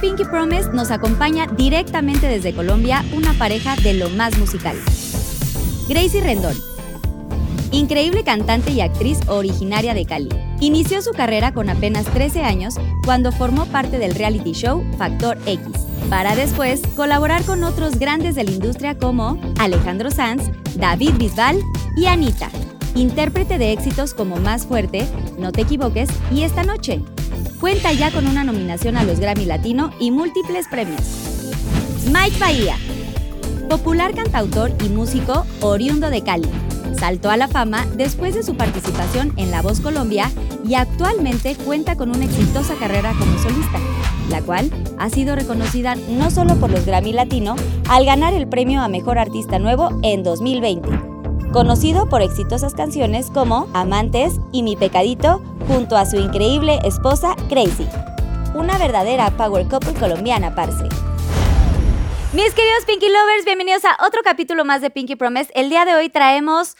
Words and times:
Pinky 0.00 0.24
Promise 0.24 0.70
nos 0.72 0.92
acompaña 0.92 1.46
directamente 1.48 2.28
desde 2.28 2.54
Colombia 2.54 3.04
una 3.12 3.32
pareja 3.32 3.74
de 3.76 3.94
lo 3.94 4.10
más 4.10 4.38
musical. 4.38 4.76
Gracie 5.88 6.20
Rendón. 6.20 6.56
Increíble 7.72 8.22
cantante 8.22 8.70
y 8.70 8.80
actriz 8.80 9.18
originaria 9.26 9.94
de 9.94 10.06
Cali. 10.06 10.28
Inició 10.60 11.02
su 11.02 11.10
carrera 11.12 11.52
con 11.52 11.68
apenas 11.68 12.06
13 12.06 12.42
años 12.42 12.76
cuando 13.04 13.32
formó 13.32 13.66
parte 13.66 13.98
del 13.98 14.14
reality 14.14 14.52
show 14.52 14.84
Factor 14.96 15.36
X, 15.46 15.66
para 16.08 16.36
después 16.36 16.82
colaborar 16.96 17.44
con 17.44 17.64
otros 17.64 17.98
grandes 17.98 18.36
de 18.36 18.44
la 18.44 18.52
industria 18.52 18.96
como 18.96 19.40
Alejandro 19.58 20.10
Sanz, 20.10 20.50
David 20.76 21.14
Bisbal 21.18 21.58
y 21.96 22.06
Anita, 22.06 22.50
intérprete 22.94 23.58
de 23.58 23.72
éxitos 23.72 24.14
como 24.14 24.36
Más 24.36 24.66
Fuerte, 24.66 25.06
No 25.38 25.52
te 25.52 25.62
equivoques 25.62 26.08
y 26.32 26.42
Esta 26.42 26.62
Noche. 26.62 27.02
Cuenta 27.60 27.92
ya 27.92 28.10
con 28.10 28.26
una 28.26 28.44
nominación 28.44 28.96
a 28.96 29.04
los 29.04 29.18
Grammy 29.20 29.44
Latino 29.44 29.90
y 29.98 30.10
múltiples 30.10 30.66
premios. 30.68 31.00
Mike 32.06 32.38
Bahía, 32.38 32.76
popular 33.68 34.14
cantautor 34.14 34.72
y 34.84 34.88
músico 34.88 35.44
oriundo 35.60 36.10
de 36.10 36.22
Cali. 36.22 36.48
Saltó 36.98 37.30
a 37.30 37.36
la 37.36 37.48
fama 37.48 37.86
después 37.96 38.34
de 38.34 38.42
su 38.42 38.56
participación 38.56 39.32
en 39.36 39.50
La 39.50 39.62
Voz 39.62 39.80
Colombia 39.80 40.30
y 40.66 40.74
actualmente 40.74 41.54
cuenta 41.56 41.96
con 41.96 42.10
una 42.10 42.24
exitosa 42.24 42.74
carrera 42.76 43.12
como 43.18 43.38
solista, 43.38 43.78
la 44.30 44.40
cual 44.42 44.70
ha 44.98 45.10
sido 45.10 45.36
reconocida 45.36 45.94
no 45.96 46.30
solo 46.30 46.56
por 46.56 46.70
los 46.70 46.86
Grammy 46.86 47.12
Latino 47.12 47.56
al 47.88 48.04
ganar 48.04 48.34
el 48.34 48.48
premio 48.48 48.80
a 48.80 48.88
Mejor 48.88 49.18
Artista 49.18 49.58
Nuevo 49.58 49.98
en 50.02 50.22
2020, 50.22 50.88
conocido 51.52 52.08
por 52.08 52.22
exitosas 52.22 52.74
canciones 52.74 53.30
como 53.30 53.68
Amantes 53.72 54.34
y 54.52 54.62
Mi 54.62 54.76
Pecadito 54.76 55.42
junto 55.66 55.96
a 55.96 56.06
su 56.06 56.16
increíble 56.16 56.78
esposa 56.84 57.34
Crazy. 57.48 57.86
Una 58.54 58.78
verdadera 58.78 59.30
power 59.30 59.66
couple 59.66 59.94
colombiana, 59.94 60.54
parce. 60.54 60.84
Mis 62.32 62.52
queridos 62.52 62.84
Pinky 62.86 63.08
Lovers, 63.08 63.44
bienvenidos 63.44 63.84
a 63.84 63.96
otro 64.06 64.22
capítulo 64.22 64.64
más 64.64 64.82
de 64.82 64.90
Pinky 64.90 65.16
Promise. 65.16 65.50
El 65.54 65.70
día 65.70 65.84
de 65.84 65.94
hoy 65.94 66.10
traemos 66.10 66.76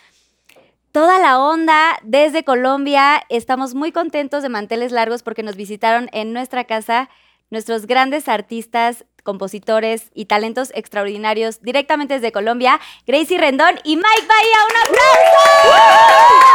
toda 0.92 1.18
la 1.18 1.38
onda 1.38 1.98
desde 2.02 2.44
Colombia. 2.44 3.22
Estamos 3.30 3.74
muy 3.74 3.92
contentos 3.92 4.42
de 4.42 4.50
manteles 4.50 4.92
largos 4.92 5.22
porque 5.22 5.42
nos 5.42 5.56
visitaron 5.56 6.10
en 6.12 6.32
nuestra 6.32 6.64
casa 6.64 7.08
nuestros 7.50 7.86
grandes 7.86 8.28
artistas, 8.28 9.06
compositores 9.22 10.10
y 10.14 10.24
talentos 10.26 10.70
extraordinarios 10.74 11.60
directamente 11.62 12.14
desde 12.14 12.32
Colombia, 12.32 12.80
Gracie 13.06 13.38
Rendón 13.38 13.78
y 13.84 13.96
Mike 13.96 14.26
Bahía. 14.26 14.58
¡Un 14.70 14.76
aplauso! 14.82 16.48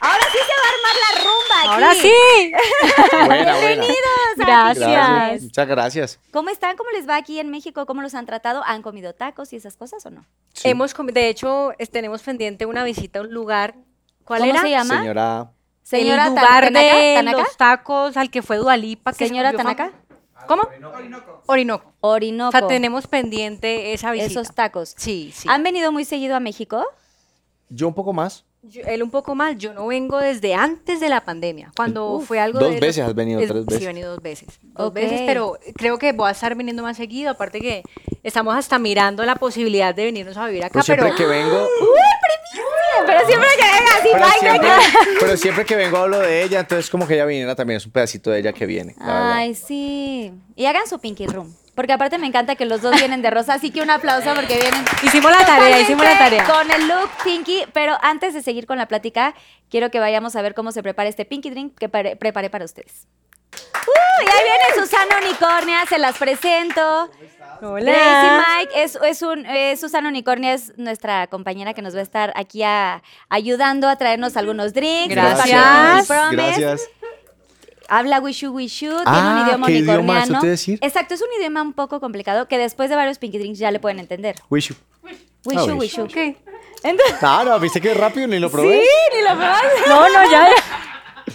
Ahora 0.00 0.24
sí 0.30 0.38
se 0.38 0.52
va 0.52 0.66
a 0.66 0.70
armar 0.74 0.96
la 1.02 1.10
rumba 1.24 1.58
aquí. 1.60 1.68
Ahora 1.68 1.94
sí. 1.94 2.12
Buena, 3.26 3.26
buena. 3.26 3.58
Bienvenidos. 3.58 3.96
a 4.38 4.44
Gracias. 4.44 4.88
Gracias. 4.88 5.42
Muchas 5.42 5.66
gracias. 5.68 6.20
¿Cómo 6.32 6.50
están? 6.50 6.76
¿Cómo 6.76 6.90
les 6.90 7.08
va 7.08 7.16
aquí 7.16 7.40
en 7.40 7.50
México? 7.50 7.86
¿Cómo 7.86 8.02
los 8.02 8.14
han 8.14 8.26
tratado? 8.26 8.62
¿Han 8.66 8.82
comido 8.82 9.14
tacos 9.14 9.52
y 9.52 9.56
esas 9.56 9.76
cosas 9.76 10.04
o 10.06 10.10
no? 10.10 10.24
Sí. 10.52 10.68
Hemos 10.68 10.94
de 10.94 11.28
hecho, 11.28 11.72
tenemos 11.90 12.22
pendiente 12.22 12.66
una 12.66 12.84
visita 12.84 13.18
a 13.18 13.22
un 13.22 13.32
lugar. 13.32 13.74
¿Cuál 14.24 14.40
¿Cómo 14.40 14.52
era? 14.52 14.60
se 14.62 14.70
llama? 14.70 14.98
Señora, 14.98 15.50
Señora 15.82 16.24
el 16.24 16.30
lugar 16.30 16.64
Tanaka, 16.64 16.96
de 16.96 17.14
Tanaka. 17.16 17.38
los 17.38 17.56
tacos 17.56 18.16
al 18.16 18.30
que 18.30 18.42
fue 18.42 18.56
Dualipa. 18.58 19.12
Que 19.12 19.18
se 19.18 19.28
Señora 19.28 19.52
Tanaka. 19.52 19.86
fama- 19.86 20.02
¿Cómo? 20.46 20.62
Orinoco. 20.62 21.42
Orinoco. 21.46 21.92
Orinoco. 22.00 22.48
O 22.56 22.58
sea, 22.58 22.66
tenemos 22.68 23.06
pendiente 23.06 23.92
esa 23.92 24.10
visita. 24.12 24.40
esos 24.40 24.54
tacos. 24.54 24.94
Sí, 24.96 25.32
sí. 25.34 25.48
¿Han 25.50 25.62
venido 25.62 25.92
muy 25.92 26.04
seguido 26.04 26.36
a 26.36 26.40
México? 26.40 26.84
yo 27.68 27.88
un 27.88 27.94
poco 27.94 28.12
más. 28.12 28.44
Yo- 28.68 28.82
él 28.86 29.02
un 29.02 29.10
poco 29.10 29.34
más. 29.34 29.56
Yo 29.58 29.72
no 29.74 29.86
vengo 29.86 30.18
desde 30.18 30.54
antes 30.54 31.00
de 31.00 31.08
la 31.08 31.24
pandemia. 31.24 31.72
Cuando 31.76 32.12
Uf, 32.16 32.26
fue 32.26 32.38
algo 32.40 32.58
dos 32.58 32.70
de 32.74 32.80
veces 32.80 32.98
los- 32.98 33.08
has 33.08 33.14
venido, 33.14 33.40
es- 33.40 33.48
tres 33.48 33.64
veces. 33.66 33.78
Sí, 33.78 33.84
he 33.84 33.88
venido 33.88 34.10
dos 34.12 34.22
veces. 34.22 34.60
Dos 34.62 34.92
veces, 34.92 35.22
pero 35.26 35.58
creo 35.76 35.98
que 35.98 36.12
voy 36.12 36.28
a 36.28 36.32
estar 36.32 36.54
viniendo 36.54 36.82
más 36.82 36.96
seguido. 36.96 37.30
Aparte 37.30 37.60
que 37.60 37.82
estamos 38.22 38.56
hasta 38.56 38.78
mirando 38.78 39.24
la 39.24 39.36
posibilidad 39.36 39.94
de 39.94 40.04
venirnos 40.04 40.36
a 40.36 40.46
vivir 40.46 40.64
acá. 40.64 40.72
Pero 40.74 40.84
siempre 40.84 41.04
pero 41.06 41.16
que 41.16 41.26
vengo, 41.26 41.66
Pero 43.06 43.26
siempre 43.26 43.48
que 43.56 43.62
venga 43.62 43.90
así, 43.98 44.08
pero 44.12 44.26
siempre, 44.40 44.70
pero 45.20 45.36
siempre 45.36 45.64
que 45.66 45.76
vengo 45.76 45.96
hablo 45.98 46.18
de 46.18 46.42
ella, 46.42 46.60
entonces 46.60 46.88
como 46.90 47.06
que 47.06 47.14
ella 47.14 47.26
viniera 47.26 47.54
también, 47.54 47.76
es 47.76 47.86
un 47.86 47.92
pedacito 47.92 48.30
de 48.30 48.40
ella 48.40 48.52
que 48.52 48.64
viene. 48.66 48.94
verdad. 48.98 49.32
Ay, 49.32 49.54
sí. 49.54 50.32
Y 50.56 50.66
hagan 50.66 50.86
su 50.88 50.98
Pinky 50.98 51.26
Room. 51.26 51.54
Porque 51.76 51.92
aparte 51.92 52.18
me 52.18 52.26
encanta 52.26 52.56
que 52.56 52.64
los 52.64 52.80
dos 52.82 52.96
vienen 52.98 53.22
de 53.22 53.30
rosa, 53.30 53.54
así 53.54 53.70
que 53.70 53.82
un 53.82 53.90
aplauso 53.90 54.34
porque 54.34 54.56
vienen 54.58 54.84
Hicimos 55.04 55.30
la 55.30 55.46
tarea, 55.46 55.78
hicimos 55.78 56.04
la 56.04 56.18
tarea. 56.18 56.44
Con 56.44 56.70
el 56.70 56.88
look 56.88 57.10
Pinky, 57.22 57.64
pero 57.72 57.96
antes 58.02 58.34
de 58.34 58.42
seguir 58.42 58.66
con 58.66 58.78
la 58.78 58.86
plática, 58.88 59.34
quiero 59.70 59.90
que 59.90 60.00
vayamos 60.00 60.34
a 60.36 60.42
ver 60.42 60.54
cómo 60.54 60.72
se 60.72 60.82
prepara 60.82 61.08
este 61.08 61.24
Pinky 61.24 61.50
Drink 61.50 61.78
que 61.78 61.88
preparé 61.88 62.50
para 62.50 62.64
ustedes. 62.64 63.06
¡Uh! 63.86 64.24
Y 64.24 64.28
ahí 64.28 64.44
viene 64.44 64.86
Susana 64.86 65.18
Unicornia, 65.22 65.84
se 65.86 65.98
las 65.98 66.16
presento. 66.18 67.10
Gracie 67.92 68.30
Mike 68.68 68.82
es, 68.82 68.98
es 69.02 69.22
un, 69.22 69.46
eh, 69.46 69.76
Susana 69.76 70.08
Unicornia 70.08 70.52
es 70.54 70.76
nuestra 70.76 71.26
compañera 71.26 71.72
que 71.74 71.82
nos 71.82 71.94
va 71.94 72.00
a 72.00 72.02
estar 72.02 72.32
aquí 72.36 72.62
a- 72.62 73.02
ayudando 73.28 73.88
a 73.88 73.96
traernos 73.96 74.36
algunos 74.36 74.72
drinks. 74.74 75.14
Gracias. 75.14 76.08
Gracias. 76.32 76.88
Habla 77.88 78.20
Wishu 78.20 78.50
Wishu, 78.52 78.86
tiene 78.88 79.02
Ah, 79.06 79.38
un 79.40 79.46
idioma 79.48 79.66
¿qué 79.66 79.72
idioma? 79.74 79.92
unicorniano. 79.98 80.22
¿Eso 80.24 80.32
te 80.40 80.46
iba 80.46 80.48
a 80.48 80.50
decir? 80.50 80.78
Exacto, 80.82 81.14
es 81.14 81.22
un 81.22 81.28
idioma 81.40 81.62
un 81.62 81.72
poco 81.72 82.00
complicado 82.00 82.48
que 82.48 82.58
después 82.58 82.90
de 82.90 82.96
varios 82.96 83.18
Pinky 83.18 83.38
Drinks 83.38 83.58
ya 83.58 83.70
le 83.70 83.78
pueden 83.80 83.98
entender. 83.98 84.36
Wish 84.50 84.68
you. 84.70 84.76
Wishu 85.44 85.70
Ah, 85.70 85.74
Wishu. 85.74 86.02
Ok. 86.02 86.16
Entonces- 86.82 87.22
No, 87.22 87.44
no, 87.44 87.60
viste 87.60 87.80
que 87.80 87.94
rápido 87.94 88.26
ni 88.26 88.38
lo 88.38 88.50
probé. 88.50 88.80
Sí, 88.80 88.88
ni 89.16 89.22
lo 89.22 89.34
probaste. 89.36 89.68
No, 89.88 90.08
no, 90.08 90.30
ya. 90.30 90.48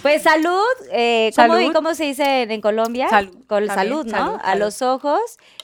Pues 0.00 0.22
salud, 0.22 0.62
eh, 0.90 1.30
¿cómo, 1.36 1.54
Salud. 1.54 1.72
cómo 1.72 1.94
se 1.94 2.04
dice 2.04 2.42
en, 2.42 2.50
en 2.50 2.60
Colombia? 2.60 3.08
Salud, 3.08 3.34
Con 3.46 3.66
salud, 3.68 4.04
¿no? 4.06 4.10
salud, 4.10 4.38
A 4.42 4.54
los 4.56 4.82
ojos 4.82 5.20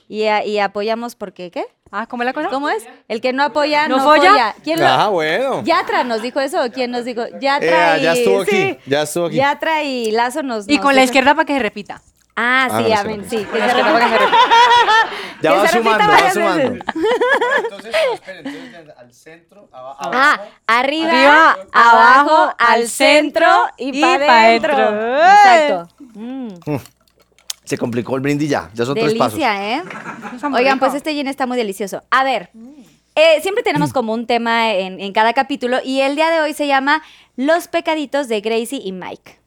y, 0.08 0.24
a- 0.24 0.44
y 0.44 0.58
apoyamos 0.58 1.16
porque, 1.16 1.50
¿qué? 1.50 1.64
Ah, 1.90 2.06
¿cómo 2.06 2.22
es 2.22 2.26
la 2.26 2.32
cosa? 2.32 2.48
¿Cómo 2.50 2.68
es? 2.68 2.86
El 3.08 3.20
que 3.20 3.32
no 3.32 3.42
apoya, 3.42 3.88
no, 3.88 3.96
¿No 3.98 4.04
folla? 4.04 4.30
folla. 4.30 4.54
¿Quién 4.62 4.80
lo- 4.80 4.86
Ah, 4.86 5.08
bueno. 5.08 5.62
Yatra 5.64 6.04
nos 6.04 6.20
dijo 6.22 6.38
eso, 6.40 6.62
¿o 6.62 6.70
quién 6.70 6.90
nos 6.90 7.04
dijo? 7.04 7.22
Yatra 7.40 7.96
Eh, 7.96 8.00
y... 8.00 8.02
ya 8.02 8.12
estuvo 8.12 8.40
aquí, 8.42 8.50
sí. 8.50 8.78
ya 8.86 9.02
estuvo 9.02 9.26
aquí. 9.26 9.36
Yatra 9.36 9.82
y 9.82 10.10
Lazo 10.10 10.42
nos... 10.42 10.68
Y 10.68 10.76
nos 10.76 10.84
con 10.84 10.94
la 10.94 11.02
izquierda 11.04 11.34
para 11.34 11.44
que 11.46 11.54
se 11.54 11.58
repita. 11.60 12.00
Ah, 12.40 12.68
Ah, 12.70 12.82
sí, 12.84 12.92
amén, 12.92 13.24
sí. 13.28 13.36
que 13.38 13.58
se 13.58 13.66
izquierda 13.66 13.92
para 13.92 14.04
que 14.04 14.10
se 14.12 14.18
repita. 14.18 14.36
repita. 14.36 15.18
Ya 15.40 15.50
Que 15.52 15.56
va 15.56 15.66
se 15.68 15.72
repita 15.78 15.94
sumando, 15.98 16.12
va 16.24 16.30
sumando. 16.32 16.62
Entonces, 17.64 17.94
esperen, 18.14 18.46
entonces 18.46 18.94
al 18.98 19.12
centro, 19.14 19.68
abajo. 19.72 20.10
Ah, 20.12 20.40
arriba, 20.66 21.08
Arriba, 21.10 21.56
abajo, 21.72 22.30
abajo, 22.36 22.54
al 22.58 22.88
centro 22.88 23.46
y 23.76 23.96
y 23.98 24.00
para 24.00 24.26
pa' 24.26 24.40
adentro. 24.44 24.76
dentro. 24.76 25.16
Exacto. 25.16 25.88
Mm, 26.14 26.48
Se 27.68 27.76
complicó 27.76 28.16
el 28.16 28.22
brindis 28.22 28.48
ya, 28.48 28.70
ya 28.72 28.86
son 28.86 28.94
tres 28.94 29.12
pasos. 29.12 29.34
delicia, 29.34 29.76
¿eh? 29.76 29.82
Oigan, 30.54 30.78
pues 30.78 30.94
este 30.94 31.12
gin 31.12 31.26
está 31.26 31.46
muy 31.46 31.58
delicioso. 31.58 32.02
A 32.10 32.24
ver, 32.24 32.48
eh, 33.14 33.42
siempre 33.42 33.62
tenemos 33.62 33.92
como 33.92 34.14
un 34.14 34.26
tema 34.26 34.72
en, 34.72 34.98
en 34.98 35.12
cada 35.12 35.34
capítulo 35.34 35.76
y 35.84 36.00
el 36.00 36.16
día 36.16 36.30
de 36.30 36.40
hoy 36.40 36.54
se 36.54 36.66
llama 36.66 37.02
Los 37.36 37.68
pecaditos 37.68 38.26
de 38.28 38.40
Gracie 38.40 38.80
y 38.82 38.92
Mike. 38.92 39.38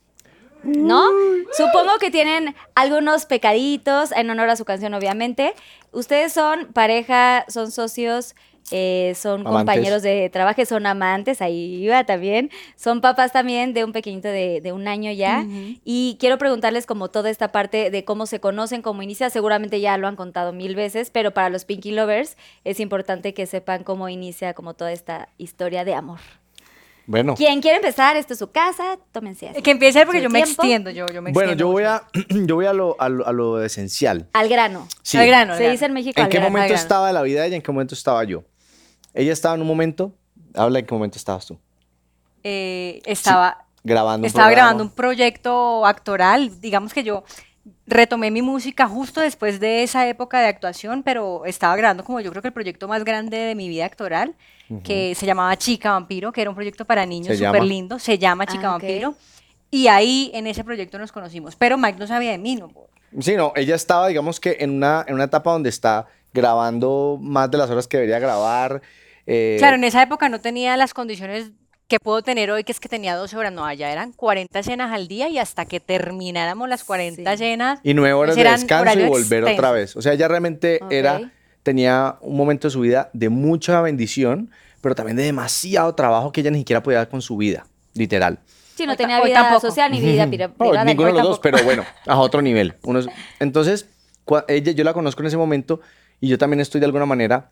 ¿No? 0.63 1.09
Supongo 1.57 1.97
que 1.99 2.11
tienen 2.11 2.53
algunos 2.75 3.25
pecaditos 3.25 4.11
en 4.11 4.29
honor 4.29 4.51
a 4.51 4.55
su 4.55 4.65
canción, 4.65 4.93
obviamente. 4.93 5.55
Ustedes 5.91 6.31
son 6.31 6.67
pareja, 6.73 7.45
son 7.47 7.71
socios, 7.71 8.35
eh, 8.71 9.13
son 9.15 9.41
Amantes. 9.41 9.51
compañeros 9.59 10.01
de 10.01 10.29
trabajo, 10.29 10.65
son 10.65 10.85
amantes, 10.85 11.41
ahí 11.41 11.83
iba 11.83 12.03
también. 12.05 12.49
Son 12.75 13.01
papás 13.01 13.31
también 13.31 13.73
de 13.73 13.83
un 13.83 13.91
pequeñito 13.91 14.27
de, 14.29 14.61
de 14.61 14.71
un 14.71 14.87
año 14.87 15.11
ya. 15.11 15.45
Y 15.83 16.17
quiero 16.19 16.37
preguntarles 16.37 16.85
como 16.85 17.09
toda 17.09 17.29
esta 17.29 17.51
parte 17.51 17.91
de 17.91 18.05
cómo 18.05 18.25
se 18.25 18.39
conocen, 18.39 18.81
cómo 18.81 19.01
inicia. 19.03 19.29
Seguramente 19.29 19.79
ya 19.81 19.97
lo 19.97 20.07
han 20.07 20.15
contado 20.15 20.53
mil 20.53 20.75
veces, 20.75 21.09
pero 21.11 21.31
para 21.31 21.49
los 21.49 21.65
Pinky 21.65 21.91
Lovers 21.91 22.37
es 22.63 22.79
importante 22.79 23.33
que 23.33 23.45
sepan 23.45 23.83
cómo 23.83 24.09
inicia 24.09 24.53
como 24.53 24.73
toda 24.73 24.91
esta 24.91 25.29
historia 25.37 25.83
de 25.85 25.93
amor. 25.93 26.19
Bueno, 27.07 27.33
¿Quién 27.35 27.61
quiere 27.61 27.77
empezar? 27.77 28.15
Esto 28.15 28.33
es 28.33 28.39
su 28.39 28.51
casa, 28.51 28.97
tómense 29.11 29.49
así. 29.49 29.61
Que 29.61 29.71
empiece 29.71 30.05
porque 30.05 30.21
yo 30.21 30.29
me 30.29 30.39
extiendo, 30.39 30.91
yo, 30.91 31.07
yo 31.07 31.21
me 31.21 31.31
bueno, 31.33 31.51
extiendo 31.51 31.55
yo 31.55 31.67
voy 31.71 31.83
a, 31.83 32.03
yo 32.29 32.55
voy 32.55 32.65
a 32.67 32.73
lo, 32.73 32.95
a 33.01 33.09
lo, 33.09 33.27
a 33.27 33.33
lo 33.33 33.61
esencial. 33.63 34.27
Al 34.33 34.47
grano. 34.47 34.87
Sí. 35.01 35.17
Al 35.17 35.27
grano, 35.27 35.53
al 35.53 35.57
Se 35.57 35.63
grano. 35.63 35.71
dice 35.73 35.85
en 35.87 35.93
México 35.93 36.19
¿En 36.19 36.25
al 36.25 36.29
qué 36.29 36.37
grano. 36.37 36.51
momento 36.51 36.69
grano. 36.69 36.81
estaba 36.81 37.11
la 37.11 37.21
vida 37.23 37.41
de 37.41 37.47
ella? 37.47 37.55
¿En 37.57 37.61
qué 37.63 37.71
momento 37.71 37.95
estaba 37.95 38.23
yo? 38.23 38.43
Ella 39.13 39.33
estaba 39.33 39.55
en 39.55 39.61
un 39.61 39.67
momento. 39.67 40.13
Habla 40.53 40.79
en 40.79 40.85
qué 40.85 40.93
momento 40.93 41.17
estabas 41.17 41.45
tú. 41.45 41.57
Eh, 42.43 43.01
estaba, 43.05 43.65
Grabando. 43.83 44.23
un 44.23 44.25
estaba 44.25 44.45
programa. 44.47 44.67
grabando 44.69 44.83
un 44.83 44.89
proyecto 44.91 45.85
actoral. 45.85 46.59
Digamos 46.59 46.93
que 46.93 47.03
yo 47.03 47.23
retomé 47.85 48.31
mi 48.31 48.41
música 48.41 48.87
justo 48.87 49.21
después 49.21 49.59
de 49.59 49.83
esa 49.83 50.07
época 50.07 50.39
de 50.39 50.47
actuación, 50.47 51.03
pero 51.03 51.45
estaba 51.45 51.75
grabando 51.75 52.03
como 52.03 52.19
yo 52.21 52.31
creo 52.31 52.41
que 52.41 52.47
el 52.47 52.53
proyecto 52.53 52.87
más 52.87 53.03
grande 53.03 53.37
de 53.37 53.55
mi 53.55 53.69
vida 53.69 53.85
actoral, 53.85 54.33
que 54.83 55.13
se 55.15 55.25
llamaba 55.25 55.55
Chica 55.57 55.91
Vampiro, 55.91 56.31
que 56.31 56.39
era 56.41 56.49
un 56.49 56.55
proyecto 56.55 56.85
para 56.85 57.05
niños 57.05 57.37
súper 57.37 57.63
lindo. 57.63 57.99
Se 57.99 58.17
llama 58.17 58.45
Chica 58.45 58.69
Ah. 58.69 58.71
Vampiro. 58.77 59.15
Y 59.69 59.87
ahí 59.87 60.31
en 60.33 60.47
ese 60.47 60.63
proyecto 60.63 60.97
nos 60.97 61.11
conocimos. 61.11 61.55
Pero 61.57 61.77
Mike 61.77 61.99
no 61.99 62.07
sabía 62.07 62.31
de 62.31 62.37
mí, 62.37 62.55
¿no? 62.55 62.71
Sí, 63.19 63.35
no, 63.35 63.51
ella 63.55 63.75
estaba, 63.75 64.07
digamos 64.07 64.39
que 64.39 64.57
en 64.61 64.69
una, 64.71 65.03
en 65.07 65.15
una 65.15 65.25
etapa 65.25 65.51
donde 65.51 65.69
está 65.69 66.07
grabando 66.33 67.17
más 67.21 67.51
de 67.51 67.57
las 67.57 67.69
horas 67.69 67.87
que 67.87 67.97
debería 67.97 68.19
grabar. 68.19 68.81
Eh, 69.27 69.55
Claro, 69.59 69.75
en 69.75 69.83
esa 69.83 70.01
época 70.03 70.29
no 70.29 70.39
tenía 70.41 70.77
las 70.77 70.93
condiciones 70.93 71.51
que 71.87 71.99
puedo 71.99 72.21
tener 72.21 72.49
hoy, 72.51 72.63
que 72.63 72.71
es 72.71 72.79
que 72.79 72.87
tenía 72.87 73.15
12 73.15 73.35
horas, 73.35 73.51
no, 73.51 73.65
allá 73.65 73.91
eran 73.91 74.13
40 74.13 74.59
escenas 74.59 74.91
al 74.93 75.07
día 75.09 75.27
y 75.27 75.37
hasta 75.39 75.65
que 75.65 75.79
termináramos 75.81 76.69
las 76.69 76.83
40 76.85 77.21
Sí. 77.31 77.33
escenas. 77.43 77.79
Y 77.83 77.93
nueve 77.93 78.13
horas 78.13 78.35
de 78.35 78.43
descanso 78.45 78.97
y 78.99 79.03
volver 79.07 79.43
otra 79.43 79.71
vez. 79.71 79.95
O 79.97 80.01
sea, 80.01 80.13
ella 80.13 80.27
realmente 80.29 80.79
era, 80.89 81.31
tenía 81.63 82.15
un 82.21 82.37
momento 82.37 82.67
de 82.67 82.71
su 82.71 82.79
vida 82.79 83.09
de 83.13 83.27
mucha 83.29 83.81
bendición, 83.81 84.51
pero 84.79 84.95
también 84.95 85.17
de 85.17 85.23
demasiado 85.23 85.93
trabajo 85.93 86.31
que 86.31 86.39
ella 86.41 86.51
ni 86.51 86.59
siquiera 86.59 86.81
podía 86.81 86.99
dar 86.99 87.09
con 87.09 87.21
su 87.21 87.35
vida, 87.35 87.65
literal. 87.93 88.39
Sí, 88.75 88.85
no 88.87 88.95
tenía 88.95 89.21
vida 89.21 89.35
tampoco. 89.43 89.59
social 89.67 89.91
ni 89.91 89.99
vida 89.99 90.25
No, 90.47 90.53
privada. 90.53 90.85
ninguno 90.85 91.07
de 91.09 91.13
los 91.15 91.23
dos, 91.23 91.39
pero 91.39 91.61
bueno, 91.65 91.83
a 92.07 92.17
otro 92.19 92.41
nivel. 92.41 92.75
Unos- 92.83 93.09
entonces, 93.41 93.87
ella, 94.47 94.71
yo 94.71 94.83
la 94.85 94.93
conozco 94.93 95.21
en 95.23 95.27
ese 95.27 95.35
momento 95.37 95.81
y 96.21 96.29
yo 96.29 96.37
también 96.37 96.61
estoy 96.61 96.79
de 96.79 96.85
alguna 96.85 97.05
manera 97.05 97.51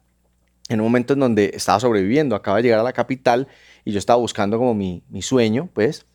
en 0.70 0.80
un 0.80 0.86
momento 0.86 1.14
en 1.14 1.20
donde 1.20 1.52
estaba 1.54 1.80
sobreviviendo. 1.80 2.36
Acaba 2.36 2.58
de 2.58 2.64
llegar 2.64 2.80
a 2.80 2.84
la 2.84 2.94
capital 2.94 3.48
y 3.84 3.92
yo 3.92 4.00
estaba 4.00 4.18
buscando 4.20 4.58
como 4.58 4.74
mi, 4.74 5.04
mi 5.10 5.22
sueño, 5.22 5.68
pues. 5.74 6.06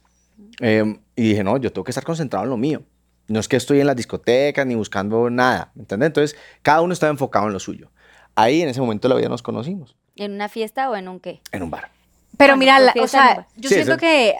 em, 0.61 0.99
y 1.17 1.23
dije, 1.31 1.45
no, 1.45 1.57
yo 1.59 1.73
tengo 1.73 1.85
que 1.85 1.91
estar 1.91 2.05
concentrado 2.05 2.45
en 2.45 2.51
lo 2.51 2.57
mío. 2.57 2.83
No 3.29 3.41
es 3.41 3.49
que 3.49 3.57
estoy 3.57 3.81
en 3.81 3.87
las 3.87 3.97
discotecas 3.97 4.67
ni 4.67 4.75
buscando 4.75 5.29
nada, 5.31 5.71
¿me 5.75 5.83
entiendes? 5.83 6.07
Entonces, 6.09 6.37
cada 6.63 6.81
uno 6.83 6.93
estaba 6.93 7.11
enfocado 7.11 7.47
en 7.47 7.53
lo 7.53 7.61
suyo. 7.61 7.91
Ahí, 8.37 8.63
en 8.63 8.69
ese 8.69 8.81
momento 8.81 9.09
de 9.09 9.15
la 9.15 9.19
vida, 9.19 9.29
nos 9.29 9.43
conocimos, 9.43 9.97
¿En 10.17 10.33
una 10.33 10.49
fiesta 10.49 10.89
o 10.91 10.97
en 10.97 11.09
un 11.09 11.19
qué? 11.21 11.41
en 11.53 11.63
un 11.63 11.71
bar. 11.71 11.89
Pero 12.37 12.57
Bueno, 12.57 12.59
mira, 12.59 12.77
pues 12.93 12.95
la- 12.97 13.03
o 13.03 13.09
sea, 13.09 13.47
yo 13.57 13.69
Sí, 13.69 13.75
siento 13.77 13.93
eso- 13.93 14.01
que 14.01 14.35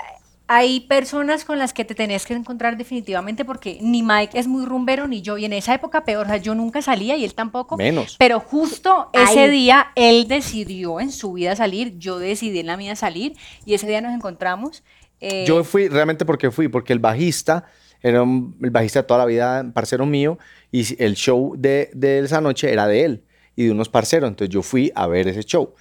hay 0.57 0.81
personas 0.81 1.45
con 1.45 1.59
las 1.59 1.73
que 1.73 1.85
te 1.85 1.95
tenés 1.95 2.27
que 2.27 2.35
encontrar 2.35 2.77
definitivamente 2.77 3.45
porque 3.45 3.79
ni 3.81 4.03
Mike 4.03 4.39
es 4.39 4.47
muy 4.47 4.65
rumbero 4.65 5.09
ni 5.09 5.21
yo. 5.21 5.37
Y 5.37 5.45
en 5.45 5.53
esa 5.53 5.75
época 5.75 6.05
peor, 6.05 6.27
o 6.27 6.29
sea, 6.29 6.37
yo 6.37 6.55
nunca 6.55 6.81
salía 6.81 7.17
y 7.17 7.25
él 7.25 7.35
tampoco. 7.35 7.77
Menos. 7.77 8.17
Pero 8.19 8.39
justo 8.41 9.11
ese 9.13 9.49
día 9.49 9.89
él 9.97 10.29
decidió 10.29 11.01
en 11.01 11.11
su 11.11 11.33
vida 11.33 11.57
salir, 11.57 11.99
yo 11.99 12.19
decidí 12.19 12.61
en 12.61 12.67
la 12.67 12.77
mía 12.77 12.95
salir 12.95 13.37
y 13.65 13.75
ese 13.75 13.87
día 13.87 14.01
nos 14.01 14.15
encontramos. 14.15 14.85
eh, 15.21 15.45
Yo 15.47 15.65
fui, 15.65 15.89
realmente 15.89 16.25
porque 16.25 16.51
fui, 16.51 16.69
porque 16.69 16.93
el 16.93 16.99
bajista 16.99 17.65
era 18.03 18.23
un- 18.23 18.57
el 18.63 18.71
bajista 18.71 19.01
de 19.01 19.07
toda 19.09 19.21
la 19.21 19.27
vida, 19.27 19.65
parcero 19.73 20.05
mío, 20.07 20.39
y 20.71 21.03
el 21.03 21.15
show 21.15 21.55
de, 21.57 21.91
de 21.95 22.19
esa 22.21 22.41
noche 22.41 22.71
era 22.73 22.87
de 22.87 23.05
él 23.05 23.25
y 23.57 23.65
de 23.65 23.71
unos 23.73 23.89
parceros, 23.89 24.29
entonces 24.29 24.53
yo 24.53 24.63
fui 24.63 24.93
a 24.95 25.07
ver 25.07 25.27
ese 25.29 25.43
show. 25.45 25.75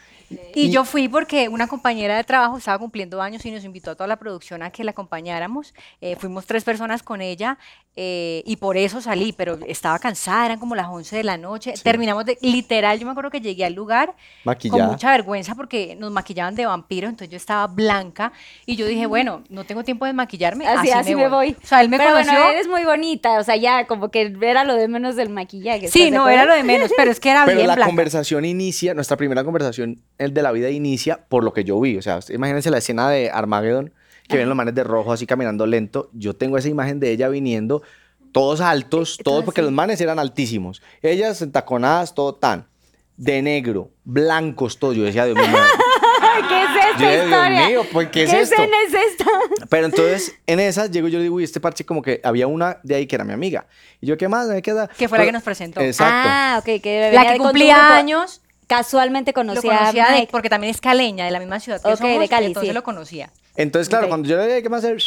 Y 0.56 0.70
yo 0.72 0.86
fui 0.86 1.08
porque 1.08 1.48
una 1.50 1.68
compañera 1.68 2.16
de 2.18 2.24
trabajo 2.24 2.58
estaba 2.58 2.78
cumpliendo 2.80 3.22
años 3.22 3.46
y 3.46 3.52
nos 3.52 3.64
invitó 3.64 3.92
a 3.92 3.96
toda 3.96 4.08
la 4.08 4.18
producción 4.18 4.64
a 4.64 4.70
que 4.72 4.84
la 4.84 4.92
acompañáramos. 4.92 5.74
Eh, 6.02 6.16
fuimos 6.18 6.46
tres 6.46 6.64
personas 6.64 7.04
con 7.04 7.22
ella 7.22 7.58
eh, 7.96 8.42
y 8.46 8.56
por 8.58 8.75
eso 8.78 9.02
salí, 9.02 9.34
pero 9.34 9.60
estaba 9.68 10.00
cansada, 10.00 10.46
eran 10.48 10.60
como 10.60 10.74
las 10.75 10.88
11 10.88 11.16
de 11.18 11.24
la 11.24 11.38
noche. 11.38 11.74
Terminamos 11.84 12.25
de, 12.25 12.38
literal, 12.42 12.98
yo 13.00 13.06
me 13.06 13.12
acuerdo 13.12 13.30
que 13.30 13.42
llegué 13.42 13.66
al 13.66 13.74
lugar 13.74 14.16
Maquillada. 14.44 14.84
con 14.86 14.92
mucha 14.94 15.12
vergüenza 15.12 15.54
porque 15.56 15.96
nos 15.96 16.12
maquillaban 16.12 16.56
de 16.56 16.66
vampiro, 16.66 17.08
entonces 17.08 17.30
yo 17.30 17.38
estaba 17.38 17.68
blanca 17.68 18.31
y 18.66 18.75
yo 18.75 18.88
dije, 18.88 19.06
bueno, 19.06 19.44
no 19.50 19.64
tengo 19.64 19.84
tiempo 19.84 20.06
de 20.06 20.14
maquillarme, 20.14 20.68
Así, 20.68 20.90
así, 20.92 21.16
me 21.16 21.30
voy. 21.30 21.56
O 21.64 21.68
sea, 21.68 21.81
él 21.81 21.90
me 21.90 21.98
pero 21.98 22.12
conoció. 22.12 22.34
bueno, 22.34 22.50
eres 22.50 22.68
muy 22.68 22.84
bonita, 22.84 23.40
o 23.40 23.44
sea, 23.44 23.56
ya 23.58 23.86
como 23.86 24.10
que 24.10 24.34
era 24.42 24.64
lo 24.64 24.75
de 24.75 24.88
menos 24.88 25.16
del 25.16 25.30
maquillaje. 25.30 25.88
Sí, 25.88 26.04
¿estás 26.04 26.12
de 26.12 26.18
no, 26.18 26.30
era 26.30 26.46
lo 26.46 26.54
de 26.56 26.64
menos, 26.64 26.92
pero 26.98 27.12
es 27.12 27.20
que 27.20 27.30
era 27.30 27.46
Pero 27.46 27.58
bien 27.58 27.68
la 27.68 27.75
blanca. 27.75 27.88
conversación 27.90 28.46
inicia, 28.46 28.94
nuestra 28.96 29.18
primera 29.18 29.44
conversación, 29.44 30.02
el 30.24 30.34
de 30.34 30.42
la 30.42 30.52
vida 30.52 30.70
inicia 30.70 31.25
por 31.28 31.44
lo 31.44 31.54
que 31.54 31.64
yo 31.64 31.80
vi. 31.80 31.98
O 31.98 32.02
sea, 32.02 32.20
imagínense 32.30 32.72
la 32.72 32.80
escena 32.80 33.10
de 33.10 33.30
Armageddon, 33.30 33.94
que 34.28 34.38
ven 34.38 34.48
los 34.48 34.56
manes 34.56 34.74
de 34.75 34.84
rojo 34.84 35.12
así 35.12 35.25
caminando 35.25 35.66
lento. 35.66 36.10
Yo 36.14 36.36
tengo 36.36 36.58
esa 36.58 36.70
imagen 36.70 37.00
de 37.00 37.12
ella 37.12 37.30
viniendo, 37.30 37.84
todos 38.31 38.62
altos, 38.62 39.18
todos, 39.24 39.44
porque 39.44 39.62
los 39.62 39.72
manes 39.72 40.02
eran 40.02 40.20
altísimos. 40.20 40.81
Ellas 41.02 41.42
entaconadas, 41.42 42.14
todo 42.16 42.36
tan. 42.36 42.68
De 43.16 43.42
negro, 43.44 43.92
blancos, 44.04 44.80
todos. 44.80 44.96
Yo 44.96 45.04
decía, 45.04 45.25
Dios 45.25 45.38
mío. 45.38 45.48
¿Qué 46.48 46.64
es 46.64 46.70
esta 46.92 47.00
Yo 47.00 47.24
historia? 47.24 47.50
Dios 47.50 47.68
mío, 47.68 47.86
pues, 47.92 48.10
¿qué 48.10 48.24
es 48.24 48.34
esto? 48.34 48.62
es 48.62 48.94
esta? 48.94 49.25
Pero 49.70 49.86
entonces, 49.86 50.36
en 50.48 50.60
esas, 50.60 50.92
llego 50.92 51.08
yo 51.08 51.20
y 51.20 51.24
digo, 51.24 51.36
uy, 51.36 51.44
este 51.44 51.60
parche 51.60 51.86
como 51.86 52.02
que 52.02 52.22
había 52.24 52.48
una 52.48 52.80
de 52.84 52.96
ahí 52.96 53.08
que 53.08 53.16
era 53.16 53.24
mi 53.24 53.34
amiga. 53.34 53.68
Y 54.02 54.08
yo, 54.08 54.18
¿qué 54.18 54.28
más? 54.28 54.48
¿Me 54.48 54.62
queda? 54.62 54.88
Que 54.88 55.08
fue 55.08 55.18
la 55.18 55.25
que 55.25 55.31
nos 55.31 55.44
presentó. 55.44 55.81
Exacto. 55.81 56.30
Ah, 56.30 56.58
ok, 56.60 56.81
que 56.81 57.12
La 57.14 57.31
que 57.31 57.38
cumplía 57.38 57.96
años, 57.96 58.42
Casualmente 58.78 59.31
lo 59.31 59.36
conocía, 59.36 59.78
conocía 59.80 60.06
a 60.12 60.16
de- 60.20 60.28
porque 60.31 60.50
también 60.50 60.72
es 60.72 60.81
caleña, 60.81 61.25
de 61.25 61.31
la 61.31 61.40
misma 61.40 61.60
ciudad 61.60 61.81
que 61.81 61.88
Ok, 61.94 62.00
de 62.20 62.28
Cali, 62.30 62.48
entonces 62.48 62.70
sí. 62.70 62.74
lo 62.74 62.84
conocía. 62.84 63.31
Entonces, 63.56 63.88
claro, 63.90 64.08
cuando 64.08 64.28
yo 64.28 64.36
le 64.38 64.48
dije, 64.48 64.64
¿qué 64.64 64.70
más 64.70 64.84
hacer? 64.84 64.98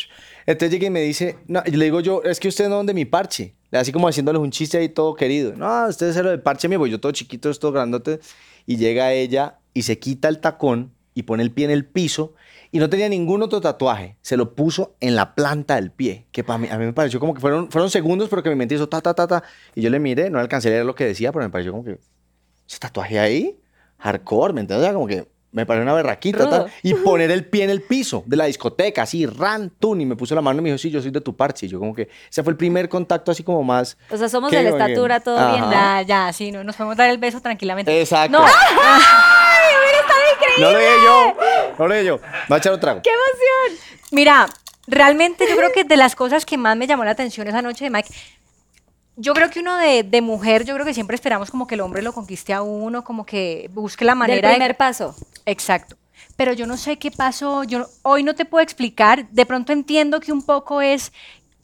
Entonces 0.46 0.70
llega 0.70 0.86
y 0.86 0.90
me 0.90 1.00
dice, 1.00 1.36
no, 1.48 1.62
y 1.66 1.72
le 1.72 1.84
digo 1.86 2.00
yo, 2.00 2.22
es 2.22 2.38
que 2.38 2.48
usted 2.48 2.68
no 2.68 2.80
es 2.82 2.86
de 2.86 2.94
mi 2.94 3.04
parche. 3.04 3.54
Así 3.72 3.90
como 3.90 4.06
haciéndoles 4.08 4.40
un 4.40 4.50
chiste 4.52 4.78
ahí 4.78 4.88
todo 4.88 5.14
querido. 5.16 5.54
No, 5.56 5.86
usted 5.88 6.08
es 6.10 6.16
el 6.16 6.26
del 6.26 6.40
parche 6.40 6.68
mío, 6.68 6.78
pues 6.78 6.90
yo 6.92 7.00
todo 7.00 7.10
chiquito, 7.12 7.52
todo 7.54 7.72
grandote. 7.72 8.20
Y 8.66 8.76
llega 8.76 9.12
ella 9.12 9.56
y 9.74 9.82
se 9.82 9.98
quita 9.98 10.28
el 10.28 10.38
tacón 10.38 10.92
y 11.14 11.24
pone 11.24 11.42
el 11.42 11.50
pie 11.50 11.64
en 11.64 11.72
el 11.72 11.84
piso 11.84 12.34
y 12.70 12.78
no 12.78 12.88
tenía 12.88 13.08
ningún 13.08 13.42
otro 13.42 13.60
tatuaje. 13.60 14.16
Se 14.22 14.36
lo 14.36 14.54
puso 14.54 14.94
en 15.00 15.16
la 15.16 15.34
planta 15.34 15.74
del 15.76 15.90
pie, 15.90 16.26
que 16.30 16.44
para 16.44 16.58
mí, 16.58 16.68
a 16.70 16.78
mí 16.78 16.84
me 16.86 16.92
pareció 16.92 17.18
como 17.18 17.34
que 17.34 17.40
fueron, 17.40 17.70
fueron 17.70 17.90
segundos, 17.90 18.28
pero 18.28 18.42
que 18.42 18.50
mi 18.50 18.54
mente 18.56 18.74
hizo 18.76 18.88
ta, 18.88 19.00
ta, 19.00 19.14
ta, 19.14 19.26
ta. 19.26 19.42
Y 19.74 19.80
yo 19.82 19.90
le 19.90 19.98
miré, 19.98 20.30
no 20.30 20.38
alcancé 20.38 20.68
a 20.68 20.72
leer 20.72 20.84
lo 20.84 20.94
que 20.94 21.04
decía, 21.04 21.32
pero 21.32 21.44
me 21.44 21.50
pareció 21.50 21.72
como 21.72 21.84
que, 21.84 21.98
¿ese 22.68 22.78
tatuaje 22.78 23.18
ahí? 23.18 23.58
Hardcore, 23.98 24.52
¿me 24.52 24.60
entiendes? 24.60 24.84
O 24.84 24.86
sea, 24.86 24.94
como 24.94 25.06
que 25.06 25.28
me 25.52 25.64
pareció 25.64 25.84
una 25.84 25.94
berraquita. 25.94 26.50
Tal. 26.50 26.66
Y 26.82 26.92
poner 26.94 27.30
el 27.30 27.46
pie 27.46 27.64
en 27.64 27.70
el 27.70 27.80
piso 27.80 28.22
de 28.26 28.36
la 28.36 28.44
discoteca, 28.44 29.02
así, 29.02 29.24
ran, 29.24 29.70
tun, 29.70 30.00
y 30.00 30.06
me 30.06 30.14
puso 30.14 30.34
la 30.34 30.42
mano 30.42 30.60
y 30.60 30.62
me 30.62 30.68
dijo, 30.68 30.78
sí, 30.78 30.90
yo 30.90 31.00
soy 31.00 31.10
de 31.10 31.20
tu 31.22 31.34
parche. 31.34 31.66
Y 31.66 31.68
yo 31.70 31.78
como 31.78 31.94
que, 31.94 32.08
ese 32.30 32.42
fue 32.42 32.50
el 32.50 32.56
primer 32.58 32.88
contacto 32.88 33.30
así 33.30 33.42
como 33.42 33.62
más... 33.62 33.96
O 34.10 34.16
sea, 34.16 34.28
somos 34.28 34.50
de 34.50 34.62
la 34.62 34.68
estatura, 34.70 35.20
todo 35.20 35.38
Ajá. 35.38 35.52
bien. 35.52 35.70
Ya, 35.70 36.02
ya, 36.02 36.32
sí, 36.32 36.52
no, 36.52 36.62
nos 36.62 36.76
podemos 36.76 36.96
dar 36.96 37.08
el 37.08 37.18
beso 37.18 37.40
tranquilamente. 37.40 37.98
Exacto. 38.00 38.38
No, 38.38 38.44
No 40.58 40.72
lo 40.72 40.78
dije 40.78 40.94
yo, 41.04 41.36
no 41.78 41.88
lo 41.88 41.94
dije 41.94 42.06
yo. 42.06 42.20
Va 42.50 42.56
a 42.56 42.58
echar 42.58 42.72
un 42.72 42.80
trago. 42.80 43.02
¡Qué 43.02 43.10
emoción! 43.10 43.78
mira, 44.10 44.46
realmente 44.86 45.46
yo 45.48 45.56
creo 45.56 45.72
que 45.72 45.84
de 45.84 45.96
las 45.96 46.14
cosas 46.14 46.46
que 46.46 46.56
más 46.56 46.76
me 46.76 46.86
llamó 46.86 47.04
la 47.04 47.10
atención 47.10 47.46
esa 47.48 47.60
noche 47.62 47.84
de 47.84 47.90
Mike, 47.90 48.08
yo 49.16 49.34
creo 49.34 49.50
que 49.50 49.60
uno 49.60 49.76
de, 49.76 50.02
de 50.02 50.20
mujer, 50.20 50.64
yo 50.64 50.74
creo 50.74 50.86
que 50.86 50.94
siempre 50.94 51.14
esperamos 51.14 51.50
como 51.50 51.66
que 51.66 51.74
el 51.74 51.80
hombre 51.80 52.02
lo 52.02 52.12
conquiste 52.12 52.52
a 52.52 52.62
uno, 52.62 53.02
como 53.02 53.24
que 53.24 53.70
busque 53.72 54.04
la 54.04 54.12
Del 54.12 54.18
manera 54.18 54.48
de... 54.48 54.54
primer 54.54 54.76
paso. 54.76 55.16
Exacto. 55.46 55.96
Pero 56.36 56.52
yo 56.52 56.66
no 56.66 56.76
sé 56.76 56.98
qué 56.98 57.10
pasó, 57.10 57.64
yo 57.64 57.88
hoy 58.02 58.22
no 58.22 58.34
te 58.34 58.44
puedo 58.44 58.62
explicar, 58.62 59.28
de 59.30 59.46
pronto 59.46 59.72
entiendo 59.72 60.20
que 60.20 60.32
un 60.32 60.42
poco 60.42 60.82
es 60.82 61.12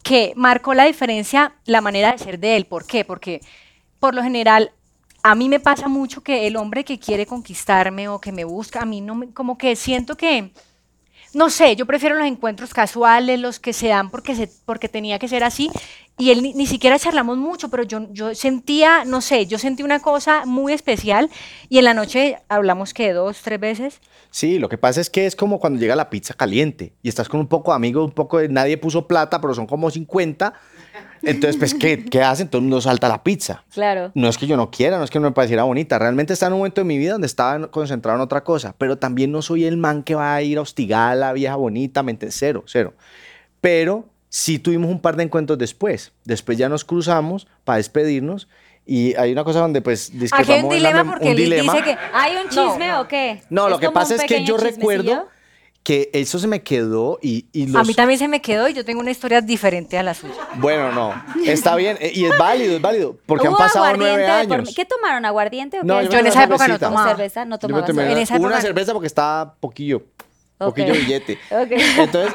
que 0.03 0.33
marcó 0.35 0.75
la 0.75 0.85
diferencia 0.85 1.55
la 1.65 1.81
manera 1.81 2.13
de 2.13 2.19
ser 2.19 2.39
de 2.39 2.57
él. 2.57 2.67
¿Por 2.67 2.87
qué? 2.87 3.05
Porque 3.05 3.41
por 4.01 4.15
lo 4.15 4.23
general 4.23 4.73
a 5.23 5.35
mí 5.35 5.49
me 5.49 5.61
pasa 5.61 5.89
mucho 5.89 6.23
que 6.23 6.47
el 6.47 6.57
hombre 6.57 6.85
que 6.85 6.99
quiere 6.99 7.27
conquistarme 7.27 8.09
o 8.09 8.21
que 8.21 8.33
me 8.33 8.45
busca, 8.45 8.81
a 8.81 8.87
mí 8.87 9.01
no 9.01 9.15
me, 9.15 9.31
como 9.33 9.57
que 9.57 9.77
siento 9.77 10.17
que, 10.17 10.51
no 11.35 11.51
sé, 11.51 11.77
yo 11.77 11.87
prefiero 11.87 12.17
los 12.17 12.27
encuentros 12.27 12.75
casuales, 12.75 13.39
los 13.39 13.61
que 13.61 13.73
se 13.73 13.89
dan 13.89 14.11
porque, 14.11 14.35
se, 14.35 14.51
porque 14.65 14.89
tenía 14.89 15.19
que 15.19 15.29
ser 15.29 15.45
así. 15.45 15.71
Y 16.19 16.31
él 16.31 16.43
ni, 16.43 16.53
ni 16.55 16.67
siquiera 16.67 16.99
charlamos 16.99 17.39
mucho, 17.39 17.69
pero 17.69 17.83
yo, 17.83 18.07
yo 18.13 18.35
sentía, 18.35 19.05
no 19.05 19.21
sé, 19.21 19.47
yo 19.47 19.59
sentí 19.59 19.83
una 19.83 20.01
cosa 20.01 20.45
muy 20.45 20.73
especial. 20.73 21.31
Y 21.69 21.79
en 21.79 21.85
la 21.85 21.95
noche 21.95 22.39
hablamos 22.49 22.95
que 22.95 23.13
dos, 23.13 23.41
tres 23.43 23.59
veces. 23.59 24.01
Sí, 24.31 24.59
lo 24.59 24.69
que 24.69 24.79
pasa 24.79 25.01
es 25.01 25.11
que 25.11 25.27
es 25.27 25.37
como 25.37 25.59
cuando 25.59 25.81
llega 25.81 25.97
la 25.97 26.11
pizza 26.11 26.35
caliente 26.35 26.95
y 27.03 27.09
estás 27.09 27.29
con 27.29 27.41
un 27.41 27.49
poco 27.49 27.73
de 27.73 27.77
amigos, 27.77 28.05
un 28.05 28.13
poco 28.13 28.39
de 28.39 28.49
nadie 28.49 28.79
puso 28.79 29.07
plata, 29.07 29.41
pero 29.41 29.55
son 29.55 29.67
como 29.67 29.91
50. 29.91 30.55
Entonces, 31.23 31.57
pues, 31.57 31.75
¿qué, 31.75 32.05
¿qué 32.05 32.23
hacen? 32.23 32.49
Todo 32.49 32.59
el 32.59 32.65
mundo 32.65 32.81
salta 32.81 33.09
la 33.09 33.23
pizza. 33.23 33.65
Claro. 33.73 34.11
No 34.15 34.29
es 34.29 34.39
que 34.39 34.47
yo 34.47 34.57
no 34.57 34.71
quiera, 34.71 34.99
no 34.99 35.05
es 35.05 35.11
que 35.11 35.21
no 35.21 35.29
me 35.29 35.33
pareciera 35.33 35.63
bonita. 35.63 35.99
Realmente 35.99 36.33
está 36.33 36.47
en 36.47 36.55
un 36.55 36.59
momento 36.61 36.81
de 36.81 36.85
mi 36.85 36.99
vida 36.99 37.13
donde 37.13 37.27
estaba 37.27 37.71
concentrado 37.71 38.17
en 38.17 38.23
otra 38.23 38.43
cosa. 38.43 38.75
Pero 38.77 38.99
también 38.99 39.31
no 39.31 39.41
soy 39.41 39.65
el 39.65 39.77
man 39.77 40.03
que 40.03 40.15
va 40.15 40.35
a 40.35 40.43
ir 40.43 40.59
a 40.59 40.63
hostigar 40.63 41.13
a 41.13 41.15
la 41.15 41.33
vieja 41.33 41.57
bonita, 41.57 42.03
mente 42.03 42.31
cero, 42.31 42.65
cero. 42.67 42.95
Pero 43.61 44.12
sí 44.35 44.59
tuvimos 44.59 44.91
un 44.91 44.99
par 44.99 45.15
de 45.17 45.25
encuentros 45.25 45.59
después. 45.59 46.11
Después 46.25 46.57
ya 46.57 46.71
nos 46.71 46.85
cruzamos 46.87 47.47
para 47.65 47.77
despedirnos. 47.77 48.49
Y 48.87 49.15
hay 49.17 49.31
una 49.31 49.45
cosa 49.45 49.61
donde 49.61 49.83
pues 49.83 50.09
Aquí 50.09 50.15
hay 50.17 50.17
un 50.17 50.21
discrepamos 50.71 50.75
dilema 50.75 51.05
porque 51.05 51.25
un 51.27 51.31
él 51.33 51.37
dilema. 51.37 51.73
dice 51.75 51.85
que 51.85 51.99
¿Hay 52.15 52.33
un 52.37 52.45
No, 52.45 52.49
chisme 52.71 52.89
no. 52.89 53.01
o 53.03 53.09
qué? 53.09 53.43
No, 53.51 53.69
lo 53.69 53.79
que 53.79 53.91
pasa 53.91 54.15
es 54.15 54.25
que 54.25 54.43
yo 54.45 54.57
recuerdo 54.57 55.29
que 55.85 56.11
eso 56.13 56.39
se 56.39 56.47
me 56.47 56.63
quedó 56.63 57.19
y, 57.21 57.47
y 57.53 57.67
los... 57.67 57.75
A 57.75 57.85
mí 57.85 57.93
también 57.93 58.17
se 58.17 58.29
me 58.29 58.41
quedó 58.41 58.69
y 58.69 58.73
yo 58.73 58.85
tengo 58.85 59.01
una 59.01 59.11
historia 59.11 59.41
diferente 59.41 59.99
a 59.99 60.05
la 60.05 60.15
suya. 60.15 60.35
Bueno, 60.55 60.93
no, 60.93 61.13
está 61.45 61.75
bien 61.75 61.97
eh, 62.01 62.13
y 62.15 62.25
es 62.25 62.39
válido, 62.39 62.77
es 62.77 62.81
válido, 62.81 63.17
porque 63.27 63.49
han 63.49 63.53
¿Hubo 63.53 63.59
pasado 63.59 63.97
nueve 63.97 64.23
de 64.23 64.47
por- 64.47 64.59
años. 64.61 64.73
¿Qué 64.77 64.85
tomaron? 64.85 65.25
¿Aguardiente 65.25 65.81
o 65.81 65.83
No, 65.83 65.99
qué? 65.99 66.05
yo 66.05 66.11
Yo 66.13 66.19
en 66.21 66.27
esa 66.29 66.45
época 66.45 66.69
no 66.69 66.75
cervecita. 66.79 66.87
¿O 66.87 66.91
tomaba. 66.91 67.09
cerveza? 67.11 67.45
No 67.45 67.59
Yo 67.59 67.69
me 67.69 67.75
tomaba 67.83 67.87
tomé 67.87 68.13
En 68.13 68.19
esa 68.19 68.35
una 68.37 68.47
época- 68.49 68.61
cerveza 68.63 68.93
porque 68.93 69.07
estaba 69.09 69.55
poquillo, 69.57 70.03
poquillo 70.65 70.93
Ok. 70.93 70.99
billete. 70.99 71.39
Ok. 71.51 71.71
Entonces, 71.99 72.33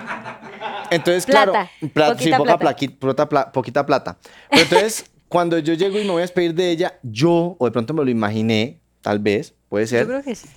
entonces 0.89 1.25
Plata, 1.25 1.69
claro, 1.79 1.89
pla- 1.93 2.07
sí, 2.09 2.13
poquita 2.31 2.37
poca 2.37 2.57
plata. 2.57 2.77
plaqui- 2.77 2.97
plata- 3.25 3.51
poquita 3.51 3.85
plata. 3.85 4.17
Pero 4.49 4.61
entonces, 4.63 5.05
cuando 5.27 5.57
yo 5.59 5.73
llego 5.73 5.99
y 5.99 6.03
me 6.03 6.11
voy 6.11 6.19
a 6.19 6.21
despedir 6.21 6.53
de 6.53 6.69
ella, 6.71 6.97
yo, 7.03 7.55
o 7.59 7.65
de 7.65 7.71
pronto 7.71 7.93
me 7.93 8.03
lo 8.03 8.09
imaginé, 8.09 8.79
tal 9.01 9.19
vez, 9.19 9.53
puede 9.69 9.85
Yo 9.85 9.89
ser, 9.89 10.07
creo 10.07 10.23
que 10.23 10.35
sí. 10.35 10.47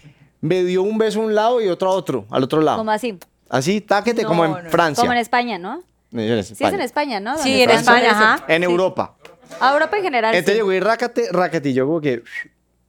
me 0.41 0.63
dio 0.65 0.83
un 0.83 0.99
beso 0.99 1.21
a 1.21 1.25
un 1.25 1.35
lado 1.35 1.61
y 1.61 1.69
otro 1.69 1.91
a 1.91 1.93
otro, 1.95 2.27
al 2.31 2.43
otro 2.45 2.61
lado. 2.61 2.79
Como 2.79 2.91
así. 2.91 3.19
Así, 3.49 3.81
táquete, 3.81 4.23
No, 4.23 4.29
como 4.29 4.45
en 4.45 4.53
no. 4.65 4.71
Francia. 4.71 5.03
Como 5.03 5.13
en 5.13 5.19
España, 5.19 5.59
¿no? 5.59 5.83
En 6.13 6.43
Sí, 6.45 6.55
es 6.65 6.73
en 6.73 6.81
España, 6.81 7.21
¿no? 7.21 7.37
Sí, 7.39 7.63
en 7.63 7.69
dan 7.69 7.79
España, 7.79 8.11
ajá. 8.11 8.45
En 8.49 8.63
Sí. 8.63 8.69
Europa. 8.71 9.17
A 9.61 9.73
Europa 9.73 9.97
en 9.97 10.03
general. 10.05 10.35
Entonces 10.35 10.55
sí. 10.55 10.59
llegó 10.59 10.73
y 10.73 10.81
rácate, 10.81 11.29
rácate, 11.33 11.71
y 11.71 11.75
yo 11.75 11.87
como 11.87 12.01
que, 12.01 12.23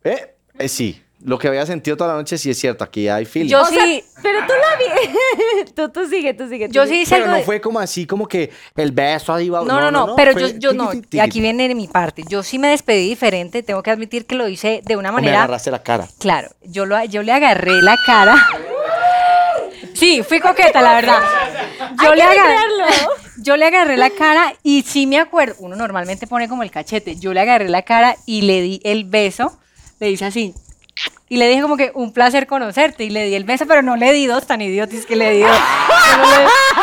eh, 0.04 0.36
eh, 0.60 0.68
sí, 0.68 1.02
lo 1.24 1.38
que 1.38 1.48
había 1.48 1.66
sentido 1.66 1.98
toda 1.98 2.12
la 2.13 2.18
noche 2.20 2.38
sí 2.38 2.50
es 2.50 2.58
cierto, 2.60 2.84
aquí 2.84 3.08
hay 3.08 3.25
feeling. 3.25 3.50
Yo 3.50 3.62
O 3.62 3.66
sea, 3.66 3.84
sí, 3.86 4.04
pero 4.22 4.40
tú 4.48 4.54
la 4.54 4.78
vi. 4.78 5.72
tú, 5.75 5.90
tú 5.90 6.08
sigue, 6.08 6.34
tú 6.34 6.48
sigue. 6.50 6.68
tú 6.68 6.74
yo 6.74 6.86
sí 6.88 7.01
hice 7.01 7.12
Pero 7.16 7.24
algo 7.25 7.32
no 7.34 7.38
de- 7.40 7.44
fue 7.46 7.62
como 7.62 7.80
así, 7.80 8.06
como 8.08 8.28
que 8.28 8.50
el 8.75 8.92
beso 8.92 9.34
ahí 9.34 9.50
va. 9.50 9.63
No, 9.63 9.80
no, 9.80 9.92
no, 9.92 10.16
pero 10.16 10.32
yo, 10.32 10.50
fue 10.50 10.60
yo 10.60 10.74
no, 10.74 10.92
y 11.12 11.20
aquí 11.20 11.40
viene 11.42 11.68
de 11.68 11.75
mi 11.75 11.88
parte. 11.88 12.24
Yo 12.28 12.42
sí 12.44 12.58
me 12.60 12.70
despedí 12.70 13.08
diferente, 13.10 13.62
tengo 13.63 13.84
que 13.84 13.92
admitir 13.92 14.25
que 14.25 14.36
lo 14.36 14.48
hice 14.48 14.82
de 14.86 14.96
una 14.96 15.10
O 15.10 15.13
Me 15.13 15.22
manera. 15.22 15.40
agarraste 15.40 15.70
la 15.72 15.84
cara. 15.84 16.08
Claro, 16.20 16.50
yo, 16.63 16.86
lo, 16.86 17.04
yo 17.06 17.22
le 17.24 17.32
agarré 17.32 17.82
la 17.82 17.98
cara. 18.06 18.36
Sí, 19.94 20.24
fui 20.24 20.40
coqueta, 20.40 20.82
la 20.82 20.94
verdad. 20.96 21.20
Yo 22.04 22.16
le, 22.16 22.24
agarré, 22.24 22.56
yo 23.38 23.58
le 23.58 23.66
agarré 23.66 23.98
la 23.98 24.10
cara 24.10 24.54
y 24.63 24.82
sí 24.84 25.06
me 25.06 25.20
acuerdo, 25.20 25.56
uno 25.60 25.75
normalmente 25.75 26.25
pone 26.28 26.48
como 26.48 26.63
el 26.63 26.72
cachete, 26.72 27.18
yo 27.18 27.34
le 27.34 27.42
agarré 27.42 27.70
la 27.70 27.82
cara 27.84 28.16
y 28.25 28.42
le 28.42 28.62
di 28.62 28.80
el 28.84 29.04
beso, 29.06 29.60
le 30.00 30.10
hice 30.10 30.25
así. 30.25 30.54
Y 31.32 31.38
le 31.38 31.48
dije 31.48 31.62
como 31.62 31.78
que 31.78 31.92
un 31.94 32.12
placer 32.12 32.46
conocerte 32.46 33.06
y 33.06 33.10
le 33.10 33.24
di 33.24 33.36
el 33.36 33.46
beso, 33.46 33.66
pero 33.66 33.82
no 33.82 33.96
le 33.96 34.12
di 34.12 34.26
dos 34.28 34.46
tan 34.46 34.60
idiotis 34.62 35.06
que 35.06 35.16
le 35.16 35.32
di 35.32 35.40
dos. 35.44 35.58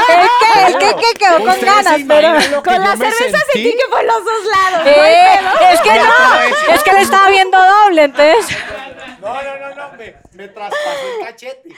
Es 0.08 0.30
que, 0.40 0.66
es 0.68 0.76
que, 0.76 1.00
que 1.00 1.18
quedó 1.18 1.38
con 1.40 1.48
¿Ustedes 1.50 1.64
ganas, 1.84 2.00
pero... 2.08 2.62
Con 2.62 2.80
la 2.80 2.96
cerveza 2.96 3.38
sentí 3.52 3.52
sentí? 3.52 3.72
que 3.72 3.84
fue 3.90 4.02
los 4.04 4.24
dos 4.24 4.44
lados. 4.72 4.86
Eh, 4.86 5.34
es 5.72 5.80
que 5.82 5.90
no, 5.90 6.74
es 6.74 6.82
que 6.82 6.92
le 6.94 7.00
estaba 7.00 7.28
viendo 7.28 7.58
doble, 7.58 8.04
entonces... 8.04 8.56
No, 9.20 9.34
no, 9.34 9.58
no, 9.58 9.74
no, 9.74 9.96
me, 9.98 10.14
me 10.32 10.48
traspasó 10.48 10.86
el 11.20 11.26
cachete. 11.26 11.68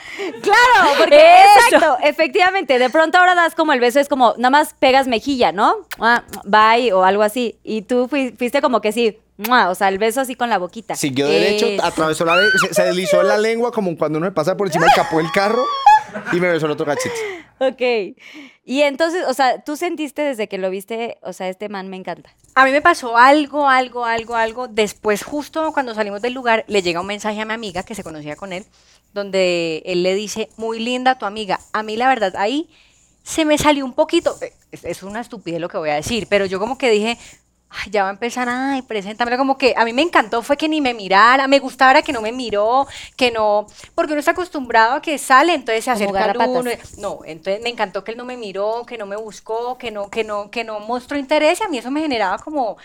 Claro, 0.43 0.91
porque 0.99 1.17
Eso. 1.17 1.77
exacto, 1.77 1.99
efectivamente, 2.05 2.79
de 2.79 2.91
pronto 2.91 3.19
ahora 3.19 3.35
das 3.35 3.55
como 3.57 3.73
el 3.73 3.81
beso, 3.81 3.99
es 3.99 4.09
como 4.09 4.35
nada 4.39 4.51
más 4.51 4.75
pegas 4.79 5.09
mejilla, 5.09 5.51
¿no? 5.51 5.75
Ah, 5.99 6.23
Bye 6.45 6.93
o 6.93 7.03
algo 7.03 7.23
así. 7.25 7.59
Y 7.65 7.83
tú 7.83 8.07
fui- 8.09 8.33
fuiste 8.39 8.61
como 8.63 8.81
que 8.81 8.93
sí, 8.93 9.19
o 9.49 9.75
sea, 9.75 9.89
el 9.89 9.99
beso 9.99 10.21
así 10.21 10.35
con 10.35 10.51
la 10.51 10.59
boquita. 10.59 10.97
Siguió 10.97 11.27
derecho, 11.27 11.67
Eso. 11.67 11.85
atravesó 11.85 12.25
la 12.25 12.37
se, 12.69 12.75
se 12.75 12.83
deslizó 12.83 13.23
la 13.23 13.39
lengua 13.39 13.73
como 13.73 13.97
cuando 13.97 14.19
uno 14.19 14.27
me 14.27 14.33
pasa 14.33 14.57
por 14.57 14.67
encima 14.67 14.87
del 14.87 14.95
capó 14.95 15.19
del 15.19 15.31
carro 15.33 15.65
y 16.33 16.41
me 16.41 16.49
besó 16.49 16.67
el 16.67 16.73
otro 16.73 16.87
cachete. 16.87 17.15
Ok. 17.59 18.17
Y 18.65 18.83
entonces, 18.83 19.25
o 19.27 19.35
sea, 19.35 19.63
tú 19.63 19.77
sentiste 19.77 20.23
desde 20.23 20.49
que 20.49 20.59
lo 20.59 20.71
viste, 20.71 21.19
o 21.23 21.33
sea, 21.33 21.49
este 21.49 21.69
man 21.69 21.89
me 21.89 21.97
encanta. 21.97 22.31
A 22.55 22.65
mí 22.65 22.71
me 22.71 22.81
pasó 22.81 23.17
algo, 23.17 23.69
algo, 23.69 24.05
algo, 24.05 24.35
algo. 24.37 24.69
Después, 24.69 25.23
justo 25.25 25.73
cuando 25.73 25.95
salimos 25.95 26.23
del 26.23 26.35
lugar, 26.35 26.65
le 26.69 26.83
llega 26.83 27.01
un 27.01 27.07
mensaje 27.07 27.41
a 27.41 27.45
mi 27.45 27.53
amiga 27.53 27.83
que 27.83 27.95
se 27.95 28.03
conocía 28.03 28.37
con 28.37 28.53
él, 28.53 28.65
donde 29.13 29.83
él 29.87 30.03
le 30.03 30.15
dice, 30.15 30.49
muy 30.57 30.79
linda 30.79 31.19
tu 31.19 31.27
amiga. 31.27 31.61
A 31.73 31.83
mí, 31.83 31.97
la 31.97 32.09
verdad, 32.09 32.35
ahí 32.37 32.71
se 33.23 33.45
me 33.45 33.59
salió 33.59 33.85
un 33.85 33.93
poquito, 33.93 34.37
eh, 34.41 34.53
es 34.83 35.03
una 35.03 35.21
estupidez 35.21 35.61
lo 35.61 35.69
que 35.69 35.79
voy 35.79 35.91
a 35.91 35.95
decir, 35.95 36.27
pero 36.31 36.47
yo 36.47 36.59
como 36.59 36.79
que 36.79 36.91
dije, 36.91 37.19
ay, 37.71 37.91
ya 37.91 38.03
va 38.03 38.09
a 38.09 38.13
empezar, 38.13 38.49
ay, 38.49 38.83
preséntamelo, 38.83 39.39
como 39.39 39.57
que 39.57 39.75
a 39.77 39.85
mí 39.85 39.93
me 39.93 40.03
encantó 40.03 40.43
fue 40.43 40.57
que 40.57 40.69
ni 40.69 40.81
me 40.81 40.93
mirara, 40.93 41.47
me 41.47 41.59
gustaba 41.59 42.03
que 42.03 42.13
no 42.13 42.21
me 42.21 42.33
miró, 42.33 42.87
que 43.17 43.31
no, 43.31 43.67
porque 43.95 44.13
uno 44.13 44.21
está 44.21 44.33
acostumbrado 44.33 44.95
a 44.95 45.03
que 45.03 45.19
sale, 45.19 45.55
entonces 45.55 45.85
se 45.85 45.91
acerca 45.91 46.13
garrapatas. 46.13 46.55
uno, 46.55 46.71
no, 46.99 47.21
entonces 47.25 47.63
me 47.63 47.71
encantó 47.71 48.03
que 48.05 48.13
él 48.13 48.19
no 48.19 48.25
me 48.25 48.37
miró, 48.37 48.85
que 48.87 48.99
no 48.99 49.07
me 49.07 49.17
buscó, 49.17 49.79
que 49.79 49.91
no, 49.91 50.11
que 50.11 50.25
no, 50.25 50.51
que 50.51 50.65
no 50.65 50.81
mostró 50.81 51.17
interés, 51.17 51.61
y 51.61 51.65
a 51.65 51.69
mí 51.69 51.79
eso 51.79 51.91
me 51.91 52.01
generaba 52.01 52.39
como, 52.39 52.77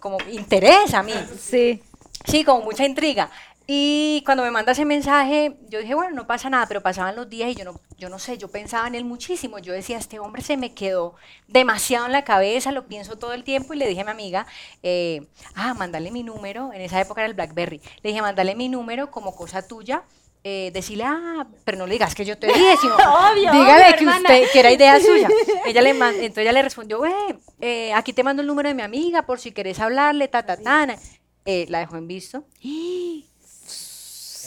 como 0.00 0.18
interés 0.30 0.92
a 0.94 1.02
mí. 1.02 1.14
Sí. 1.40 1.82
Sí, 2.24 2.44
como 2.44 2.62
mucha 2.64 2.84
intriga. 2.84 3.30
Y 3.74 4.22
cuando 4.26 4.42
me 4.44 4.50
manda 4.50 4.72
ese 4.72 4.84
mensaje, 4.84 5.56
yo 5.70 5.78
dije, 5.78 5.94
bueno, 5.94 6.14
no 6.14 6.26
pasa 6.26 6.50
nada, 6.50 6.66
pero 6.66 6.82
pasaban 6.82 7.16
los 7.16 7.30
días 7.30 7.48
y 7.50 7.54
yo 7.54 7.64
no, 7.64 7.80
yo 7.96 8.10
no 8.10 8.18
sé, 8.18 8.36
yo 8.36 8.48
pensaba 8.48 8.86
en 8.86 8.94
él 8.96 9.06
muchísimo. 9.06 9.58
Yo 9.60 9.72
decía, 9.72 9.96
este 9.96 10.18
hombre 10.18 10.42
se 10.42 10.58
me 10.58 10.74
quedó 10.74 11.14
demasiado 11.48 12.04
en 12.04 12.12
la 12.12 12.22
cabeza, 12.22 12.70
lo 12.70 12.86
pienso 12.86 13.16
todo 13.16 13.32
el 13.32 13.44
tiempo 13.44 13.72
y 13.72 13.78
le 13.78 13.88
dije 13.88 14.02
a 14.02 14.04
mi 14.04 14.10
amiga, 14.10 14.46
eh, 14.82 15.26
ah, 15.54 15.72
mándale 15.72 16.10
mi 16.10 16.22
número, 16.22 16.70
en 16.74 16.82
esa 16.82 17.00
época 17.00 17.22
era 17.22 17.28
el 17.28 17.32
Blackberry, 17.34 17.80
le 18.02 18.10
dije, 18.10 18.20
mándale 18.20 18.54
mi 18.54 18.68
número 18.68 19.10
como 19.10 19.34
cosa 19.34 19.66
tuya. 19.66 20.02
Eh, 20.44 20.70
decirle, 20.74 21.04
ah, 21.06 21.46
pero 21.64 21.78
no 21.78 21.86
le 21.86 21.92
digas 21.94 22.14
que 22.14 22.26
yo 22.26 22.36
te 22.36 22.48
dije, 22.48 22.76
sino 22.78 22.94
Obvio, 23.30 23.52
dígale 23.52 23.84
obvio, 23.84 23.96
que 23.96 24.04
hermana. 24.04 24.28
usted, 24.28 24.50
que 24.52 24.58
era 24.60 24.70
idea 24.72 25.00
suya. 25.00 25.28
Ella 25.64 25.80
le 25.80 25.94
man- 25.94 26.14
entonces 26.16 26.38
ella 26.42 26.52
le 26.52 26.62
respondió, 26.62 27.00
"Ve, 27.00 27.12
eh, 27.60 27.94
aquí 27.94 28.12
te 28.12 28.22
mando 28.22 28.42
el 28.42 28.48
número 28.48 28.68
de 28.68 28.74
mi 28.74 28.82
amiga 28.82 29.22
por 29.22 29.38
si 29.40 29.52
querés 29.52 29.78
hablarle, 29.80 30.26
ta, 30.28 30.44
ta, 30.44 30.56
ta. 30.58 30.98
Eh, 31.46 31.66
la 31.70 31.78
dejó 31.78 31.96
en 31.96 32.06
visto. 32.08 32.44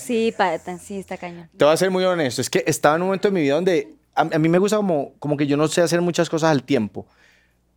Sí, 0.05 0.33
pa- 0.38 0.57
sí, 0.77 1.00
está 1.00 1.17
cañón. 1.17 1.50
Te 1.57 1.65
voy 1.65 1.74
a 1.74 1.77
ser 1.77 1.89
muy 1.91 2.03
honesto, 2.03 2.41
es 2.41 2.50
que 2.50 2.63
estaba 2.67 2.95
en 2.95 3.01
un 3.01 3.07
momento 3.07 3.27
de 3.27 3.33
mi 3.33 3.41
vida 3.41 3.55
donde 3.55 3.95
a, 4.13 4.21
a 4.21 4.39
mí 4.39 4.50
me 4.50 4.59
gusta 4.59 4.77
como, 4.77 5.13
como 5.19 5.35
que 5.35 5.47
yo 5.47 5.57
no 5.57 5.67
sé 5.67 5.81
hacer 5.81 6.01
muchas 6.01 6.29
cosas 6.29 6.51
al 6.51 6.63
tiempo, 6.63 7.07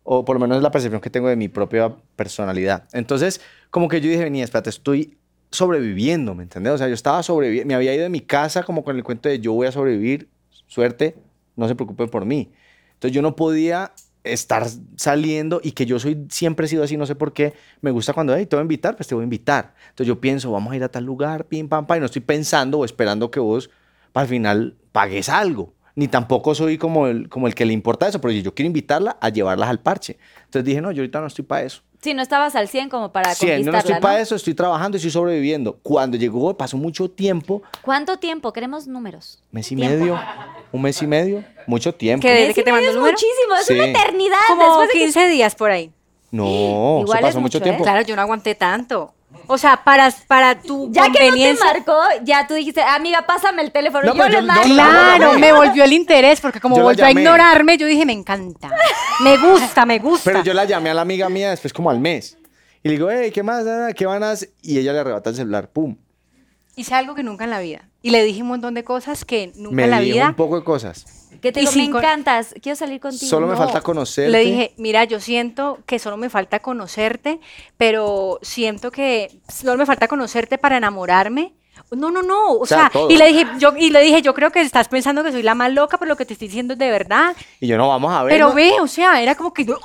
o 0.03 0.23
por 0.25 0.35
lo 0.35 0.39
menos 0.39 0.57
es 0.57 0.63
la 0.63 0.71
percepción 0.71 1.01
que 1.01 1.09
tengo 1.09 1.27
de 1.27 1.35
mi 1.35 1.47
propia 1.49 1.95
personalidad. 2.15 2.87
Entonces, 2.93 3.41
como 3.71 3.87
que 3.87 3.99
yo 4.01 4.09
dije, 4.09 4.23
venía, 4.23 4.43
espérate, 4.43 4.69
estoy 4.69 5.17
sobreviviendo, 5.51 6.35
¿me 6.35 6.43
entiendes? 6.43 6.73
O 6.73 6.77
sea, 6.77 6.87
yo 6.87 6.93
estaba 6.93 7.23
sobreviviendo, 7.23 7.67
me 7.67 7.75
había 7.75 7.93
ido 7.93 8.03
de 8.03 8.09
mi 8.09 8.21
casa 8.21 8.63
como 8.63 8.83
con 8.83 8.95
el 8.95 9.03
cuento 9.03 9.27
de 9.29 9.39
yo 9.39 9.53
voy 9.53 9.67
a 9.67 9.71
sobrevivir, 9.71 10.29
suerte, 10.67 11.15
no 11.55 11.67
se 11.67 11.75
preocupen 11.75 12.09
por 12.09 12.25
mí. 12.25 12.51
Entonces 12.93 13.13
yo 13.15 13.21
no 13.21 13.35
podía 13.35 13.91
estar 14.33 14.67
saliendo 14.95 15.61
y 15.63 15.71
que 15.71 15.85
yo 15.85 15.99
soy 15.99 16.25
siempre 16.29 16.65
he 16.65 16.69
sido 16.69 16.83
así, 16.83 16.97
no 16.97 17.05
sé 17.05 17.15
por 17.15 17.33
qué. 17.33 17.53
Me 17.81 17.91
gusta 17.91 18.13
cuando, 18.13 18.35
hey, 18.35 18.45
te 18.45 18.55
voy 18.55 18.61
a 18.61 18.63
invitar, 18.63 18.95
pues 18.95 19.07
te 19.07 19.15
voy 19.15 19.23
a 19.23 19.25
invitar. 19.25 19.73
Entonces 19.89 20.07
yo 20.07 20.19
pienso, 20.19 20.51
vamos 20.51 20.73
a 20.73 20.75
ir 20.75 20.83
a 20.83 20.89
tal 20.89 21.03
lugar, 21.03 21.45
pim, 21.45 21.67
pam, 21.67 21.85
pam, 21.85 21.97
y 21.97 21.99
no 21.99 22.05
estoy 22.05 22.21
pensando 22.21 22.79
o 22.79 22.85
esperando 22.85 23.31
que 23.31 23.39
vos 23.39 23.69
al 24.13 24.27
final 24.27 24.75
pagues 24.91 25.29
algo. 25.29 25.73
Ni 25.95 26.07
tampoco 26.07 26.55
soy 26.55 26.77
como 26.77 27.07
el, 27.07 27.29
como 27.29 27.47
el 27.47 27.55
que 27.55 27.65
le 27.65 27.73
importa 27.73 28.07
eso, 28.07 28.21
pero 28.21 28.31
yo 28.31 28.53
quiero 28.53 28.67
invitarla 28.67 29.17
a 29.19 29.29
llevarlas 29.29 29.69
al 29.69 29.79
parche. 29.79 30.17
Entonces 30.45 30.63
dije, 30.63 30.81
no, 30.81 30.91
yo 30.91 31.01
ahorita 31.01 31.19
no 31.19 31.27
estoy 31.27 31.45
para 31.45 31.63
eso. 31.63 31.81
Sí, 32.01 32.13
no 32.13 32.21
estabas 32.21 32.55
al 32.55 32.69
100 32.69 32.87
como 32.89 33.11
para 33.11 33.35
Sí, 33.35 33.45
no, 33.45 33.51
no 33.51 33.55
conquistarla, 33.55 33.79
estoy 33.79 33.93
¿no? 33.95 33.99
para 34.01 34.19
eso, 34.21 34.35
estoy 34.35 34.53
trabajando 34.53 34.95
y 34.95 34.99
estoy 34.99 35.11
sobreviviendo. 35.11 35.77
Cuando 35.83 36.15
llegó, 36.17 36.55
pasó 36.55 36.77
mucho 36.77 37.09
tiempo, 37.09 37.61
¿Cuánto 37.81 38.17
tiempo? 38.19 38.53
Queremos 38.53 38.87
números. 38.87 39.43
mes 39.51 39.69
y 39.71 39.75
Tiempo. 39.75 39.97
medio, 39.97 40.19
un 40.71 40.81
mes 40.81 41.01
y 41.01 41.07
medio, 41.07 41.43
mucho 41.67 41.93
tiempo. 41.93 42.21
¿Qué? 42.21 42.29
¿Desde 42.31 42.45
Mes 42.47 42.55
que 42.55 42.61
y 42.61 42.63
te 42.63 42.71
mandó 42.71 42.87
el 42.89 42.95
número? 42.95 43.11
muchísimo, 43.11 43.55
es 43.59 43.65
Sí. 43.65 43.73
una 43.73 43.85
eternidad. 43.87 44.37
Como 44.47 44.63
después 44.63 44.87
de 44.87 44.93
que- 44.93 44.99
15 44.99 45.27
días 45.27 45.55
por 45.55 45.71
ahí. 45.71 45.91
No, 46.31 46.45
Igual 47.01 47.03
eso 47.05 47.15
es 47.15 47.21
pasó 47.21 47.41
mucho 47.41 47.41
mucho, 47.41 47.57
¿eh? 47.57 47.61
tiempo. 47.61 47.83
Claro, 47.83 48.01
yo 48.03 48.15
no 48.15 48.21
aguanté 48.21 48.55
tanto. 48.55 49.13
O 49.51 49.57
sea, 49.57 49.83
para, 49.83 50.11
para 50.27 50.59
tu 50.61 50.91
Ya 50.91 51.11
que 51.11 51.27
no 51.31 51.35
te 51.35 51.53
marcó, 51.55 51.97
ya 52.23 52.45
tú 52.47 52.53
dijiste, 52.53 52.83
amiga, 52.83 53.25
pásame 53.25 53.63
el 53.63 53.71
teléfono. 53.71 54.05
No, 54.05 54.15
yo 54.15 54.27
le 54.29 54.33
yo- 54.35 54.41
marco. 54.43 54.67
yo- 54.67 54.73
Claro, 54.75 55.39
me 55.39 55.51
volvió 55.51 55.83
el 55.83 55.91
interés 55.93 56.39
porque 56.39 56.59
como 56.59 56.75
Yo 56.75 56.81
la 56.81 56.83
volvió 56.89 57.03
a 57.05 57.07
llamé. 57.09 57.21
ignorarme, 57.21 57.77
yo 57.77 57.87
dije, 57.87 58.05
me 58.05 58.13
encanta. 58.13 58.69
Me 59.23 59.37
gusta, 59.37 59.87
me 59.87 59.97
gusta. 59.97 60.21
Pero 60.31 60.43
yo 60.43 60.53
la 60.53 60.65
llamé 60.65 60.91
a 60.91 60.93
la 60.93 61.01
amiga 61.01 61.29
mía 61.29 61.49
después 61.49 61.73
como 61.73 61.89
al 61.89 61.99
mes. 61.99 62.37
Y 62.83 62.89
le 62.89 62.93
digo, 62.93 63.09
hey, 63.11 63.31
¿qué 63.31 63.41
más? 63.41 63.65
Ah, 63.65 63.89
¿Qué 63.95 64.05
van 64.05 64.21
a 64.23 64.31
hacer? 64.31 64.51
Y 64.61 64.77
ella 64.77 64.93
le 64.93 64.99
arrebata 64.99 65.31
el 65.31 65.35
celular, 65.35 65.69
pum. 65.71 65.97
Hice 66.75 66.93
algo 66.93 67.15
que 67.15 67.23
nunca 67.23 67.43
en 67.43 67.49
la 67.49 67.59
vida. 67.59 67.89
Y 68.03 68.11
le 68.11 68.23
dije 68.23 68.41
un 68.43 68.47
montón 68.49 68.75
de 68.75 68.83
cosas 68.83 69.25
que 69.25 69.51
nunca 69.55 69.75
Me 69.75 69.83
en 69.85 69.89
la 69.89 69.99
dijo 69.99 70.13
vida. 70.15 70.27
un 70.29 70.35
poco 70.35 70.57
de 70.57 70.63
cosas. 70.63 71.05
Que 71.41 71.51
te 71.51 71.59
Y 71.59 71.61
digo, 71.61 71.71
me 71.71 71.81
sin 71.81 71.91
con- 71.91 72.03
encantas, 72.03 72.53
quiero 72.61 72.75
salir 72.75 72.99
contigo. 72.99 73.29
Solo 73.29 73.45
me 73.47 73.53
No. 73.53 73.57
falta 73.59 73.81
conocerte. 73.81 74.29
Le 74.31 74.39
dije, 74.39 74.73
mira, 74.77 75.03
yo 75.05 75.19
siento 75.19 75.79
que 75.85 75.99
solo 75.99 76.17
me 76.17 76.29
falta 76.29 76.59
conocerte, 76.59 77.39
pero 77.77 78.39
siento 78.41 78.91
que 78.91 79.29
solo 79.47 79.77
me 79.77 79.85
falta 79.85 80.07
conocerte 80.07 80.57
para 80.57 80.77
enamorarme. 80.77 81.53
No, 81.91 82.11
no, 82.11 82.21
no. 82.21 82.51
O, 82.51 82.59
O 82.63 82.65
sea, 82.65 82.91
y 83.09 83.15
le 83.15 83.27
dije, 83.27 83.45
yo, 83.57 83.73
y 83.77 83.89
le 83.89 84.01
dije, 84.01 84.21
yo 84.21 84.33
creo 84.33 84.51
que 84.51 84.59
estás 84.61 84.87
pensando 84.89 85.23
que 85.23 85.31
soy 85.31 85.43
la 85.43 85.55
más 85.55 85.71
loca, 85.73 85.97
pero 85.97 86.09
lo 86.09 86.17
que 86.17 86.25
te 86.25 86.33
estoy 86.33 86.47
diciendo 86.49 86.73
es 86.73 86.79
de 86.79 86.89
verdad. 86.91 87.35
Y 87.61 87.67
yo, 87.67 87.77
no, 87.77 87.87
vamos 87.87 88.11
a 88.11 88.23
ver. 88.23 88.33
Pero 88.33 88.49
¿no? 88.49 88.55
ve, 88.55 88.73
o 88.81 88.87
sea, 88.87 89.21
era 89.21 89.35
como 89.35 89.53
que 89.53 89.63
yo 89.65 89.77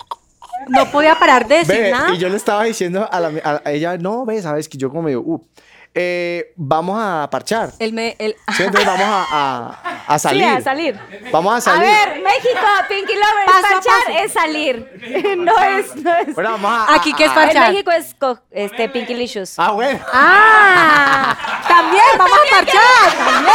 no 0.69 0.91
podía 0.91 1.15
parar 1.19 1.47
de 1.47 1.59
decir 1.59 1.77
Ve, 1.77 1.91
nada. 1.93 2.15
Y 2.15 2.19
yo 2.19 2.29
le 2.29 2.37
estaba 2.37 2.65
diciendo 2.65 3.09
a, 3.11 3.21
la- 3.21 3.61
a- 3.65 3.71
ella, 3.71 3.97
no, 3.97 4.25
ve, 4.25 4.41
sabes 4.43 4.69
que 4.69 4.77
yo 4.77 4.89
como 4.89 5.03
medio, 5.03 5.21
uh, 5.21 5.47
eh, 5.95 6.53
vamos 6.57 6.99
a 7.01 7.29
parchar. 7.31 7.71
Él 7.79 7.93
me, 7.93 8.17
él, 8.19 8.35
Sí, 8.57 8.65
entonces 8.65 8.87
vamos 8.87 9.07
a, 9.09 9.27
a- 9.31 10.15
a 10.15 10.19
salir. 10.19 10.43
Sí, 10.45 10.49
a 10.51 10.61
salir. 10.61 11.01
Vamos 11.31 11.53
a 11.55 11.57
A 11.57 11.61
salir. 11.61 11.81
ver, 11.89 12.21
México, 12.23 12.61
Pinky 12.89 13.15
Lovers, 13.15 13.47
Paso 13.47 13.59
a 13.59 13.71
parchar 13.71 14.05
paso. 14.07 14.19
es 14.25 14.33
salir. 14.33 15.37
no 15.39 15.59
es, 15.63 15.97
no 15.97 16.15
es. 16.17 16.35
Bueno, 16.35 16.51
vamos 16.53 16.71
a. 16.89 16.95
Aquí, 16.95 17.13
a- 17.13 17.17
¿qué 17.17 17.25
es 17.25 17.31
a- 17.31 17.35
parchar? 17.35 17.67
En 17.69 17.73
México 17.73 17.91
es 17.93 18.17
este, 18.51 18.89
Pinky 18.89 19.15
Licious. 19.15 19.59
Ah, 19.59 19.71
bueno. 19.73 20.01
¡Ah! 20.13 21.63
También, 21.69 22.05
vamos 22.19 22.39
a 22.39 22.55
marchar, 22.57 23.17
también. 23.17 23.55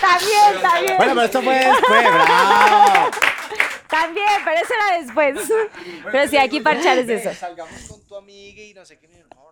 también, 0.00 0.62
también. 0.62 0.96
Bueno, 0.96 1.12
pero 1.14 1.22
esto 1.26 1.42
fue 1.42 1.54
después, 1.54 2.04
bravo. 2.12 3.10
También, 3.88 4.26
pero 4.44 4.60
eso 4.60 4.74
era 4.74 4.98
después. 4.98 5.52
Pero 6.10 6.28
sí, 6.28 6.36
aquí 6.36 6.60
parchar 6.60 6.98
es 6.98 7.08
eso. 7.08 7.32
Salgamos 7.38 7.72
con 7.88 8.04
tu 8.08 8.16
amiga 8.16 8.62
y 8.62 8.74
no 8.74 8.84
sé 8.84 8.98
qué. 8.98 9.06
No. 9.08 9.43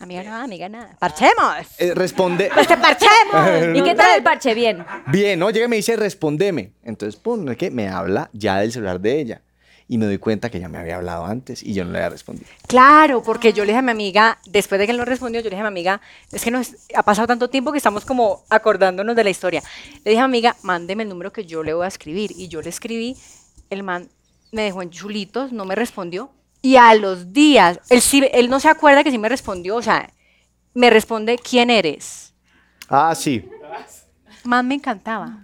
Amiga, 0.00 0.22
no, 0.22 0.36
amiga, 0.36 0.68
nada. 0.68 0.96
¡Parchemos! 0.98 1.66
Eh, 1.78 1.92
responde. 1.92 2.50
¡Pues 2.54 2.68
que 2.68 2.76
parchemos! 2.76 3.76
¿Y 3.76 3.82
qué 3.82 3.94
tal 3.96 4.16
el 4.16 4.22
parche? 4.22 4.54
Bien. 4.54 4.84
Bien, 5.08 5.38
¿no? 5.38 5.50
Llega 5.50 5.66
y 5.66 5.68
me 5.68 5.76
dice, 5.76 5.96
respondeme. 5.96 6.72
Entonces, 6.84 7.18
pum, 7.20 7.44
¿no 7.44 7.50
es 7.52 7.58
que 7.58 7.70
Me 7.70 7.88
habla 7.88 8.30
ya 8.32 8.60
del 8.60 8.70
celular 8.70 9.00
de 9.00 9.20
ella. 9.20 9.42
Y 9.90 9.96
me 9.98 10.04
doy 10.04 10.18
cuenta 10.18 10.50
que 10.50 10.60
ya 10.60 10.68
me 10.68 10.76
había 10.78 10.96
hablado 10.96 11.24
antes 11.24 11.62
y 11.62 11.72
yo 11.72 11.84
no 11.84 11.92
le 11.92 11.98
había 11.98 12.10
respondido. 12.10 12.46
Claro, 12.66 13.22
porque 13.22 13.54
yo 13.54 13.64
le 13.64 13.68
dije 13.68 13.78
a 13.78 13.82
mi 13.82 13.90
amiga, 13.90 14.38
después 14.46 14.78
de 14.78 14.84
que 14.84 14.92
él 14.92 14.98
no 14.98 15.06
respondió, 15.06 15.40
yo 15.40 15.44
le 15.44 15.56
dije 15.56 15.60
a 15.60 15.64
mi 15.64 15.68
amiga, 15.68 16.02
es 16.30 16.44
que 16.44 16.50
nos 16.50 16.74
ha 16.94 17.02
pasado 17.02 17.26
tanto 17.26 17.48
tiempo 17.48 17.72
que 17.72 17.78
estamos 17.78 18.04
como 18.04 18.44
acordándonos 18.50 19.16
de 19.16 19.24
la 19.24 19.30
historia. 19.30 19.62
Le 20.04 20.10
dije 20.10 20.20
a 20.20 20.28
mi 20.28 20.36
amiga, 20.36 20.56
mándeme 20.62 21.04
el 21.04 21.08
número 21.08 21.32
que 21.32 21.46
yo 21.46 21.62
le 21.62 21.72
voy 21.72 21.86
a 21.86 21.88
escribir. 21.88 22.32
Y 22.36 22.48
yo 22.48 22.60
le 22.60 22.68
escribí, 22.68 23.16
el 23.70 23.82
man 23.82 24.10
me 24.52 24.62
dejó 24.62 24.82
en 24.82 24.90
chulitos, 24.90 25.52
no 25.52 25.64
me 25.64 25.74
respondió. 25.74 26.30
Y 26.68 26.76
a 26.76 26.94
los 26.94 27.32
días, 27.32 27.80
él, 27.88 28.02
sí, 28.02 28.28
él 28.30 28.50
no 28.50 28.60
se 28.60 28.68
acuerda 28.68 29.02
que 29.02 29.10
sí 29.10 29.16
me 29.16 29.30
respondió, 29.30 29.76
o 29.76 29.80
sea, 29.80 30.12
me 30.74 30.90
responde, 30.90 31.38
¿quién 31.38 31.70
eres? 31.70 32.34
Ah, 32.90 33.14
sí. 33.14 33.48
Más 34.44 34.62
me 34.62 34.74
encantaba. 34.74 35.38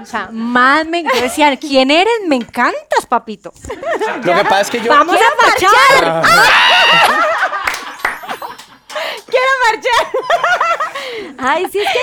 O 0.00 0.06
sea, 0.06 0.28
más 0.30 0.86
me 0.86 1.02
yo 1.02 1.10
decía, 1.20 1.56
¿quién 1.56 1.90
eres? 1.90 2.12
Me 2.28 2.36
encantas, 2.36 3.04
papito. 3.08 3.52
Lo 4.22 4.32
que 4.32 4.44
pasa 4.44 4.60
es 4.60 4.70
que 4.70 4.80
yo... 4.80 4.92
Vamos 4.92 5.16
a 5.16 5.30
parchar. 5.42 6.22
¡Quiero 9.26 9.50
marchar! 9.66 10.06
Ay, 11.36 11.66
sí, 11.72 11.80
es 11.80 11.88
que 11.92 11.99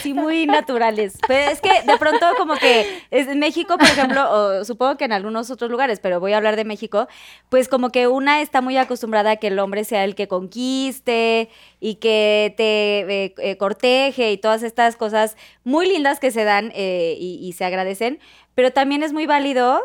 así 0.00 0.14
muy 0.14 0.46
naturales. 0.46 1.18
Pero 1.28 1.50
es 1.50 1.60
que 1.60 1.70
de 1.84 1.98
pronto 1.98 2.26
como 2.38 2.54
que 2.56 3.02
es 3.10 3.28
en 3.28 3.38
México, 3.38 3.76
por 3.76 3.86
ejemplo, 3.86 4.30
o 4.30 4.64
supongo 4.64 4.96
que 4.96 5.04
en 5.04 5.12
algunos 5.12 5.50
otros 5.50 5.70
lugares, 5.70 6.00
pero 6.00 6.20
voy 6.20 6.32
a 6.32 6.38
hablar 6.38 6.56
de 6.56 6.64
México, 6.64 7.06
pues 7.48 7.68
como 7.68 7.90
que 7.90 8.08
una 8.08 8.40
está 8.40 8.60
muy 8.60 8.76
acostumbrada 8.76 9.32
a 9.32 9.36
que 9.36 9.48
el 9.48 9.58
hombre 9.58 9.84
sea 9.84 10.04
el 10.04 10.14
que 10.14 10.28
conquiste 10.28 11.50
y 11.80 11.96
que 11.96 12.54
te 12.56 13.24
eh, 13.24 13.34
eh, 13.38 13.56
corteje 13.56 14.32
y 14.32 14.38
todas 14.38 14.62
estas 14.62 14.96
cosas 14.96 15.36
muy 15.64 15.86
lindas 15.86 16.18
que 16.18 16.30
se 16.30 16.44
dan 16.44 16.72
eh, 16.74 17.16
y, 17.18 17.38
y 17.46 17.52
se 17.52 17.64
agradecen, 17.64 18.18
pero 18.54 18.72
también 18.72 19.02
es 19.02 19.12
muy 19.12 19.26
válido 19.26 19.80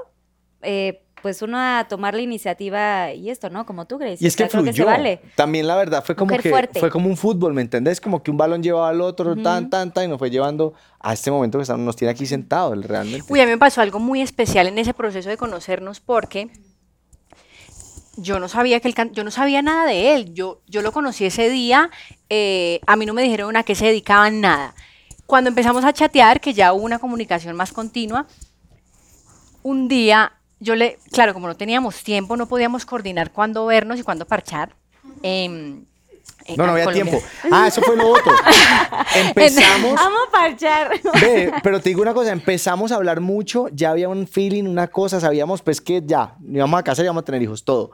pues 1.25 1.41
uno 1.41 1.57
a 1.57 1.87
tomar 1.89 2.13
la 2.13 2.21
iniciativa 2.21 3.11
y 3.11 3.31
esto, 3.31 3.49
¿no? 3.49 3.65
Como 3.65 3.87
tú, 3.87 3.97
Grace. 3.97 4.23
Y 4.23 4.27
es 4.27 4.35
que 4.35 4.47
creo 4.47 4.63
se 4.63 4.71
fluyó. 4.73 4.85
vale. 4.85 5.21
También 5.33 5.65
la 5.65 5.75
verdad 5.75 6.03
fue 6.05 6.15
como 6.15 6.27
Mujer 6.29 6.43
que 6.43 6.49
fuerte. 6.51 6.79
fue 6.79 6.91
como 6.91 7.09
un 7.09 7.17
fútbol, 7.17 7.51
¿me 7.55 7.63
entendés? 7.63 7.99
Como 7.99 8.21
que 8.21 8.29
un 8.29 8.37
balón 8.37 8.61
llevaba 8.61 8.89
al 8.89 9.01
otro, 9.01 9.35
tan, 9.35 9.71
tan, 9.71 9.91
tan, 9.91 10.03
y 10.05 10.07
nos 10.09 10.19
fue 10.19 10.29
llevando 10.29 10.75
a 10.99 11.13
este 11.13 11.31
momento 11.31 11.57
que 11.57 11.63
estamos- 11.63 11.83
nos 11.83 11.95
tiene 11.95 12.11
aquí 12.11 12.27
sentados 12.27 12.77
realmente. 12.85 13.25
Uy, 13.33 13.39
a 13.41 13.45
mí 13.45 13.49
me 13.49 13.57
pasó 13.57 13.81
algo 13.81 13.97
muy 13.97 14.21
especial 14.21 14.67
en 14.67 14.77
ese 14.77 14.93
proceso 14.93 15.27
de 15.29 15.35
conocernos 15.37 15.99
porque 15.99 16.51
yo 18.17 18.39
no 18.39 18.47
sabía 18.47 18.79
que 18.79 18.93
can- 18.93 19.11
yo 19.11 19.23
no 19.23 19.31
sabía 19.31 19.63
nada 19.63 19.87
de 19.87 20.13
él. 20.13 20.31
Yo, 20.35 20.61
yo 20.67 20.83
lo 20.83 20.91
conocí 20.91 21.25
ese 21.25 21.49
día, 21.49 21.89
eh, 22.29 22.81
a 22.85 22.95
mí 22.97 23.07
no 23.07 23.15
me 23.15 23.23
dijeron 23.23 23.57
a 23.57 23.63
qué 23.63 23.73
se 23.73 23.85
dedicaban 23.87 24.41
nada. 24.41 24.75
Cuando 25.25 25.47
empezamos 25.49 25.83
a 25.85 25.91
chatear, 25.91 26.39
que 26.39 26.53
ya 26.53 26.71
hubo 26.71 26.83
una 26.85 26.99
comunicación 26.99 27.55
más 27.55 27.73
continua, 27.73 28.27
un 29.63 29.87
día 29.87 30.33
yo 30.59 30.75
le, 30.75 30.97
claro, 31.11 31.33
como 31.33 31.47
no 31.47 31.55
teníamos 31.55 32.01
tiempo, 32.03 32.37
no 32.37 32.47
podíamos 32.47 32.85
coordinar 32.85 33.31
cuándo 33.31 33.65
vernos 33.65 33.99
y 33.99 34.03
cuándo 34.03 34.25
parchar. 34.25 34.75
em, 35.23 35.85
no, 36.57 36.65
no 36.67 36.73
había 36.73 36.83
Colombia. 36.85 37.11
tiempo. 37.11 37.27
Ah, 37.51 37.67
eso 37.67 37.81
fue 37.81 37.95
lo 37.95 38.07
otro. 38.09 38.31
Empezamos, 39.15 39.99
Amo 39.99 40.17
parchar. 40.31 40.91
ve, 41.19 41.51
pero 41.63 41.79
te 41.79 41.89
digo 41.89 42.01
una 42.01 42.13
cosa, 42.13 42.31
empezamos 42.31 42.91
a 42.91 42.95
hablar 42.95 43.19
mucho, 43.21 43.67
ya 43.71 43.89
había 43.91 44.09
un 44.09 44.27
feeling, 44.27 44.63
una 44.65 44.87
cosa, 44.87 45.19
sabíamos 45.19 45.61
pues 45.61 45.81
que 45.81 46.01
ya, 46.05 46.35
íbamos 46.47 46.79
a 46.79 46.83
casar, 46.83 47.03
íbamos 47.05 47.21
a 47.21 47.25
tener 47.25 47.41
hijos, 47.41 47.63
todo. 47.63 47.91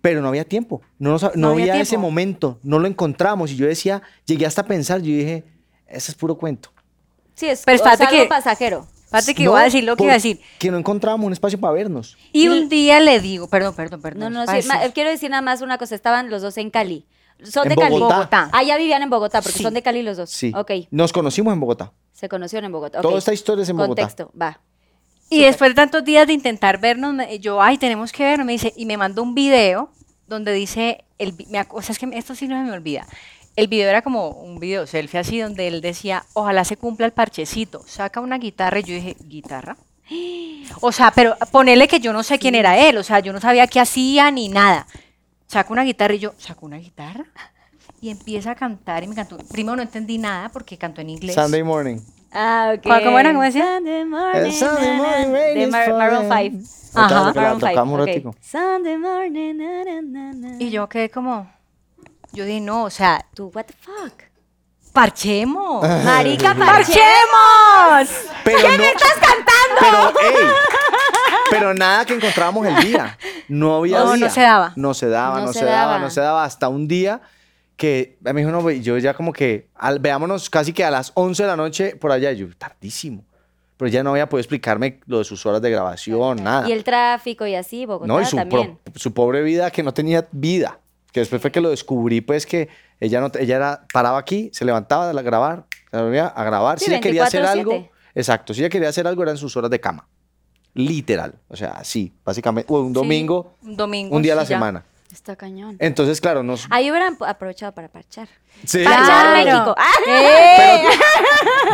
Pero 0.00 0.22
no 0.22 0.28
había 0.28 0.44
tiempo, 0.44 0.80
no, 0.98 1.10
nos- 1.10 1.22
no 1.22 1.30
No 1.34 1.48
había 1.50 1.72
había, 1.72 1.82
ese 1.82 1.98
momento, 1.98 2.60
no 2.62 2.78
lo 2.78 2.86
encontramos. 2.86 3.50
Y 3.50 3.56
yo 3.56 3.66
decía, 3.66 4.02
llegué 4.24 4.46
hasta 4.46 4.60
a 4.62 4.66
pensar, 4.66 5.00
yo 5.00 5.06
dije, 5.12 5.44
ese 5.88 6.12
es 6.12 6.14
puro 6.16 6.36
cuento. 6.38 6.70
Sí, 7.34 7.46
es, 7.48 7.62
Pero 7.64 7.80
o 7.80 7.82
sea, 7.82 7.92
espérate 7.94 8.14
algo 8.16 8.24
que- 8.24 8.28
pasajero. 8.28 8.86
Aparte 9.08 9.34
que 9.34 9.44
No, 9.44 9.50
iba 9.52 9.60
a 9.60 9.64
decir 9.64 9.84
lo 9.84 9.96
que 9.96 10.04
iba 10.04 10.12
a 10.12 10.16
decir. 10.16 10.40
Que 10.58 10.70
no 10.70 10.78
encontrábamos 10.78 11.26
un 11.26 11.32
espacio 11.32 11.58
para 11.60 11.72
vernos. 11.72 12.16
Y 12.32 12.48
un 12.48 12.68
día 12.68 12.98
le 13.00 13.20
digo, 13.20 13.48
perdón, 13.48 13.74
perdón, 13.74 14.00
perdón. 14.02 14.20
No, 14.32 14.40
no, 14.40 14.46
para 14.46 14.60
sí, 14.60 14.68
ma- 14.68 14.78
decir- 14.80 14.92
quiero 14.94 15.10
decir 15.10 15.30
nada 15.30 15.42
más 15.42 15.60
una 15.62 15.78
cosa. 15.78 15.94
Estaban 15.94 16.28
los 16.30 16.42
dos 16.42 16.56
en 16.58 16.70
Cali. 16.70 17.06
Son 17.44 17.64
En 17.64 17.70
de 17.70 17.76
Cali. 17.76 17.94
Bogotá. 17.94 18.16
Bogotá. 18.16 18.50
Ah, 18.52 18.62
ya 18.62 18.76
vivían 18.78 19.02
en 19.02 19.10
Bogotá, 19.10 19.42
porque 19.42 19.58
Sí. 19.58 19.62
son 19.62 19.74
de 19.74 19.82
Cali 19.82 20.02
los 20.02 20.16
dos. 20.16 20.30
Sí. 20.30 20.52
Ok. 20.56 20.70
Nos 20.90 21.12
conocimos 21.12 21.52
en 21.52 21.60
Bogotá. 21.60 21.92
Se 22.12 22.28
conocieron 22.28 22.64
en 22.66 22.72
Bogotá. 22.72 22.98
ok. 22.98 23.02
Toda 23.02 23.18
esta 23.18 23.32
historia 23.32 23.62
es 23.62 23.68
en 23.68 23.76
Bogotá. 23.76 24.02
Contexto, 24.02 24.32
va. 24.40 24.60
Y 25.28 25.42
después 25.42 25.70
de 25.70 25.74
tantos 25.74 26.04
días 26.04 26.26
de 26.26 26.32
intentar 26.32 26.80
vernos, 26.80 27.12
me- 27.14 27.38
yo, 27.38 27.60
ay, 27.60 27.78
tenemos 27.78 28.12
que 28.12 28.22
vernos, 28.24 28.46
me 28.46 28.52
dice, 28.52 28.72
y 28.76 28.86
me 28.86 28.96
mandó 28.96 29.22
un 29.22 29.34
video 29.34 29.90
donde 30.28 30.52
dice, 30.52 31.04
el, 31.18 31.34
me, 31.50 31.64
o 31.70 31.82
sea, 31.82 31.92
es 31.92 31.98
que 31.98 32.08
esto 32.14 32.34
sí 32.34 32.48
no 32.48 32.56
se 32.56 32.68
me 32.68 32.72
olvida. 32.76 33.06
El 33.56 33.68
video 33.68 33.88
era 33.88 34.02
como 34.02 34.28
un 34.30 34.58
video 34.58 34.86
selfie 34.86 35.18
así 35.20 35.40
donde 35.40 35.66
él 35.66 35.80
decía, 35.80 36.24
ojalá 36.34 36.64
se 36.64 36.76
cumpla 36.76 37.06
el 37.06 37.12
parchecito. 37.12 37.82
Saca 37.86 38.20
una 38.20 38.36
guitarra 38.38 38.80
y 38.80 38.82
yo 38.82 38.94
dije, 38.94 39.16
¿guitarra? 39.24 39.76
O 40.82 40.90
sea, 40.92 41.10
pero 41.14 41.36
ponerle 41.52 41.86
que 41.88 42.00
yo 42.00 42.12
no 42.12 42.22
sé 42.22 42.38
quién 42.38 42.54
era 42.56 42.76
él, 42.76 42.98
o 42.98 43.02
sea, 43.02 43.20
yo 43.20 43.32
no 43.32 43.40
sabía 43.40 43.66
qué 43.68 43.80
hacía 43.80 44.30
ni 44.32 44.48
nada. 44.48 44.86
Saca 45.46 45.72
una 45.72 45.84
guitarra 45.84 46.14
y 46.14 46.18
yo, 46.18 46.34
¿saco 46.38 46.66
una 46.66 46.76
guitarra? 46.78 47.24
Y 48.00 48.10
empieza 48.10 48.50
a 48.50 48.54
cantar 48.56 49.04
y 49.04 49.06
me 49.08 49.14
cantó. 49.14 49.38
Primero 49.50 49.76
no 49.76 49.82
entendí 49.82 50.18
nada 50.18 50.48
porque 50.50 50.76
cantó 50.76 51.00
en 51.00 51.10
inglés. 51.10 51.34
Sunday 51.36 51.62
morning. 51.62 51.98
Ah, 52.32 52.74
ok. 52.76 52.82
¿Cómo- 53.04 53.18
era? 53.18 53.30
¿Cómo 53.30 53.42
decía? 53.42 53.64
Sunday 53.76 54.04
morning. 54.04 54.50
Sunday 54.52 54.96
morning, 54.98 55.32
rain 55.32 55.54
De 55.54 55.62
is 55.62 55.70
Mar- 55.70 55.92
Maroon 55.94 56.28
falling. 56.28 56.64
5. 56.64 56.90
Otra 57.04 57.04
Ajá. 57.18 57.32
Maroon 57.32 57.60
5. 57.60 57.68
tocamos 57.70 57.94
un 57.94 58.00
ok. 58.00 58.06
ratico. 58.08 58.34
Sunday 58.40 58.98
morning. 58.98 59.54
na, 59.56 59.84
na, 59.84 60.02
na, 60.02 60.32
na. 60.32 60.56
Y 60.62 60.70
yo 60.70 60.88
quedé 60.88 61.10
como, 61.10 61.48
yo 62.36 62.44
dije, 62.44 62.60
no, 62.60 62.84
o 62.84 62.90
sea, 62.90 63.24
Tú, 63.34 63.50
what 63.54 63.64
the 63.64 63.74
fuck? 63.80 64.22
parchemos. 64.92 65.82
Marica, 66.04 66.54
parche. 66.58 66.92
¡Parchemos! 66.94 68.26
Pero 68.44 68.58
¿Qué 68.58 68.78
me 68.78 68.88
estás 68.90 69.12
cantando? 69.14 70.18
Pero, 70.20 70.20
ey, 70.38 70.46
pero 71.50 71.74
nada 71.74 72.04
que 72.04 72.14
encontrábamos 72.14 72.66
el 72.66 72.76
día. 72.76 73.18
No 73.48 73.76
había 73.76 73.98
No, 74.00 74.12
día. 74.14 74.26
no 74.26 74.32
se 74.32 74.40
daba. 74.40 74.72
No 74.76 74.94
se 74.94 75.08
daba, 75.08 75.40
No 75.40 75.46
no, 75.46 75.52
se 75.52 75.58
se, 75.60 75.64
daba. 75.66 75.76
daba. 75.92 75.98
no 75.98 76.10
se 76.10 76.20
daba. 76.20 76.44
Hasta 76.44 76.68
un 76.68 76.88
día 76.88 77.20
que 77.76 78.16
me 78.20 78.32
dijo, 78.34 78.50
no, 78.50 78.62
güey, 78.62 78.80
yo 78.80 78.96
ya 78.96 79.12
como 79.14 79.32
que, 79.34 79.68
al- 79.74 79.98
veámonos 79.98 80.48
casi 80.48 80.72
que 80.72 80.84
a 80.84 80.90
las 80.90 81.12
11 81.14 81.42
de 81.42 81.48
la 81.48 81.56
noche 81.56 81.96
por 81.96 82.10
allá. 82.12 82.32
Y 82.32 82.36
yo, 82.38 82.46
tardísimo. 82.56 83.22
Pero 83.76 83.90
ya 83.90 84.02
no 84.02 84.10
había 84.12 84.26
podido 84.30 84.40
explicarme 84.40 85.00
lo 85.06 85.18
de 85.18 85.24
sus 85.24 85.44
horas 85.44 85.60
de 85.60 85.70
grabación, 85.70 86.42
nada. 86.42 86.66
Y 86.66 86.72
el 86.72 86.82
tráfico 86.84 87.46
y 87.46 87.54
así, 87.54 87.84
Bogotá 87.84 88.06
no, 88.06 88.18
y 88.18 88.24
su, 88.24 88.36
también. 88.36 88.78
pro- 88.82 88.92
su 88.98 89.12
pobre 89.12 89.42
vida 89.42 89.70
que 89.70 89.82
no 89.82 89.92
tenía 89.92 90.26
vida. 90.32 90.78
Que 91.12 91.20
después 91.20 91.40
fue 91.40 91.50
que 91.50 91.60
lo 91.60 91.70
descubrí, 91.70 92.20
pues 92.20 92.46
que 92.46 92.68
ella 93.00 93.20
no, 93.20 93.30
ella 93.38 93.56
era, 93.56 93.86
paraba 93.92 94.18
aquí, 94.18 94.50
se 94.52 94.64
levantaba 94.64 95.08
a 95.10 95.22
grabar, 95.22 95.66
se 95.90 96.00
volvía 96.00 96.26
a 96.26 96.44
grabar. 96.44 96.78
Sí, 96.78 96.86
si 96.86 96.90
ella 96.92 97.00
quería 97.00 97.24
hacer 97.24 97.42
24/7. 97.42 97.48
algo, 97.48 97.90
exacto, 98.14 98.54
si 98.54 98.60
ella 98.60 98.68
quería 98.68 98.88
hacer 98.88 99.06
algo 99.06 99.22
eran 99.22 99.36
sus 99.38 99.56
horas 99.56 99.70
de 99.70 99.80
cama. 99.80 100.08
Literal, 100.74 101.34
o 101.48 101.56
sea, 101.56 101.82
sí, 101.84 102.12
básicamente, 102.22 102.70
o 102.70 102.80
un 102.80 102.92
domingo, 102.92 103.54
un 103.62 103.76
domingo, 103.76 104.14
un 104.14 104.22
día 104.22 104.34
a 104.34 104.36
la 104.36 104.42
ya. 104.42 104.48
semana. 104.48 104.84
Está 105.16 105.34
cañón. 105.34 105.76
Entonces, 105.78 106.20
claro, 106.20 106.42
nos... 106.42 106.66
Ahí 106.68 106.90
hubieran 106.90 107.16
aprovechado 107.26 107.72
para 107.72 107.88
parchar. 107.88 108.28
Sí, 108.66 108.84
Parchar 108.84 109.06
claro. 109.06 109.44
México. 109.46 109.74
¡Ah! 109.78 110.10
¡Eh! 110.10 110.82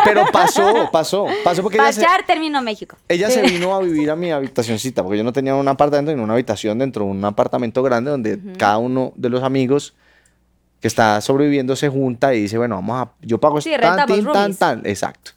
Pero 0.04 0.26
pasó, 0.32 0.88
pasó, 0.92 1.26
pasó 1.42 1.60
porque 1.60 1.76
ella 1.76 1.92
se, 1.92 2.02
Parchar, 2.02 2.24
término 2.24 2.62
México. 2.62 2.96
ella 3.08 3.30
se 3.30 3.42
vino 3.42 3.74
a 3.74 3.80
vivir 3.80 4.12
a 4.12 4.16
mi 4.16 4.30
habitacioncita, 4.30 5.02
porque 5.02 5.18
yo 5.18 5.24
no 5.24 5.32
tenía 5.32 5.56
un 5.56 5.66
apartamento, 5.66 6.12
sino 6.12 6.22
una 6.22 6.34
habitación 6.34 6.78
dentro 6.78 7.04
de 7.04 7.10
un 7.10 7.24
apartamento 7.24 7.82
grande 7.82 8.12
donde 8.12 8.38
cada 8.58 8.78
uno 8.78 9.12
de 9.16 9.28
los 9.28 9.42
amigos 9.42 9.94
que 10.78 10.86
está 10.86 11.20
sobreviviendo 11.20 11.74
se 11.74 11.88
junta 11.88 12.34
y 12.34 12.42
dice, 12.42 12.58
bueno, 12.58 12.76
vamos 12.76 13.08
a, 13.08 13.12
yo 13.26 13.38
pago 13.38 13.60
Sí, 13.60 13.72
tan, 13.80 14.06
tin, 14.06 14.24
tan, 14.24 14.54
tan, 14.54 14.86
exacto. 14.86 15.32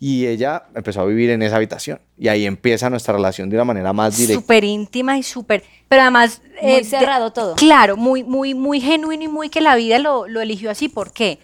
Y 0.00 0.26
ella 0.26 0.64
empezó 0.74 1.02
a 1.02 1.04
vivir 1.04 1.30
en 1.30 1.42
esa 1.42 1.54
habitación. 1.56 2.00
Y 2.18 2.26
ahí 2.26 2.44
empieza 2.44 2.90
nuestra 2.90 3.14
relación 3.14 3.48
de 3.48 3.56
una 3.56 3.64
manera 3.64 3.92
más 3.92 4.16
directa. 4.16 4.40
Súper 4.40 4.64
íntima 4.64 5.16
y 5.16 5.22
súper, 5.22 5.62
pero 5.92 6.04
además... 6.04 6.40
Muy 6.62 6.70
eh, 6.72 6.76
de- 6.76 6.84
cerrado 6.84 7.34
todo. 7.34 7.54
Claro, 7.54 7.98
muy, 7.98 8.24
muy, 8.24 8.54
muy 8.54 8.80
genuino 8.80 9.24
y 9.24 9.28
muy 9.28 9.50
que 9.50 9.60
la 9.60 9.76
vida 9.76 9.98
lo, 9.98 10.26
lo 10.26 10.40
eligió 10.40 10.70
así. 10.70 10.88
¿Por 10.88 11.12
qué? 11.12 11.38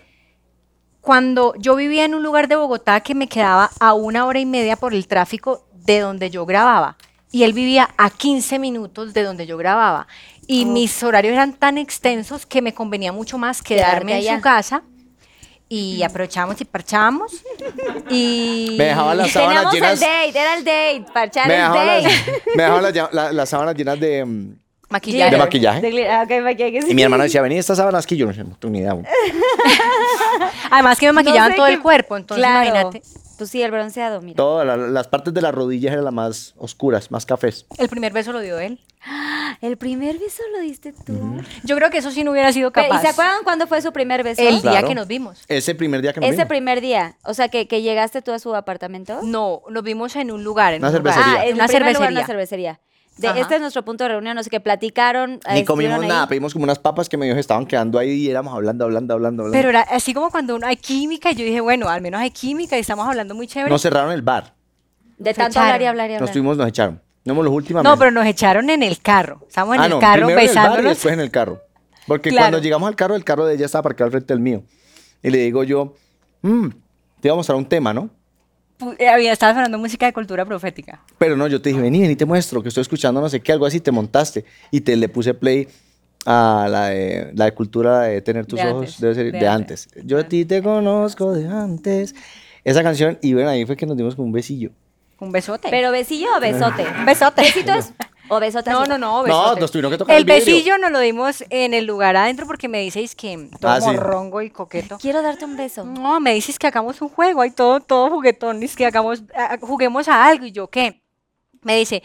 Cuando 1.03 1.53
yo 1.59 1.77
vivía 1.77 2.07
en 2.07 2.15
un 2.15 2.23
lugar 2.23 2.49
de 2.49 2.57
Bogotá 2.57 3.01
que 3.01 3.15
me 3.15 3.29
quedaba 3.29 3.69
a 3.79 3.93
una 3.93 4.25
hora 4.25 4.39
y 4.39 4.47
media 4.47 4.77
por 4.77 4.95
el 4.95 5.07
tráfico 5.07 5.67
de 5.75 6.01
donde 6.01 6.31
yo 6.31 6.47
grababa, 6.47 6.97
y 7.31 7.43
él 7.43 7.53
vivía 7.53 7.91
a 7.99 8.09
15 8.09 8.59
minutos 8.59 9.13
de 9.13 9.23
donde 9.23 9.45
yo 9.47 9.59
grababa, 9.59 10.07
y 10.47 10.65
mis 10.65 11.03
horarios 11.03 11.35
eran 11.35 11.53
tan 11.53 11.77
extensos 11.77 12.47
que 12.47 12.63
me 12.63 12.73
convenía 12.73 13.13
mucho 13.13 13.37
más 13.37 13.61
quedarme 13.61 14.13
en 14.13 14.19
allá. 14.21 14.37
su 14.37 14.41
casa 14.41 14.83
y 15.69 16.03
aprovechábamos 16.03 16.61
y 16.61 16.65
parchábamos. 16.65 17.33
Y 18.11 18.75
Me 18.79 18.85
dejaba 18.85 19.15
las 19.15 19.31
sábanas 19.31 19.71
Teníamos 19.71 19.75
el 19.75 19.81
llenas... 19.81 20.01
date, 20.01 20.39
era 20.41 20.55
el 20.55 20.65
date, 20.65 21.13
parchar 21.13 21.47
Me 21.49 21.55
el 21.55 21.61
dejaba, 21.61 21.85
date. 21.85 22.03
las, 22.03 22.13
me 22.57 22.63
dejaba 22.63 22.81
las, 22.83 22.93
lla- 22.95 23.09
la- 23.13 23.33
las 23.33 23.49
sábanas 23.49 23.75
llenas 23.75 24.01
de... 24.01 24.25
mm, 24.25 24.53
maquillaje. 24.89 25.31
De 25.31 25.37
maquillaje. 25.37 25.81
De 25.81 25.91
gli- 25.93 26.09
ah, 26.09 26.41
maquillaje, 26.43 26.83
sí. 26.83 26.91
Y 26.91 26.95
mi 26.95 27.03
hermano 27.03 27.23
decía, 27.25 27.43
vení 27.43 27.59
estas 27.59 27.77
sábanas 27.77 28.05
aquí. 28.05 28.17
Yo 28.17 28.27
no 28.27 28.33
sé, 28.33 28.45
no 28.45 28.57
tengo 28.59 28.73
ni 28.73 28.79
idea. 28.81 28.97
Además 30.71 30.99
que 30.99 31.07
me 31.07 31.13
maquillaban 31.13 31.51
sé 31.51 31.57
todo 31.57 31.67
el 31.67 31.81
cuerpo, 31.81 32.17
entonces 32.17 32.43
Claro. 32.45 32.69
imagínate. 32.69 33.03
Pues 33.39 33.51
sí, 33.51 33.63
el 33.63 33.71
bronceado, 33.71 34.21
mira. 34.21 34.37
Todas 34.37 34.67
la- 34.67 34.77
las 34.77 35.07
partes 35.09 35.33
de 35.33 35.41
las 35.41 35.55
rodillas 35.55 35.93
eran 35.93 36.05
las 36.05 36.13
más 36.13 36.55
oscuras, 36.59 37.11
más 37.11 37.25
cafés. 37.25 37.67
El 37.79 37.89
primer 37.89 38.13
beso 38.13 38.33
lo 38.33 38.41
dio 38.41 38.59
él. 38.59 38.81
El 39.61 39.77
primer 39.77 40.19
beso 40.19 40.43
lo 40.53 40.61
diste 40.61 40.93
tú. 40.93 41.41
Yo 41.65 41.75
creo 41.77 41.91
que 41.91 41.99
eso 41.99 42.11
sí 42.11 42.23
no 42.23 42.33
hubiera 42.33 42.53
sido 42.53 42.71
Pero, 42.71 42.89
capaz. 42.89 43.01
¿Y 43.01 43.03
se 43.07 43.09
acuerdan 43.09 43.43
cuándo 43.45 43.67
fue 43.67 43.81
su 43.81 43.93
primer 43.93 44.23
beso? 44.23 44.43
El 44.43 44.61
día 44.61 44.71
Claro. 44.73 44.89
que 44.89 44.95
nos 44.95 45.07
vimos. 45.09 45.45
Ese 45.49 45.75
primer 45.75 46.03
día 46.03 46.13
que 46.13 46.21
nos 46.21 46.29
Ese 46.29 46.37
vimos. 46.37 46.49
primer 46.49 46.81
día. 46.81 47.17
O 47.25 47.33
sea, 47.35 47.49
que, 47.49 47.67
que 47.67 47.81
llegaste 47.83 48.23
tú 48.23 48.33
a 48.33 48.39
su 48.39 48.55
apartamento. 48.55 49.21
No, 49.23 49.63
nos 49.71 49.83
vimos 49.83 50.15
en 50.17 50.31
un 50.31 50.45
lugar. 50.45 50.75
En 50.75 50.83
Una 50.83 50.91
un 50.91 50.99
lugar. 50.99 51.15
cervecería. 51.15 51.41
Ah, 51.41 51.47
en 51.47 51.55
una 51.55 51.65
el 51.65 51.71
primer 51.71 51.95
lugar, 51.95 51.95
cervecería. 52.09 52.19
una 52.19 52.27
cervecería. 52.27 52.81
De, 53.19 53.29
Ajá. 53.29 53.41
este 53.41 53.57
es 53.57 53.61
nuestro 53.61 53.85
punto 53.85 54.05
de 54.05 54.09
reunión, 54.11 54.35
no 54.37 54.43
sé 54.43 54.49
qué, 54.51 54.61
platicaron. 54.61 55.33
Ni 55.53 55.61
eh, 55.61 55.65
comimos 55.65 55.69
estuvieron 55.95 56.07
nada, 56.09 56.23
ahí. 56.23 56.29
pedimos 56.29 56.53
como 56.53 56.63
unas 56.65 56.79
papas 56.79 57.09
que 57.09 57.17
medio 57.17 57.35
se 57.35 57.41
estaban 57.41 57.67
quedando 57.67 57.99
ahí 57.99 58.11
y 58.11 58.31
éramos 58.31 58.55
hablando, 58.55 58.85
hablando, 58.85 59.15
hablando, 59.15 59.43
hablando. 59.43 59.59
Pero 59.59 59.71
era 59.71 59.81
así 59.83 60.15
como 60.15 60.31
cuando 60.31 60.55
uno 60.57 60.67
hay 60.67 60.77
química, 60.77 61.31
y 61.33 61.35
yo 61.35 61.45
dije, 61.45 61.61
bueno, 61.61 61.89
al 61.89 62.01
menos 62.01 62.21
hay 62.21 62.31
química 62.31 62.77
y 62.77 62.81
estamos 62.81 63.07
hablando 63.09 63.35
muy 63.35 63.47
chévere. 63.49 63.71
Nos 63.71 63.83
cerraron 63.83 64.13
el 64.13 64.23
bar. 64.23 64.55
De 65.19 65.35
tanto 65.35 65.59
hablar 65.59 65.83
y 65.83 65.87
hablar 65.87 66.11
y 66.11 66.15
hablar. 66.15 66.21
Nos 66.23 66.31
tuvimos, 66.33 66.57
nos 66.57 66.69
echaron. 66.69 67.03
No 67.25 67.33
hemos 67.33 67.45
los 67.45 67.53
últimos 67.55 67.83
no, 67.83 67.99
pero 67.99 68.11
nos 68.13 68.25
echaron 68.25 68.71
en 68.71 68.83
el 68.85 69.01
carro. 69.01 69.41
Estábamos 69.49 69.75
en 69.77 69.81
ah, 69.83 69.85
el 69.87 69.91
no, 69.91 69.99
carro 70.01 70.27
primero 70.27 70.41
en 70.41 70.49
el 70.49 70.55
bar 70.55 70.55
y 70.55 70.65
besándonos. 70.69 70.91
después 70.93 71.15
en 71.15 71.21
el 71.21 71.31
carro. 71.31 71.61
Porque 72.07 72.31
Claro. 72.31 72.45
cuando 72.45 72.59
llegamos 72.61 72.89
al 72.89 72.97
carro, 72.97 73.17
el 73.17 73.25
carro 73.25 73.45
de 73.45 73.55
ella 73.57 73.67
estaba 73.67 73.83
parqueado 73.83 74.07
al 74.07 74.13
frente 74.13 74.33
del 74.33 74.41
mío. 74.41 74.63
Y 75.23 75.31
le 75.31 75.39
digo 75.39 75.65
yo, 75.65 75.95
"Mm, 76.43 76.69
te 77.21 77.29
iba 77.29 77.33
a 77.33 77.37
mostrar 77.37 77.59
un 77.59 77.67
tema, 77.67 77.93
¿no? 77.93 78.09
Eh, 78.99 79.09
Había 79.09 79.33
estado 79.33 79.55
sonando 79.55 79.79
música 79.79 80.07
de 80.07 80.13
cultura 80.13 80.45
profética. 80.45 81.01
Pero 81.19 81.37
no, 81.37 81.47
yo 81.47 81.61
te 81.61 81.71
dije, 81.71 81.81
vení, 81.81 82.01
vení, 82.01 82.17
te 82.17 82.25
muestro, 82.25 82.63
que 82.63 82.69
estoy 82.69 82.83
escuchando 82.83 83.21
no 83.21 83.29
sé 83.29 83.41
qué, 83.41 83.53
algo 83.53 83.67
así, 83.67 83.81
te 83.81 83.91
montaste. 83.91 84.45
Y 84.71 84.81
te 84.81 84.97
le 84.97 85.09
puse 85.09 85.35
play 85.35 85.69
a 86.27 86.67
la 86.71 86.87
de, 86.89 87.31
la 87.35 87.47
de 87.47 87.53
cultura 87.53 88.03
de 88.03 88.21
tener 88.21 88.47
tus 88.47 88.61
De 88.61 88.67
ojos, 88.67 88.81
antes, 88.83 89.01
debe 89.01 89.15
ser 89.15 89.33
de 89.33 89.39
de, 89.39 89.49
antes. 89.49 89.89
Yo 90.05 90.19
a 90.19 90.25
ti 90.25 90.45
te 90.45 90.63
conozco 90.63 91.33
de 91.33 91.49
antes. 91.49 92.15
Esa 92.65 92.83
canción, 92.83 93.19
y 93.23 93.35
bueno, 93.35 93.51
ahí 93.51 93.65
fue 93.65 93.77
que 93.77 93.87
nos 93.87 93.97
dimos 93.97 94.15
como 94.15 94.27
un 94.27 94.33
besillo. 94.33 94.71
Un 95.21 95.33
besote. 95.33 95.69
¿Pero 95.71 95.91
besillo 95.91 96.29
o 96.37 96.41
besote? 96.41 96.85
un 96.99 97.05
besote. 97.07 97.43
¿Besitos 97.43 97.93
o 98.29 98.41
besote? 98.41 98.71
No, 98.71 98.87
no, 98.87 98.99
no, 98.99 99.27
No, 99.27 99.55
nos 99.57 99.71
tuvieron 99.71 99.91
que 99.93 99.99
tocar 99.99 100.15
El 100.17 100.23
el 100.23 100.25
besillo 100.27 100.79
nos 100.79 100.91
lo 100.91 101.01
dimos 101.01 101.45
en 101.51 101.75
el 101.75 101.85
lugar 101.87 102.17
adentro 102.17 102.47
porque 102.47 102.69
me 102.69 102.81
dices 102.81 103.15
que 103.15 103.49
todo 103.61 103.71
Ah, 103.71 103.81
sí. 103.81 103.87
morrongo 103.87 104.43
y 104.43 104.51
coqueto. 104.51 104.99
Quiero 104.99 105.23
darte 105.23 105.45
un 105.45 105.57
beso. 105.57 105.85
No, 105.85 106.21
me 106.21 106.35
dices 106.35 106.59
que 106.59 106.67
hagamos 106.67 107.01
un 107.03 107.09
juego, 107.09 107.41
hay 107.43 107.51
todo, 107.51 107.81
todo 107.81 108.11
juguetón, 108.11 108.63
es 108.63 108.77
que 108.77 108.87
hagamos, 108.87 109.23
juguemos 109.61 110.09
a 110.09 110.27
algo. 110.27 110.47
Y 110.47 110.53
yo, 110.53 110.69
¿qué? 110.69 111.03
Me 111.63 111.77
dice, 111.77 112.03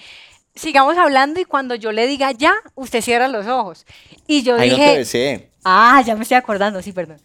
sigamos 0.55 0.97
hablando 0.97 1.39
y 1.39 1.45
cuando 1.45 1.75
yo 1.75 1.91
le 1.91 2.07
diga 2.07 2.31
ya, 2.31 2.53
usted 2.75 3.01
cierra 3.01 3.27
los 3.27 3.47
ojos. 3.47 3.86
Y 4.27 4.43
yo 4.43 4.55
Ahí 4.55 4.69
no 4.69 4.75
te 4.75 4.81
dije, 4.81 4.97
besé. 4.97 5.49
ah, 5.63 6.01
ya 6.05 6.15
me 6.15 6.23
estoy 6.23 6.38
acordando, 6.38 6.81
sí, 6.81 6.91
perdón. 6.91 7.17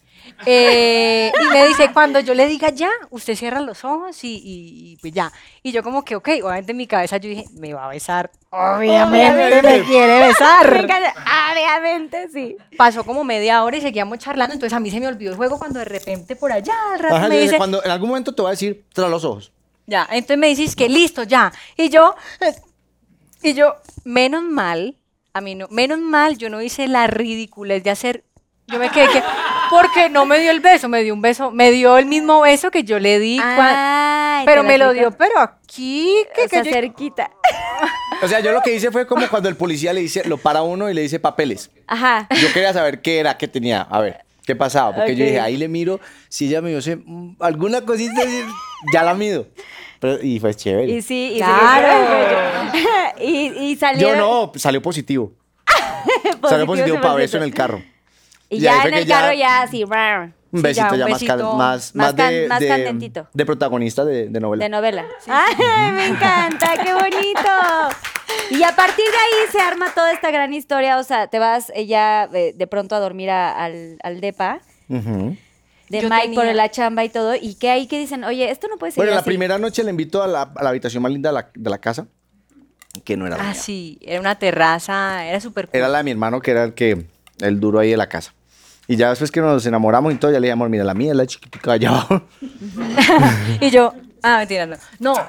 Eh, 0.47 1.33
y 1.43 1.53
me 1.53 1.67
dice, 1.69 1.91
cuando 1.93 2.21
yo 2.21 2.33
le 2.35 2.47
diga 2.47 2.71
ya, 2.71 2.91
usted 3.11 3.35
cierra 3.35 3.61
los 3.61 3.85
ojos 3.85 4.23
y, 4.25 4.35
y- 4.37 4.93
y 4.93 4.97
pues 4.99 5.13
ya. 5.13 5.33
Y 5.63 5.73
yo 5.73 5.83
como 5.83 6.05
que, 6.05 6.17
ok, 6.17 6.29
obviamente 6.43 6.71
en 6.73 6.77
mi 6.79 6.87
cabeza 6.87 7.17
yo 7.17 7.29
dije, 7.29 7.45
me 7.59 7.75
va 7.75 7.87
a 7.87 7.89
besar. 7.89 8.31
Obviamente 8.51 9.63
me 9.63 9.83
quiere 9.85 10.21
Me 10.21 10.27
besar. 10.29 10.77
encanta. 10.85 11.15
Obviamente, 11.53 12.29
sí. 12.33 12.57
Pasó 12.77 13.05
como 13.05 13.25
media 13.25 13.63
hora 13.65 13.77
y 13.77 13.81
seguíamos 13.81 14.19
charlando, 14.19 14.55
entonces 14.55 14.77
a 14.77 14.81
mí 14.81 14.91
se 14.91 15.01
me 15.01 15.09
olvidó 15.09 15.33
el 15.33 15.37
juego 15.37 15.59
cuando 15.59 15.79
de 15.81 15.85
repente 15.87 16.37
por 16.37 16.53
allá 16.53 16.75
al 16.93 16.99
rato 17.01 17.17
Ajá, 17.17 17.29
me 17.29 17.39
dice, 17.41 17.57
cuando 17.57 17.83
en 17.85 17.91
algún 17.91 18.09
momento 18.11 18.35
te 18.35 18.41
voy 18.43 18.49
a 18.51 18.53
decir, 18.53 18.85
tras 18.93 19.11
los 19.11 19.25
ojos. 19.25 19.53
ya, 19.87 20.07
entonces 20.11 20.39
me 20.39 20.49
dices 20.49 20.77
que 20.77 20.89
listo, 20.89 21.25
ya. 21.25 21.53
Y 21.77 21.89
yo, 21.89 22.15
y 23.43 23.55
yo, 23.55 23.75
menos 24.05 24.43
mal, 24.43 24.97
a 25.35 25.41
mí 25.41 25.55
no, 25.55 25.67
menos 25.71 25.99
mal 25.99 26.39
yo 26.39 26.49
no 26.51 26.63
hice 26.63 26.87
la 26.89 27.07
ridiculez 27.07 27.83
de 27.85 27.91
hacer, 27.91 28.25
yo 28.67 28.79
me 28.79 28.91
quedé 28.91 29.09
que, 29.09 29.23
porque 29.71 30.09
no 30.11 30.25
me 30.27 30.39
dio 30.39 30.51
el 30.51 30.61
beso, 30.61 30.89
me 30.89 31.03
dio 31.03 31.15
un 31.15 31.21
beso, 31.21 31.51
me 31.51 31.71
dio 31.71 31.99
el 31.99 32.07
mismo 32.07 32.41
beso 32.43 32.71
que 32.71 32.85
yo 32.85 32.99
le 32.99 33.19
di, 33.19 33.39
cua- 33.39 33.73
Ay, 34.41 34.47
pero 34.47 34.63
me 34.63 34.79
lo 34.79 34.93
dio, 34.93 35.11
pero 35.13 35.39
aquí, 35.41 36.15
que, 36.35 36.45
O 36.45 36.49
sea, 36.49 36.63
que 36.63 36.69
yo- 36.71 36.75
cerquita. 36.75 37.31
O 38.23 38.29
sea, 38.29 38.41
yo 38.41 38.53
lo 38.53 38.61
que 38.63 38.75
hice 38.75 38.91
fue 38.91 39.07
como 39.07 39.27
cuando 39.29 39.49
el 39.49 39.57
policía 39.57 39.93
le 39.93 40.01
dice, 40.01 40.23
lo 40.27 40.39
para 40.39 40.63
uno 40.63 40.91
y 40.91 40.95
le 40.95 41.03
dice 41.03 41.21
papeles. 41.21 41.71
Ajá. 41.87 42.27
Yo 42.41 42.53
quería 42.53 42.73
saber 42.73 43.01
qué 43.01 43.19
era, 43.21 43.37
qué 43.39 43.47
tenía. 43.49 43.83
A 43.83 44.01
ver, 44.01 44.25
qué 44.45 44.57
pasaba. 44.57 44.95
Porque 44.95 45.15
yo 45.15 45.25
dije, 45.25 45.41
ahí 45.41 45.57
le 45.57 45.69
miro, 45.69 46.01
si 46.29 46.47
ella 46.47 46.61
me 46.61 46.75
dice 46.75 46.97
mm, 46.97 47.37
alguna 47.41 47.83
cosita, 47.83 48.23
ya 48.93 49.03
la 49.03 49.15
mido. 49.15 49.47
Pero- 50.01 50.23
y 50.23 50.39
fue 50.41 50.55
chévere. 50.55 50.91
Y 50.93 51.03
sí, 51.03 51.33
y 51.35 51.39
Claro. 51.39 52.71
y, 53.21 53.71
y 53.71 53.77
salió. 53.77 54.09
yo 54.09 54.17
no, 54.17 54.53
salió 54.57 54.81
positivo. 54.83 55.33
salió 56.49 56.67
positivo 56.67 57.01
para 57.01 57.15
beso 57.15 57.37
en 57.37 57.43
el 57.45 57.55
carro. 57.55 57.83
Y 58.51 58.57
Y 58.57 58.61
ya 58.61 58.83
en 58.85 58.95
el 58.95 59.07
carro 59.07 59.33
ya 59.35 59.63
así, 59.63 59.85
rar, 59.85 60.33
Un 60.51 60.61
Sí, 60.61 60.63
besito 60.63 60.87
ya, 60.87 60.93
un 60.93 60.99
ya, 60.99 61.05
más, 61.09 61.21
besito 61.21 61.37
más, 61.37 61.57
más 61.57 61.95
más, 61.95 62.15
can- 62.15 62.33
de, 62.33 62.49
más 62.49 62.61
de- 62.61 62.69
candentito. 62.69 63.29
de 63.35 63.47
protagonista 63.47 64.05
de, 64.07 64.29
de 64.29 64.41
novela. 64.41 64.65
de 64.65 64.69
novela. 64.71 65.07
¡Ay, 65.27 65.55
me 65.93 66.07
encanta! 66.07 66.83
¡Qué 66.83 66.95
bonito! 66.95 67.51
Y 68.51 68.63
a 68.63 68.75
partir 68.75 69.05
de 69.05 69.17
ahí 69.17 69.51
se 69.53 69.61
arma 69.61 69.93
toda 69.95 70.11
esta 70.13 70.31
gran 70.31 70.55
historia. 70.55 70.99
O 70.99 71.03
sea, 71.05 71.27
te 71.27 71.39
vas 71.39 71.71
eh, 71.75 71.87
ya 71.87 72.29
eh, 72.33 72.55
de 72.57 72.67
pronto 72.67 72.95
a 72.95 73.01
dormir 73.01 73.29
a- 73.31 73.53
al, 73.53 73.99
al 74.03 74.21
DEPA 74.23 74.61
Ujú. 74.89 75.37
de 75.91 76.01
Yo 76.01 76.09
Mike 76.09 76.29
por 76.35 76.45
tenía- 76.45 76.55
la 76.55 76.71
chamba 76.71 77.05
y 77.05 77.11
todo. 77.11 77.35
Y 77.35 77.55
que 77.57 77.69
ahí 77.71 77.87
que 77.87 77.99
dicen, 77.99 78.25
oye, 78.25 78.51
esto 78.51 78.69
no 78.69 78.79
puede 78.79 78.93
ser 78.93 79.01
Bueno, 79.01 79.13
la 79.13 79.19
así. 79.21 79.27
primera 79.27 79.59
noche 79.59 79.85
le 79.85 79.91
invito 79.91 80.23
a 80.23 80.27
la, 80.27 80.43
a 80.57 80.63
la 80.63 80.71
habitación 80.71 81.03
más 81.03 81.13
linda 81.13 81.29
de 81.29 81.35
la, 81.35 81.51
de 81.55 81.69
la 81.71 81.79
casa, 81.79 82.07
que 83.05 83.19
no 83.19 83.27
era 83.27 83.37
la 83.37 83.43
Ah, 83.43 83.47
mía. 83.53 83.55
sí, 83.55 83.99
era 84.01 84.19
una 84.21 84.39
terraza, 84.39 85.27
era 85.27 85.41
súper 85.41 85.67
cool. 85.69 85.77
Era 85.79 85.89
la 85.89 85.99
de 85.99 86.05
mi 86.05 86.11
hermano, 86.13 86.41
que 86.41 86.51
era 86.53 86.65
el 86.65 86.73
que, 86.73 87.05
el 87.41 87.61
duro 87.61 87.81
ahí 87.81 87.91
de 87.91 87.97
la 87.99 88.09
casa. 88.09 88.33
Y 88.89 88.97
ya 88.97 89.11
después 89.11 89.31
que 89.31 89.41
nos 89.41 89.65
enamoramos 89.67 90.13
y 90.13 90.17
todo, 90.17 90.33
ya 90.33 90.41
le 90.41 90.49
dijimos, 90.49 90.69
mira, 90.71 90.83
la 90.83 90.95
mía 90.95 91.11
es 91.13 91.17
la 91.17 91.27
chiquitica 91.27 91.73
allá 91.73 91.89
abajo. 91.91 92.23
y 93.61 93.71
yo, 93.71 93.93
ah, 94.23 94.39
mentira, 94.39 94.67
no. 94.67 94.77
No, 94.99 95.15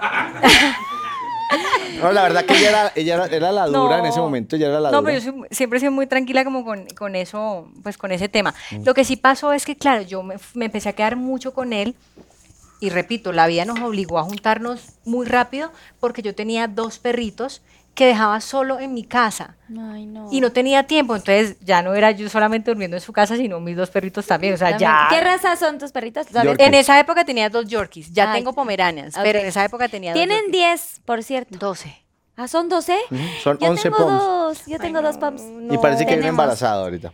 No, 2.02 2.12
la 2.14 2.22
verdad 2.24 2.46
que 2.46 2.56
ella 2.58 2.70
era, 2.70 2.92
ella 2.96 3.16
era, 3.16 3.26
era 3.26 3.52
la 3.52 3.66
dura 3.66 4.00
en 4.00 4.06
ese 4.06 4.20
momento, 4.20 4.56
ella 4.56 4.68
era 4.68 4.80
la 4.80 4.92
no, 4.92 5.02
dura. 5.02 5.12
pero 5.14 5.24
yo 5.26 5.32
soy- 5.32 5.48
siempre 5.52 5.78
he 5.78 5.80
sido 5.82 5.92
muy 5.92 6.06
tranquila 6.08 6.44
como 6.46 6.64
con, 6.64 6.86
con 6.98 7.16
eso, 7.16 7.68
pues 7.84 7.98
con 7.98 8.12
ese 8.12 8.30
tema. 8.30 8.54
Mm. 8.72 8.84
Lo 8.86 8.94
que 8.94 9.04
sí 9.04 9.16
pasó 9.18 9.52
es 9.52 9.66
que, 9.66 9.76
claro, 9.76 10.04
yo 10.04 10.22
me, 10.24 10.36
me 10.54 10.66
empecé 10.66 10.90
a 10.90 10.94
quedar 10.94 11.16
mucho 11.18 11.54
con 11.54 11.74
él 11.74 11.96
y 12.80 12.90
repito, 12.92 13.34
la 13.34 13.48
vida 13.48 13.66
nos 13.66 13.80
obligó 13.82 14.20
a 14.20 14.24
juntarnos 14.24 14.94
muy 15.04 15.26
rápido 15.26 15.74
porque 16.00 16.22
yo 16.22 16.34
tenía 16.36 16.68
dos 16.68 17.00
perritos 17.00 17.62
que 18.00 18.06
dejaba 18.08 18.40
solo 18.40 18.80
en 18.80 18.94
mi 18.94 19.04
casa 19.04 19.58
Ay, 19.70 20.06
no. 20.06 20.30
y 20.32 20.40
no 20.40 20.52
tenía 20.54 20.88
tiempo, 20.88 21.16
entonces 21.18 21.58
ya 21.60 21.82
no 21.82 21.94
era 21.96 22.12
yo 22.12 22.30
solamente 22.30 22.72
durmiendo 22.72 22.96
en 22.96 23.02
su 23.02 23.12
casa, 23.12 23.36
sino 23.36 23.60
mis 23.60 23.76
dos 23.76 23.90
perritos 23.90 24.26
también, 24.26 24.54
o 24.54 24.58
sea, 24.58 24.78
ya... 24.78 25.08
¿Qué 25.10 25.20
raza 25.20 25.56
son 25.58 25.78
tus 25.78 25.92
perritos? 25.92 26.28
¿Todavía 26.28 26.52
Yorkie. 26.52 26.66
En 26.66 26.74
esa 26.76 26.98
época 26.98 27.26
tenía 27.26 27.50
dos 27.50 27.68
Yorkies, 27.68 28.14
ya 28.14 28.32
Ay, 28.32 28.40
tengo 28.40 28.54
Pomeranians, 28.54 29.18
ok. 29.18 29.22
pero 29.24 29.40
en 29.40 29.48
esa 29.48 29.66
época 29.66 29.90
tenía 29.90 30.12
dos 30.14 30.18
Tienen 30.18 30.38
Yorkies. 30.46 30.52
10, 30.54 31.02
por 31.04 31.24
cierto. 31.24 31.58
12. 31.60 32.06
Ah, 32.38 32.48
¿son 32.48 32.70
12? 32.70 32.98
Ujú, 33.12 33.22
Son 33.44 33.58
Yo 33.60 33.68
11 33.70 33.84
tengo 33.84 33.98
poms. 33.98 34.12
dos. 34.24 34.66
Yo 34.66 34.80
tengo 34.80 35.02
dos 35.02 35.18
pumps. 35.18 35.44
Y 35.70 35.78
parece 35.78 36.06
que 36.06 36.14
viene 36.14 36.30
embarazada 36.30 36.82
ahorita. 36.84 37.12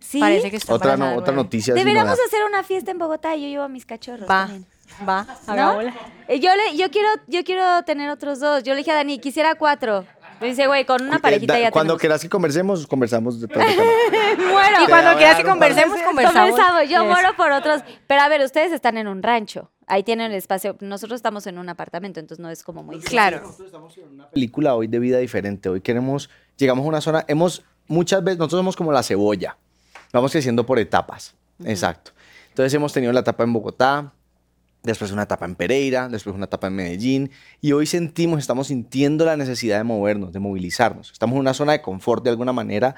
Sí. 0.00 0.18
Parece 0.18 0.50
que 0.50 0.56
está 0.56 0.72
Otra, 0.74 0.96
no- 0.96 1.14
otra 1.14 1.34
noticia. 1.34 1.74
Deberíamos 1.74 2.18
hacer 2.26 2.40
una 2.48 2.62
fiesta 2.62 2.90
en 2.90 2.98
Bogotá 2.98 3.36
y 3.36 3.42
yo 3.42 3.48
llevo 3.48 3.64
a 3.64 3.68
mis 3.68 3.84
cachorros. 3.84 4.28
Va, 4.28 4.46
también. 4.46 4.66
va, 5.06 5.26
¿No? 5.48 5.80
Eh, 6.26 6.40
Yo, 6.40 6.50
le, 6.56 6.76
yo, 6.76 6.90
quiero, 6.90 7.08
yo 7.26 7.44
quiero 7.44 7.82
tener 7.84 8.08
otros 8.10 8.40
dos. 8.40 8.62
Yo 8.62 8.72
le 8.72 8.78
dije 8.78 8.90
a 8.92 8.94
Dani, 8.94 9.18
quisiera 9.18 9.54
cuatro. 9.56 10.06
Me 10.42 10.48
dice, 10.48 10.66
güey, 10.66 10.84
con 10.84 11.00
una 11.02 11.18
parejita 11.20 11.54
da- 11.54 11.60
ya 11.60 11.70
Cuando 11.70 11.92
tenemos. 11.94 12.00
quieras 12.00 12.20
que 12.22 12.28
conversemos, 12.28 12.86
conversamos 12.86 13.40
detrás 13.40 13.66
de 13.66 13.76
cámara. 13.76 14.52
muero. 14.52 14.76
Y 14.84 14.86
cuando 14.88 15.16
quieras 15.16 15.36
que 15.36 15.44
conversemos, 15.44 15.98
conversamos. 16.02 16.50
Conversamos. 16.50 16.88
Yo 16.90 17.00
Yes. 17.02 17.08
muero 17.10 17.36
por 17.36 17.52
otros. 17.52 17.82
Pero 18.06 18.20
a 18.20 18.28
ver, 18.28 18.42
ustedes 18.42 18.72
están 18.72 18.96
en 18.98 19.06
un 19.08 19.22
rancho. 19.22 19.70
Ahí 19.86 20.02
tienen 20.02 20.30
el 20.32 20.36
espacio. 20.36 20.76
Nosotros 20.80 21.16
estamos 21.18 21.46
en 21.46 21.58
un 21.58 21.68
apartamento, 21.68 22.18
entonces 22.20 22.42
no 22.42 22.50
es 22.50 22.62
como 22.62 22.82
muy... 22.82 22.98
Claro. 23.00 23.54
Una 24.12 24.28
película 24.30 24.74
hoy 24.74 24.86
de 24.86 24.98
vida 24.98 25.18
diferente. 25.18 25.68
Hoy 25.68 25.80
queremos, 25.80 26.28
llegamos 26.56 26.84
a 26.84 26.88
una 26.88 27.00
zona, 27.00 27.24
hemos, 27.28 27.62
muchas 27.88 28.22
veces, 28.24 28.38
nosotros 28.38 28.58
somos 28.60 28.76
como 28.76 28.90
la 28.92 29.02
cebolla. 29.02 29.56
Vamos 30.12 30.32
creciendo 30.32 30.64
por 30.66 30.78
etapas. 30.78 31.34
Exacto. 31.64 32.12
Entonces 32.48 32.72
hemos 32.74 32.92
tenido 32.92 33.12
la 33.12 33.20
etapa 33.20 33.44
en 33.44 33.52
Bogotá, 33.52 34.12
después 34.82 35.12
una 35.12 35.22
etapa 35.22 35.44
en 35.44 35.54
Pereira, 35.54 36.08
después 36.08 36.34
una 36.34 36.46
etapa 36.46 36.66
en 36.66 36.74
Medellín, 36.74 37.30
y 37.60 37.72
hoy 37.72 37.86
sentimos, 37.86 38.40
estamos 38.40 38.68
sintiendo 38.68 39.24
la 39.24 39.36
necesidad 39.36 39.78
de 39.78 39.84
movernos, 39.84 40.32
de 40.32 40.40
movilizarnos. 40.40 41.12
Estamos 41.12 41.34
en 41.34 41.40
una 41.40 41.54
zona 41.54 41.72
de 41.72 41.82
confort 41.82 42.24
de 42.24 42.30
alguna 42.30 42.52
manera, 42.52 42.94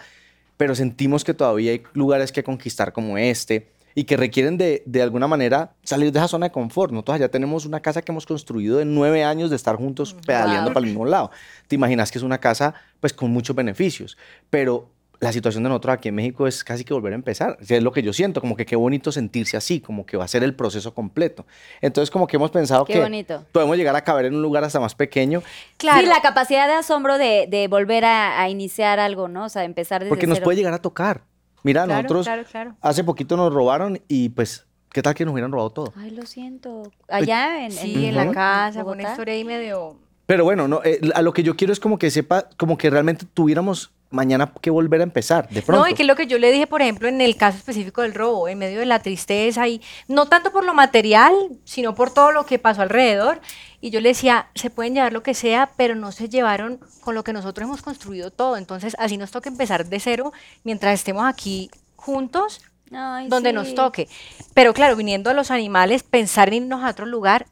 pero 0.56 0.74
sentimos 0.74 1.24
que 1.24 1.34
todavía 1.34 1.72
hay 1.72 1.82
lugares 1.92 2.32
que 2.32 2.42
conquistar 2.44 2.92
como 2.92 3.18
este 3.18 3.72
y 3.94 4.04
que 4.04 4.16
requieren 4.16 4.58
de, 4.58 4.82
de 4.86 5.02
alguna 5.02 5.28
manera 5.28 5.74
salir 5.84 6.10
de 6.10 6.18
esa 6.18 6.28
zona 6.28 6.46
de 6.46 6.52
confort. 6.52 6.92
Nosotros 6.92 7.16
allá 7.16 7.30
tenemos 7.30 7.64
una 7.64 7.80
casa 7.80 8.02
que 8.02 8.10
hemos 8.10 8.26
construido 8.26 8.78
de 8.78 8.84
nueve 8.84 9.22
años 9.22 9.50
de 9.50 9.56
estar 9.56 9.76
juntos 9.76 10.16
pedaleando 10.26 10.72
para 10.72 10.84
el 10.84 10.90
mismo 10.90 11.06
lado. 11.06 11.30
Te 11.68 11.76
imaginas 11.76 12.10
que 12.10 12.18
es 12.18 12.24
una 12.24 12.38
casa 12.38 12.74
pues 13.00 13.12
con 13.12 13.30
muchos 13.30 13.54
beneficios, 13.54 14.16
pero 14.50 14.90
la 15.20 15.32
situación 15.32 15.62
de 15.62 15.68
nosotros 15.70 15.94
aquí 15.94 16.08
en 16.08 16.14
México 16.16 16.46
es 16.46 16.64
casi 16.64 16.84
que 16.84 16.92
volver 16.94 17.12
a 17.12 17.16
empezar. 17.16 17.56
Es 17.60 17.82
lo 17.82 17.92
que 17.92 18.02
yo 18.02 18.12
siento, 18.12 18.40
como 18.40 18.56
que 18.56 18.66
qué 18.66 18.76
bonito 18.76 19.12
sentirse 19.12 19.56
así, 19.56 19.80
como 19.80 20.04
que 20.06 20.16
va 20.16 20.24
a 20.24 20.28
ser 20.28 20.42
el 20.44 20.54
proceso 20.54 20.92
completo. 20.94 21.46
Entonces 21.80 22.10
como 22.10 22.26
que 22.26 22.36
hemos 22.36 22.50
pensado 22.50 22.84
Qué 22.84 22.94
que 22.94 23.00
bonito. 23.00 23.44
podemos 23.52 23.76
llegar 23.76 23.96
a 23.96 24.02
caber 24.04 24.26
en 24.26 24.34
un 24.34 24.42
lugar 24.42 24.64
hasta 24.64 24.80
más 24.80 24.94
pequeño 24.94 25.42
Claro. 25.76 26.00
Sí, 26.00 26.06
la 26.06 26.20
capacidad 26.20 26.66
de 26.66 26.74
asombro 26.74 27.16
de, 27.18 27.46
de 27.48 27.68
volver 27.68 28.04
a, 28.04 28.40
a 28.40 28.48
iniciar 28.48 29.00
algo, 29.00 29.28
¿no? 29.28 29.44
O 29.44 29.48
sea, 29.48 29.64
empezar 29.64 30.00
desde 30.02 30.10
porque 30.10 30.26
nos 30.26 30.36
cero. 30.38 30.44
puede 30.44 30.56
llegar 30.58 30.74
a 30.74 30.78
tocar. 30.82 31.22
Mira, 31.62 31.84
Claro, 31.84 32.02
nosotros 32.02 32.26
claro, 32.26 32.44
claro. 32.50 32.76
hace 32.82 33.04
poquito 33.04 33.36
nos 33.36 33.52
robaron 33.52 34.00
y 34.08 34.28
pues 34.30 34.66
¿Qué 34.92 35.02
tal 35.02 35.12
que 35.14 35.24
nos 35.24 35.32
hubieran 35.32 35.50
robado 35.50 35.70
todo? 35.70 35.92
Ay, 35.96 36.10
lo 36.12 36.24
siento. 36.24 36.84
Allá 37.08 37.64
en, 37.64 37.72
Sí, 37.72 38.06
en 38.06 38.14
la 38.14 38.30
casa, 38.30 38.84
fue 38.84 38.92
una 38.92 39.02
historia 39.10 39.34
ahí 39.34 39.42
medio... 39.44 39.96
Pero 40.26 40.44
bueno, 40.44 40.68
no, 40.68 40.80
eh, 40.84 41.00
a 41.14 41.22
lo 41.22 41.32
que 41.32 41.42
yo 41.42 41.56
quiero 41.56 41.72
es 41.72 41.80
como 41.80 41.98
que 41.98 42.10
sepa, 42.10 42.48
como 42.56 42.78
que 42.78 42.88
realmente 42.90 43.26
tuviéramos 43.32 43.92
mañana 44.14 44.52
que 44.60 44.70
volver 44.70 45.00
a 45.00 45.04
empezar, 45.04 45.48
de 45.48 45.60
pronto. 45.60 45.82
No, 45.84 45.90
y 45.90 45.94
que 45.94 46.04
lo 46.04 46.16
que 46.16 46.26
yo 46.26 46.38
le 46.38 46.50
dije, 46.50 46.66
por 46.66 46.80
ejemplo, 46.80 47.08
en 47.08 47.20
el 47.20 47.36
caso 47.36 47.58
específico 47.58 48.02
del 48.02 48.14
robo, 48.14 48.48
en 48.48 48.58
medio 48.58 48.78
de 48.78 48.86
la 48.86 49.00
tristeza 49.00 49.68
y 49.68 49.82
no 50.08 50.26
tanto 50.26 50.52
por 50.52 50.64
lo 50.64 50.72
material, 50.72 51.34
sino 51.64 51.94
por 51.94 52.12
todo 52.12 52.32
lo 52.32 52.46
que 52.46 52.58
pasó 52.58 52.82
alrededor. 52.82 53.40
Y 53.80 53.90
yo 53.90 54.00
le 54.00 54.10
decía, 54.10 54.48
se 54.54 54.70
pueden 54.70 54.94
llevar 54.94 55.12
lo 55.12 55.22
que 55.22 55.34
sea, 55.34 55.72
pero 55.76 55.94
no 55.94 56.12
se 56.12 56.28
llevaron 56.28 56.80
con 57.00 57.14
lo 57.14 57.24
que 57.24 57.32
nosotros 57.34 57.66
hemos 57.66 57.82
construido 57.82 58.30
todo. 58.30 58.56
Entonces, 58.56 58.96
así 58.98 59.18
nos 59.18 59.30
toca 59.30 59.50
empezar 59.50 59.84
de 59.86 60.00
cero 60.00 60.32
mientras 60.62 60.94
estemos 60.94 61.24
aquí 61.26 61.70
juntos, 61.96 62.62
Ay, 62.92 63.28
donde 63.28 63.50
sí. 63.50 63.54
nos 63.54 63.74
toque. 63.74 64.08
Pero 64.54 64.72
claro, 64.72 64.96
viniendo 64.96 65.28
a 65.28 65.34
los 65.34 65.50
animales, 65.50 66.02
pensar 66.02 66.48
en 66.48 66.64
irnos 66.64 66.82
a 66.82 66.90
otro 66.90 67.04
lugar, 67.04 67.46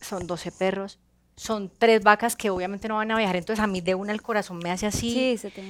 son 0.00 0.26
12 0.26 0.52
perros, 0.52 0.98
son 1.36 1.70
tres 1.78 2.02
vacas 2.02 2.36
que 2.36 2.50
obviamente 2.50 2.88
no 2.88 2.96
van 2.96 3.10
a 3.10 3.16
viajar. 3.16 3.36
Entonces, 3.36 3.62
a 3.62 3.66
mí 3.66 3.80
de 3.80 3.94
una 3.94 4.12
el 4.12 4.22
corazón 4.22 4.58
me 4.58 4.70
hace 4.70 4.86
así, 4.86 5.12
Sí, 5.12 5.38
se 5.38 5.50
te... 5.50 5.62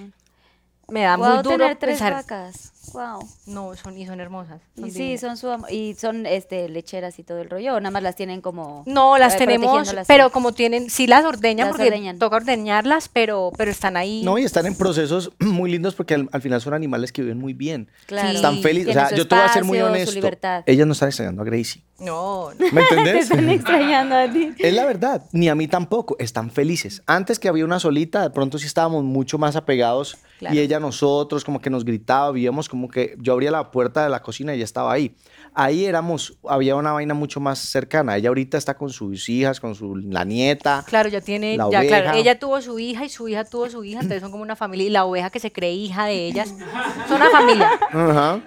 me 0.93 1.03
da 1.03 1.17
Wow, 1.17 1.27
muy 1.27 1.37
duro 1.43 1.59
tener 1.59 1.77
tres 1.79 1.99
pensar. 1.99 2.13
vacas. 2.13 2.69
Wow. 2.93 3.27
No, 3.47 3.75
son, 3.77 3.97
y 3.97 4.07
son 4.07 4.21
hermosas. 4.21 4.61
son 4.77 4.87
Y 4.87 4.91
sí, 4.91 4.99
divinas. 4.99 5.21
son 5.21 5.37
su 5.37 5.67
y 5.71 5.95
son 5.95 6.27
este 6.27 6.69
lecheras 6.69 7.19
y 7.19 7.23
todo 7.23 7.41
el 7.41 7.49
rollo, 7.49 7.75
o 7.77 7.81
nada 7.81 7.91
más 7.93 8.03
las 8.03 8.17
tienen 8.17 8.41
como 8.43 8.83
No, 8.87 9.17
las 9.19 9.35
eh, 9.35 9.39
tenemos, 9.39 9.69
protegiéndolas, 9.71 10.07
pero 10.09 10.31
como 10.31 10.53
tienen, 10.53 10.91
sí 10.91 11.07
las 11.07 11.25
ordeñan 11.25 11.69
Las 11.69 11.77
porque 11.77 11.89
ordeñan. 11.89 12.19
toca 12.19 12.37
ordeñarlas, 12.37 13.09
pero, 13.09 13.51
pero 13.57 13.71
están 13.71 13.97
ahí. 13.97 14.23
No, 14.25 14.37
y 14.37 14.45
están 14.45 14.67
en 14.67 14.75
procesos 14.75 15.31
muy 15.39 15.71
lindos 15.71 15.95
porque 15.95 16.15
al, 16.15 16.29
al 16.33 16.43
final 16.43 16.61
son 16.61 16.75
animales 16.75 17.13
que 17.13 17.23
viven 17.23 17.39
muy 17.39 17.55
bien. 17.55 17.89
Claro. 18.07 18.29
Sí. 18.29 18.37
Están 18.37 18.61
felices. 18.61 18.91
O 18.91 18.93
sea, 18.93 19.09
su 19.09 19.15
yo 19.17 19.29
te 19.29 19.35
voy 19.37 19.45
a 19.45 19.49
ser 19.53 19.65
muy 19.65 19.79
espacio, 19.79 20.07
su 20.07 20.19
honesto. 20.19 20.63
Ellas 20.67 20.87
no 20.87 20.93
están 20.93 21.09
extrañando 21.09 21.43
a 21.43 21.45
Gracie. 21.47 21.83
No, 22.01 22.51
no. 22.51 22.67
¿Me 22.73 22.83
Te 22.89 22.95
entendés? 22.95 23.23
están 23.31 23.49
extrañando 23.49 24.17
a 24.17 24.31
ti. 24.31 24.53
Es 24.59 24.75
la 24.75 24.85
verdad, 24.85 25.23
ni 25.33 25.49
a 25.49 25.55
mí 25.55 25.69
tampoco, 25.69 26.17
están 26.19 26.51
felices. 26.51 27.03
Antes 27.07 27.39
que 27.39 27.49
había 27.49 27.65
una 27.65 27.79
solita, 27.79 28.23
de 28.23 28.31
pronto 28.31 28.59
sí 28.59 28.67
estábamos 28.67 29.05
mucho 29.05 29.39
más 29.39 29.55
apegados 29.57 30.19
Claro. 30.41 30.57
y 30.57 30.59
ella 30.59 30.81
nosotros, 30.83 31.45
como 31.45 31.61
que 31.61 31.71
nos 31.71 31.85
gritaba, 31.85 32.31
vivíamos 32.33 32.69
como 32.69 32.89
que 32.89 33.17
yo 33.19 33.33
abría 33.33 33.51
la 33.51 33.71
puerta 33.71 34.05
de 34.05 34.11
la 34.11 34.23
cocina 34.23 34.53
y 34.53 34.57
ella 34.57 34.65
estaba 34.65 34.93
ahí. 34.93 35.17
Ahí 35.55 35.87
éramos, 35.87 36.39
había 36.47 36.77
una 36.77 36.93
vaina 36.93 37.15
mucho 37.15 37.41
más 37.41 37.59
cercana. 37.59 38.17
Ella 38.17 38.29
ahorita 38.29 38.59
está 38.59 38.75
con 38.75 38.91
sus 38.91 39.29
hijas, 39.29 39.61
con 39.61 39.75
su, 39.75 39.97
la 39.97 40.25
nieta. 40.25 40.85
Claro, 40.87 41.09
ya 41.09 41.21
tiene, 41.21 41.57
La 41.57 41.71
ya 41.71 41.81
claro, 41.81 42.11
oveja. 42.11 42.19
ella 42.19 42.39
tuvo 42.39 42.61
su 42.61 42.79
hija 42.79 43.05
y 43.05 43.09
su 43.09 43.29
hija 43.29 43.45
tuvo 43.45 43.71
su 43.71 43.83
hija, 43.85 44.01
entonces 44.01 44.21
son 44.21 44.31
como 44.31 44.43
una 44.43 44.57
familia 44.57 44.87
y 44.87 44.91
la 44.91 45.05
oveja 45.05 45.31
que 45.31 45.41
se 45.41 45.53
cree 45.53 45.73
hija 45.73 46.07
de 46.07 46.27
ellas, 46.27 46.55
son 47.09 47.17
una 47.17 47.31
familia. 47.31 47.71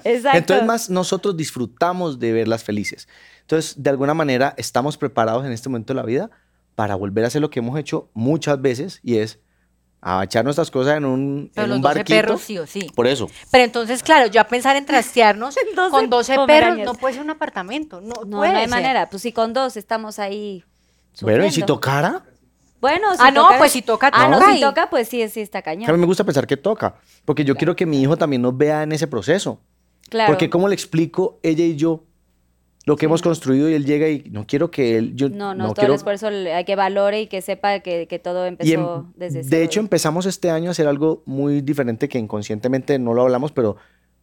Exacto. 0.03 0.37
Entonces 0.37 0.65
más 0.65 0.89
nosotros 0.89 1.35
disfrutamos 1.35 2.19
de 2.19 2.33
verlas 2.33 2.63
felices. 2.63 3.07
Entonces, 3.41 3.81
de 3.81 3.89
alguna 3.91 4.13
manera, 4.13 4.55
estamos 4.57 4.97
preparados 4.97 5.45
en 5.45 5.51
este 5.51 5.69
momento 5.69 5.93
de 5.93 5.97
la 5.97 6.05
vida 6.05 6.29
para 6.73 6.95
volver 6.95 7.23
a 7.23 7.27
hacer 7.27 7.41
lo 7.41 7.49
que 7.49 7.59
hemos 7.59 7.79
hecho 7.79 8.09
muchas 8.13 8.61
veces 8.61 8.99
y 9.01 9.17
es 9.17 9.39
a 10.07 10.23
echar 10.23 10.43
nuestras 10.45 10.69
cosas 10.69 10.97
en 10.97 11.05
un, 11.05 11.49
Pero 11.55 11.63
en 11.65 11.69
los 11.69 11.75
un 11.77 11.81
12 11.81 11.95
barquito. 11.95 12.15
perros 12.15 12.41
sí 12.41 12.59
o 12.59 12.67
sí. 12.67 12.91
Por 12.93 13.07
eso. 13.07 13.27
Pero 13.51 13.63
entonces, 13.63 14.03
claro, 14.03 14.27
yo 14.27 14.39
a 14.39 14.43
pensar 14.43 14.75
en 14.75 14.85
trastearnos 14.85 15.55
12 15.75 15.89
con 15.89 16.09
12 16.11 16.35
perros 16.45 16.77
no 16.77 16.93
puede 16.93 17.15
ser 17.15 17.23
un 17.23 17.31
apartamento, 17.31 18.01
no, 18.01 18.13
No, 18.25 18.37
puede 18.37 18.51
no 18.53 18.57
hay 18.59 18.65
ser. 18.65 18.69
manera. 18.69 19.09
Pues 19.09 19.23
si 19.23 19.31
con 19.31 19.51
dos 19.53 19.77
estamos 19.77 20.19
ahí. 20.19 20.63
Bueno, 21.21 21.43
y 21.45 21.51
si 21.51 21.63
tocara, 21.63 22.23
Bueno, 22.79 23.13
si 23.15 23.19
Ah, 23.21 23.31
no, 23.31 23.47
pues 23.57 23.71
si 23.71 23.81
toca, 23.81 24.11
Ah, 24.13 24.27
no, 24.27 24.37
toca 24.37 24.53
si 24.53 24.61
toca, 24.61 24.89
pues 24.91 25.07
sí, 25.07 25.27
sí 25.29 25.41
está 25.41 25.59
a 25.59 25.61
mí 25.75 25.85
cañón. 25.85 25.99
me 25.99 26.05
gusta 26.05 26.23
pensar 26.23 26.45
que 26.45 26.57
toca, 26.57 26.95
porque 27.23 27.43
yo 27.43 27.55
quiero 27.55 27.75
que 27.75 27.87
mi 27.87 27.99
hijo 28.01 28.15
también 28.15 28.43
nos 28.43 28.55
vea 28.55 28.83
en 28.83 28.91
ese 28.91 29.07
proceso. 29.07 29.59
Claro. 30.09 30.31
Porque 30.31 30.51
cómo 30.51 30.67
le 30.67 30.75
explico 30.75 31.39
ella 31.41 31.63
y 31.65 31.75
yo 31.77 32.03
lo 32.85 32.95
que 32.95 33.05
hemos 33.05 33.21
construido 33.21 33.69
y 33.69 33.73
él 33.73 33.85
llega 33.85 34.07
y 34.09 34.29
no 34.31 34.45
quiero 34.45 34.69
que 34.71 34.97
él 34.97 35.15
yo 35.15 35.29
No, 35.29 35.53
no, 35.53 35.55
no 35.55 35.63
todo 35.65 35.73
quiero 35.75 35.93
el 35.93 35.97
esfuerzo 35.97 36.29
que 36.65 36.75
valore 36.75 37.21
y 37.21 37.27
que 37.27 37.41
sepa 37.41 37.79
que, 37.79 38.07
que 38.07 38.19
todo 38.19 38.45
empezó 38.45 39.05
em- 39.07 39.13
desde 39.15 39.43
de 39.43 39.63
hecho, 39.63 39.79
empezamos 39.79 40.25
este 40.25 40.51
año 40.51 40.69
a 40.69 40.71
hacer 40.71 40.87
algo 40.87 41.23
muy 41.25 41.61
diferente 41.61 42.07
que 42.07 42.19
inconscientemente 42.19 42.99
no 42.99 43.13
lo 43.13 43.23
hablamos, 43.23 43.51
pero 43.51 43.77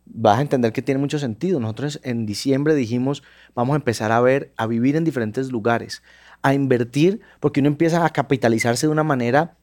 vas 0.04 0.38
a 0.38 0.42
entender 0.42 0.72
que 0.72 0.82
tiene 0.82 1.00
mucho 1.00 1.18
sentido. 1.18 1.58
Nosotros 1.60 2.00
en 2.04 2.24
diciembre 2.26 2.74
dijimos, 2.74 3.22
vamos 3.54 3.74
a 3.74 3.76
empezar 3.76 4.12
a 4.12 4.20
ver, 4.20 4.52
a 4.56 4.66
vivir 4.66 4.96
en 4.96 5.04
diferentes 5.04 5.50
lugares, 5.50 6.02
a 6.42 6.54
invertir, 6.54 7.20
porque 7.40 7.60
uno 7.60 7.68
empieza 7.68 8.04
a 8.04 8.10
capitalizarse 8.10 8.86
de 8.86 8.92
una 8.92 9.04
manera 9.04 9.56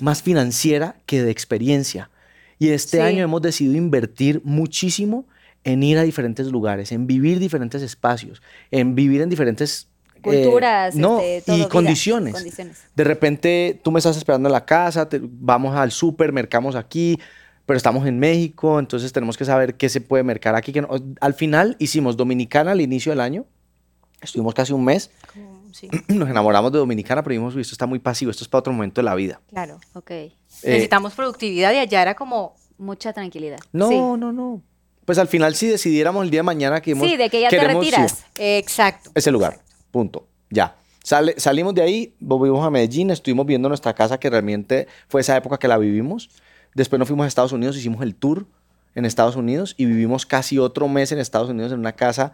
más 0.00 0.22
financiera 0.22 0.96
que 1.06 1.22
de 1.22 1.30
experiencia. 1.30 2.10
Y 2.58 2.68
este 2.70 2.96
Sí. 2.98 3.02
año 3.02 3.22
hemos 3.24 3.42
decidido 3.42 3.76
invertir 3.76 4.40
muchísimo 4.44 5.26
en 5.64 5.82
ir 5.82 5.98
a 5.98 6.02
diferentes 6.02 6.46
lugares, 6.48 6.92
en 6.92 7.06
vivir 7.06 7.38
diferentes 7.38 7.82
espacios, 7.82 8.42
en 8.70 8.94
vivir 8.94 9.20
en 9.22 9.28
diferentes 9.30 9.88
eh, 10.16 10.20
Culturas, 10.22 10.94
no, 10.94 11.20
este, 11.20 11.42
todo, 11.42 11.56
y 11.56 11.58
vida, 11.60 11.68
condiciones. 11.68 12.32
condiciones. 12.34 12.82
De 12.94 13.04
repente 13.04 13.80
tú 13.82 13.90
me 13.92 13.98
estás 13.98 14.16
esperando 14.16 14.48
en 14.48 14.52
la 14.52 14.64
casa, 14.64 15.08
te- 15.08 15.20
vamos 15.22 15.74
al 15.76 15.90
súper, 15.90 16.32
mercamos 16.32 16.76
aquí, 16.76 17.18
pero 17.66 17.76
estamos 17.76 18.06
en 18.06 18.18
México, 18.18 18.78
entonces 18.78 19.12
tenemos 19.12 19.36
que 19.36 19.44
saber 19.44 19.74
qué 19.76 19.88
se 19.88 20.00
puede 20.00 20.22
mercar 20.22 20.54
aquí. 20.54 20.72
qué 20.72 20.80
no. 20.82 20.88
Al 21.20 21.34
final 21.34 21.76
hicimos 21.78 22.16
Dominicana 22.16 22.72
al 22.72 22.80
inicio 22.80 23.12
del 23.12 23.20
año, 23.20 23.44
estuvimos 24.22 24.54
casi 24.54 24.72
un 24.72 24.84
mes, 24.84 25.10
Como- 25.32 25.62
sí, 25.72 25.88
nos 26.08 26.28
enamoramos 26.30 26.72
de 26.72 26.78
Dominicana, 26.78 27.22
pero 27.22 27.32
dijimos, 27.32 27.54
"Uy, 27.54 27.60
esto 27.62 27.74
está 27.74 27.86
muy 27.86 27.98
pasivo, 27.98 28.30
esto 28.30 28.44
es 28.44 28.48
para 28.48 28.60
otro 28.60 28.72
momento 28.72 29.00
de 29.02 29.04
la 29.06 29.14
vida. 29.14 29.40
claro. 29.50 29.78
Ok. 29.94 30.10
Eh, 30.10 30.32
Necesitamos 30.64 31.14
productividad 31.14 31.72
y 31.72 31.78
allá 31.78 32.00
era 32.02 32.14
como, 32.14 32.54
Mucha 32.78 33.12
tranquilidad. 33.12 33.58
no, 33.72 33.88
Sí. 33.88 33.94
no, 33.96 34.16
no. 34.32 34.62
Pues 35.04 35.18
al 35.18 35.28
final 35.28 35.54
si 35.54 35.66
decidiéramos 35.68 36.24
el 36.24 36.30
día 36.30 36.38
de 36.40 36.44
mañana 36.44 36.80
que 36.80 36.92
hemos- 36.92 37.08
Sí, 37.08 37.16
de 37.16 37.28
que 37.30 37.40
ya 37.40 37.48
te 37.50 37.58
queremos, 37.58 37.84
sí, 37.84 37.90
retiras. 37.90 38.24
exacto. 38.36 39.10
ese 39.14 39.30
lugar, 39.30 39.60
punto, 39.90 40.26
ya. 40.50 40.76
Sale- 41.02 41.34
salimos 41.38 41.74
de 41.74 41.82
ahí, 41.82 42.14
volvimos 42.18 42.64
a 42.66 42.70
Medellín, 42.70 43.10
estuvimos 43.10 43.44
viendo 43.44 43.68
nuestra 43.68 43.92
casa, 43.94 44.18
que 44.18 44.30
realmente 44.30 44.88
fue 45.08 45.20
esa 45.20 45.36
época 45.36 45.58
que 45.58 45.68
la 45.68 45.76
vivimos. 45.76 46.30
Después 46.74 46.98
nos 46.98 47.06
fuimos 47.08 47.24
a 47.24 47.28
Estados 47.28 47.52
Unidos, 47.52 47.76
hicimos 47.76 48.02
el 48.02 48.14
tour 48.14 48.46
en 48.94 49.04
Estados 49.04 49.36
Unidos 49.36 49.74
y 49.76 49.84
vivimos 49.84 50.24
casi 50.24 50.58
otro 50.58 50.88
mes 50.88 51.12
en 51.12 51.18
Estados 51.18 51.50
Unidos 51.50 51.72
en 51.72 51.78
una 51.80 51.92
casa 51.92 52.32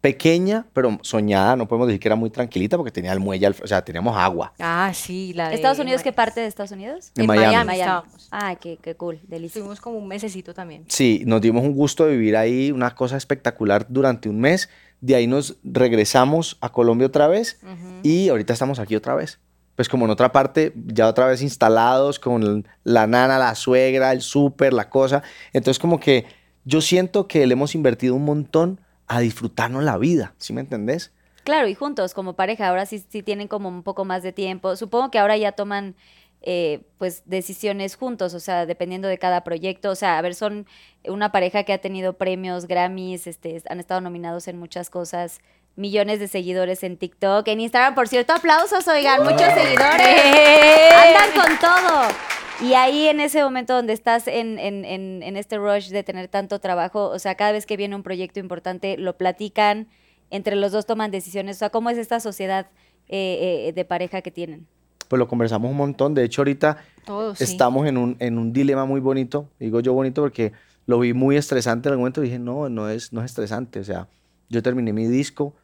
pequeña, 0.00 0.66
pero 0.72 0.98
soñada. 1.02 1.56
No 1.56 1.66
podemos 1.66 1.88
decir 1.88 2.00
que 2.00 2.08
era 2.08 2.16
muy 2.16 2.30
tranquilita 2.30 2.76
porque 2.76 2.92
tenía 2.92 3.12
el 3.12 3.20
muelle, 3.20 3.46
al- 3.46 3.56
o 3.62 3.66
sea, 3.66 3.82
teníamos 3.84 4.16
agua. 4.16 4.52
Ah, 4.58 4.92
sí, 4.94 5.32
la 5.34 5.48
de... 5.48 5.56
¿Estados 5.56 5.78
Unidos 5.78 6.02
qué 6.02 6.12
parte 6.12 6.40
de 6.40 6.46
Estados 6.46 6.70
Unidos? 6.72 7.10
En 7.16 7.22
En 7.22 7.26
Miami. 7.26 7.46
Miami, 7.46 7.80
estábamos. 7.80 8.28
Ah, 8.30 8.54
qué, 8.60 8.78
qué 8.80 8.94
cool, 8.94 9.20
delicioso. 9.26 9.58
Estuvimos 9.60 9.80
como 9.80 9.98
un 9.98 10.06
mesecito 10.08 10.54
también. 10.54 10.84
Sí, 10.88 11.22
nos 11.26 11.40
dimos 11.40 11.64
un 11.64 11.74
gusto 11.74 12.06
de 12.06 12.12
vivir 12.12 12.36
ahí, 12.36 12.70
una 12.70 12.94
cosa 12.94 13.16
espectacular 13.16 13.86
durante 13.88 14.28
un 14.28 14.38
mes. 14.40 14.68
De 15.00 15.14
ahí 15.14 15.26
nos 15.26 15.56
regresamos 15.64 16.58
a 16.60 16.70
Colombia 16.70 17.06
otra 17.06 17.28
vez 17.28 17.60
y 18.02 18.28
ahorita 18.28 18.52
estamos 18.52 18.78
aquí 18.78 18.96
otra 18.96 19.14
vez. 19.14 19.38
Pues 19.76 19.88
como 19.88 20.06
en 20.06 20.10
otra 20.10 20.32
parte, 20.32 20.72
ya 20.86 21.06
otra 21.06 21.26
vez 21.26 21.40
instalados 21.40 22.18
con 22.18 22.66
la 22.82 23.06
nana, 23.06 23.38
la 23.38 23.54
suegra, 23.54 24.10
el 24.10 24.22
súper, 24.22 24.72
la 24.72 24.90
cosa. 24.90 25.22
Entonces 25.52 25.78
como 25.78 26.00
que 26.00 26.24
yo 26.64 26.80
siento 26.80 27.28
que 27.28 27.46
le 27.46 27.52
hemos 27.52 27.76
invertido 27.76 28.16
un 28.16 28.24
montón 28.24 28.80
a 29.08 29.20
disfrutarnos 29.20 29.82
la 29.82 29.98
vida, 29.98 30.34
¿sí 30.38 30.52
me 30.52 30.60
entendés? 30.60 31.12
Claro, 31.44 31.66
y 31.66 31.74
juntos 31.74 32.12
como 32.14 32.34
pareja, 32.34 32.68
ahora 32.68 32.84
sí, 32.84 33.02
sí 33.08 33.22
tienen 33.22 33.48
como 33.48 33.68
un 33.68 33.82
poco 33.82 34.04
más 34.04 34.22
de 34.22 34.32
tiempo. 34.32 34.76
Supongo 34.76 35.10
que 35.10 35.18
ahora 35.18 35.36
ya 35.36 35.52
toman 35.52 35.96
eh, 36.42 36.82
pues 36.98 37.22
decisiones 37.24 37.96
juntos, 37.96 38.32
o 38.34 38.40
sea, 38.40 38.64
dependiendo 38.66 39.08
de 39.08 39.18
cada 39.18 39.42
proyecto. 39.44 39.90
O 39.90 39.94
sea, 39.94 40.18
a 40.18 40.22
ver, 40.22 40.34
son 40.34 40.66
una 41.04 41.32
pareja 41.32 41.64
que 41.64 41.72
ha 41.72 41.78
tenido 41.78 42.12
premios, 42.12 42.66
Grammys, 42.66 43.26
este, 43.26 43.62
han 43.68 43.80
estado 43.80 44.00
nominados 44.00 44.46
en 44.46 44.58
muchas 44.58 44.90
cosas, 44.90 45.40
millones 45.74 46.20
de 46.20 46.28
seguidores 46.28 46.82
en 46.82 46.96
TikTok, 46.96 47.48
en 47.48 47.60
Instagram, 47.60 47.94
por 47.94 48.08
cierto, 48.08 48.34
aplausos, 48.34 48.86
oigan, 48.86 49.22
muchos 49.22 49.52
seguidores. 49.52 50.92
Andan 50.94 51.32
con 51.34 51.58
todo. 51.58 52.47
Y 52.60 52.74
ahí 52.74 53.06
en 53.06 53.20
ese 53.20 53.42
momento 53.42 53.74
donde 53.74 53.92
estás 53.92 54.26
en, 54.26 54.58
en, 54.58 54.84
en, 54.84 55.22
en 55.22 55.36
este 55.36 55.58
rush 55.58 55.90
de 55.90 56.02
tener 56.02 56.26
tanto 56.26 56.58
trabajo, 56.58 57.08
o 57.08 57.18
sea, 57.20 57.36
cada 57.36 57.52
vez 57.52 57.66
que 57.66 57.76
viene 57.76 57.94
un 57.94 58.02
proyecto 58.02 58.40
importante, 58.40 58.96
lo 58.98 59.16
platican, 59.16 59.86
entre 60.30 60.56
los 60.56 60.72
dos 60.72 60.84
toman 60.84 61.10
decisiones. 61.10 61.56
O 61.56 61.58
sea, 61.60 61.70
¿cómo 61.70 61.88
es 61.90 61.98
esta 61.98 62.18
sociedad 62.18 62.66
eh, 63.08 63.68
eh, 63.68 63.72
de 63.72 63.84
pareja 63.84 64.22
que 64.22 64.30
tienen? 64.30 64.66
Pues 65.06 65.18
lo 65.18 65.28
conversamos 65.28 65.70
un 65.70 65.76
montón. 65.76 66.14
De 66.14 66.24
hecho, 66.24 66.42
ahorita 66.42 66.78
Todos, 67.06 67.38
sí. 67.38 67.44
estamos 67.44 67.86
en 67.86 67.96
un, 67.96 68.16
en 68.18 68.38
un 68.38 68.52
dilema 68.52 68.84
muy 68.84 69.00
bonito. 69.00 69.48
Digo 69.58 69.80
yo 69.80 69.94
bonito 69.94 70.20
porque 70.20 70.52
lo 70.86 70.98
vi 70.98 71.14
muy 71.14 71.36
estresante 71.36 71.88
en 71.88 71.92
algún 71.92 72.02
momento. 72.02 72.20
Dije, 72.20 72.38
no, 72.38 72.68
no 72.68 72.88
es, 72.88 73.12
no 73.12 73.20
es 73.20 73.26
estresante. 73.26 73.78
O 73.78 73.84
sea, 73.84 74.08
yo 74.48 74.62
terminé 74.62 74.92
mi 74.92 75.06
disco, 75.06 75.54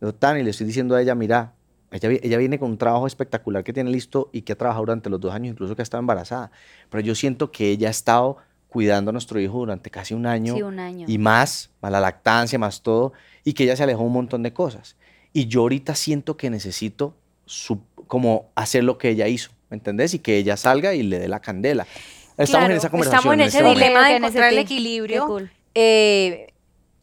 yo, 0.00 0.12
tan, 0.12 0.38
y 0.38 0.42
le 0.42 0.50
estoy 0.50 0.66
diciendo 0.66 0.96
a 0.96 1.00
ella, 1.00 1.14
mira, 1.14 1.52
ella, 1.92 2.08
ella 2.22 2.38
viene 2.38 2.58
con 2.58 2.70
un 2.70 2.78
trabajo 2.78 3.06
espectacular 3.06 3.62
que 3.64 3.72
tiene 3.72 3.90
listo 3.90 4.30
y 4.32 4.42
que 4.42 4.52
ha 4.54 4.56
trabajado 4.56 4.86
durante 4.86 5.10
los 5.10 5.20
dos 5.20 5.32
años, 5.32 5.52
incluso 5.52 5.76
que 5.76 5.82
ha 5.82 5.84
estado 5.84 6.00
embarazada. 6.00 6.50
Pero 6.90 7.02
yo 7.02 7.14
siento 7.14 7.50
que 7.52 7.70
ella 7.70 7.88
ha 7.88 7.90
estado 7.90 8.38
cuidando 8.68 9.10
a 9.10 9.12
nuestro 9.12 9.38
hijo 9.38 9.58
durante 9.58 9.90
casi 9.90 10.14
un 10.14 10.24
año. 10.26 10.54
Sí, 10.54 10.62
un 10.62 10.78
año. 10.78 11.04
Y 11.08 11.18
más, 11.18 11.70
más 11.82 11.92
la 11.92 12.00
lactancia, 12.00 12.58
más 12.58 12.80
todo, 12.82 13.12
y 13.44 13.52
que 13.52 13.64
ella 13.64 13.76
se 13.76 13.82
alejó 13.82 14.02
un 14.02 14.12
montón 14.12 14.42
de 14.42 14.52
cosas. 14.54 14.96
Y 15.34 15.46
yo 15.46 15.60
ahorita 15.60 15.94
siento 15.94 16.36
que 16.38 16.48
necesito 16.50 17.14
su- 17.44 17.82
como 18.06 18.46
hacer 18.54 18.84
lo 18.84 18.96
que 18.96 19.10
ella 19.10 19.28
hizo, 19.28 19.50
¿me 19.68 19.76
entendés? 19.76 20.14
Y 20.14 20.18
que 20.20 20.38
ella 20.38 20.56
salga 20.56 20.94
y 20.94 21.02
le 21.02 21.18
dé 21.18 21.28
la 21.28 21.40
candela. 21.40 21.86
Estamos 22.38 22.44
en 22.44 22.46
Claro, 22.46 22.74
esa 22.74 22.90
conversación. 22.90 23.18
Estamos 23.18 23.34
en 23.34 23.40
ese 23.42 23.58
este 23.58 23.68
dilema 23.70 24.04
de 24.08 24.10
en 24.12 24.16
encontrar 24.24 24.52
el 24.52 24.58
equilibrio. 24.58 25.26
cool. 25.26 25.50
Eh, 25.74 26.52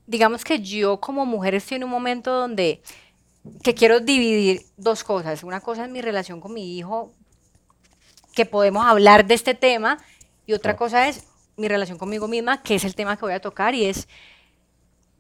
digamos 0.08 0.44
que 0.44 0.60
yo 0.62 1.00
como 1.00 1.26
mujer 1.26 1.54
estoy 1.54 1.78
en 1.78 1.84
un 1.84 1.92
momento 1.92 2.32
donde 2.32 2.82
que 3.64 3.74
quiero 3.74 4.00
dividir 4.00 4.66
dos 4.78 5.04
cosas. 5.04 5.44
Una 5.44 5.62
cosa 5.62 5.86
es 5.86 5.92
mi 5.92 6.02
relación 6.02 6.42
con 6.42 6.54
mi 6.54 6.78
hijo, 6.78 7.14
que 8.34 8.46
podemos 8.46 8.86
hablar 8.86 9.26
de 9.26 9.34
este 9.34 9.54
tema, 9.54 9.98
y 10.46 10.54
otra 10.54 10.76
cosa 10.76 11.08
es 11.08 11.26
mi 11.58 11.68
relación 11.68 11.98
conmigo 11.98 12.28
misma, 12.28 12.62
que 12.64 12.76
es 12.76 12.84
el 12.84 12.96
tema 12.96 13.18
que 13.18 13.26
voy 13.26 13.34
a 13.34 13.42
tocar, 13.42 13.76
y 13.76 13.86
es, 13.86 14.08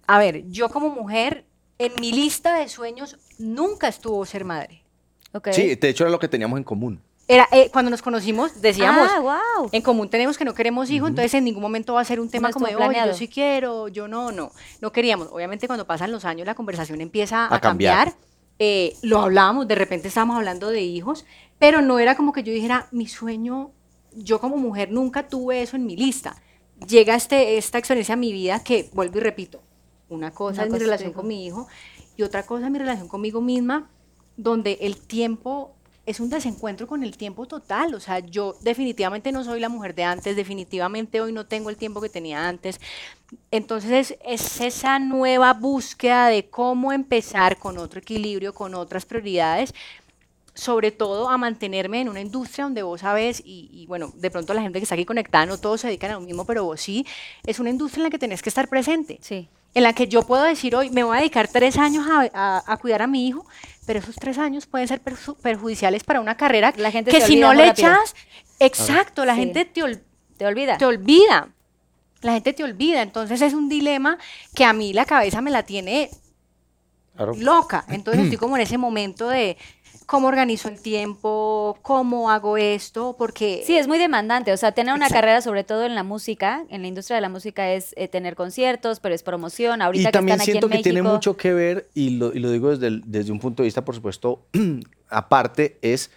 a 0.08 0.19
ver, 0.19 0.47
yo 0.49 0.69
como 0.69 0.89
mujer, 0.89 1.45
en 1.77 1.93
mi 1.99 2.12
lista 2.12 2.55
de 2.55 2.67
sueños 2.67 3.17
nunca 3.38 3.88
estuvo 3.88 4.25
ser 4.25 4.45
madre. 4.45 4.84
Ok. 5.34 5.49
Sí, 5.51 5.75
de 5.75 5.89
hecho 5.89 6.03
era 6.03 6.12
lo 6.12 6.19
que 6.19 6.27
teníamos 6.27 6.58
en 6.58 6.63
común. 6.63 7.01
Era, 7.31 7.47
eh, 7.51 7.69
cuando 7.71 7.91
nos 7.91 8.01
conocimos, 8.01 8.59
decíamos, 8.59 9.07
Ah, 9.13 9.19
wow. 9.19 9.69
en 9.71 9.83
común 9.83 10.09
tenemos 10.09 10.35
que 10.35 10.45
no 10.45 10.55
queremos 10.55 10.89
hijos, 10.89 11.09
entonces 11.09 11.31
en 11.35 11.43
ningún 11.43 11.61
momento 11.61 11.93
va 11.93 12.01
a 12.01 12.03
ser 12.03 12.19
un 12.19 12.27
tema 12.27 12.47
No 12.47 12.53
como 12.55 12.65
de, 12.65 12.75
oye, 12.75 12.99
yo 13.05 13.13
sí 13.13 13.27
quiero, 13.27 13.87
yo 13.87 14.07
no, 14.07 14.31
no, 14.31 14.51
no 14.81 14.91
queríamos. 14.91 15.27
Obviamente 15.31 15.67
cuando 15.67 15.85
pasan 15.85 16.11
los 16.11 16.25
años 16.25 16.47
la 16.47 16.55
conversación 16.55 17.01
empieza 17.01 17.45
a, 17.45 17.55
A 17.55 17.59
cambiar. 17.61 18.07
cambiar. 18.07 18.29
Eh, 18.57 18.97
lo 19.03 19.19
hablábamos, 19.19 19.67
de 19.67 19.75
repente 19.75 20.07
estábamos 20.07 20.37
hablando 20.37 20.71
de 20.71 20.81
hijos, 20.81 21.23
pero 21.59 21.81
no 21.83 21.99
era 21.99 22.15
como 22.17 22.33
que 22.33 22.41
yo 22.41 22.51
dijera, 22.51 22.87
mi 22.91 23.07
sueño, 23.07 23.73
yo 24.11 24.39
como 24.39 24.57
mujer 24.57 24.91
nunca 24.91 25.27
tuve 25.27 25.61
eso 25.61 25.75
en 25.75 25.85
mi 25.85 25.95
lista. 25.95 26.41
Llega 26.87 27.13
este, 27.13 27.57
esta 27.59 27.77
experiencia 27.77 28.13
a 28.13 28.17
mi 28.17 28.33
vida 28.33 28.63
que, 28.63 28.89
vuelvo 28.91 29.19
y 29.19 29.21
repito, 29.21 29.61
una 30.09 30.31
cosa 30.31 30.61
Una 30.61 30.63
es 30.63 30.69
mi 30.71 30.79
cosa 30.79 30.85
relación 30.85 31.13
con 31.13 31.27
mi 31.27 31.45
hijo 31.45 31.67
y 32.17 32.23
otra 32.23 32.43
cosa 32.47 32.65
es 32.65 32.71
mi 32.71 32.79
relación 32.79 33.07
conmigo 33.07 33.39
misma, 33.39 33.91
donde 34.35 34.79
el 34.81 34.97
tiempo 34.97 35.75
es 36.10 36.19
un 36.19 36.30
desencuentro 36.32 36.88
con 36.88 37.04
el 37.04 37.15
tiempo 37.17 37.45
total. 37.45 37.93
O 37.93 38.00
sea, 38.00 38.19
yo 38.19 38.56
definitivamente 38.62 39.32
no 39.32 39.43
soy 39.43 39.60
la 39.60 39.69
mujer 39.69 39.93
de 39.93 40.04
antes, 40.04 40.36
definitivamente 40.36 41.22
hoy 41.22 41.32
no 41.32 41.45
tengo 41.45 41.69
el 41.69 41.78
tiempo 41.78 42.02
que 42.02 42.10
tenía 42.10 42.48
antes. 42.48 42.80
Entonces 43.52 43.91
es, 43.91 44.19
es 44.26 44.60
esa 44.62 44.98
nueva 44.98 45.54
búsqueda 45.54 46.28
de 46.30 46.50
cómo 46.50 46.91
empezar 46.93 47.58
con 47.60 47.78
otro 47.78 48.00
equilibrio, 48.00 48.56
con 48.56 48.74
otras 48.74 49.06
prioridades, 49.06 49.76
sobre 50.56 50.91
todo 50.91 51.30
a 51.30 51.38
mantenerme 51.38 52.02
en 52.02 52.10
una 52.10 52.22
industria 52.22 52.65
donde 52.65 52.82
vos 52.82 53.02
sabes, 53.02 53.41
y, 53.45 53.69
y 53.72 53.86
bueno, 53.86 54.12
de 54.15 54.32
pronto 54.32 54.54
la 54.56 54.63
gente 54.63 54.80
que 54.80 54.84
está 54.84 54.95
aquí 54.95 55.06
conectada, 55.06 55.45
no 55.45 55.60
todos 55.60 55.82
se 55.82 55.88
dedican 55.88 56.12
a 56.12 56.15
lo 56.15 56.22
mismo, 56.22 56.43
pero 56.45 56.63
vos 56.65 56.82
sí, 56.82 57.06
es 57.45 57.60
una 57.60 57.69
industria 57.69 58.02
en 58.02 58.04
la 58.06 58.10
que 58.10 58.19
tenés 58.19 58.41
que 58.41 58.50
estar 58.50 58.67
presente 58.67 59.19
Sí. 59.22 59.48
En 59.73 59.84
la 59.84 59.93
que 59.93 60.08
yo 60.08 60.23
puedo 60.23 60.43
decir 60.43 60.75
hoy, 60.75 60.89
me 60.89 61.03
voy 61.03 61.15
a 61.17 61.19
dedicar 61.19 61.47
tres 61.47 61.77
años 61.77 62.05
a, 62.10 62.29
a- 62.34 62.63
a 62.65 62.77
cuidar 62.77 63.01
a 63.01 63.08
mi 63.08 63.27
hijo, 63.27 63.45
pero 63.86 63.99
esos 63.99 64.15
tres 64.15 64.38
años 64.38 64.65
pueden 64.65 64.88
ser 64.88 65.01
perju- 65.03 65.36
perjudiciales 65.38 66.03
para 66.03 66.21
una 66.21 66.36
carrera 66.38 66.73
La 66.77 66.91
gente 66.91 67.12
que 67.12 67.21
se 67.21 67.27
si 67.27 67.36
no 67.38 67.53
le 67.53 67.65
rápido. 67.67 67.88
echas, 67.89 68.15
exacto, 68.60 69.25
la 69.25 69.36
Sí. 69.36 69.41
gente 69.41 69.65
te, 69.65 69.82
ol- 69.84 70.01
¿Te 70.38 70.45
olvida? 70.45 70.77
te 70.77 70.86
olvida. 70.86 71.49
La 72.21 72.34
gente 72.34 72.51
te 72.53 72.63
olvida, 72.63 73.01
entonces 73.01 73.41
es 73.41 73.53
un 73.53 73.69
dilema 73.69 74.17
que 74.55 74.65
a 74.65 74.73
mí 74.73 74.91
la 74.93 75.05
cabeza 75.05 75.39
me 75.41 75.51
la 75.51 75.63
tiene 75.63 76.10
Claro. 77.15 77.34
loca. 77.38 77.86
Entonces 77.89 78.23
estoy 78.23 78.38
como 78.38 78.55
en 78.58 78.63
ese 78.63 78.77
momento 78.77 79.29
de 79.29 79.58
cómo 80.10 80.28
organizo 80.28 80.69
el 80.69 80.82
tiempo, 80.82 81.78
cómo 81.84 82.32
hago 82.32 82.58
esto, 82.58 83.15
porque 83.15 83.62
Sí, 83.67 83.78
es 83.78 83.88
muy 83.88 84.00
demandante. 84.00 84.52
O 84.52 84.58
sea, 84.58 84.72
tener 84.72 84.95
una 84.95 85.08
carrera, 85.08 85.39
sobre 85.41 85.63
todo 85.63 85.86
en 85.86 85.93
la 85.93 86.02
música, 86.02 86.65
en 86.69 86.82
la 86.82 86.88
industria 86.88 87.15
de 87.17 87.22
la 87.22 87.30
música, 87.30 87.72
es 87.72 87.93
eh, 87.95 88.08
tener 88.08 88.36
conciertos, 88.36 89.00
pero 89.00 89.13
es 89.13 89.22
promoción. 89.22 89.84
Ahorita 89.84 90.02
y 90.02 90.06
que 90.08 90.12
también 90.12 90.34
están 90.38 90.41
aquí 90.45 90.52
siento 90.54 90.65
en 90.65 90.72
que 90.72 90.78
México. 90.80 90.84
tiene 90.93 91.02
mucho 91.04 91.38
que 91.38 91.54
ver, 91.54 91.89
y 91.93 92.10
lo, 92.17 92.34
y 92.34 92.39
lo 92.39 92.50
digo 92.50 92.72
desde, 92.72 92.88
el- 92.88 93.04
desde 93.06 93.32
un 93.32 93.39
punto 93.39 93.62
de 93.62 93.67
vista, 93.67 93.86
por 93.86 93.93
supuesto, 93.93 94.48
aparte, 95.10 95.78
es 95.84 96.10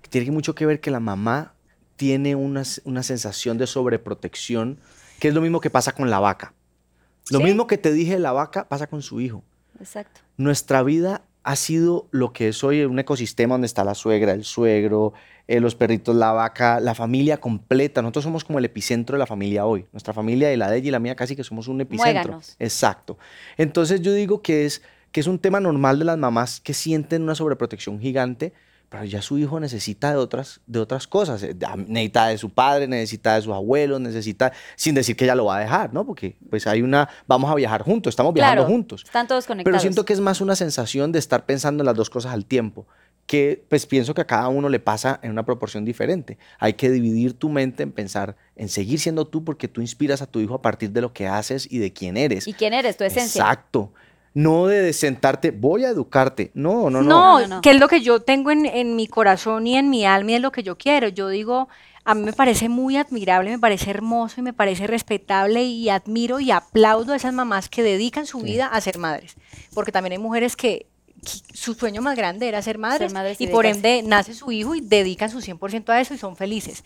que 0.00 0.08
tiene 0.10 0.30
mucho 0.30 0.54
que 0.54 0.64
ver 0.66 0.80
que 0.80 0.92
la 0.92 1.00
mamá 1.00 1.54
tiene 1.96 2.36
una, 2.36 2.62
una 2.84 3.02
sensación 3.02 3.58
de 3.58 3.66
sobreprotección, 3.66 4.78
que 5.18 5.28
es 5.28 5.34
lo 5.34 5.40
mismo 5.40 5.60
que 5.60 5.70
pasa 5.70 5.90
con 5.92 6.08
la 6.08 6.20
vaca. 6.20 6.54
Lo 7.30 7.38
Sí. 7.38 7.44
mismo 7.44 7.66
que 7.66 7.78
te 7.78 7.92
dije 7.92 8.12
de 8.12 8.18
la 8.20 8.32
vaca 8.32 8.68
pasa 8.68 8.86
con 8.86 9.02
su 9.02 9.20
hijo. 9.20 9.42
Exacto. 9.80 10.20
Nuestra 10.36 10.82
vida 10.84 11.22
ha 11.44 11.56
sido 11.56 12.08
lo 12.10 12.32
que 12.32 12.48
es 12.48 12.64
hoy 12.64 12.82
un 12.84 12.98
ecosistema 12.98 13.54
donde 13.54 13.66
está 13.66 13.84
la 13.84 13.94
suegra, 13.94 14.32
el 14.32 14.44
suegro, 14.44 15.12
eh, 15.46 15.60
los 15.60 15.74
perritos, 15.74 16.16
la 16.16 16.32
vaca, 16.32 16.80
la 16.80 16.94
familia 16.94 17.36
completa. 17.36 18.00
Nosotros 18.00 18.24
somos 18.24 18.44
como 18.44 18.58
el 18.58 18.64
epicentro 18.64 19.14
de 19.14 19.18
la 19.18 19.26
familia 19.26 19.66
hoy. 19.66 19.84
Nuestra 19.92 20.14
familia 20.14 20.52
y 20.54 20.56
la 20.56 20.70
de 20.70 20.78
ella 20.78 20.88
y 20.88 20.90
la 20.90 20.98
mía 21.00 21.14
casi 21.14 21.36
que 21.36 21.44
somos 21.44 21.68
un 21.68 21.82
epicentro. 21.82 22.22
Muéganos. 22.22 22.56
Exacto. 22.58 23.18
Entonces 23.58 24.00
yo 24.00 24.14
digo 24.14 24.40
que 24.40 24.64
es, 24.64 24.80
que 25.12 25.20
es 25.20 25.26
un 25.26 25.38
tema 25.38 25.60
normal 25.60 25.98
de 25.98 26.06
las 26.06 26.16
mamás 26.16 26.60
que 26.60 26.72
sienten 26.72 27.22
una 27.22 27.34
sobreprotección 27.34 28.00
gigante, 28.00 28.54
pero 28.88 29.04
ya 29.04 29.22
su 29.22 29.38
hijo 29.38 29.58
necesita 29.60 30.10
de 30.10 30.16
otras, 30.16 30.60
de 30.66 30.78
otras 30.78 31.06
cosas. 31.06 31.42
Eh, 31.42 31.56
Necesita 31.86 32.28
de 32.28 32.38
su 32.38 32.50
padre, 32.50 32.86
necesita 32.86 33.34
de 33.34 33.42
sus 33.42 33.52
abuelos, 33.52 34.00
necesita, 34.00 34.52
sin 34.76 34.94
decir 34.94 35.16
que 35.16 35.24
ella 35.24 35.34
lo 35.34 35.46
va 35.46 35.56
a 35.56 35.60
dejar, 35.60 35.92
¿no? 35.92 36.06
Porque 36.06 36.36
pues 36.50 36.66
hay 36.66 36.82
una, 36.82 37.08
vamos 37.26 37.50
a 37.50 37.54
viajar 37.54 37.82
juntos, 37.82 38.12
estamos 38.12 38.32
viajando 38.34 38.62
Claro, 38.62 38.72
juntos. 38.72 39.02
Están 39.04 39.26
todos 39.26 39.46
conectados. 39.46 39.72
Pero 39.72 39.80
siento 39.80 40.04
que 40.04 40.12
es 40.12 40.20
más 40.20 40.40
una 40.40 40.54
sensación 40.56 41.12
de 41.12 41.18
estar 41.18 41.44
pensando 41.46 41.82
en 41.82 41.86
las 41.86 41.96
dos 41.96 42.10
cosas 42.10 42.32
al 42.32 42.46
tiempo, 42.46 42.86
que 43.26 43.64
pues 43.68 43.86
pienso 43.86 44.14
que 44.14 44.20
a 44.20 44.26
cada 44.26 44.48
uno 44.48 44.68
le 44.68 44.80
pasa 44.80 45.18
en 45.22 45.30
una 45.30 45.44
proporción 45.46 45.84
diferente. 45.84 46.38
Hay 46.58 46.74
que 46.74 46.90
dividir 46.90 47.32
tu 47.32 47.48
mente 47.48 47.82
en 47.82 47.90
pensar 47.90 48.36
en 48.54 48.68
seguir 48.68 49.00
siendo 49.00 49.26
tú 49.26 49.44
porque 49.44 49.66
tú 49.66 49.80
inspiras 49.80 50.20
a 50.22 50.26
tu 50.26 50.40
hijo 50.40 50.54
a 50.54 50.62
partir 50.62 50.90
de 50.90 51.00
lo 51.00 51.12
que 51.12 51.26
haces 51.26 51.66
y 51.70 51.78
de 51.78 51.92
quién 51.92 52.16
eres. 52.16 52.46
¿Y 52.46 52.52
quién 52.52 52.74
eres? 52.74 52.96
Tu 52.96 53.04
esencia. 53.04 53.40
Exacto. 53.42 53.92
No 54.34 54.66
de 54.66 54.92
sentarte, 54.92 55.52
voy 55.52 55.84
a 55.84 55.90
educarte. 55.90 56.50
No, 56.54 56.90
no, 56.90 57.02
no. 57.02 57.40
No, 57.40 57.46
No, 57.46 57.60
que 57.60 57.70
es 57.70 57.80
lo 57.80 57.88
que 57.88 58.00
yo 58.00 58.20
tengo 58.20 58.50
en, 58.50 58.66
en 58.66 58.96
mi 58.96 59.06
corazón 59.06 59.66
y 59.66 59.76
en 59.76 59.88
mi 59.88 60.04
alma 60.04 60.32
y 60.32 60.34
es 60.34 60.40
lo 60.42 60.50
que 60.50 60.64
yo 60.64 60.76
quiero. 60.76 61.06
Yo 61.08 61.28
digo, 61.28 61.68
a 62.04 62.14
mí 62.14 62.22
me 62.22 62.32
parece 62.32 62.68
muy 62.68 62.96
admirable, 62.96 63.50
me 63.50 63.58
parece 63.58 63.90
hermoso 63.90 64.40
y 64.40 64.42
me 64.42 64.52
parece 64.52 64.86
respetable 64.86 65.62
y 65.62 65.88
admiro 65.88 66.40
y 66.40 66.50
aplaudo 66.50 67.12
a 67.12 67.16
esas 67.16 67.32
mamás 67.32 67.68
que 67.68 67.82
dedican 67.82 68.26
su 68.26 68.40
vida 68.40 68.66
a 68.66 68.80
ser 68.80 68.98
madres. 68.98 69.36
Porque 69.72 69.92
también 69.92 70.12
hay 70.12 70.18
mujeres 70.18 70.56
que, 70.56 70.86
que 71.24 71.56
su 71.56 71.74
sueño 71.74 72.02
más 72.02 72.16
grande 72.16 72.48
era 72.48 72.60
ser 72.60 72.76
madres, 72.76 73.12
madres 73.12 73.40
y 73.40 73.44
y 73.44 73.46
por 73.46 73.64
ende 73.66 74.02
nace 74.04 74.34
su 74.34 74.52
hijo 74.52 74.74
y 74.74 74.80
dedican 74.80 75.30
su 75.30 75.40
100% 75.40 75.88
a 75.90 76.00
eso 76.00 76.12
y 76.12 76.18
son 76.18 76.36
felices. 76.36 76.84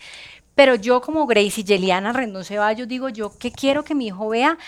Pero 0.55 0.75
yo 0.75 1.01
como 1.01 1.27
Grace 1.27 1.61
y 1.61 1.65
Yeliana 1.65 2.13
Rendón 2.13 2.45
Ceballos 2.45 2.89
digo 2.89 3.09
yo 3.09 3.37
que 3.39 3.53
quiero 3.53 3.85
que 3.85 3.95
mi 3.95 4.09
hijo 4.09 4.29
vea 4.29 4.59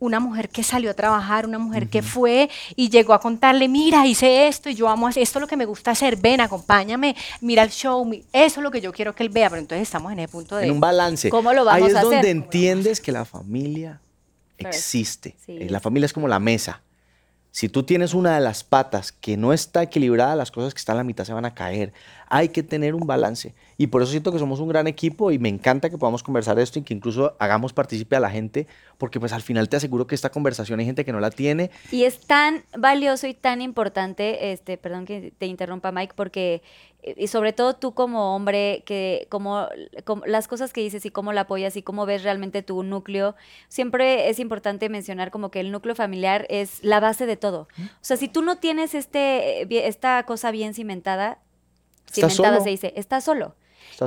una 0.00 0.20
mujer 0.20 0.48
que 0.48 0.62
salió 0.62 0.90
a 0.90 0.94
trabajar, 0.94 1.46
una 1.46 1.58
mujer 1.58 1.88
que 1.88 2.02
fue 2.02 2.50
y 2.76 2.90
llegó 2.90 3.14
a 3.14 3.20
contarle, 3.20 3.68
mira, 3.68 4.06
hice 4.06 4.46
esto 4.48 4.68
y 4.68 4.74
yo 4.74 4.88
amo 4.88 5.06
hacer 5.06 5.22
esto 5.22 5.38
es 5.38 5.40
lo 5.40 5.46
que 5.46 5.56
me 5.56 5.64
gusta 5.64 5.92
hacer, 5.92 6.16
ven, 6.16 6.40
acompáñame, 6.40 7.16
mira 7.40 7.62
el 7.62 7.70
show, 7.70 8.10
eso 8.32 8.60
es 8.60 8.62
lo 8.62 8.70
que 8.70 8.80
yo 8.80 8.92
quiero 8.92 9.14
que 9.14 9.22
él 9.22 9.28
vea, 9.30 9.48
pero 9.48 9.60
entonces 9.60 9.82
estamos 9.88 10.12
en 10.12 10.18
ese 10.20 10.28
punto 10.28 10.56
de... 10.56 10.66
En 10.66 10.72
un 10.72 10.80
balance. 10.80 11.30
¿Cómo 11.30 11.52
lo 11.52 11.60
Ahí 11.62 11.80
vamos 11.82 11.88
es 11.90 11.94
a 11.94 11.98
hacer? 12.00 12.12
donde 12.12 12.30
entiendes 12.30 13.00
que 13.00 13.12
la 13.12 13.24
familia 13.24 14.00
existe. 14.58 15.36
Sí. 15.44 15.56
Eh, 15.60 15.66
La 15.70 15.80
familia 15.80 16.06
es 16.06 16.12
como 16.12 16.28
la 16.28 16.38
mesa. 16.38 16.80
Si 17.50 17.68
tú 17.68 17.84
tienes 17.84 18.14
una 18.14 18.34
de 18.34 18.40
las 18.40 18.64
patas 18.64 19.12
que 19.12 19.36
no 19.36 19.52
está 19.52 19.82
equilibrada, 19.82 20.34
las 20.34 20.50
cosas 20.50 20.74
que 20.74 20.78
están 20.78 20.96
a 20.96 20.98
la 20.98 21.04
mitad 21.04 21.24
se 21.24 21.32
van 21.32 21.44
a 21.44 21.54
caer. 21.54 21.92
Hay 22.36 22.48
que 22.48 22.64
tener 22.64 22.96
un 22.96 23.06
balance. 23.06 23.54
Y 23.78 23.86
por 23.86 24.02
eso 24.02 24.10
siento 24.10 24.32
que 24.32 24.40
somos 24.40 24.58
un 24.58 24.68
gran 24.68 24.88
equipo 24.88 25.30
y 25.30 25.38
me 25.38 25.48
encanta 25.48 25.88
que 25.88 25.98
podamos 25.98 26.24
conversar 26.24 26.58
esto 26.58 26.80
y 26.80 26.82
que 26.82 26.92
incluso 26.92 27.36
hagamos 27.38 27.72
partícipe 27.72 28.16
a 28.16 28.20
la 28.20 28.28
gente, 28.28 28.66
porque 28.98 29.20
pues 29.20 29.32
al 29.32 29.42
final 29.42 29.68
te 29.68 29.76
aseguro 29.76 30.08
que 30.08 30.16
esta 30.16 30.30
conversación 30.30 30.80
hay 30.80 30.86
gente 30.86 31.04
que 31.04 31.12
no 31.12 31.20
la 31.20 31.30
tiene. 31.30 31.70
Y 31.92 32.02
es 32.02 32.18
tan 32.18 32.64
valioso 32.76 33.28
y 33.28 33.34
tan 33.34 33.62
importante, 33.62 34.50
este, 34.50 34.76
perdón 34.78 35.04
que 35.04 35.32
te 35.38 35.46
interrumpa 35.46 35.92
Mike, 35.92 36.14
porque 36.16 36.62
eh, 37.04 37.14
y 37.18 37.28
sobre 37.28 37.52
todo 37.52 37.74
tú 37.74 37.94
como 37.94 38.34
hombre, 38.34 38.82
que 38.86 39.26
como, 39.28 39.68
como 40.04 40.24
las 40.26 40.48
cosas 40.48 40.72
que 40.72 40.80
dices 40.80 41.04
y 41.06 41.10
cómo 41.10 41.32
la 41.32 41.42
apoyas 41.42 41.76
y 41.76 41.82
cómo 41.82 42.06
ves 42.06 42.24
realmente 42.24 42.62
tu 42.62 42.82
núcleo, 42.82 43.36
siempre 43.68 44.28
es 44.30 44.38
importante 44.38 44.88
mencionar 44.88 45.30
como 45.30 45.50
que 45.50 45.60
el 45.60 45.70
núcleo 45.70 45.94
familiar 45.94 46.46
es 46.48 46.82
la 46.82 47.00
base 47.00 47.26
de 47.26 47.36
todo. 47.36 47.68
O 47.78 48.00
sea, 48.00 48.16
si 48.16 48.28
tú 48.28 48.42
no 48.42 48.56
tienes 48.56 48.94
este, 48.94 49.62
eh, 49.62 49.86
esta 49.86 50.22
cosa 50.24 50.50
bien 50.50 50.74
cimentada, 50.74 51.38
cimentada 52.10 52.60
se 52.60 52.70
dice, 52.70 52.92
estás 52.96 53.24
solo. 53.24 53.54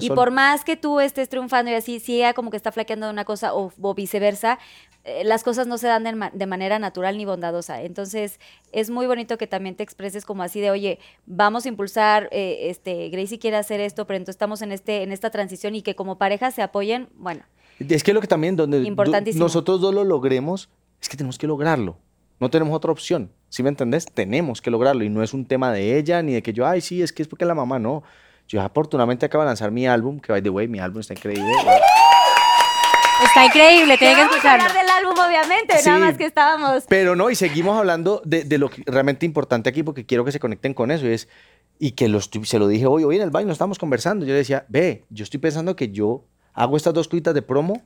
Y 0.01 0.07
solo. 0.07 0.15
por 0.15 0.31
más 0.31 0.65
que 0.65 0.75
tú 0.75 0.99
estés 0.99 1.29
triunfando 1.29 1.71
y 1.71 1.75
así, 1.75 1.99
si 2.01 2.17
ella 2.17 2.33
como 2.33 2.51
que 2.51 2.57
está 2.57 2.71
flaqueando 2.73 3.05
de 3.05 3.13
una 3.13 3.23
cosa 3.23 3.53
o, 3.53 3.71
o 3.81 3.93
viceversa, 3.93 4.59
eh, 5.05 5.23
las 5.23 5.43
cosas 5.43 5.65
no 5.65 5.77
se 5.77 5.87
dan 5.87 6.03
de, 6.03 6.13
ma- 6.13 6.31
de 6.33 6.45
manera 6.45 6.77
natural 6.77 7.17
ni 7.17 7.23
bondadosa. 7.23 7.81
Entonces, 7.81 8.39
es 8.73 8.89
muy 8.89 9.07
bonito 9.07 9.37
que 9.37 9.47
también 9.47 9.75
te 9.75 9.83
expreses 9.83 10.25
como 10.25 10.43
así 10.43 10.59
de, 10.59 10.71
oye, 10.71 10.99
vamos 11.25 11.65
a 11.65 11.69
impulsar, 11.69 12.27
eh, 12.31 12.67
este, 12.69 13.07
Gracie 13.09 13.39
quiere 13.39 13.55
hacer 13.55 13.79
esto, 13.79 14.05
pero 14.07 14.17
entonces 14.17 14.35
estamos 14.35 14.61
en, 14.61 14.73
este, 14.73 15.03
en 15.03 15.13
esta 15.13 15.29
transición 15.29 15.73
y 15.75 15.81
que 15.83 15.95
como 15.95 16.17
pareja 16.17 16.51
se 16.51 16.61
apoyen, 16.63 17.07
bueno, 17.15 17.43
Es 17.79 18.03
que 18.03 18.11
lo 18.13 18.19
que 18.19 18.27
también 18.27 18.57
donde 18.57 18.79
nosotros 19.35 19.79
dos 19.79 19.93
lo 19.93 20.03
logremos, 20.03 20.69
es 21.01 21.07
que 21.07 21.15
tenemos 21.15 21.37
que 21.37 21.47
lograrlo. 21.47 21.97
No 22.39 22.49
tenemos 22.49 22.75
otra 22.75 22.91
opción. 22.91 23.31
¿Sí 23.49 23.63
me 23.63 23.69
entendés? 23.69 24.05
Tenemos 24.05 24.61
que 24.61 24.69
lograrlo. 24.69 25.03
Y 25.03 25.09
no 25.09 25.23
es 25.23 25.33
un 25.33 25.45
tema 25.45 25.71
de 25.71 25.97
ella 25.97 26.21
ni 26.21 26.33
de 26.33 26.43
que 26.43 26.53
yo, 26.53 26.67
ay, 26.67 26.81
sí, 26.81 27.01
es 27.01 27.11
que 27.13 27.21
es 27.23 27.27
porque 27.27 27.45
la 27.45 27.55
mamá 27.55 27.79
no. 27.79 28.03
Yo 28.47 28.61
afortunadamente 28.61 29.25
acabo 29.25 29.43
de 29.43 29.47
lanzar 29.47 29.71
mi 29.71 29.87
álbum, 29.87 30.19
que 30.19 30.31
by 30.31 30.41
the 30.41 30.49
way, 30.49 30.67
mi 30.67 30.79
álbum 30.79 30.99
está 31.01 31.13
increíble. 31.13 31.51
Está 33.23 33.45
increíble, 33.45 33.97
tienen 33.97 34.15
que 34.15 34.21
Vamos 34.21 34.33
a 34.33 34.37
escucharlo. 34.37 34.65
hablar 34.67 34.77
del 34.85 34.89
álbum, 34.91 35.25
obviamente, 35.25 35.77
Sí. 35.79 35.89
nada 35.89 35.99
más 35.99 36.17
que 36.17 36.25
estábamos. 36.25 36.83
Pero 36.87 37.15
no, 37.15 37.29
y 37.31 37.35
seguimos 37.35 37.77
hablando 37.77 38.21
de, 38.23 38.43
de 38.43 38.57
lo 38.59 38.69
que 38.69 38.83
realmente 38.85 39.25
importante 39.25 39.69
aquí, 39.69 39.81
porque 39.81 40.05
quiero 40.05 40.23
que 40.23 40.31
se 40.31 40.39
conecten 40.39 40.73
con 40.75 40.91
eso. 40.91 41.07
Y, 41.07 41.13
es, 41.13 41.27
y 41.79 41.91
que 41.91 42.07
lo 42.09 42.19
estoy- 42.19 42.45
se 42.45 42.59
lo 42.59 42.67
dije 42.67 42.85
hoy, 42.85 43.03
hoy 43.03 43.15
en 43.15 43.23
el 43.23 43.31
baño, 43.31 43.51
estábamos 43.51 43.79
conversando. 43.79 44.23
Yo 44.25 44.33
le 44.33 44.37
decía, 44.39 44.65
ve, 44.69 45.03
yo 45.09 45.23
estoy 45.23 45.39
pensando 45.39 45.75
que 45.75 45.89
yo 45.89 46.25
hago 46.53 46.77
estas 46.77 46.93
dos 46.93 47.07
cuitas 47.07 47.33
de 47.33 47.41
promo 47.41 47.81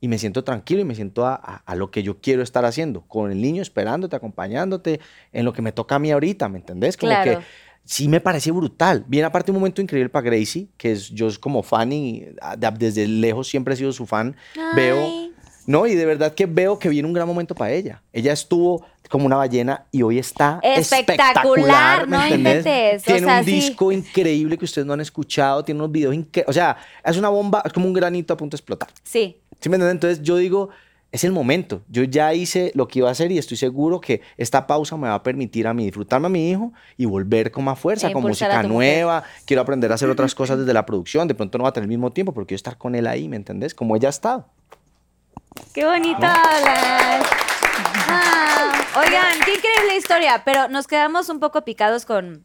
y 0.00 0.08
me 0.08 0.18
siento 0.18 0.44
tranquilo 0.44 0.80
y 0.80 0.84
me 0.84 0.94
siento 0.94 1.26
a, 1.26 1.34
a- 1.34 1.62
a 1.66 1.74
lo 1.74 1.90
que 1.90 2.02
yo 2.02 2.20
quiero 2.20 2.42
estar 2.42 2.64
haciendo, 2.64 3.02
con 3.02 3.30
el 3.30 3.40
niño 3.40 3.62
esperándote, 3.62 4.16
acompañándote, 4.16 5.00
en 5.32 5.44
lo 5.44 5.52
que 5.52 5.62
me 5.62 5.72
toca 5.72 5.96
a 5.96 5.98
mí 5.98 6.10
ahorita, 6.10 6.48
¿me 6.48 6.58
entendés? 6.58 6.96
Como 6.96 7.10
Claro. 7.12 7.38
que 7.40 7.44
sí 7.84 8.08
me 8.08 8.20
parece 8.20 8.50
brutal. 8.50 9.04
Bien, 9.08 9.24
aparte 9.24 9.50
un 9.50 9.58
momento 9.58 9.82
increíble 9.82 10.08
para 10.08 10.24
Gracie, 10.24 10.68
que 10.76 10.92
es, 10.92 11.08
yo 11.10 11.26
es 11.28 11.38
como 11.38 11.62
fan 11.62 11.92
y 11.92 12.20
de- 12.56 12.70
desde 12.78 13.06
lejos 13.06 13.48
siempre 13.48 13.74
he 13.74 13.76
sido 13.76 13.92
su 13.92 14.06
fan, 14.06 14.36
veo... 14.74 14.96
Ay. 15.04 15.26
No, 15.66 15.86
y 15.86 15.94
de 15.94 16.04
verdad 16.06 16.34
que 16.34 16.46
veo 16.46 16.78
que 16.80 16.88
viene 16.88 17.06
un 17.06 17.12
gran 17.14 17.28
momento 17.28 17.54
para 17.54 17.70
ella. 17.70 18.02
Ella 18.12 18.32
estuvo 18.32 18.84
como 19.08 19.26
una 19.26 19.36
ballena 19.36 19.84
y 19.92 20.02
hoy 20.02 20.18
está 20.18 20.58
Espectacular, 20.62 21.28
espectacular, 21.28 22.08
¿me 22.08 22.16
no 22.16 22.34
inventes, 22.34 23.02
o 23.02 23.04
Tiene 23.04 23.20
sea, 23.20 23.38
un 23.40 23.44
sí. 23.44 23.50
disco 23.52 23.92
increíble 23.92 24.56
que 24.58 24.64
ustedes 24.64 24.86
no 24.86 24.94
han 24.94 25.00
escuchado, 25.02 25.62
tiene 25.62 25.78
unos 25.80 25.92
videos 25.92 26.14
increíbles. 26.14 26.48
O 26.48 26.52
sea, 26.52 26.76
es 27.04 27.16
una 27.18 27.28
bomba, 27.28 27.62
es 27.64 27.72
como 27.72 27.86
un 27.86 27.92
granito 27.92 28.32
a 28.34 28.36
punto 28.36 28.56
de 28.56 28.60
explotar. 28.60 28.88
Sí. 29.04 29.36
¿Sí 29.60 29.68
me 29.68 29.76
entienden? 29.76 29.96
Entonces 29.96 30.22
yo 30.22 30.36
digo, 30.36 30.70
es 31.12 31.24
el 31.24 31.32
momento. 31.32 31.82
Yo 31.88 32.04
ya 32.04 32.32
hice 32.34 32.70
lo 32.74 32.86
que 32.88 33.00
iba 33.00 33.08
a 33.08 33.12
hacer 33.12 33.32
y 33.32 33.38
estoy 33.38 33.56
seguro 33.56 34.00
que 34.00 34.20
esta 34.36 34.66
pausa 34.66 34.96
me 34.96 35.08
va 35.08 35.14
a 35.14 35.22
permitir 35.22 35.66
a 35.66 35.74
mí 35.74 35.84
disfrutarme 35.84 36.26
a 36.26 36.30
mi 36.30 36.50
hijo 36.50 36.72
y 36.96 37.04
volver 37.06 37.50
con 37.50 37.64
más 37.64 37.78
fuerza, 37.78 38.08
E 38.08 38.12
con 38.12 38.22
música 38.22 38.62
tu 38.62 38.68
mujer. 38.68 38.70
nueva. 39.02 39.24
Quiero 39.44 39.62
aprender 39.62 39.90
a 39.90 39.96
hacer 39.96 40.08
otras 40.08 40.34
cosas 40.34 40.58
desde 40.58 40.72
la 40.72 40.86
producción. 40.86 41.26
De 41.28 41.34
pronto 41.34 41.58
no 41.58 41.64
va 41.64 41.70
a 41.70 41.72
tener 41.72 41.84
el 41.84 41.88
mismo 41.88 42.10
tiempo, 42.12 42.32
pero 42.32 42.46
quiero 42.46 42.56
estar 42.56 42.78
con 42.78 42.94
él 42.94 43.06
ahí, 43.06 43.28
¿me 43.28 43.36
entendés? 43.36 43.74
Como 43.74 43.96
ella 43.96 44.08
ha 44.08 44.10
estado. 44.10 44.46
Qué 45.74 45.84
bonito 45.84 46.24
hablas. 46.24 47.26
Ah, 48.12 48.72
oigan, 48.98 49.38
qué 49.44 49.54
increíble 49.54 49.96
historia, 49.96 50.42
pero 50.44 50.68
nos 50.68 50.86
quedamos 50.86 51.28
un 51.28 51.38
poco 51.38 51.62
picados 51.64 52.04
con 52.04 52.44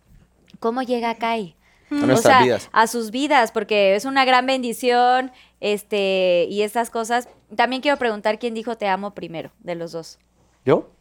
cómo 0.59 0.81
llega 0.83 1.15
Kai. 1.15 1.55
A 1.91 2.13
O 2.13 2.17
sea, 2.17 2.43
vidas. 2.43 2.69
a 2.71 2.87
sus 2.87 3.09
vidas, 3.11 3.51
porque 3.51 3.95
es 3.95 4.05
una 4.05 4.25
gran 4.25 4.45
bendición, 4.45 5.31
este, 5.65 6.45
y 6.47 6.61
estas 6.61 6.91
cosas. 6.91 7.27
También 7.55 7.81
quiero 7.81 7.97
preguntar 7.97 8.37
quién 8.37 8.53
dijo 8.53 8.77
te 8.77 8.87
amo 8.87 9.15
primero, 9.15 9.51
de 9.59 9.73
los 9.73 9.91
dos. 9.91 10.19
¿Yo? 10.63 10.91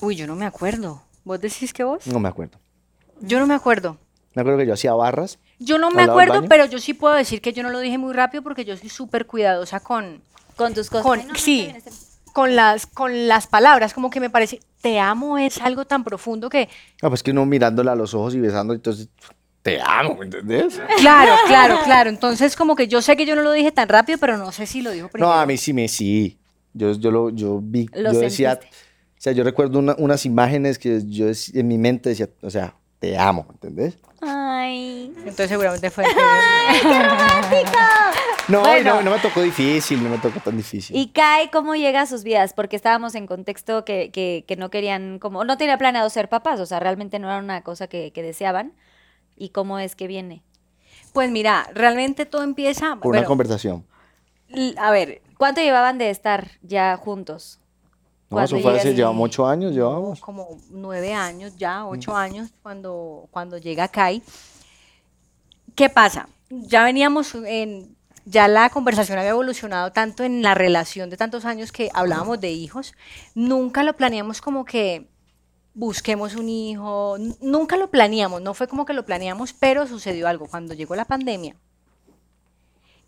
Uy, 0.00 0.14
yo 0.14 0.28
no 0.28 0.36
me 0.36 0.46
acuerdo. 0.46 1.02
¿Vos 1.24 1.40
decís 1.40 1.72
que 1.72 1.82
vos? 1.82 2.06
No 2.06 2.20
me 2.20 2.28
acuerdo. 2.28 2.58
Yo 3.20 3.40
no 3.40 3.46
me 3.48 3.54
acuerdo. 3.54 3.98
Me 4.34 4.42
acuerdo 4.42 4.60
que 4.60 4.66
yo 4.66 4.74
hacía 4.74 4.92
barras. 4.94 5.40
Yo 5.58 5.76
no 5.78 5.90
me 5.90 6.02
¿Al 6.02 6.08
lado 6.08 6.20
del 6.20 6.28
acuerdo, 6.28 6.48
pero 6.48 6.66
yo 6.66 6.78
sí 6.78 6.94
puedo 6.94 7.14
decir 7.14 7.40
que 7.40 7.52
yo 7.52 7.64
no 7.64 7.70
lo 7.70 7.80
dije 7.80 7.98
muy 7.98 8.12
rápido 8.12 8.44
porque 8.44 8.64
yo 8.64 8.76
soy 8.76 8.90
súper 8.90 9.26
cuidadosa 9.26 9.80
con, 9.80 10.22
Con 10.54 10.74
tus 10.74 10.88
cosas. 10.88 11.04
con 11.04 11.18
Ay, 11.18 11.26
no, 11.26 11.32
no, 11.32 11.38
sí, 11.38 11.74
con 12.32 12.54
las, 12.54 12.86
con 12.86 13.26
las 13.26 13.48
palabras. 13.48 13.92
Como 13.92 14.08
que 14.10 14.20
me 14.20 14.30
parece, 14.30 14.60
te 14.82 15.00
amo 15.00 15.36
es 15.36 15.60
algo 15.60 15.84
tan 15.84 16.04
profundo 16.04 16.48
que, 16.48 16.68
Ah, 17.02 17.08
pues 17.08 17.24
que 17.24 17.32
uno 17.32 17.44
mirándola 17.44 17.92
a 17.92 17.96
los 17.96 18.14
ojos 18.14 18.34
y 18.36 18.40
besando, 18.40 18.72
entonces 18.72 19.08
te 19.66 19.80
amo, 19.84 20.14
¿me 20.14 20.26
entendés? 20.26 20.80
claro, 21.00 21.32
claro, 21.48 21.78
claro. 21.84 22.08
Entonces 22.10 22.54
como 22.54 22.76
que 22.76 22.86
yo 22.86 23.02
sé 23.02 23.16
que 23.16 23.26
yo 23.26 23.34
no 23.34 23.42
lo 23.42 23.50
dije 23.50 23.72
tan 23.72 23.88
rápido, 23.88 24.16
pero 24.18 24.36
no 24.36 24.52
sé 24.52 24.64
si 24.64 24.80
lo 24.80 24.92
dijo 24.92 25.08
primero. 25.08 25.28
No, 25.32 25.38
a 25.40 25.44
mí 25.44 25.56
sí 25.56 25.72
me 25.72 25.88
sí. 25.88 26.38
Yo, 26.72 26.92
yo 26.92 27.10
lo 27.10 27.30
yo 27.30 27.58
vi, 27.60 27.88
Lo 27.92 28.12
yo 28.12 28.20
decía, 28.20 28.52
sentiste. 28.52 28.76
o 28.76 29.20
sea, 29.20 29.32
yo 29.32 29.42
recuerdo 29.42 29.78
una- 29.80 29.96
unas 29.98 30.24
imágenes 30.24 30.78
que 30.78 31.02
yo 31.06 31.26
en 31.54 31.66
mi 31.68 31.78
mente 31.78 32.10
decía, 32.10 32.28
o 32.42 32.50
sea, 32.50 32.74
te 33.00 33.18
amo, 33.18 33.46
¿entendés? 33.50 33.98
Ay. 34.20 35.12
Entonces 35.18 35.48
seguramente 35.48 35.90
fue. 35.90 36.04
No, 38.48 38.60
y 38.60 38.62
Bueno. 38.62 38.94
no, 38.96 39.02
no 39.02 39.10
me 39.10 39.18
tocó 39.18 39.42
difícil, 39.42 40.00
no 40.04 40.08
me 40.08 40.18
tocó 40.18 40.38
tan 40.38 40.56
difícil. 40.56 40.94
¿Y 40.96 41.08
Kai 41.08 41.50
cómo 41.50 41.74
llega 41.74 42.02
a 42.02 42.06
sus 42.06 42.22
vidas? 42.22 42.52
Porque 42.52 42.76
estábamos 42.76 43.16
en 43.16 43.26
contexto 43.26 43.84
que, 43.84 44.10
que- 44.12 44.44
que 44.46 44.54
no 44.54 44.70
querían, 44.70 45.18
como, 45.18 45.44
no 45.44 45.56
tenía 45.58 45.76
planeado 45.78 46.08
ser 46.10 46.28
papás, 46.28 46.60
o 46.60 46.66
sea, 46.66 46.78
realmente 46.78 47.18
no 47.18 47.26
era 47.28 47.38
una 47.40 47.62
cosa 47.62 47.88
que, 47.88 48.12
que 48.12 48.22
deseaban. 48.22 48.72
¿Y 49.36 49.50
cómo 49.50 49.78
es 49.78 49.94
que 49.96 50.06
viene? 50.06 50.42
Pues 51.12 51.30
mira, 51.30 51.68
realmente 51.74 52.26
todo 52.26 52.42
empieza. 52.42 52.96
Por 52.96 53.16
una 53.16 53.24
conversación. 53.24 53.84
a 54.78 54.90
ver, 54.90 55.22
¿Cuánto 55.38 55.60
llevaban 55.60 55.98
de 55.98 56.08
estar 56.10 56.50
ya 56.62 56.96
juntos? 56.96 57.58
No, 58.30 58.40
eso 58.40 58.58
fue 58.58 58.72
llegas- 58.72 58.96
llevamos 58.96 59.26
ocho 59.28 59.46
años, 59.46 59.72
llevamos. 59.72 60.20
como 60.20 60.58
nueve 60.70 61.12
años 61.12 61.56
ya, 61.56 61.86
ocho 61.86 62.16
años, 62.16 62.48
cuando, 62.62 63.28
cuando 63.30 63.58
llega 63.58 63.86
Kai. 63.88 64.22
¿Qué 65.74 65.88
pasa? 65.90 66.28
Ya 66.48 66.84
veníamos 66.84 67.34
en, 67.34 67.94
ya 68.24 68.48
la 68.48 68.70
conversación 68.70 69.18
había 69.18 69.30
evolucionado 69.30 69.92
tanto 69.92 70.24
en 70.24 70.42
la 70.42 70.54
relación 70.54 71.10
de 71.10 71.16
tantos 71.16 71.44
años 71.44 71.70
que 71.70 71.90
hablábamos 71.92 72.40
de 72.40 72.50
hijos, 72.50 72.94
nunca 73.34 73.82
lo 73.82 73.94
planeamos 73.94 74.40
como 74.40 74.64
que 74.64 75.06
busquemos 75.78 76.34
un 76.36 76.48
hijo, 76.48 77.16
nunca 77.42 77.76
lo 77.76 77.90
planeamos, 77.90 78.40
no 78.40 78.54
fue 78.54 78.66
como 78.66 78.86
que 78.86 78.94
lo 78.94 79.04
planeamos, 79.04 79.52
pero 79.52 79.86
sucedió 79.86 80.26
algo. 80.26 80.46
Cuando 80.46 80.72
llegó 80.72 80.96
la 80.96 81.04
pandemia, 81.04 81.54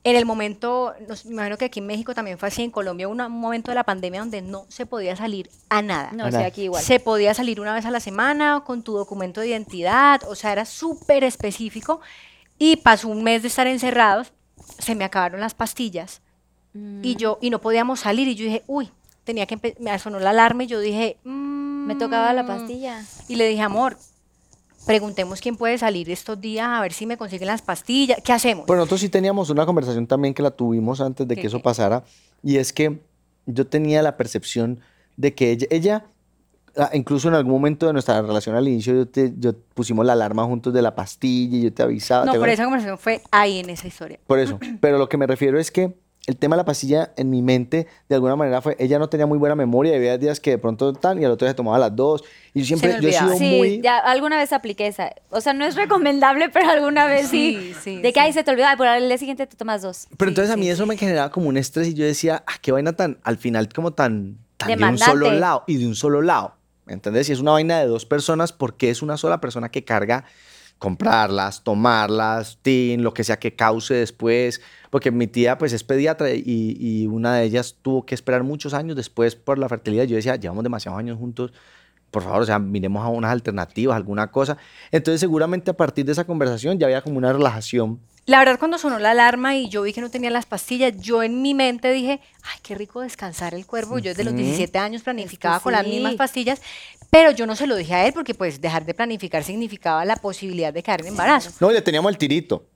en 0.05 0.17
el 0.17 0.27
momento, 0.27 0.95
nos- 1.09 1.25
me 1.25 1.33
imagino 1.33 1.57
que 1.57 1.65
aquí 1.65 1.81
en 1.81 1.87
México 1.87 2.15
también 2.15 2.39
fue 2.39 2.49
así, 2.49 2.63
en 2.63 2.71
Colombia, 2.71 3.09
un 3.09 3.17
momento 3.33 3.71
de 3.71 3.75
la 3.75 3.85
pandemia 3.85 4.21
donde 4.21 4.43
no 4.43 4.67
se 4.69 4.85
podía 4.87 5.17
salir 5.17 5.51
a 5.71 5.81
nada. 5.83 6.13
No, 6.13 6.27
sí, 6.27 6.33
nada. 6.33 6.45
aquí 6.47 6.63
igual. 6.65 6.83
Se 6.83 7.01
podía 7.01 7.33
salir 7.35 7.59
una 7.59 7.73
vez 7.75 7.87
a 7.87 7.91
la 7.91 8.01
semana 8.01 8.63
con 8.67 8.83
tu 8.83 8.93
documento 8.97 9.41
de 9.41 9.49
identidad, 9.49 10.21
o 10.29 10.35
sea, 10.35 10.53
era 10.53 10.67
súper 10.67 11.25
específico. 11.25 12.01
Y 12.59 12.77
pasó 12.77 13.09
un 13.09 13.23
mes 13.23 13.43
de 13.43 13.49
estar 13.49 13.67
encerrados, 13.67 14.33
se 14.79 14.95
me 14.95 15.05
acabaron 15.05 15.41
las 15.41 15.55
pastillas 15.55 16.21
y 17.03 17.17
yo 17.17 17.39
y 17.41 17.51
no 17.51 17.61
podíamos 17.61 18.01
salir 18.01 18.29
y 18.29 18.35
yo 18.35 18.45
dije, 18.45 18.63
uy, 18.67 18.91
tenía 19.25 19.47
que 19.47 19.75
me 19.81 19.99
sonó 19.99 20.21
la 20.21 20.31
alarma 20.31 20.65
y 20.65 20.67
yo 20.69 20.79
dije, 20.81 21.19
Me 21.89 21.97
tocaba 21.97 22.33
la 22.33 22.43
"Mm". 22.45 22.47
pastilla. 22.47 23.05
Y 23.29 23.37
le 23.37 23.49
dije, 23.49 23.63
amor, 23.63 23.97
preguntemos 24.87 25.41
quién 25.41 25.57
puede 25.57 25.77
salir 25.79 26.09
estos 26.11 26.41
días 26.41 26.67
a 26.69 26.81
ver 26.81 26.93
si 26.93 27.05
me 27.07 27.17
consiguen 27.17 27.49
las 27.49 27.63
pastillas, 27.63 28.19
¿qué 28.25 28.33
hacemos? 28.33 28.65
Pero 28.67 28.79
nosotros 28.79 29.01
sí 29.01 29.09
teníamos 29.09 29.51
una 29.51 29.67
conversación 29.67 30.07
también 30.07 30.33
que 30.35 30.43
la 30.43 30.51
tuvimos 30.51 31.01
antes 31.01 31.27
de 31.29 31.35
¿Qué, 31.35 31.43
que 31.43 31.47
eso 31.49 31.61
pasara, 31.61 32.05
y 32.43 32.57
es 32.57 32.73
que 32.73 32.99
yo 33.47 33.67
tenía 33.67 34.03
la 34.03 34.17
percepción 34.17 34.81
de 35.17 35.35
que 35.35 35.51
ella, 35.51 35.67
ella 35.71 36.05
ah, 36.77 36.91
incluso 36.95 37.29
en 37.29 37.35
algún 37.35 37.53
momento 37.53 37.87
de 37.87 37.93
nuestra 37.93 38.23
relación 38.23 38.55
al 38.57 38.67
inicio, 38.69 38.95
yo 38.95 39.09
te, 39.09 39.33
yo 39.37 39.53
pusimos 39.75 40.07
la 40.07 40.13
alarma 40.15 40.45
juntos 40.45 40.73
de 40.73 40.81
la 40.81 40.95
pastilla 40.95 41.57
y 41.59 41.63
yo 41.63 41.73
te 41.73 41.83
avisaba. 41.83 42.25
no, 42.25 42.33
¿te 42.33 42.39
pero 42.39 42.53
esa 42.53 42.65
conversación 42.65 42.99
fue 42.99 43.21
ahí 43.31 43.59
en 43.59 43.69
esa 43.71 43.89
historia. 43.89 44.19
Por 44.27 44.39
eso. 44.39 44.59
Pero 44.81 44.97
lo 44.99 45.09
que 45.09 45.17
me 45.17 45.27
refiero 45.27 45.59
es 45.59 45.71
que 45.71 45.93
el 46.29 46.37
tema 46.37 46.57
de 46.57 46.59
la 46.59 46.65
pastilla 46.67 47.11
en 47.17 47.31
mi 47.31 47.41
mente, 47.41 47.87
de 48.07 48.15
alguna 48.15 48.37
manera, 48.37 48.61
fue, 48.61 48.77
ella 48.79 48.99
no 48.99 49.09
tenía 49.09 49.25
muy 49.25 49.39
buena 49.39 49.55
memoria, 49.55 49.95
y 49.95 49.97
había 49.97 50.19
días 50.19 50.41
que 50.41 50.51
de 50.51 50.59
pronto 50.59 50.93
tan 50.93 51.21
y 51.23 51.25
al 51.25 51.31
otro 51.31 51.47
día 51.47 51.53
se 51.53 51.57
tomaba 51.57 51.79
las 51.79 51.97
dos. 51.97 52.23
Y 52.53 52.61
yo 52.61 52.67
siempre, 52.67 52.99
yo 53.01 53.09
he 53.09 53.13
sido. 53.13 53.35
Sí, 53.39 53.57
muy... 53.57 53.81
ya 53.81 53.97
alguna 53.97 54.37
vez 54.37 54.53
apliqué 54.53 54.89
esa. 54.89 55.11
O 55.31 55.41
sea, 55.41 55.55
no 55.55 55.65
es 55.65 55.75
recomendable, 55.75 56.49
pero 56.53 56.69
alguna 56.69 57.07
vez 57.07 57.29
sí. 57.29 57.57
Sí, 57.59 57.75
sí, 57.83 58.03
de 58.03 58.13
que 58.13 58.21
ahí 58.21 58.35
se 58.35 58.45
te 58.45 58.51
olvidó, 58.51 58.67
ay, 58.67 58.77
por 58.77 58.87
el 58.89 59.09
día 59.09 59.17
siguiente 59.17 59.47
te 59.47 59.57
tomas 59.57 59.81
dos. 59.81 60.07
Pero 60.19 60.29
Sí, 60.29 60.33
entonces 60.33 60.51
a 60.51 60.55
sí, 60.55 60.61
mí 60.61 60.69
eso 60.69 60.85
me 60.85 60.99
generaba 60.99 61.31
como 61.31 61.49
un 61.49 61.57
estrés 61.57 61.89
y 61.89 61.95
yo 61.95 62.05
decía, 62.05 62.45
ah, 62.47 62.57
qué 62.61 62.73
vaina 62.73 62.93
tan, 62.93 63.17
al 63.23 63.39
final 63.39 63.71
como 63.71 63.95
tan, 63.95 64.37
tan 64.59 64.79
de 64.79 64.85
un 64.85 64.99
solo 64.99 65.33
lado 65.33 65.65
y 65.67 65.79
de 65.79 65.87
un 65.87 65.95
solo 65.95 66.21
lado. 66.21 66.57
¿Me 66.85 66.93
entendés? 66.93 67.27
Si 67.27 67.33
es 67.33 67.41
una 67.41 67.53
vaina 67.53 67.79
de 67.81 67.87
dos 67.87 68.05
personas, 68.05 68.53
¿por 68.53 68.77
qué 68.77 68.91
es 68.91 69.01
una 69.01 69.17
sola 69.17 69.41
persona 69.41 69.71
que 69.71 69.83
carga 69.83 70.25
comprarlas, 70.79 71.65
tomarlas, 71.65 72.59
tin, 72.63 73.03
lo 73.03 73.13
que 73.15 73.25
sea 73.25 73.39
que 73.39 73.55
cause 73.55 73.95
después? 73.95 74.61
Porque 74.91 75.11
mi 75.11 75.27
tía 75.27 75.59
pues 75.59 75.73
es 75.73 75.85
pediatra 75.85 76.31
y, 76.31 76.43
y 76.79 77.07
una 77.07 77.35
de 77.35 77.45
ellas 77.45 77.77
tuvo 77.83 78.07
que 78.07 78.15
esperar 78.15 78.43
muchos 78.43 78.75
años 78.75 78.97
después 78.97 79.37
por 79.37 79.59
la 79.59 79.69
fertilidad. 79.69 80.05
Yo 80.05 80.17
decía, 80.17 80.37
llevamos 80.37 80.65
demasiados 80.65 80.99
años 80.99 81.19
juntos, 81.19 81.53
por 82.11 82.23
favor, 82.23 82.43
o 82.43 82.47
sea, 82.47 82.59
miremos 82.59 83.05
a 83.05 83.09
unas 83.09 83.31
alternativas, 83.31 83.97
alguna 83.97 84.31
cosa. 84.31 84.57
Entonces 84.91 85.21
seguramente 85.21 85.71
a 85.71 85.77
partir 85.77 86.07
de 86.07 86.13
esa 86.13 86.25
conversación 86.25 86.79
ya 86.79 86.87
había 86.87 87.03
como 87.03 87.19
una 87.19 87.33
relajación 87.33 88.01
La 88.29 88.41
verdad, 88.41 88.59
cuando 88.59 88.77
sonó 88.77 88.99
la 88.99 89.13
alarma 89.13 89.57
y 89.57 89.71
yo 89.71 89.81
vi 89.81 89.95
que 89.95 90.03
no 90.03 90.11
tenía 90.11 90.29
las 90.29 90.45
pastillas, 90.45 90.93
yo 90.99 91.23
en 91.23 91.41
mi 91.41 91.55
mente 91.55 91.91
dije, 91.91 92.21
ay, 92.43 92.59
qué 92.63 92.75
rico 92.75 93.01
descansar 93.01 93.55
el 93.55 93.65
cuerpo. 93.65 93.99
Yo 93.99 94.11
desde 94.11 94.23
los 94.23 94.35
17 94.35 94.79
años 94.79 95.01
planificaba 95.03 95.61
con 95.61 95.73
las 95.73 95.87
mismas 95.87 96.15
pastillas, 96.17 96.61
pero 97.09 97.31
yo 97.31 97.47
no 97.47 97.57
se 97.57 97.67
lo 97.67 97.75
dije 97.75 97.95
a 97.95 98.07
él 98.07 98.13
porque 98.13 98.35
pues 98.35 98.61
dejar 98.61 98.85
de 98.85 98.93
planificar 98.93 99.45
significaba 99.45 100.05
la 100.05 100.17
posibilidad 100.17 100.75
de 100.75 100.83
caer 100.83 101.01
en 101.01 101.07
embarazo. 101.07 101.53
No, 101.59 101.71
le 101.71 101.81
teníamos 101.81 102.13
el 102.13 102.19
tirito. 102.19 102.67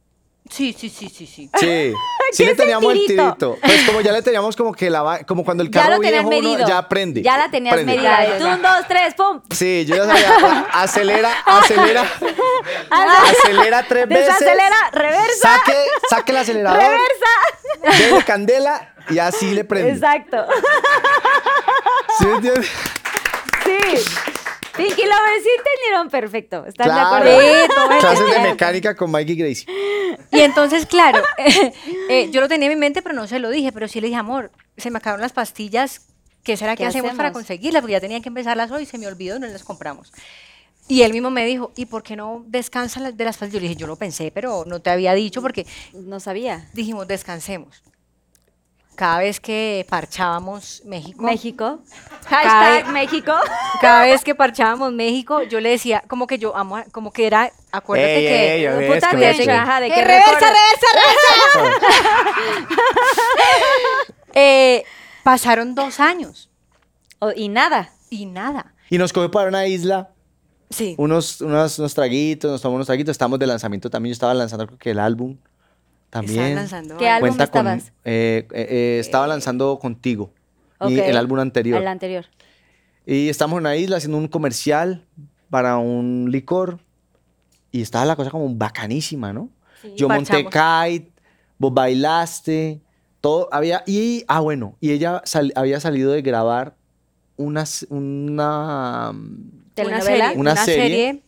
Sí, 0.51 0.77
sí, 0.79 0.91
sí, 0.91 1.09
sí, 1.09 1.27
sí. 1.27 1.49
Sí, 1.59 1.95
sí 2.33 2.45
le 2.45 2.51
el 2.51 2.57
teníamos 2.57 2.93
el 2.93 2.99
tirito? 3.07 3.23
tirito. 3.25 3.59
Pues 3.63 3.83
como 3.87 4.01
ya 4.03 4.13
le 4.13 4.21
teníamos 4.23 4.55
como 4.57 4.73
que 4.75 4.91
la 4.91 5.03
va- 5.03 5.21
como 5.21 5.45
cuando 5.45 5.63
el 5.63 5.71
Ya 5.71 5.83
carro 5.83 6.01
tenías 6.01 6.29
viejo 6.29 6.29
uno 6.57 6.69
ya 6.69 6.89
prende. 6.89 7.23
Ya 7.23 7.39
la 7.39 7.51
tenías 7.51 7.75
prende. 7.75 7.95
medida. 7.95 8.23
Ya, 8.25 8.29
ya, 8.33 8.39
Tú, 8.39 8.45
ya. 8.45 8.55
un, 8.57 8.63
dos, 8.63 8.87
tres, 8.89 9.15
pum. 9.15 9.41
Sí, 9.51 9.85
yo 9.87 9.97
ya 9.97 10.05
sabía. 10.07 10.67
acelera, 10.73 11.33
acelera. 11.47 12.03
acelera 12.91 13.87
tres 13.89 14.09
veces. 14.09 14.27
Desacelera, 14.27 14.91
reversa. 14.93 15.49
Saque, 15.57 15.77
saque 16.11 16.33
el 16.33 16.39
acelerador. 16.39 16.81
Reversa. 16.83 18.03
Dele 18.05 18.25
candela 18.25 18.95
y 19.11 19.19
así 19.21 19.53
le 19.55 19.65
prende. 19.65 19.93
Exacto. 19.93 20.45
¿Sí 22.19 22.27
me 22.27 22.35
entiendes? 22.35 22.71
Sí. 23.65 24.05
Pinky 24.77 25.03
Lovers 25.03 25.43
sí 25.43 25.49
entendieron 25.59 26.09
perfecto. 26.11 26.65
¿Están 26.67 26.87
Claro. 26.87 27.25
de 27.25 27.65
acuerdo? 27.67 28.01
Clases 28.01 28.31
de 28.31 28.39
mecánica 28.41 28.97
con 28.97 29.11
Mikey 29.11 29.37
Gracie. 29.37 29.67
Y 30.31 30.41
entonces, 30.41 30.87
claro, 30.87 31.23
eh, 32.09 32.31
yo 32.31 32.41
lo 32.41 32.49
tenía 32.49 32.69
en 32.71 32.75
mi 32.77 32.81
mente, 32.81 33.03
pero 33.03 33.15
no 33.15 33.27
se 33.27 33.39
lo 33.39 33.51
dije, 33.51 33.73
pero 33.73 33.89
sí 33.89 34.01
le 34.01 34.07
dije, 34.09 34.19
amor, 34.19 34.51
se 34.77 34.91
me 34.91 34.99
acabaron 34.99 35.21
las 35.21 35.33
pastillas, 35.33 36.07
¿qué 36.43 36.57
será 36.57 36.75
que 36.77 36.85
¿Qué 36.85 36.89
hacemos, 36.89 37.13
para 37.15 37.33
conseguirlas? 37.33 37.83
Porque 37.83 37.93
ya 37.93 38.01
tenía 38.01 38.21
que 38.21 38.29
empezarlas 38.29 38.71
hoy, 38.71 38.87
se 38.87 38.99
me 38.99 39.07
olvidó 39.07 39.37
y 39.37 39.41
no 39.41 39.47
las 39.47 39.63
compramos. 39.65 40.13
Y 40.89 41.03
él 41.03 41.13
mismo 41.13 41.31
me 41.31 41.45
dijo, 41.47 41.73
¿y 41.77 41.87
por 41.87 42.03
qué 42.03 42.17
no 42.17 42.43
descansa 42.49 42.99
la- 43.01 43.13
de 43.13 43.25
las 43.25 43.37
pastillas? 43.37 43.55
Yo 43.55 43.61
le 43.61 43.69
dije, 43.69 43.81
yo 43.81 43.87
lo 43.87 43.97
pensé, 43.97 44.31
pero 44.33 44.65
no 44.67 44.81
te 44.81 44.91
había 44.91 45.13
dicho 45.15 45.41
porque 45.41 45.67
No 45.93 46.19
sabía. 46.19 46.69
dijimos, 46.73 47.07
descansemos. 47.07 47.83
Cada 48.97 49.19
vez 49.19 49.41
que 49.41 49.87
parchábamos 49.89 50.83
México, 50.85 51.23
México. 51.23 51.81
Cada 52.29 52.43
Hashtag 52.43 52.85
vez- 52.85 52.93
México. 52.93 53.33
cada 53.81 54.03
vez 54.05 54.23
que 54.23 54.35
parchábamos 54.35 54.93
México, 54.93 55.43
yo 55.43 55.61
le 55.61 55.71
decía, 55.71 56.05
como 56.07 56.27
que 56.29 56.39
yo 56.39 56.57
amo, 56.57 56.79
como 56.93 57.13
que 57.13 57.27
era, 57.27 57.51
acuérdate 57.73 58.17
Ey, 58.19 58.25
que... 58.27 58.55
ey, 58.55 58.65
ey, 58.85 58.95
Puta 58.95 59.11
que 59.11 59.51
ajá, 59.51 59.81
de 59.81 59.89
¡Que 59.89 59.95
que 59.95 60.05
reversa, 60.05 60.31
recuerda- 60.33 60.57
Eh, 64.35 64.85
pasaron 65.25 65.75
dos 65.75 66.01
años 66.01 66.49
O- 67.19 67.33
y 67.35 67.49
nada. 67.49 67.91
y 68.09 68.27
nada. 68.27 68.75
Y 68.89 68.99
nos 68.99 69.13
cogió 69.13 69.31
para 69.31 69.49
una 69.49 69.67
isla, 69.67 70.11
Sí. 70.71 70.95
unos, 70.99 71.41
unos, 71.43 71.79
unos 71.79 71.95
traguitos, 71.95 72.51
nos 72.51 72.63
tomamos 72.63 72.77
unos 72.79 72.87
traguitos. 72.87 73.13
Estamos 73.13 73.39
de 73.39 73.47
lanzamiento 73.47 73.91
también. 73.91 74.11
Yo 74.13 74.15
estaba 74.15 74.33
lanzando, 74.35 74.67
creo 74.67 74.79
que 74.79 74.91
el 74.93 74.99
álbum. 75.01 75.37
También. 76.13 76.41
Estaban 76.41 76.55
lanzando 76.57 76.99
¿Qué 76.99 77.09
álbum 77.09 77.29
Cuenta 77.31 77.45
estabas? 77.45 77.93
eh, 78.05 78.47
eh, 78.53 78.67
eh, 78.69 78.99
estaba 79.01 79.27
lanzando 79.27 79.79
contigo. 79.79 80.31
Ok. 80.79 80.91
el 80.91 81.17
álbum 81.17 81.39
anterior. 81.39 81.81
El 81.81 81.89
anterior. 81.89 82.27
Y 83.07 83.31
estamos 83.31 83.57
en 83.57 83.61
una 83.61 83.77
isla 83.77 83.97
haciendo 83.97 84.19
un 84.19 84.29
comercial 84.29 85.07
para 85.49 85.79
un 85.79 86.29
licor. 86.31 86.81
Y 87.71 87.81
estaba 87.81 88.05
la 88.05 88.15
cosa 88.15 88.31
como 88.31 88.55
bacanísima, 88.55 89.33
¿no? 89.33 89.49
Yo 89.97 90.07
monté 90.09 90.45
kite, 90.45 91.11
vos 91.57 91.73
bailaste, 91.73 92.81
todo 93.23 93.49
había. 93.51 93.83
Y, 93.87 94.25
ah, 94.29 94.41
bueno, 94.41 94.77
y 94.81 94.91
ella 94.91 95.23
sal- 95.25 95.53
había 95.57 95.81
salido 95.81 96.13
de 96.13 96.21
grabar 96.21 96.75
una, 97.37 97.65
una 97.89 99.13
¿Telenovela? 99.75 100.03
serie, 100.27 100.41
Una 100.41 100.53
una 100.53 100.65
serie. 100.65 101.23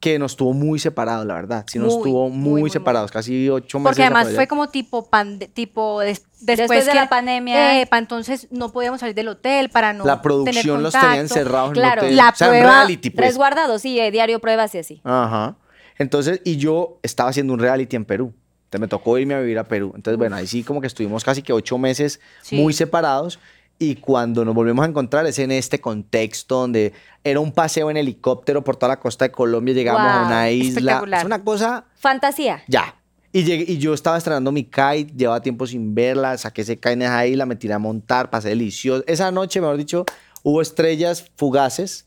Que 0.00 0.18
nos 0.18 0.34
tuvo 0.34 0.54
muy 0.54 0.78
separados, 0.78 1.26
la 1.26 1.34
verdad. 1.34 1.64
Sí, 1.68 1.78
nos 1.78 1.94
Muy, 1.96 2.02
tuvo 2.04 2.28
muy, 2.30 2.38
muy, 2.38 2.60
muy, 2.62 2.70
separados, 2.70 3.10
casi 3.10 3.50
ocho 3.50 3.78
meses. 3.78 3.90
porque 3.90 4.02
además 4.02 4.34
fue 4.34 4.48
como 4.48 4.68
tipo, 4.70 5.10
pande- 5.10 5.46
tipo 5.52 6.00
des- 6.00 6.22
después, 6.40 6.56
Después 6.58 6.86
de 6.86 6.92
que, 6.92 6.96
la 6.96 7.08
pandemia. 7.10 7.82
eh, 7.82 7.86
pa' 7.86 7.98
entonces 7.98 8.48
no 8.50 8.72
podíamos 8.72 9.00
salir 9.00 9.14
del 9.14 9.28
hotel 9.28 9.68
para 9.68 9.92
no 9.92 10.06
la 10.06 10.14
tener 10.14 10.22
producción 10.22 10.82
los 10.82 10.92
contacto. 10.94 11.06
tenía 11.08 11.20
encerrados 11.20 11.72
Claro, 11.72 12.00
en 12.02 12.08
el 12.08 12.14
hotel. 12.14 12.16
la 12.16 12.28
o 12.30 12.34
sea, 12.34 12.46
en 12.46 12.52
prueba- 12.54 12.70
reality, 12.78 13.10
pues. 13.10 13.26
Resguardado, 13.28 13.78
sí, 13.78 14.00
eh, 14.00 14.10
diario 14.10 14.40
pruebas 14.40 14.74
y 14.74 14.78
así. 14.78 15.00
Ajá. 15.04 15.56
Entonces, 15.98 16.40
y 16.44 16.56
yo 16.56 16.98
estaba 17.02 17.28
haciendo 17.28 17.52
un 17.52 17.58
reality 17.60 17.94
en 17.96 18.06
Perú. 18.06 18.32
Entonces 18.64 18.80
me 18.80 18.88
tocó 18.88 19.18
irme 19.18 19.34
a 19.34 19.40
vivir 19.40 19.58
a 19.58 19.64
Perú. 19.64 19.92
Entonces, 19.96 20.16
bueno, 20.16 20.36
ahí 20.36 20.46
sí 20.46 20.62
como 20.62 20.80
que 20.80 20.86
estuvimos 20.86 21.24
casi 21.24 21.42
que 21.42 21.52
ocho 21.52 21.76
meses 21.76 22.20
Sí. 22.40 22.56
muy 22.56 22.72
separados. 22.72 23.38
Y 23.82 23.94
cuando 23.96 24.44
nos 24.44 24.54
volvemos 24.54 24.84
a 24.84 24.88
encontrar 24.88 25.24
es 25.26 25.38
en 25.38 25.50
este 25.50 25.80
contexto 25.80 26.56
donde 26.60 26.92
era 27.24 27.40
un 27.40 27.50
paseo 27.50 27.90
en 27.90 27.96
helicóptero 27.96 28.62
por 28.62 28.76
toda 28.76 28.88
la 28.90 29.00
costa 29.00 29.24
de 29.24 29.32
Colombia, 29.32 29.72
llegamos 29.72 30.02
a 30.02 30.18
Wow, 30.18 30.26
una 30.26 30.50
isla. 30.50 31.02
Es 31.18 31.24
una 31.24 31.42
cosa 31.42 31.86
Fantasía. 31.96 32.62
ya. 32.68 32.94
Y, 33.32 33.42
llegué- 33.44 33.64
y 33.66 33.78
yo 33.78 33.94
estaba 33.94 34.18
estrenando 34.18 34.52
mi 34.52 34.64
kite, 34.64 35.06
llevaba 35.16 35.40
tiempo 35.40 35.66
sin 35.66 35.94
verla, 35.94 36.36
saqué 36.36 36.60
ese 36.60 36.76
kite 36.76 36.92
en 36.92 37.02
esa 37.02 37.26
isla, 37.26 37.46
me 37.46 37.56
tiré 37.56 37.72
a 37.72 37.78
montar, 37.78 38.28
pasé 38.28 38.50
delicioso. 38.50 39.02
Esa 39.06 39.30
noche, 39.30 39.60
mejor 39.62 39.76
dicho, 39.78 40.04
hubo 40.42 40.60
estrellas 40.60 41.30
fugaces. 41.36 42.04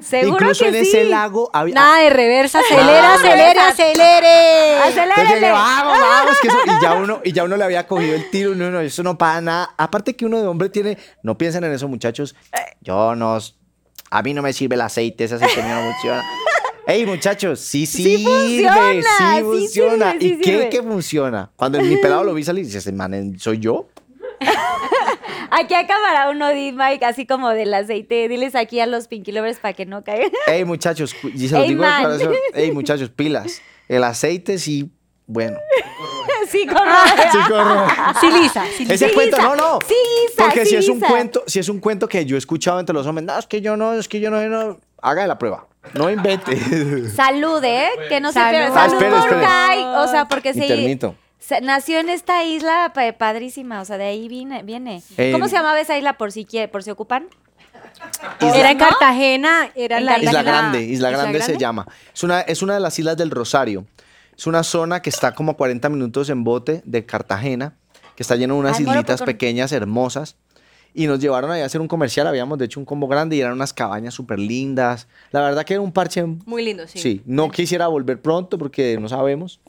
Seguro 0.00 0.34
Incluso 0.34 0.64
que 0.64 0.78
en 0.78 0.84
sí. 0.84 0.90
ese 0.90 1.04
lago 1.04 1.50
había... 1.52 1.74
Nada 1.74 2.00
de 2.02 2.10
reversa, 2.10 2.60
acelera, 2.60 2.84
Nada. 2.84 3.14
acelere, 3.14 3.60
acelere. 3.60 4.76
Acelérele. 4.82 5.50
vamos, 5.50 5.98
vamos, 5.98 6.34
que 6.40 6.48
eso- 6.48 6.58
y 6.66 6.82
ya 6.82 6.94
uno, 6.94 7.20
y 7.24 7.32
ya 7.32 7.44
uno 7.44 7.56
le 7.56 7.64
había 7.64 7.86
cogido 7.86 8.14
el 8.14 8.30
tiro, 8.30 8.54
no, 8.54 8.70
no, 8.70 8.80
eso 8.80 9.02
no 9.02 9.16
para 9.16 9.40
nada. 9.40 9.74
Aparte 9.78 10.14
que 10.14 10.26
uno 10.26 10.40
de 10.40 10.46
hombre 10.46 10.68
tiene, 10.68 10.98
no 11.22 11.38
piensen 11.38 11.64
en 11.64 11.72
eso, 11.72 11.88
muchachos. 11.88 12.34
Yo 12.82 13.14
no, 13.14 13.38
a 14.10 14.22
mí 14.22 14.34
no 14.34 14.42
me 14.42 14.52
sirve 14.52 14.74
el 14.74 14.82
aceite, 14.82 15.24
ese 15.24 15.36
aceite 15.36 15.62
mío 15.62 15.74
no 15.74 15.92
funciona. 15.92 16.24
Ey, 16.88 17.04
muchachos, 17.04 17.58
sí 17.60 17.84
sirve, 17.84 18.18
sí 18.18 18.24
funciona, 18.24 19.36
sí 19.36 19.42
funciona. 19.42 20.12
sirve, 20.12 20.20
sí 20.20 20.26
¿Y 20.26 20.38
qué 20.40 20.44
sirve. 20.52 20.68
que 20.68 20.82
funciona? 20.82 21.50
Cuando 21.56 21.80
mi 21.80 21.96
pelado 21.96 22.22
lo 22.22 22.32
vi 22.32 22.44
salir, 22.44 22.64
dice, 22.64 22.92
man, 22.92 23.34
¿soy 23.40 23.58
yo? 23.58 23.88
Aquí 25.50 25.74
a 25.74 25.86
cámara 25.86 26.30
uno 26.30 26.48
Mike, 26.52 27.04
así 27.04 27.26
como 27.26 27.50
del 27.50 27.72
aceite. 27.72 28.28
Diles 28.28 28.54
aquí 28.54 28.80
a 28.80 28.86
los 28.86 29.08
Pinky 29.08 29.32
Lovers 29.32 29.58
para 29.58 29.74
que 29.74 29.86
no 29.86 30.02
caigan. 30.04 30.30
Ey, 30.46 30.64
muchachos, 30.64 31.14
y 31.34 31.48
se 31.48 31.54
los 31.54 31.62
Ey, 31.64 31.68
digo 31.70 31.82
de 31.84 31.88
man. 31.88 32.02
corazón. 32.02 32.34
Ey, 32.54 32.72
muchachos, 32.72 33.10
pilas. 33.10 33.62
El 33.88 34.02
aceite 34.04 34.58
sí, 34.58 34.90
bueno. 35.26 35.58
sí, 36.50 36.66
corro. 36.66 36.80
Sí, 37.32 37.38
corro. 37.48 37.86
Sí, 38.20 38.30
Lisa, 38.30 38.64
sí, 38.76 38.82
Lisa. 38.84 38.94
Ese 38.94 39.08
Sí, 39.08 39.14
cuento, 39.14 39.38
no, 39.38 39.56
no. 39.56 39.78
sí, 39.86 39.94
Isa, 40.32 40.44
Porque 40.44 40.64
sí, 40.64 40.70
si 40.70 40.76
es 40.76 40.88
un 40.88 41.00
cuento, 41.00 41.42
si 41.46 41.58
es 41.60 41.68
un 41.68 41.78
cuento 41.80 42.08
que 42.08 42.24
yo 42.26 42.36
he 42.36 42.38
escuchado 42.38 42.80
entre 42.80 42.94
los 42.94 43.06
hombres, 43.06 43.26
no, 43.26 43.38
es 43.38 43.46
que 43.46 43.60
yo 43.60 43.76
no, 43.76 43.94
es 43.94 44.08
que 44.08 44.20
yo 44.20 44.30
no, 44.30 44.40
no. 44.48 44.78
haga 45.02 45.26
la 45.26 45.38
prueba. 45.38 45.66
No 45.94 46.10
invente. 46.10 46.56
Salud, 47.10 47.62
¿eh? 47.62 47.88
Que 48.08 48.20
no 48.20 48.28
se 48.32 48.40
Salud. 48.40 48.58
pierda. 48.58 48.68
Ah, 48.74 48.88
Salud 48.88 48.92
espere, 48.94 49.10
por 49.10 49.20
espere. 49.20 49.42
Kai. 49.42 49.84
O 49.84 50.08
sea, 50.08 50.26
porque 50.28 50.52
se, 50.52 50.62
Intermito. 50.66 51.14
Se- 51.38 51.60
nació 51.60 51.98
en 52.00 52.08
esta 52.08 52.42
isla 52.44 52.92
pa- 52.94 53.12
padrísima. 53.12 53.80
O 53.80 53.84
sea, 53.84 53.98
de 53.98 54.04
ahí 54.04 54.28
viene. 54.28 54.62
viene. 54.62 55.02
Eh, 55.16 55.32
¿Cómo 55.32 55.48
se 55.48 55.56
llamaba 55.56 55.80
esa 55.80 55.96
isla 55.96 56.14
por 56.18 56.32
si 56.32 56.44
quiere, 56.44 56.68
por 56.68 56.82
si 56.82 56.90
ocupan? 56.90 57.28
Era 58.40 58.70
en 58.70 58.78
¿No? 58.78 58.84
Cartagena, 58.88 59.70
era 59.74 59.98
En 59.98 60.04
la 60.06 60.18
Isla 60.18 60.32
Cartagena. 60.32 60.42
Grande, 60.60 60.82
Isla 60.84 61.10
Grande 61.10 61.42
se 61.42 61.56
llama. 61.56 61.86
Es 62.14 62.22
una, 62.22 62.40
es 62.42 62.62
una 62.62 62.74
de 62.74 62.80
las 62.80 62.98
islas 62.98 63.16
del 63.16 63.30
Rosario. 63.30 63.86
Es 64.36 64.46
una 64.46 64.62
zona 64.62 65.00
que 65.00 65.08
está 65.10 65.32
como 65.34 65.52
a 65.52 65.56
40 65.56 65.88
minutos 65.88 66.28
en 66.28 66.44
bote 66.44 66.82
de 66.84 67.06
Cartagena, 67.06 67.74
que 68.14 68.22
está 68.22 68.36
lleno 68.36 68.54
de 68.54 68.60
unas 68.60 68.78
Ay, 68.78 68.84
islitas 68.86 69.22
pequeñas, 69.22 69.72
hermosas. 69.72 70.36
Y 70.98 71.06
nos 71.06 71.20
llevaron 71.20 71.50
allá 71.50 71.62
a 71.64 71.66
hacer 71.66 71.82
un 71.82 71.88
comercial, 71.88 72.26
habíamos 72.26 72.56
de 72.56 72.64
hecho 72.64 72.80
un 72.80 72.86
combo 72.86 73.06
grande 73.06 73.36
y 73.36 73.40
eran 73.42 73.52
unas 73.52 73.74
cabañas 73.74 74.14
súper 74.14 74.38
lindas. 74.38 75.08
La 75.30 75.42
verdad 75.42 75.62
que 75.62 75.74
era 75.74 75.82
un 75.82 75.92
parche... 75.92 76.24
Muy 76.24 76.64
lindo, 76.64 76.88
sí. 76.88 76.98
Sí, 76.98 77.20
no 77.26 77.50
quisiera 77.50 77.86
volver 77.88 78.18
pronto 78.22 78.56
porque 78.56 78.96
no 78.98 79.06
sabemos. 79.06 79.60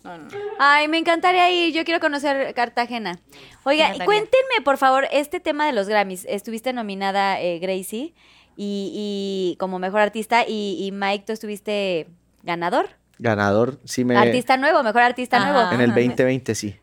Ay, 0.57 0.87
me 0.87 0.97
encantaría 0.97 1.51
ir. 1.51 1.73
Yo 1.73 1.83
quiero 1.83 1.99
conocer 1.99 2.53
Cartagena. 2.53 3.19
Oiga, 3.63 3.91
cuéntenme, 4.05 4.61
por 4.63 4.77
favor, 4.77 5.05
este 5.11 5.41
tema 5.41 5.65
de 5.65 5.73
los 5.73 5.89
Grammys. 5.89 6.23
Estuviste 6.29 6.71
nominada, 6.71 7.41
eh, 7.41 7.59
Gracie, 7.59 8.13
y, 8.55 8.91
y 8.93 9.57
como 9.59 9.79
mejor 9.79 9.99
artista, 9.99 10.45
y, 10.47 10.77
y 10.79 10.93
Mike, 10.93 11.25
tú 11.27 11.33
estuviste 11.33 12.07
ganador. 12.43 12.87
Ganador, 13.19 13.79
sí 13.83 14.05
me... 14.05 14.15
Artista 14.15 14.55
nuevo, 14.55 14.81
mejor 14.81 15.01
artista 15.01 15.35
Ajá. 15.35 15.51
nuevo. 15.51 15.71
En 15.73 15.81
el 15.81 15.89
2020, 15.93 16.55
sí. 16.55 16.77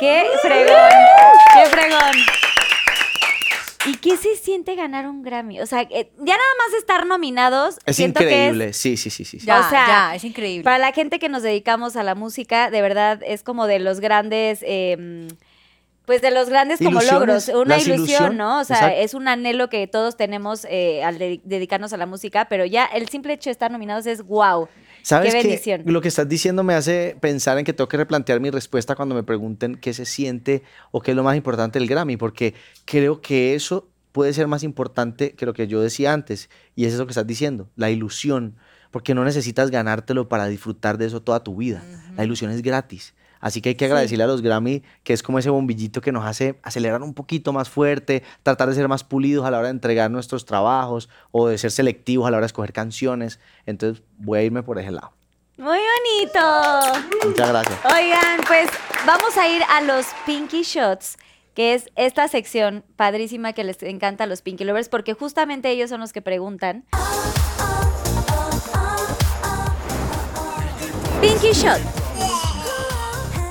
¡Qué 0.00 0.24
fregón! 0.42 0.90
¡Qué 1.54 1.70
fregón! 1.70 2.53
¿Y 3.86 3.96
qué 3.96 4.16
se 4.16 4.36
siente 4.36 4.74
ganar 4.74 5.06
un 5.06 5.22
Grammy? 5.22 5.60
O 5.60 5.66
sea, 5.66 5.82
eh, 5.82 6.10
ya 6.18 6.36
nada 6.36 6.54
más 6.58 6.74
estar 6.78 7.06
nominados. 7.06 7.78
Es 7.84 7.96
siento 7.96 8.20
que 8.20 8.24
increíble, 8.26 8.72
sí, 8.72 8.96
sí, 8.96 9.10
sí, 9.10 9.24
sí. 9.24 9.40
sí. 9.40 9.46
Ya, 9.46 9.60
O 9.60 9.68
sea, 9.68 9.86
ya, 9.86 10.14
es 10.14 10.24
increíble. 10.24 10.64
Para 10.64 10.78
la 10.78 10.92
gente 10.92 11.18
que 11.18 11.28
nos 11.28 11.42
dedicamos 11.42 11.96
a 11.96 12.02
la 12.02 12.14
música, 12.14 12.70
de 12.70 12.82
verdad 12.82 13.20
es 13.26 13.42
como 13.42 13.66
de 13.66 13.78
los 13.78 14.00
grandes, 14.00 14.60
eh, 14.62 15.28
pues 16.04 16.20
de 16.20 16.30
los 16.30 16.48
grandes 16.48 16.78
como 16.80 17.00
logros, 17.00 17.48
una 17.48 17.76
ilusión, 17.76 17.96
ilusión, 17.96 18.36
¿no? 18.36 18.60
O 18.60 18.64
sea, 18.64 18.76
exacto. 18.76 18.96
es 18.98 19.14
un 19.14 19.26
anhelo 19.28 19.68
que 19.70 19.86
todos 19.86 20.16
tenemos 20.16 20.66
eh, 20.68 21.02
al 21.02 21.18
de- 21.18 21.40
dedicarnos 21.44 21.92
a 21.92 21.96
la 21.96 22.06
música, 22.06 22.46
pero 22.48 22.64
ya 22.66 22.84
el 22.84 23.08
simple 23.08 23.32
hecho 23.32 23.48
de 23.48 23.52
estar 23.52 23.70
nominados 23.70 24.06
es 24.06 24.22
wow. 24.22 24.68
¿Sabes 25.02 25.34
Qué 25.34 25.42
bendición. 25.42 25.82
Lo 25.86 26.00
que 26.00 26.08
estás 26.08 26.28
diciendo 26.28 26.62
me 26.62 26.74
hace 26.74 27.16
pensar 27.20 27.58
en 27.58 27.64
que 27.64 27.72
tengo 27.74 27.88
que 27.88 27.96
replantear 27.98 28.40
mi 28.40 28.50
respuesta 28.50 28.94
cuando 28.94 29.14
me 29.14 29.22
pregunten 29.22 29.76
qué 29.76 29.92
se 29.92 30.06
siente 30.06 30.62
o 30.92 31.00
qué 31.00 31.10
es 31.10 31.16
lo 31.16 31.22
más 31.22 31.36
importante 31.36 31.78
del 31.78 31.88
Grammy, 31.88 32.16
porque 32.16 32.54
creo 32.86 33.20
que 33.20 33.54
eso 33.54 33.88
puede 34.12 34.32
ser 34.32 34.46
más 34.46 34.62
importante 34.62 35.32
que 35.32 35.44
lo 35.44 35.52
que 35.54 35.66
yo 35.66 35.80
decía 35.82 36.12
antes, 36.12 36.48
y 36.76 36.84
es 36.86 36.94
eso 36.94 37.04
que 37.06 37.10
estás 37.10 37.26
diciendo, 37.26 37.68
la 37.76 37.90
ilusión, 37.90 38.56
porque 38.90 39.14
no 39.14 39.24
necesitas 39.24 39.70
ganártelo 39.70 40.28
para 40.28 40.46
disfrutar 40.46 40.98
de 40.98 41.06
eso 41.06 41.20
toda 41.20 41.42
tu 41.42 41.56
vida. 41.56 41.82
La 42.16 42.24
ilusión 42.24 42.50
es 42.50 42.62
gratis. 42.62 43.14
Así 43.44 43.60
que 43.60 43.68
hay 43.68 43.74
que 43.74 43.84
agradecerle 43.84 44.24
a 44.24 44.26
los 44.26 44.40
Grammy, 44.40 44.82
que 45.02 45.12
es 45.12 45.22
como 45.22 45.38
ese 45.38 45.50
bombillito 45.50 46.00
que 46.00 46.12
nos 46.12 46.24
hace 46.24 46.58
acelerar 46.62 47.02
un 47.02 47.12
poquito 47.12 47.52
más 47.52 47.68
fuerte, 47.68 48.22
tratar 48.42 48.70
de 48.70 48.74
ser 48.74 48.88
más 48.88 49.04
pulidos 49.04 49.44
a 49.44 49.50
la 49.50 49.58
hora 49.58 49.66
de 49.66 49.72
entregar 49.72 50.10
nuestros 50.10 50.46
trabajos 50.46 51.10
o 51.30 51.48
de 51.48 51.58
ser 51.58 51.70
selectivos 51.70 52.26
a 52.26 52.30
la 52.30 52.38
hora 52.38 52.44
de 52.44 52.46
escoger 52.46 52.72
canciones. 52.72 53.40
Entonces 53.66 54.02
voy 54.16 54.38
a 54.38 54.42
irme 54.44 54.62
por 54.62 54.78
ese 54.78 54.92
lado. 54.92 55.12
Muy 55.58 55.78
bonito. 55.78 56.40
Muchas 57.22 57.50
gracias. 57.50 57.78
Oigan, 57.84 58.40
pues 58.46 58.70
vamos 59.04 59.36
a 59.36 59.46
ir 59.46 59.62
a 59.68 59.82
los 59.82 60.06
Pinky 60.24 60.62
Shots, 60.62 61.18
que 61.52 61.74
es 61.74 61.90
esta 61.96 62.28
sección 62.28 62.82
padrísima 62.96 63.52
que 63.52 63.62
les 63.62 63.82
encanta 63.82 64.24
a 64.24 64.26
los 64.26 64.40
Pinky 64.40 64.64
Lovers, 64.64 64.88
porque 64.88 65.12
justamente 65.12 65.68
ellos 65.68 65.90
son 65.90 66.00
los 66.00 66.14
que 66.14 66.22
preguntan. 66.22 66.86
Pinky 71.20 71.52
Shot. 71.52 72.03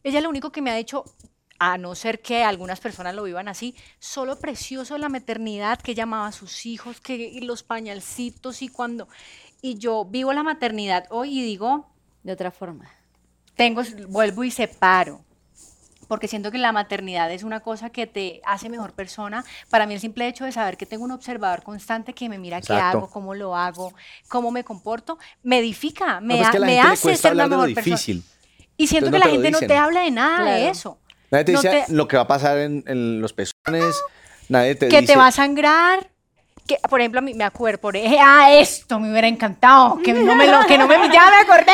ella 0.04 0.22
lo 0.22 0.30
único 0.30 0.52
que 0.52 0.62
me 0.62 0.70
ha 0.70 0.76
dicho 0.76 1.04
a 1.64 1.78
no 1.78 1.94
ser 1.94 2.22
que 2.22 2.44
algunas 2.44 2.80
personas 2.80 3.14
lo 3.14 3.22
vivan 3.22 3.48
así, 3.48 3.76
solo 4.00 4.40
precioso 4.40 4.98
la 4.98 5.10
maternidad, 5.10 5.80
que 5.80 5.92
ella 5.92 6.04
amaba 6.04 6.26
a 6.26 6.32
sus 6.32 6.66
hijos, 6.66 7.00
que 7.00 7.14
y 7.16 7.42
los 7.42 7.62
pañalcitos 7.62 8.64
y 8.64 8.68
cuando... 8.68 9.08
Y 9.62 9.76
yo 9.78 10.06
vivo 10.06 10.34
la 10.34 10.42
maternidad 10.42 11.06
hoy 11.12 11.38
y 11.38 11.44
digo, 11.44 11.88
De 12.24 12.32
otra 12.34 12.50
forma. 12.50 12.90
tengo, 13.56 13.84
vuelvo 14.08 14.44
y 14.44 14.50
separo. 14.50 15.22
Porque 16.08 16.28
siento 16.28 16.50
que 16.50 16.58
la 16.58 16.72
maternidad 16.72 17.32
es 17.32 17.44
una 17.44 17.60
cosa 17.60 17.92
que 17.92 18.08
te 18.08 18.42
hace 18.44 18.68
mejor 18.68 18.94
persona. 18.94 19.46
Para 19.70 19.86
mí 19.86 19.94
el 19.94 20.00
simple 20.00 20.28
hecho 20.28 20.46
de 20.46 20.52
saber 20.52 20.78
que 20.78 20.88
tengo 20.88 21.04
un 21.06 21.12
observador 21.12 21.62
constante 21.62 22.14
que 22.14 22.28
me 22.28 22.40
mira 22.40 22.60
qué 22.60 22.74
hago, 22.74 23.08
cómo 23.12 23.36
lo 23.36 23.56
hago, 23.56 23.94
cómo 24.28 24.50
me 24.50 24.64
comporto, 24.64 25.20
me 25.44 25.60
edifica, 25.60 26.20
me, 26.22 26.38
No, 26.40 26.44
pues 26.44 26.56
ha- 26.56 26.66
me 26.66 26.80
hace 26.82 27.16
ser 27.16 27.34
una 27.34 27.48
mejor 27.48 27.74
persona. 27.76 27.98
Y 28.78 28.88
siento 28.88 29.08
Entonces 29.08 29.12
que 29.12 29.12
no 29.12 29.20
la 29.20 29.44
gente 29.44 29.52
no 29.52 29.60
te 29.68 29.78
habla 29.78 30.02
de 30.02 30.12
nada 30.12 30.56
de 30.56 30.70
eso. 30.70 30.98
Nadie 31.32 31.46
te 31.46 31.52
No 31.54 31.62
dice 31.62 31.84
te- 31.88 31.94
lo 31.94 32.08
que 32.08 32.18
va 32.18 32.24
a 32.24 32.28
pasar 32.28 32.58
en, 32.60 32.84
en 32.88 33.22
los 33.22 33.34
pezones. 33.34 33.96
Nadie 34.50 34.76
te 34.76 34.90
que 34.90 35.02
dice. 35.02 35.14
te 35.14 35.18
va 35.18 35.28
a 35.28 35.32
sangrar. 35.32 36.08
Que, 36.68 36.78
por 36.90 37.00
ejemplo, 37.02 37.20
a 37.20 37.22
mí 37.24 37.34
me 37.34 37.44
acuerdo, 37.44 37.80
por 37.82 37.96
ej- 37.96 38.18
ah, 38.22 38.52
esto 38.54 39.00
me 39.00 39.10
hubiera 39.12 39.28
encantado, 39.28 39.98
que 40.04 40.14
no 40.14 40.36
me 40.36 40.48
lo, 40.48 40.66
que 40.68 40.78
no 40.78 40.88
me, 40.88 40.96
ya 41.12 41.26
me 41.30 41.38
acordé. 41.38 41.72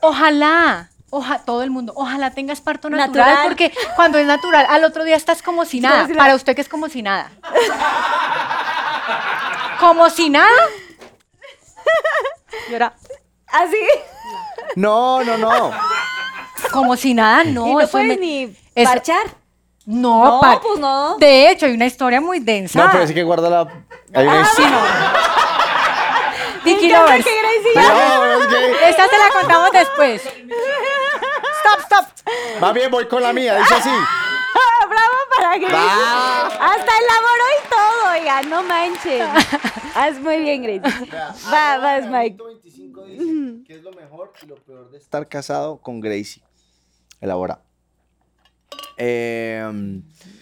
Ojalá, 0.00 0.90
oja, 1.10 1.38
todo 1.44 1.62
el 1.62 1.70
mundo, 1.70 1.92
ojalá 1.96 2.30
tengas 2.30 2.60
parto 2.60 2.88
natural, 2.90 3.26
Natural. 3.28 3.46
porque 3.46 3.72
cuando 3.96 4.18
es 4.18 4.26
natural, 4.26 4.66
al 4.68 4.84
otro 4.84 5.04
día 5.04 5.16
estás 5.16 5.42
como 5.42 5.64
si 5.64 5.80
nada. 5.80 5.96
Como 5.96 6.06
si 6.06 6.12
nada. 6.14 6.24
Para 6.24 6.34
usted 6.36 6.54
que 6.54 6.60
es 6.62 6.68
como 6.68 6.88
si 6.88 7.02
nada. 7.02 7.30
como 9.80 10.08
si 10.10 10.30
nada. 10.30 10.48
Y 12.70 12.72
ahora, 12.72 12.94
Así. 13.48 13.76
No, 14.76 15.22
no, 15.22 15.36
no. 15.36 15.70
Como 16.74 16.96
si 16.96 17.14
nada, 17.14 17.44
no. 17.44 17.66
y 17.68 17.72
no 17.74 17.80
eso 17.80 17.98
me- 17.98 18.16
ni 18.16 18.42
eso- 18.74 18.90
parchar. 18.90 19.26
No, 19.86 20.40
No, 20.42 20.60
pues 20.62 20.78
no. 20.80 21.16
De 21.18 21.50
hecho, 21.50 21.66
hay 21.66 21.72
una 21.74 21.84
historia 21.86 22.20
muy 22.20 22.40
densa. 22.40 22.82
No, 22.84 22.90
pero 22.90 23.06
sí 23.06 23.12
que 23.14 23.22
guarda 23.22 23.50
la. 23.50 23.60
Hay 24.14 24.26
una 24.26 24.40
Ah, 24.40 24.42
historia. 24.42 24.70
no. 24.70 24.78
Lovers. 26.64 27.24
que 27.24 27.30
Gracie- 27.30 27.74
No, 27.76 28.34
es 28.40 28.46
que- 28.46 28.88
Esta 28.88 29.08
se 29.08 29.18
la 29.18 29.30
contamos 29.40 29.70
después. 29.72 30.22
Stop, 30.22 31.80
stop. 31.80 32.06
Va 32.62 32.72
bien, 32.72 32.90
voy 32.90 33.06
con 33.08 33.22
la 33.22 33.32
mía. 33.32 33.56
Dice 33.58 33.74
así. 33.74 33.90
Bravo 34.88 35.14
para 35.36 35.58
Gracie. 35.58 35.76
Va. 35.76 36.46
Hasta 36.46 36.92
elaboró 36.98 37.44
y 37.58 37.68
todo, 37.68 38.12
oiga, 38.12 38.42
no 38.42 38.62
manches. 38.62 39.28
Haz 39.94 40.18
muy 40.20 40.40
bien, 40.40 40.62
Gracie. 40.62 41.10
Va, 41.52 41.78
vas, 41.78 42.06
Mike. 42.06 42.36
25 42.42 43.04
dice 43.06 43.64
que 43.66 43.74
es 43.74 43.82
lo 43.82 43.92
mejor 43.92 44.32
y 44.42 44.46
lo 44.46 44.54
peor 44.56 44.90
de 44.90 44.98
estar 44.98 45.26
casado 45.28 45.78
con 45.78 46.00
Gracie. 46.00 46.42
Elabora. 47.24 47.62
Eh, 48.98 50.00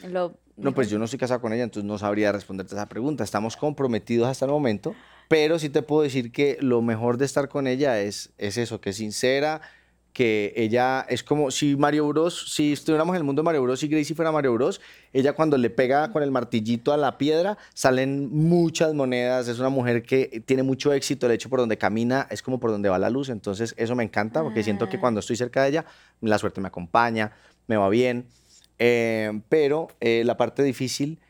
Lo- 0.09 0.37
no, 0.57 0.75
pues 0.75 0.91
yo 0.91 0.99
no 0.99 1.05
estoy 1.07 1.19
casado 1.19 1.41
con 1.41 1.53
ella, 1.53 1.63
entonces 1.63 1.87
no 1.87 1.97
sabría 1.97 2.33
responderte 2.33 2.75
esa 2.75 2.87
pregunta. 2.89 3.25
Estamos 3.25 3.57
comprometidos 3.57 4.29
hasta 4.29 4.45
el 4.45 4.51
momento, 4.51 4.95
pero 5.29 5.59
sí 5.59 5.71
te 5.71 5.83
puedo 5.83 6.03
decir 6.03 6.33
que 6.33 6.59
lo 6.61 6.83
mejor 6.83 7.17
de 7.19 7.25
estar 7.25 7.49
con 7.49 7.67
ella 7.67 8.01
es, 8.01 8.33
es 8.37 8.59
eso, 8.59 8.81
que 8.81 8.91
es 8.91 8.97
sincera, 8.97 9.61
que 10.13 10.53
ella 10.57 11.07
es 11.09 11.23
como 11.23 11.51
si 11.51 11.75
Mario 11.77 12.07
Bros, 12.09 12.53
si 12.53 12.73
estuviéramos 12.73 13.15
en 13.15 13.19
el 13.19 13.25
mundo 13.25 13.41
de 13.41 13.45
Mario 13.45 13.63
Bros 13.63 13.83
y 13.83 13.89
Gracie 13.89 14.15
fuera 14.15 14.31
Mario 14.31 14.53
Bros, 14.53 14.81
ella 15.13 15.33
cuando 15.33 15.57
le 15.57 15.71
pega 15.71 16.13
con 16.13 16.23
el 16.23 16.31
martillito 16.31 16.93
a 16.93 16.97
la 16.97 17.17
piedra 17.17 17.57
salen 17.73 18.29
muchas 18.31 18.93
monedas, 18.95 19.49
es 19.49 19.59
una 19.59 19.71
mujer 19.71 20.03
que 20.03 20.43
tiene 20.45 20.63
mucho 20.63 20.93
éxito, 20.93 21.27
el 21.27 21.33
hecho 21.33 21.49
por 21.49 21.61
donde 21.61 21.79
camina 21.79 22.27
es 22.31 22.43
como 22.43 22.61
por 22.61 22.71
donde 22.71 22.89
va 22.89 22.99
la 22.99 23.11
luz, 23.11 23.31
entonces 23.31 23.75
eso 23.79 23.97
me 23.97 24.05
encanta 24.05 24.43
porque 24.43 24.63
siento 24.63 24.89
que 24.89 25.01
cuando 25.01 25.21
estoy 25.21 25.37
cerca 25.37 25.63
de 25.63 25.71
ella 25.71 25.85
la 26.21 26.39
suerte 26.39 26.61
me 26.61 26.69
acompaña, 26.69 27.33
me 27.67 27.77
va 27.77 27.89
bien, 27.89 28.27
eh, 28.79 29.41
pero 29.49 29.89
eh, 30.01 30.25
la 30.27 30.37
parte 30.37 30.63
difícil 30.63 31.21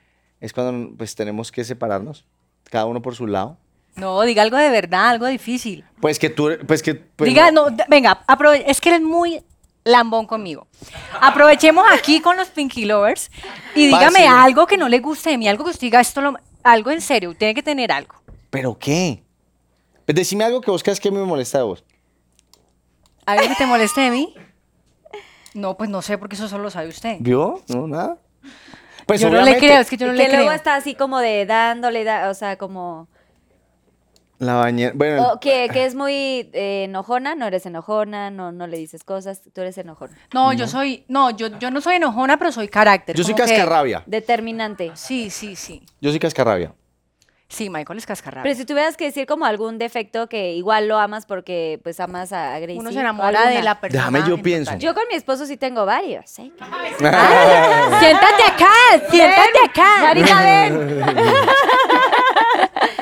es 0.41 0.53
cuando 0.53 0.97
pues 0.97 1.15
tenemos 1.15 1.53
que 1.53 1.63
separarnos, 1.63 2.25
cada 2.65 2.87
uno 2.87 3.01
por 3.01 3.15
su 3.15 3.29
lado. 3.29 3.59
No, 3.95 4.23
diga 4.23 4.43
algo 4.43 4.57
de 4.57 4.71
verdad, 4.71 5.09
algo 5.11 5.27
difícil. 5.27 5.85
Pues 6.01 6.19
que 6.19 6.31
tú, 6.31 6.51
pues 6.67 6.83
que... 6.83 6.95
pues, 6.95 7.29
diga, 7.29 7.51
no, 7.51 7.67
venga, 7.89 8.25
aprove- 8.27 8.65
es 8.67 8.81
que 8.81 8.89
eres 8.89 9.03
muy 9.03 9.43
lambón 9.85 10.27
conmigo. 10.27 10.67
Aprovechemos 11.21 11.85
aquí 11.93 12.21
con 12.21 12.37
los 12.37 12.49
Pinky 12.49 12.85
Lovers 12.87 13.31
y 13.75 13.87
dígame 13.89 14.21
Fácil. 14.21 14.27
algo 14.27 14.67
que 14.67 14.77
no 14.79 14.89
le 14.89 15.01
guste 15.01 15.31
de 15.31 15.39
mí, 15.39 15.47
algo 15.49 15.65
que 15.65 15.71
usted 15.71 15.83
diga 15.83 16.01
esto, 16.01 16.21
lo- 16.23 16.39
algo 16.63 16.91
en 16.91 17.01
serio, 17.01 17.35
tiene 17.35 17.55
que 17.55 17.63
tener 17.63 17.93
algo. 17.93 18.15
¿Pero 18.51 18.79
qué? 18.79 19.23
Pues 20.07 20.17
decime 20.17 20.45
algo 20.45 20.61
que 20.61 20.71
vos 20.71 20.83
creas 20.83 20.99
que 21.01 21.11
me 21.11 21.21
molesta 21.25 21.59
de 21.59 21.65
vos. 21.65 21.85
¿Algo 23.27 23.47
que 23.49 23.55
te 23.55 23.67
moleste 23.67 24.01
de 24.01 24.11
mí? 24.11 24.35
No, 25.55 25.77
pues 25.77 25.91
no 25.91 26.01
sé, 26.03 26.17
porque 26.19 26.35
eso 26.35 26.49
solo 26.49 26.65
lo 26.65 26.71
sabe 26.71 26.89
usted. 26.89 27.17
¿Vio? 27.21 27.63
No, 27.69 27.87
nada. 27.87 28.17
Pues 29.07 29.21
yo 29.21 29.29
no 29.31 29.43
le 29.43 29.59
creo, 29.59 29.81
es 29.81 29.91
que 29.91 29.97
yo 29.97 30.07
no 30.07 30.13
le 30.13 30.25
que 30.25 30.29
luego 30.31 30.47
creo. 30.47 30.57
está 30.57 30.77
así 30.77 30.95
como 30.95 31.19
de 31.19 31.45
dándole, 31.45 32.05
da- 32.05 32.31
o 32.31 32.35
sea, 32.35 32.57
como... 32.57 33.09
La 34.43 34.55
bañera... 34.55 34.93
Bueno, 34.97 35.35
o 35.35 35.41
que, 35.41 35.69
que 35.73 35.85
es 35.85 35.95
muy 35.95 36.51
eh, 36.53 36.85
enojona, 36.85 37.37
no 37.37 37.47
eres 37.47 37.65
enojona, 37.65 38.29
no, 38.31 38.51
no 38.51 38.67
le 38.67 38.77
dices 38.77 39.05
cosas, 39.05 39.41
tú 39.55 39.61
eres 39.61 39.79
enojona. 39.79 40.17
No, 40.35 40.53
yo 40.53 40.67
soy, 40.67 41.05
no, 41.07 41.31
yo, 41.31 41.47
yo 41.61 41.71
no 41.71 41.81
soy 41.81 41.95
enojona, 41.95 42.37
pero 42.39 42.51
soy 42.51 42.67
carácter. 42.67 43.15
yo 43.15 43.23
soy 43.23 43.35
como 43.35 43.47
que- 43.47 43.53
cascarrabia. 43.55 44.03
Determinante. 44.07 44.91
Sí, 44.95 45.31
sí, 45.31 45.55
sí. 45.55 45.81
Yo 46.01 46.11
soy 46.11 46.19
cascarrabia. 46.19 46.75
Sí, 47.47 47.69
Michael 47.69 47.99
es 47.99 48.07
cascarrabia. 48.07 48.45
Pero 48.45 48.55
si 48.57 48.65
tuvieras 48.65 48.97
que 48.97 49.05
decir 49.05 49.27
como 49.27 49.45
algún 49.45 49.77
defecto 49.79 50.27
que 50.27 50.55
igual 50.55 50.89
lo 50.89 50.99
amas 50.99 51.27
porque 51.27 51.79
pues 51.85 52.01
amas 52.01 52.33
a 52.33 52.59
Gracie. 52.59 52.81
Uno 52.81 52.91
se 52.91 52.97
¿o 52.97 53.01
enamora 53.01 53.47
de 53.47 53.63
la 53.63 53.79
persona. 53.79 54.07
Déjame, 54.07 54.27
yo 54.27 54.37
en 54.37 54.43
pienso. 54.43 54.71
total. 54.71 54.81
Yo 54.81 54.95
con 54.95 55.05
mi 55.11 55.17
esposo 55.17 55.45
sí 55.45 55.59
tengo 55.59 55.85
varios. 55.85 56.39
¿eh? 56.39 56.51
Siéntate 56.99 58.43
acá, 58.49 58.73
siéntate 59.11 59.59
acá. 59.67 59.99
Marina, 60.01 60.43
ven. 60.43 61.05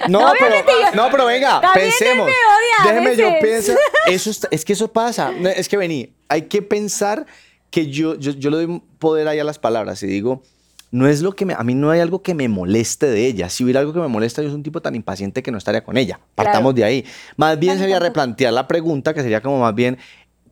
No, 0.08 0.18
pero, 0.38 0.46
Obviamente 0.46 0.72
yo- 0.80 0.96
no, 1.02 1.10
pero 1.10 1.26
venga, 1.26 1.60
pensemos. 1.74 2.26
me 2.26 2.32
odia 2.32 2.92
Déjeme 2.92 3.16
yo 3.16 3.28
pienso. 3.40 3.72
Eso 4.06 4.30
está- 4.30 4.48
es 4.50 4.64
que 4.64 4.72
eso 4.72 4.88
pasa. 4.92 5.32
No, 5.32 5.48
Es 5.48 5.68
que 5.68 5.76
vení, 5.76 6.12
hay 6.28 6.42
que 6.42 6.62
pensar 6.62 7.26
que 7.70 7.86
yo, 7.88 8.14
yo, 8.16 8.32
yo 8.32 8.50
le 8.50 8.56
doy 8.64 8.82
poder 8.98 9.28
ahí 9.28 9.38
a 9.38 9.44
las 9.44 9.58
palabras 9.58 10.02
y 10.02 10.06
digo, 10.06 10.42
no 10.90 11.06
es 11.06 11.22
lo 11.22 11.32
que 11.36 11.44
me, 11.46 11.54
a 11.54 11.62
mí 11.62 11.74
no 11.74 11.90
hay 11.90 12.00
algo 12.00 12.22
que 12.22 12.34
me 12.34 12.48
moleste 12.48 13.06
de 13.06 13.26
ella. 13.26 13.48
Si 13.48 13.62
hubiera 13.62 13.78
algo 13.80 13.92
que 13.92 14.00
me 14.00 14.08
molesta, 14.08 14.42
yo 14.42 14.48
soy 14.48 14.56
un 14.56 14.62
tipo 14.64 14.80
tan 14.82 14.94
impaciente 14.96 15.42
que 15.42 15.52
no 15.52 15.58
estaría 15.58 15.84
con 15.84 15.96
ella. 15.96 16.18
Partamos 16.34 16.74
de 16.74 16.82
ahí. 16.84 17.04
Más 17.36 17.58
bien 17.58 17.78
sería 17.78 17.98
replantear 18.00 18.52
la 18.52 18.66
pregunta, 18.66 19.14
que 19.14 19.20
sería 19.22 19.40
como 19.40 19.60
más 19.60 19.74
bien, 19.74 19.98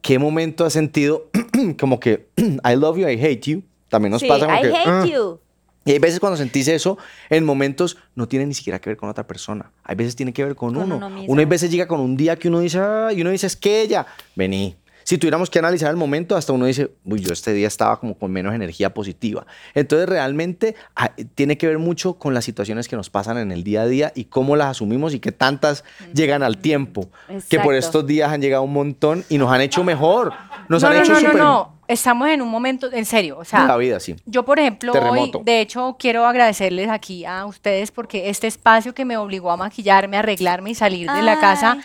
¿qué 0.01 0.19
momento 0.21 0.65
has 0.65 0.73
sentido 0.75 1.29
como 1.81 1.99
que 1.99 2.29
I 2.37 2.77
love 2.77 2.99
you, 2.99 3.09
I 3.09 3.15
hate 3.21 3.41
you? 3.51 3.63
También 3.89 4.13
nos 4.13 4.21
Sí, 4.21 4.29
pasa 4.29 4.47
como 4.47 4.59
I 4.59 4.63
que, 4.63 4.69
hate 4.69 4.87
"Ah". 4.87 5.05
you. 5.07 5.41
Y 5.85 5.93
hay 5.93 5.99
veces 5.99 6.21
cuando 6.21 6.37
sentís 6.37 6.69
eso, 6.69 6.99
en 7.31 7.45
momentos 7.45 7.97
no 8.15 8.29
tiene 8.29 8.45
ni 8.47 8.53
siquiera 8.55 8.79
que 8.79 8.91
ver 8.91 8.97
con 8.97 9.09
otra 9.09 9.27
persona. 9.27 9.71
Hay 9.85 9.97
veces 9.97 10.17
tiene 10.17 10.33
que 10.33 10.45
ver 10.45 10.55
con, 10.55 10.75
Con 10.75 10.85
uno. 10.93 11.07
uno. 11.07 11.25
Uno 11.27 11.41
hay 11.41 11.47
veces 11.47 11.71
llega 11.71 11.89
con 11.89 12.01
un 12.01 12.17
día 12.17 12.37
que 12.37 12.49
uno 12.49 12.61
dice, 12.61 12.79
"Ah", 12.79 13.11
y 13.13 13.23
uno 13.23 13.31
dice, 13.31 13.47
es 13.47 13.57
que 13.57 13.81
ella, 13.81 14.07
vení. 14.37 14.77
Si 15.09 15.17
tuviéramos 15.17 15.49
que 15.49 15.59
analizar 15.59 15.91
el 15.91 15.97
momento, 15.97 16.37
hasta 16.37 16.53
uno 16.53 16.67
dice, 16.67 16.91
uy, 17.07 17.21
yo 17.21 17.33
este 17.33 17.55
día 17.55 17.67
estaba 17.67 17.99
como 17.99 18.19
con 18.19 18.31
menos 18.31 18.55
energía 18.55 18.93
positiva. 18.93 19.47
Entonces, 19.73 20.07
realmente 20.07 20.75
ah, 20.95 21.13
tiene 21.35 21.57
que 21.57 21.67
ver 21.67 21.79
mucho 21.79 22.19
con 22.19 22.35
las 22.35 22.45
situaciones 22.45 22.89
que 22.89 22.97
nos 22.97 23.09
pasan 23.09 23.39
en 23.39 23.51
el 23.51 23.65
día 23.65 23.81
a 23.81 23.87
día 23.87 24.13
y 24.15 24.25
cómo 24.25 24.55
las 24.55 24.67
asumimos 24.67 25.15
y 25.15 25.19
que 25.19 25.33
tantas 25.33 25.83
llegan 26.13 26.43
al 26.43 26.59
tiempo. 26.59 27.09
Que 27.49 27.59
por 27.59 27.75
estos 27.75 28.07
días 28.07 28.31
han 28.31 28.43
llegado 28.43 28.65
un 28.65 28.75
montón 28.75 29.25
y 29.31 29.39
nos 29.39 29.51
han 29.51 29.63
hecho 29.63 29.83
mejor. 29.83 30.35
Nos 30.69 30.83
no, 30.83 30.89
han 30.89 30.97
no, 30.97 31.03
hecho 31.03 31.13
no, 31.15 31.21
no, 31.21 31.27
súper... 31.27 31.43
no. 31.43 31.79
Estamos 31.89 32.29
en 32.29 32.43
un 32.43 32.51
momento, 32.51 32.93
en 32.93 33.07
serio, 33.07 33.39
o 33.39 33.47
sea, 33.47 33.67
La 33.67 33.79
vida, 33.79 34.01
sí. 34.01 34.15
Yo, 34.27 34.45
por 34.45 34.59
ejemplo, 34.59 34.93
hoy, 34.93 35.33
de 35.43 35.63
hecho, 35.63 35.97
quiero 35.99 36.27
agradecerles 36.27 36.91
aquí 36.91 37.25
a 37.25 37.47
ustedes 37.47 37.93
porque 37.93 38.29
este 38.29 38.47
espacio 38.47 38.93
que 38.93 39.07
me 39.07 39.17
obligó 39.17 39.51
a 39.51 39.57
maquillarme, 39.57 40.19
arreglarme 40.19 40.73
y 40.73 40.75
salir 40.75 41.11
de 41.11 41.23
la 41.23 41.41
casa 41.41 41.79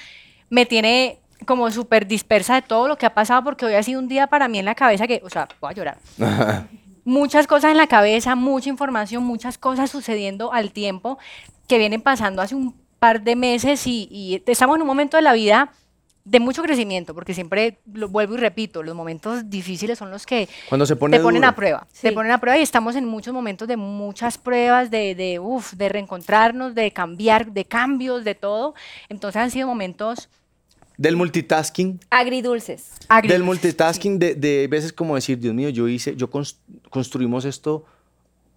me 0.50 0.66
tiene 0.66 1.23
como 1.44 1.70
súper 1.72 2.08
dispersa 2.08 2.56
de 2.56 2.62
todo 2.62 2.88
lo 2.88 2.98
que 2.98 3.06
ha 3.06 3.14
pasado 3.14 3.44
porque 3.44 3.66
hoy 3.66 3.76
ha 3.76 3.84
sido 3.84 4.00
un 4.00 4.08
día 4.08 4.28
para 4.28 4.48
mí 4.48 4.60
en 4.60 4.66
la 4.66 4.76
cabeza 4.76 5.08
que, 5.08 5.22
o 5.24 5.30
sea, 5.30 5.48
voy 5.62 5.72
a 5.72 5.74
llorar. 5.74 5.98
Muchas 7.06 7.48
cosas 7.48 7.72
en 7.72 7.78
la 7.78 7.88
cabeza, 7.88 8.34
mucha 8.36 8.70
información, 8.70 9.24
muchas 9.24 9.58
cosas 9.58 9.90
sucediendo 9.92 10.54
al 10.54 10.72
tiempo 10.72 11.18
que 11.68 11.78
vienen 11.78 12.02
pasando 12.02 12.42
hace 12.42 12.56
un 12.56 12.74
par 12.98 13.22
de 13.24 13.36
meses 13.36 13.86
y, 13.88 14.08
y 14.10 14.42
estamos 14.46 14.78
en 14.78 14.84
un 14.84 14.88
momento 14.88 15.18
de 15.18 15.24
la 15.24 15.34
vida 15.34 15.72
de 16.26 16.40
mucho 16.40 16.64
crecimiento, 16.64 17.14
porque 17.14 17.34
siempre 17.34 17.80
lo 17.92 18.08
vuelvo 18.08 18.36
y 18.36 18.38
repito, 18.38 18.82
los 18.82 18.96
momentos 18.96 19.50
difíciles 19.50 19.98
son 20.00 20.10
los 20.12 20.26
que 20.26 20.48
Cuando 20.70 20.86
se 20.86 20.96
pone 20.96 21.18
te 21.18 21.22
ponen 21.24 21.42
duro. 21.42 21.50
a 21.50 21.56
prueba. 21.56 21.88
Sí. 21.92 22.08
Te 22.08 22.14
ponen 22.14 22.32
a 22.32 22.38
prueba 22.38 22.58
y 22.58 22.62
estamos 22.62 22.96
en 22.96 23.04
muchos 23.06 23.34
momentos 23.34 23.68
de 23.68 23.76
muchas 23.76 24.38
pruebas, 24.38 24.90
de, 24.90 25.16
de, 25.16 25.40
uf, 25.40 25.74
de 25.74 25.90
reencontrarnos, 25.90 26.74
de 26.76 26.92
cambiar, 26.92 27.52
de 27.52 27.66
cambios, 27.66 28.24
de 28.24 28.36
todo. 28.36 28.74
Entonces 29.10 29.42
han 29.42 29.52
sido 29.52 29.68
momentos 29.68 30.30
Del 31.04 31.18
multitasking. 31.18 32.00
Agridulces. 32.10 32.92
Del 33.00 33.06
agridulces. 33.10 33.46
multitasking, 33.46 34.20
de, 34.20 34.36
de 34.36 34.68
veces 34.70 34.94
como 34.94 35.16
decir, 35.16 35.38
Dios 35.38 35.54
mío, 35.54 35.68
yo 35.68 35.88
hice, 35.90 36.16
yo 36.16 36.30
cons- 36.30 36.56
construimos 36.90 37.44
esto 37.44 37.84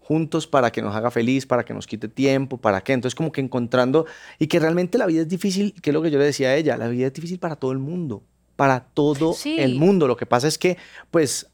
juntos 0.01 0.47
para 0.47 0.71
que 0.71 0.81
nos 0.81 0.95
haga 0.95 1.11
feliz, 1.11 1.45
para 1.45 1.65
que 1.65 1.75
nos 1.75 1.89
quite 1.89 2.07
tiempo, 2.07 2.57
para 2.59 2.81
qué. 2.83 2.93
Entonces 2.93 3.17
como 3.17 3.33
que 3.33 3.41
encontrando, 3.41 4.07
y 4.39 4.47
que 4.47 4.61
realmente 4.61 4.97
la 4.97 5.07
vida 5.07 5.23
es 5.23 5.29
difícil, 5.29 5.75
que 5.83 5.91
es 5.91 5.95
lo 5.95 6.03
que 6.03 6.13
yo 6.13 6.19
le 6.21 6.25
decía 6.27 6.51
a 6.51 6.55
ella, 6.55 6.77
la 6.77 6.87
vida 6.87 7.09
es 7.09 7.13
difícil 7.13 7.41
para 7.41 7.57
todo 7.57 7.73
el 7.73 7.79
mundo, 7.79 8.23
para 8.55 8.79
todo 8.95 9.33
Sí. 9.33 9.57
el 9.59 9.75
mundo. 9.75 10.07
Lo 10.07 10.17
que 10.17 10.27
pasa 10.27 10.47
es 10.47 10.57
que, 10.57 10.77
pues, 11.11 11.49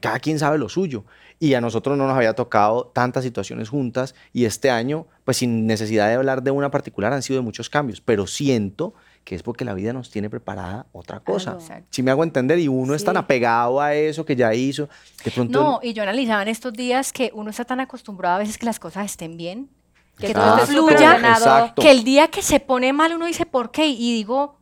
cada 0.00 0.18
quien 0.18 0.38
sabe 0.38 0.56
lo 0.56 0.70
suyo. 0.70 1.04
Y 1.38 1.52
a 1.52 1.60
nosotros 1.60 1.98
no 1.98 2.06
nos 2.06 2.16
había 2.16 2.32
tocado 2.32 2.86
tantas 2.94 3.22
situaciones 3.22 3.68
juntas 3.68 4.14
y 4.32 4.46
este 4.46 4.70
año, 4.70 5.06
pues 5.24 5.36
sin 5.36 5.66
necesidad 5.66 6.08
de 6.08 6.14
hablar 6.14 6.42
de 6.42 6.50
una 6.50 6.70
particular, 6.70 7.12
han 7.12 7.22
sido 7.22 7.38
de 7.40 7.44
muchos 7.44 7.68
cambios, 7.68 8.00
pero 8.00 8.26
siento 8.26 8.94
que 9.28 9.34
es 9.34 9.42
porque 9.42 9.62
la 9.62 9.74
vida 9.74 9.92
nos 9.92 10.08
tiene 10.08 10.30
preparada 10.30 10.86
otra 10.90 11.20
cosa. 11.20 11.52
Exacto. 11.52 11.86
Si 11.90 12.02
me 12.02 12.10
hago 12.10 12.24
entender, 12.24 12.58
y 12.58 12.66
uno 12.66 12.94
es 12.94 13.04
tan 13.04 13.18
apegado 13.18 13.78
a 13.78 13.94
eso 13.94 14.24
que 14.24 14.34
ya 14.34 14.54
hizo, 14.54 14.88
que 15.22 15.30
pronto... 15.30 15.62
No, 15.62 15.80
y 15.82 15.92
yo 15.92 16.02
analizaba 16.02 16.40
en 16.40 16.48
estos 16.48 16.72
días 16.72 17.12
que 17.12 17.30
uno 17.34 17.50
está 17.50 17.66
tan 17.66 17.78
acostumbrado 17.78 18.36
a 18.36 18.38
veces 18.38 18.56
que 18.56 18.64
las 18.64 18.80
cosas 18.80 19.04
estén 19.04 19.36
bien, 19.36 19.68
que 20.16 20.32
todo 20.32 20.44
todo 20.44 20.54
Exacto, 20.60 20.72
fluya, 20.72 21.16
exacto. 21.18 21.82
que 21.82 21.90
el 21.90 22.04
día 22.04 22.28
que 22.28 22.40
se 22.40 22.58
pone 22.58 22.94
mal 22.94 23.12
uno 23.12 23.26
dice, 23.26 23.44
¿por 23.44 23.70
qué? 23.70 23.88
Y 23.88 24.14
digo, 24.14 24.57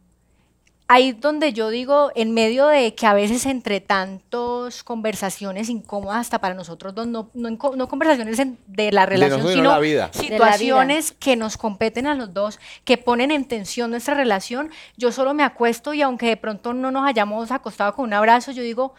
ahí 0.89 1.13
donde 1.13 1.53
yo 1.53 1.71
digo, 1.71 2.13
en 2.15 2.33
medio 2.33 2.67
de 2.69 2.95
que 2.95 3.07
a 3.07 3.15
veces 3.15 3.45
entre 3.47 3.81
tantas 3.81 4.85
conversaciones 4.85 5.69
incómodas 5.69 6.21
hasta 6.21 6.39
para 6.41 6.55
nosotros 6.55 6.95
dos, 6.95 7.07
no, 7.07 7.31
no, 7.35 7.89
conversaciones 7.89 8.39
en- 8.39 8.59
de 8.67 8.93
la 8.93 9.05
relación, 9.07 9.41
sino 9.57 9.71
la 9.71 9.79
vida. 9.81 10.11
situaciones 10.13 11.13
que 11.13 11.37
nos 11.37 11.57
competen 11.57 12.07
a 12.07 12.15
los 12.15 12.33
dos, 12.33 12.61
que 12.85 12.99
ponen 12.99 13.31
en 13.31 13.47
tensión 13.47 13.91
nuestra 13.91 14.15
relación, 14.15 14.71
yo 14.97 15.11
solo 15.13 15.35
me 15.35 15.43
acuesto 15.43 15.93
y 15.95 16.03
aunque 16.03 16.27
de 16.27 16.37
pronto 16.37 16.73
no 16.73 16.91
nos 16.91 17.07
hayamos 17.09 17.51
acostado 17.51 17.95
con 17.95 18.05
un 18.05 18.13
abrazo, 18.15 18.53
yo 18.53 18.63
digo, 18.63 18.95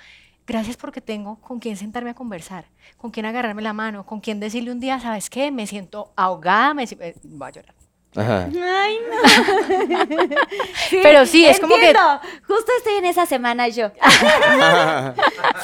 gracias 0.46 0.78
porque 0.78 1.02
tengo 1.02 1.40
con 1.42 1.60
quien 1.60 1.78
sentarme 1.78 2.10
a 2.10 2.14
conversar, 2.16 2.66
con 2.98 3.12
quien 3.12 3.26
agarrarme 3.26 3.62
la 3.62 3.74
mano, 3.74 4.06
con 4.06 4.20
quien 4.20 4.40
decirle 4.40 4.72
un 4.72 4.80
día, 4.80 5.00
¿sabes 5.00 5.30
qué? 5.30 5.52
Me 5.52 5.68
siento 5.68 6.12
ahogada, 6.16 6.74
me 6.74 6.84
eh, 6.84 7.16
voy 7.24 7.48
a 7.48 7.52
llorar. 7.52 7.76
Ajá. 8.16 8.50
Ay, 8.52 8.98
no. 9.10 10.28
Sí, 10.90 11.00
Pero 11.04 11.26
sí, 11.26 11.46
es 11.46 11.60
como 11.60 11.76
que-. 11.76 11.94
Justo 12.48 12.72
estoy 12.78 12.94
en 12.96 13.06
esa 13.06 13.26
semana 13.26 13.68
yo. 13.68 13.88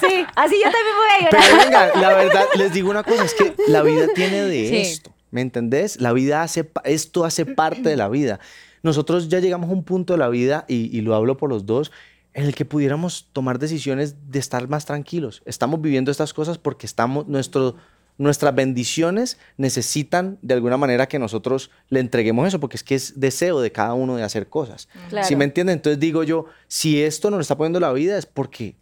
sí, 0.01 0.25
así 0.35 0.55
yo 0.63 0.69
también 0.71 0.95
voy 0.97 1.09
a 1.09 1.19
llorar. 1.19 1.31
Pero 1.31 1.57
venga, 1.57 1.91
la 2.01 2.13
verdad, 2.15 2.45
les 2.55 2.73
digo 2.73 2.89
una 2.89 3.03
cosa, 3.03 3.23
es 3.23 3.33
que 3.33 3.55
la 3.67 3.81
vida 3.81 4.07
tiene 4.13 4.43
de 4.43 4.67
Sí. 4.69 4.75
esto, 4.77 5.13
¿me 5.31 5.41
entendés? 5.41 5.99
La 6.01 6.13
vida 6.13 6.41
hace, 6.43 6.69
esto 6.83 7.25
hace 7.25 7.45
parte 7.45 7.89
de 7.89 7.95
la 7.97 8.09
vida. 8.09 8.39
Nosotros 8.81 9.29
ya 9.29 9.39
llegamos 9.39 9.69
a 9.69 9.73
un 9.73 9.83
punto 9.83 10.13
de 10.13 10.19
la 10.19 10.27
vida, 10.29 10.65
y, 10.67 10.95
y 10.95 11.01
lo 11.01 11.15
hablo 11.15 11.37
por 11.37 11.49
los 11.49 11.65
dos, 11.65 11.91
en 12.33 12.45
el 12.45 12.55
que 12.55 12.65
pudiéramos 12.65 13.29
tomar 13.31 13.59
decisiones 13.59 14.29
de 14.29 14.39
estar 14.39 14.67
más 14.67 14.85
tranquilos. 14.85 15.41
Estamos 15.45 15.81
viviendo 15.81 16.11
estas 16.11 16.33
cosas 16.33 16.57
porque 16.57 16.85
estamos, 16.85 17.27
nuestro, 17.27 17.75
nuestras 18.17 18.53
bendiciones 18.53 19.37
necesitan 19.57 20.37
de 20.41 20.53
alguna 20.53 20.77
manera 20.77 21.07
que 21.07 21.19
nosotros 21.19 21.71
le 21.89 21.99
entreguemos 21.99 22.47
eso, 22.47 22.59
porque 22.59 22.77
es 22.77 22.83
que 22.83 22.95
es 22.95 23.19
deseo 23.19 23.59
de 23.61 23.71
cada 23.71 23.93
uno 23.93 24.15
de 24.15 24.23
hacer 24.23 24.47
cosas. 24.47 24.87
Claro. 25.09 25.27
¿Sí 25.27 25.35
me 25.35 25.45
entienden? 25.45 25.73
Entonces 25.73 25.99
digo 25.99 26.23
yo, 26.23 26.45
si 26.67 27.01
esto 27.01 27.29
nos 27.29 27.37
lo 27.37 27.41
está 27.41 27.57
poniendo 27.57 27.79
la 27.79 27.91
vida 27.91 28.17
es 28.17 28.25
porque 28.25 28.75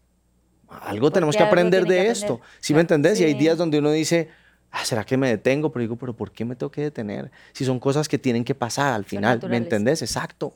algo 0.70 1.12
tenemos 1.12 1.36
que 1.36 1.44
aprender 1.44 1.86
de 1.86 1.96
que 1.96 2.08
esto. 2.08 2.42
¿Sí 2.60 2.74
me 2.74 2.82
entendés? 2.82 3.20
Y 3.20 3.24
hay 3.24 3.34
días 3.34 3.58
donde 3.58 3.80
uno 3.80 3.92
dice, 3.92 4.30
ah, 4.72 4.86
¿será 4.86 5.04
que 5.06 5.18
me 5.18 5.30
detengo? 5.30 5.72
Pero 5.72 5.82
digo, 5.82 5.96
¿pero 5.96 6.16
por 6.16 6.32
qué 6.32 6.46
me 6.46 6.56
tengo 6.56 6.72
que 6.72 6.82
detener? 6.82 7.32
Si 7.54 7.66
son 7.66 7.80
cosas 7.80 8.08
que 8.08 8.18
tienen 8.18 8.44
que 8.44 8.56
pasar 8.56 8.94
al 8.94 9.06
final, 9.06 9.42
¿me 9.50 9.58
entendés? 9.58 10.02
Exacto. 10.02 10.54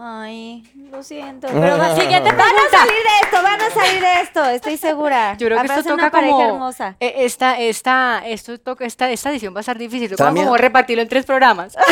Ay, 0.00 0.62
lo 0.90 1.02
siento. 1.02 1.48
Pero 1.52 1.76
va- 1.78 1.94
siguiente 1.96 2.30
Van 2.30 2.40
a 2.40 2.70
salir 2.70 2.92
de 2.92 3.24
esto, 3.24 3.42
van 3.42 3.60
a 3.60 3.70
salir 3.70 4.00
de 4.00 4.20
esto, 4.20 4.44
estoy 4.44 4.76
segura. 4.76 5.32
Yo 5.36 5.46
creo 5.46 5.56
que 5.58 5.60
Habrá 5.60 5.78
esto 5.78 5.94
una 5.94 6.04
toca 6.04 6.10
pareja 6.12 6.32
como 6.32 6.48
hermosa. 6.48 6.96
eh, 7.00 7.14
esta 7.18 7.58
esta 7.58 8.22
esto 8.26 8.58
toca 8.58 8.84
esta 8.84 9.10
esta 9.10 9.30
edición 9.30 9.54
va 9.54 9.58
a 9.58 9.60
estar 9.60 9.76
difícil. 9.78 10.08
Toca 10.10 10.32
como 10.32 10.56
repartirlo 10.56 11.02
en 11.02 11.08
tres 11.08 11.24
programas. 11.26 11.76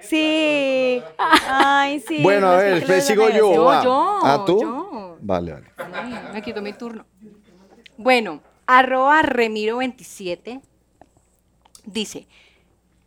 Sí. 0.00 1.02
Ay, 1.18 2.00
sí. 2.00 2.22
bueno, 2.22 2.48
a 2.48 2.52
no 2.56 2.58
es 2.58 2.64
ver, 2.64 2.74
después 2.80 3.06
sigo 3.06 3.28
yo. 3.30 3.54
Yo, 3.54 3.64
va. 3.64 3.82
yo, 3.84 4.18
¿Ah, 4.22 4.42
tú? 4.46 4.60
yo. 4.60 5.16
Vale, 5.20 5.52
vale. 5.52 5.66
Ay, 5.94 6.18
me 6.34 6.42
quito 6.42 6.60
mi 6.60 6.72
turno. 6.74 7.06
Bueno, 7.96 8.42
arroba 8.66 9.22
Remiro27 9.22 10.60
dice, 11.84 12.26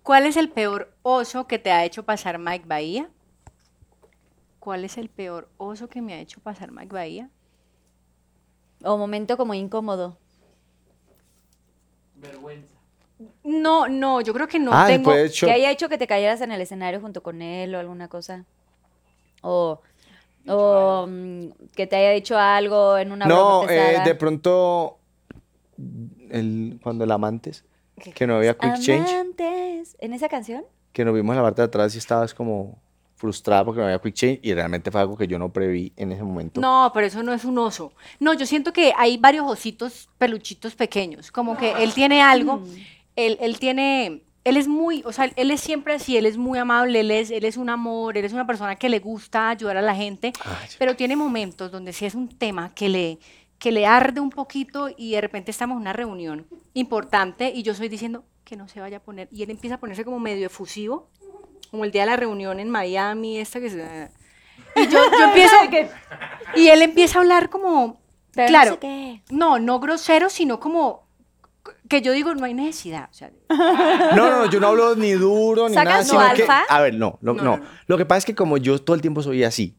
¿cuál 0.01 0.25
es 0.25 0.35
el 0.37 0.49
peor 0.49 0.94
oso 1.07 1.45
que 1.45 1.59
te 1.59 1.71
ha 1.71 1.85
hecho 1.85 2.03
pasar 2.03 2.39
Mike 2.39 2.65
Bahía? 2.65 3.09
¿Cuál 4.59 4.83
es 4.83 4.97
el 4.97 5.07
peor 5.07 5.47
oso 5.57 5.87
que 5.87 6.01
me 6.01 6.15
ha 6.15 6.19
hecho 6.19 6.39
pasar 6.41 6.71
Mike 6.71 6.93
Bahía? 6.93 7.29
O 8.83 8.97
momento 8.97 9.37
como 9.37 9.53
incómodo. 9.53 10.17
No, 13.43 13.87
no, 13.87 14.21
yo 14.21 14.33
creo 14.33 14.47
que 14.47 14.57
no 14.57 14.71
ah, 14.73 14.87
tengo... 14.87 15.11
después 15.11 15.31
hecho, 15.31 15.45
Que 15.45 15.51
haya 15.51 15.69
hecho 15.69 15.89
que 15.89 15.99
te 15.99 16.07
cayeras 16.07 16.41
en 16.41 16.51
el 16.51 16.59
escenario 16.59 16.99
junto 16.99 17.21
con 17.21 17.43
él 17.43 17.75
o 17.75 17.79
alguna 17.79 18.07
cosa. 18.07 18.45
O, 19.43 19.79
o 20.47 21.05
mm, 21.07 21.49
que 21.75 21.85
te 21.85 21.97
haya 21.97 22.09
dicho 22.09 22.35
algo 22.35 22.97
en 22.97 23.11
una 23.11 23.27
no, 23.27 23.59
broma 23.59 23.71
eh, 23.71 24.01
de 24.03 24.15
pronto, 24.15 24.97
el, 26.31 26.79
cuando 26.81 27.03
el 27.03 27.11
amantes, 27.11 27.63
que 28.15 28.25
no 28.25 28.37
había 28.37 28.57
quick 28.57 28.79
change, 28.79 29.13
Amantes. 29.13 29.95
¿En 29.99 30.13
esa 30.13 30.29
canción? 30.29 30.65
Que 30.95 31.03
nos 31.03 31.13
vimos 31.13 31.33
en 31.33 31.37
la 31.37 31.43
parte 31.43 31.61
de 31.61 31.65
atrás 31.65 31.93
y 31.93 31.97
estabas 31.97 32.33
como 32.33 32.79
frustrada 33.15 33.65
porque 33.65 33.81
no 33.81 33.85
había 33.85 33.99
quick 33.99 34.13
change 34.13 34.39
y 34.41 34.53
realmente 34.53 34.91
fue 34.91 35.01
algo 35.01 35.17
que 35.17 35.27
yo 35.27 35.37
no 35.37 35.51
preví 35.51 35.91
en 35.97 36.13
ese 36.13 36.23
momento. 36.23 36.61
No, 36.61 36.89
pero 36.93 37.05
eso 37.05 37.21
no 37.21 37.33
es 37.33 37.43
un 37.43 37.57
oso. 37.57 37.91
No, 38.21 38.33
yo 38.33 38.45
siento 38.45 38.71
que 38.71 38.93
hay 38.97 39.17
varios 39.17 39.45
ositos 39.45 40.07
peluchitos 40.17 40.73
pequeños. 40.73 41.33
Como 41.33 41.57
que 41.57 41.73
él 41.83 41.93
tiene 41.93 42.21
algo, 42.21 42.63
él, 43.17 43.37
él 43.41 43.59
tiene, 43.59 44.23
él 44.45 44.55
es 44.55 44.69
muy, 44.69 45.03
o 45.05 45.11
sea, 45.11 45.29
él 45.35 45.51
es 45.51 45.59
siempre 45.59 45.95
así, 45.95 46.15
él 46.15 46.25
es 46.25 46.37
muy 46.37 46.59
amable, 46.59 47.01
él 47.01 47.11
es, 47.11 47.29
él 47.29 47.43
es 47.43 47.57
un 47.57 47.69
amor, 47.69 48.17
él 48.17 48.23
es 48.23 48.31
una 48.31 48.47
persona 48.47 48.77
que 48.77 48.87
le 48.87 48.99
gusta 48.99 49.49
ayudar 49.49 49.75
a 49.75 49.81
la 49.81 49.95
gente, 49.95 50.31
Ay. 50.45 50.69
pero 50.79 50.95
tiene 50.95 51.17
momentos 51.17 51.73
donde 51.73 51.91
sí 51.91 52.05
es 52.05 52.15
un 52.15 52.29
tema 52.29 52.73
que 52.73 52.87
le, 52.87 53.19
que 53.59 53.73
le 53.73 53.85
arde 53.85 54.21
un 54.21 54.29
poquito 54.29 54.87
y 54.95 55.11
de 55.11 55.19
repente 55.19 55.51
estamos 55.51 55.75
en 55.75 55.81
una 55.81 55.93
reunión 55.93 56.45
importante 56.73 57.51
y 57.53 57.63
yo 57.63 57.73
estoy 57.73 57.89
diciendo 57.89 58.23
que 58.45 58.55
no 58.55 58.67
se 58.69 58.79
vaya 58.79 58.97
a 58.97 58.99
poner 59.01 59.27
y 59.31 59.43
él 59.43 59.49
empieza 59.49 59.75
a 59.75 59.79
ponerse 59.79 60.05
como 60.05 60.19
medio 60.19 60.45
efusivo, 60.45 61.09
como 61.71 61.83
el 61.83 61.91
día 61.91 62.03
de 62.03 62.11
la 62.11 62.15
reunión 62.15 62.59
en 62.59 62.69
Miami, 62.69 63.39
esta 63.39 63.59
que 63.59 63.69
se... 63.69 64.11
Y 64.75 64.87
yo, 64.87 64.99
yo 65.11 65.23
empiezo... 65.27 65.55
Y 66.55 66.67
él 66.67 66.81
empieza 66.81 67.17
a 67.17 67.21
hablar 67.21 67.49
como... 67.49 67.99
Pero 68.33 68.47
no 68.47 68.49
claro. 68.49 68.71
sé 68.73 68.79
qué. 68.79 69.21
No, 69.31 69.59
no 69.59 69.79
grosero, 69.79 70.29
sino 70.29 70.59
como... 70.59 71.03
Que 71.89 72.01
yo 72.01 72.11
digo, 72.11 72.35
no 72.35 72.45
hay 72.45 72.53
necesidad. 72.53 73.09
O 73.11 73.13
sea, 73.13 73.31
No, 73.49 74.15
no, 74.15 74.39
no, 74.39 74.45
yo 74.49 74.59
no 74.59 74.67
hablo 74.67 74.95
ni 74.95 75.11
duro 75.13 75.67
ni 75.67 75.73
¿Sacas 75.73 76.11
nada, 76.11 76.33
sino 76.35 76.45
que, 76.45 76.51
a 76.69 76.81
ver, 76.81 76.93
no, 76.93 77.17
lo, 77.21 77.33
no, 77.33 77.43
no, 77.43 77.57
no. 77.57 77.65
Lo 77.87 77.97
que 77.97 78.05
pasa 78.05 78.19
es 78.19 78.25
que 78.25 78.35
como 78.35 78.57
yo 78.57 78.79
todo 78.79 78.95
el 78.95 79.01
tiempo 79.01 79.23
soy 79.23 79.43
así, 79.43 79.75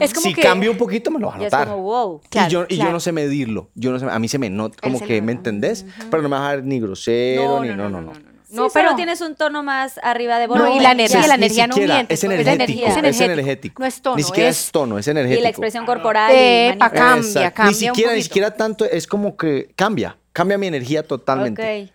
es 0.00 0.14
como 0.14 0.26
si 0.26 0.34
que... 0.34 0.42
cambio 0.42 0.70
un 0.70 0.78
poquito 0.78 1.10
me 1.10 1.18
lo 1.20 1.26
vas 1.28 1.36
a 1.36 1.40
Ya 1.40 1.46
es 1.46 1.52
notar. 1.52 1.68
como, 1.68 1.82
wow. 1.82 2.20
Claro, 2.30 2.48
y 2.48 2.52
yo, 2.52 2.66
y 2.68 2.76
yo 2.76 2.90
no 2.92 3.00
sé 3.00 3.12
medirlo. 3.12 3.70
Yo 3.74 3.90
no 3.92 3.98
sé, 3.98 4.06
a 4.10 4.18
mí 4.18 4.28
se 4.28 4.38
me 4.38 4.48
nota, 4.50 4.76
como 4.82 5.00
que, 5.00 5.20
¿me 5.22 5.32
entendés? 5.32 5.84
Pero 6.10 6.22
no 6.22 6.28
me 6.28 6.36
vas 6.36 6.44
a 6.46 6.48
dar 6.56 6.62
ni 6.64 6.80
grosero, 6.80 7.60
ni 7.62 7.68
no, 7.70 7.88
no, 7.88 8.00
no. 8.00 8.12
No, 8.48 8.66
sí, 8.68 8.70
pero 8.74 8.90
solo 8.90 8.96
tienes 8.96 9.20
un 9.22 9.34
tono 9.34 9.64
más 9.64 9.98
arriba 10.04 10.38
de 10.38 10.46
No, 10.46 10.54
volumen. 10.54 10.76
y 10.76 10.80
la 10.80 10.92
energía, 10.92 11.20
Ni- 11.20 11.26
la 11.26 11.36
ni 11.36 11.44
energía 11.46 11.66
no 11.66 11.74
siquiera, 11.74 11.94
miente. 11.94 12.14
Es 12.14 12.20
es 12.20 12.24
energético, 12.30 12.86
es 12.86 12.96
energético. 12.96 13.32
energético. 13.32 13.82
No 13.82 13.86
es 13.88 14.00
tono, 14.02 14.16
Ni 14.16 14.22
siquiera 14.22 14.48
es- 14.50 14.60
es 14.66 14.70
tono, 14.70 14.98
es 14.98 15.06
Y 15.06 15.10
energético. 15.10 15.42
la 15.42 15.48
expresión 15.48 15.84
corporal. 15.84 16.32
y 16.32 16.36
Epa, 16.72 16.90
cambia, 16.90 17.28
Exacto. 17.28 17.54
cambia 17.56 17.64
Ni 17.80 17.88
un 17.88 17.94
siquiera, 17.94 18.10
ni 18.12 18.16
poquito. 18.18 18.24
siquiera 18.24 18.50
tanto, 18.56 18.84
es 18.84 19.06
como 19.08 19.36
que 19.36 19.72
cambia, 19.74 20.16
cambia 20.32 20.58
mi 20.58 20.68
energía 20.68 21.02
totalmente. 21.02 21.82
Ok. 21.82 21.90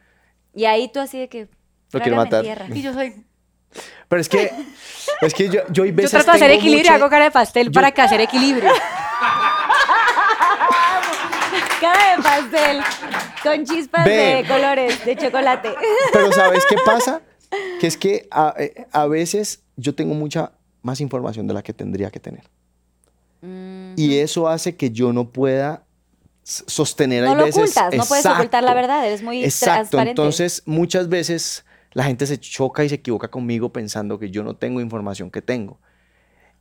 Y 0.54 0.66
ahí 0.66 0.92
tú 0.92 1.00
así 1.00 1.20
de 1.20 1.30
que. 1.30 1.48
Lo 1.94 2.00
quiero 2.02 2.18
matar. 2.18 2.44
tierra. 2.44 2.68
Y 2.74 2.82
yo 2.82 2.94
soy... 2.94 3.14
Pero 4.08 4.22
es 4.22 4.28
que, 4.30 4.52
es 5.22 5.34
que 5.34 5.50
yo, 5.50 5.62
yo 5.70 5.84
hay 5.84 5.90
Yo 5.92 5.96
veces 5.96 6.12
trato 6.12 6.32
de 6.32 6.38
hacer 6.38 6.52
equilibrio 6.52 6.80
y 6.80 6.84
mucha- 6.84 6.96
hago 6.96 7.10
cara 7.10 7.26
de 7.26 7.32
pastel 7.32 7.68
yo- 7.68 7.72
para 7.72 7.92
que 7.92 8.02
hacer 8.02 8.20
equilibrio. 8.22 8.72
Cara 11.80 12.16
de 12.16 12.22
pastel. 12.24 12.82
Con 13.44 13.66
chispas 13.66 14.06
Ve. 14.06 14.36
de 14.36 14.48
colores, 14.48 15.04
de 15.04 15.16
chocolate. 15.16 15.74
Pero 16.14 16.32
¿sabes 16.32 16.64
qué 16.70 16.76
pasa? 16.86 17.22
Que 17.80 17.88
es 17.88 17.98
que 17.98 18.28
a, 18.32 18.54
eh, 18.58 18.86
a 18.92 19.08
veces 19.08 19.64
yo 19.76 19.96
tengo 19.96 20.14
mucha 20.14 20.52
más 20.84 21.02
información 21.02 21.48
de 21.48 21.54
la 21.56 21.64
que 21.64 21.74
tendría 21.74 22.12
que 22.12 22.20
tener. 22.20 22.44
Mm. 23.42 23.94
Y 23.98 24.20
eso 24.20 24.48
hace 24.48 24.76
que 24.76 24.92
yo 24.92 25.12
no 25.12 25.30
pueda 25.30 25.84
sostener 26.44 27.24
No 27.24 27.32
hay 27.32 27.36
lo 27.38 27.46
veces. 27.46 27.64
ocultas, 27.64 27.94
no 27.96 28.06
puedes 28.06 28.26
ocultar 28.26 28.64
la 28.64 28.74
verdad, 28.74 29.06
eres 29.06 29.22
muy 29.24 29.44
Exacto. 29.44 29.74
transparente. 29.76 30.12
Entonces, 30.12 30.62
muchas 30.66 31.10
veces 31.10 31.66
la 31.94 32.04
gente 32.04 32.26
se 32.26 32.40
choca 32.40 32.84
y 32.84 32.90
se 32.90 32.96
equivoca 32.96 33.30
conmigo 33.30 33.72
pensando 33.72 34.18
que 34.20 34.30
yo 34.32 34.44
no 34.44 34.56
tengo 34.56 34.80
información 34.82 35.30
que 35.32 35.42
tengo. 35.42 35.80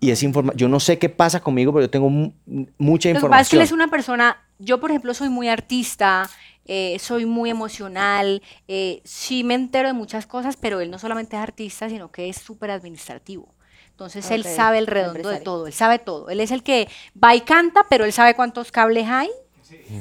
y 0.03 0.11
es 0.11 0.23
informa 0.23 0.53
yo 0.57 0.67
no 0.69 0.81
sé 0.81 0.99
qué 0.99 1.09
pasa 1.11 1.41
conmigo, 1.41 1.73
pero 1.73 1.85
yo 1.85 1.91
tengo 1.91 2.09
mu- 2.09 2.33
mucha 2.79 3.11
Lo 3.11 3.21
que 3.21 3.27
pasa 3.29 3.41
es 3.43 3.49
que 3.51 3.57
información. 3.57 3.61
él 3.61 3.65
es 3.67 3.73
una 3.73 3.89
persona, 3.89 4.37
yo 4.59 4.81
por 4.81 4.91
ejemplo 4.91 5.13
soy 5.15 5.29
muy 5.29 5.49
artista, 5.49 6.29
eh, 6.65 6.99
soy 6.99 7.27
muy 7.27 7.51
emocional, 7.51 8.43
eh, 8.69 9.03
sí 9.05 9.45
me 9.45 9.55
entero 9.55 9.89
de 9.89 9.95
muchas 9.95 10.27
cosas, 10.27 10.57
pero 10.57 10.81
él 10.81 10.91
no 10.91 10.99
solamente 10.99 11.37
es 11.37 11.43
artista, 11.43 11.89
sino 11.91 12.11
que 12.11 12.29
es 12.31 12.37
súper 12.39 12.71
administrativo. 12.71 13.55
Entonces 13.91 14.31
él 14.31 14.45
sabe 14.57 14.79
el 14.79 14.87
redondo 14.87 15.29
de 15.29 15.41
todo, 15.41 15.67
él 15.67 15.73
sabe 15.75 15.99
todo. 15.99 16.31
Él 16.31 16.41
es 16.41 16.51
el 16.53 16.63
que 16.63 16.89
va 17.23 17.35
y 17.35 17.43
canta, 17.43 17.85
pero 17.91 18.07
él 18.07 18.13
sabe 18.15 18.35
cuántos 18.35 18.73
cables 18.73 19.07
hay, 19.07 19.29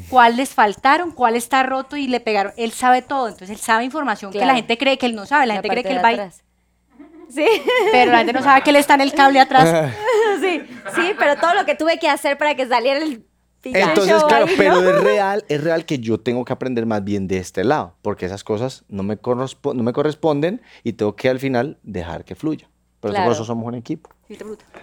cuál 0.09 0.35
les 0.37 0.49
faltaron, 0.49 1.11
cuál 1.11 1.35
está 1.35 1.63
roto 1.63 1.95
y 1.97 2.07
le 2.07 2.19
pegaron. 2.19 2.53
Él 2.57 2.71
sabe 2.71 3.01
todo, 3.01 3.27
entonces 3.27 3.49
él 3.51 3.57
sabe 3.57 3.83
información 3.85 4.31
que 4.31 4.39
la 4.45 4.55
gente 4.55 4.77
cree 4.77 4.97
que 4.97 5.05
él 5.05 5.15
no 5.15 5.25
sabe. 5.25 5.45
La, 5.47 5.55
gente 5.55 5.69
cree 5.69 5.83
que 5.83 5.91
él 5.93 6.03
va 6.03 6.11
y- 6.11 6.15
atrás. 6.15 6.43
Sí, 7.29 7.45
pero 7.91 8.11
la 8.11 8.17
gente 8.19 8.33
no 8.33 8.41
sabe 8.41 8.63
que 8.63 8.71
él 8.71 8.75
está 8.77 8.95
en 8.95 9.01
el 9.01 9.13
cable 9.13 9.39
atrás. 9.39 9.93
sí, 10.41 10.63
sí, 10.95 11.13
pero 11.19 11.35
todo 11.35 11.53
lo 11.53 11.63
que 11.63 11.75
tuve 11.75 11.99
que 11.99 12.09
hacer 12.09 12.39
para 12.39 12.55
que 12.55 12.65
saliera 12.67 12.97
el 12.99 13.23
pinche 13.61 13.81
Entonces, 13.81 14.17
show 14.17 14.27
claro, 14.27 14.47
ahí, 14.47 14.55
pero 14.57 14.79
es 14.89 14.99
real, 15.03 15.45
es 15.47 15.63
real 15.63 15.85
que 15.85 15.99
yo 15.99 16.19
tengo 16.19 16.43
que 16.43 16.53
aprender 16.53 16.87
más 16.87 17.03
bien 17.03 17.27
de 17.27 17.37
este 17.37 17.63
lado, 17.63 17.93
porque 18.01 18.25
esas 18.25 18.43
cosas 18.43 18.83
no 18.87 19.03
me, 19.03 19.15
correspo- 19.21 19.75
no 19.75 19.83
me 19.83 19.93
corresponden 19.93 20.59
y 20.83 20.93
tengo 20.93 21.15
que 21.15 21.29
al 21.29 21.39
final 21.39 21.77
dejar 21.83 22.25
que 22.25 22.33
fluya. 22.33 22.67
Pero 22.99 23.13
Claro. 23.13 23.27
por 23.27 23.33
eso 23.35 23.45
somos 23.45 23.67
un 23.67 23.75
equipo. 23.75 24.09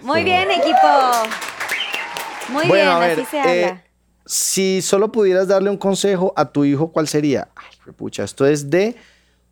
Muy 0.03 0.23
bien, 0.23 0.49
equipo. 0.49 0.87
Muy 2.49 2.65
bueno, 2.67 2.73
bien, 2.73 2.87
a 2.87 2.99
ver, 2.99 3.11
así 3.19 3.25
se 3.25 3.37
eh, 3.37 3.65
habla. 3.65 3.83
Si 4.27 4.81
solo 4.81 5.11
pudieras 5.11 5.47
darle 5.47 5.69
un 5.69 5.77
consejo 5.77 6.33
a 6.35 6.51
tu 6.51 6.65
hijo, 6.65 6.91
¿cuál 6.91 7.07
sería? 7.07 7.47
Ay, 7.55 7.93
pucha, 7.93 8.23
esto 8.23 8.45
es 8.45 8.69
de 8.69 8.95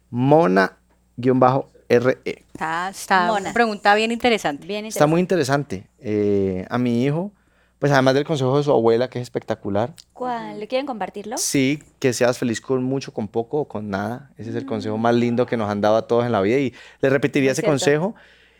Mona-RE. 0.09 2.17
Está, 2.25 2.89
está 2.89 3.27
Mona. 3.27 3.41
una 3.41 3.53
pregunta 3.53 3.95
bien 3.95 4.11
interesante. 4.11 4.67
Bien 4.67 4.85
Está 4.85 5.07
muy 5.07 5.21
interesante. 5.21 5.87
Eh, 5.99 6.65
a 6.69 6.77
mi 6.77 7.03
hijo, 7.03 7.31
pues 7.79 7.91
además 7.91 8.15
del 8.15 8.25
consejo 8.25 8.57
de 8.57 8.63
su 8.63 8.71
abuela, 8.71 9.09
que 9.09 9.19
es 9.19 9.23
espectacular, 9.23 9.93
¿Cuál? 10.13 10.59
¿Le 10.59 10.67
quieren 10.67 10.85
compartirlo? 10.85 11.37
Sí, 11.37 11.81
que 11.99 12.13
seas 12.13 12.37
feliz 12.37 12.61
con 12.61 12.83
mucho, 12.83 13.13
con 13.13 13.27
poco 13.27 13.59
o 13.59 13.67
con 13.67 13.89
nada. 13.89 14.31
Ese 14.37 14.49
es 14.49 14.55
el 14.55 14.65
consejo 14.65 14.97
más 14.97 15.15
lindo 15.15 15.45
que 15.45 15.57
nos 15.57 15.69
han 15.69 15.81
dado 15.81 15.97
a 15.97 16.07
todos 16.07 16.25
en 16.25 16.31
la 16.31 16.41
vida 16.41 16.57
y 16.57 16.73
le 17.01 17.09
repetiría 17.09 17.51
ese 17.51 17.61
cierto. 17.61 17.71
consejo. 17.71 18.15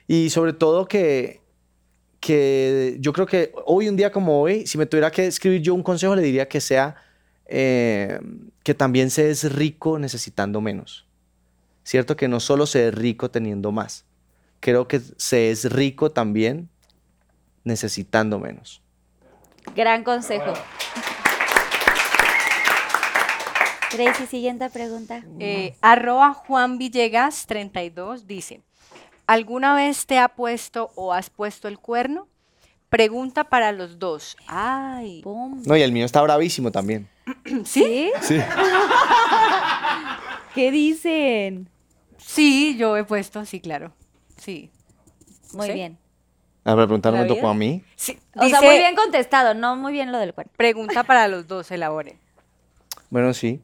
Y 0.08 0.30
sobre 0.30 0.54
todo 0.54 0.88
que, 0.88 1.42
que 2.20 2.98
yo 3.00 3.14
creo 3.14 3.26
que 3.26 3.54
hoy, 3.66 3.88
un 3.90 3.96
día 3.96 4.12
como 4.12 4.42
hoy, 4.42 4.66
si 4.66 4.78
me 4.78 4.86
tuviera 4.86 5.12
que 5.12 5.28
escribir 5.28 5.62
yo 5.62 5.74
un 5.74 5.84
consejo, 5.84 6.16
le 6.16 6.22
diría 6.22 6.48
que 6.48 6.62
sea 6.62 6.96
eh, 7.46 8.20
que 8.64 8.74
también 8.74 9.10
se 9.10 9.30
es 9.30 9.54
rico 9.54 10.00
necesitando 10.00 10.62
menos. 10.62 11.06
Cierto 11.84 12.16
que 12.16 12.28
no 12.28 12.40
solo 12.40 12.66
se 12.66 12.88
es 12.88 12.96
rico 12.96 13.30
teniendo 13.30 13.72
más. 13.72 14.06
Creo 14.60 14.88
que 14.88 15.00
se 15.18 15.52
es 15.52 15.72
rico 15.72 16.12
también 16.12 16.70
necesitando 17.64 18.40
menos. 18.40 18.82
Gran 19.76 20.04
consejo. 20.04 20.54
Gracie, 23.96 24.28
siguiente 24.28 24.70
pregunta. 24.70 25.24
Eh, 25.40 25.76
arroba 25.82 26.34
Juan 26.34 26.78
Villegas 26.78 27.46
32 27.46 28.28
dice, 28.28 28.62
¿alguna 29.28 29.76
vez 29.76 30.06
te 30.06 30.20
ha 30.20 30.30
puesto 30.30 30.92
o 30.96 31.14
has 31.14 31.30
puesto 31.30 31.68
el 31.68 31.80
cuerno? 31.80 32.28
Pregunta 32.90 33.46
para 33.46 33.72
los 33.72 34.00
dos. 34.00 34.38
Ay. 34.48 35.24
No, 35.66 35.76
y 35.76 35.82
el 35.82 35.92
mío 35.92 36.06
está 36.06 36.22
bravísimo 36.22 36.72
también. 36.72 37.10
¿Sí? 37.66 38.12
Sí. 38.22 38.38
¿Qué 40.54 40.72
dicen? 40.72 41.70
sí, 42.18 42.76
yo 42.78 42.96
he 42.98 43.04
puesto, 43.04 43.46
sí, 43.46 43.60
claro. 43.60 43.94
Sí. 44.38 44.72
Muy 45.54 45.68
¿Sí? 45.68 45.74
bien. 45.74 45.98
A 46.64 46.74
ver, 46.74 46.88
preguntarme 46.88 47.20
¿La 47.20 47.26
me 47.26 47.36
tocó 47.36 47.50
a 47.50 47.54
mí. 47.54 47.84
Sí, 47.96 48.18
O 48.36 48.48
sea, 48.48 48.62
muy 48.62 48.78
bien 48.78 48.96
contestado, 48.96 49.54
no 49.54 49.76
muy 49.76 49.94
bien 49.94 50.12
lo 50.12 50.18
del 50.18 50.34
cuerno. 50.34 50.52
Pregunta 50.58 51.04
para 51.04 51.28
los 51.28 51.48
dos, 51.48 51.70
elaboren. 51.72 52.18
Bueno, 53.10 53.34
sí. 53.34 53.62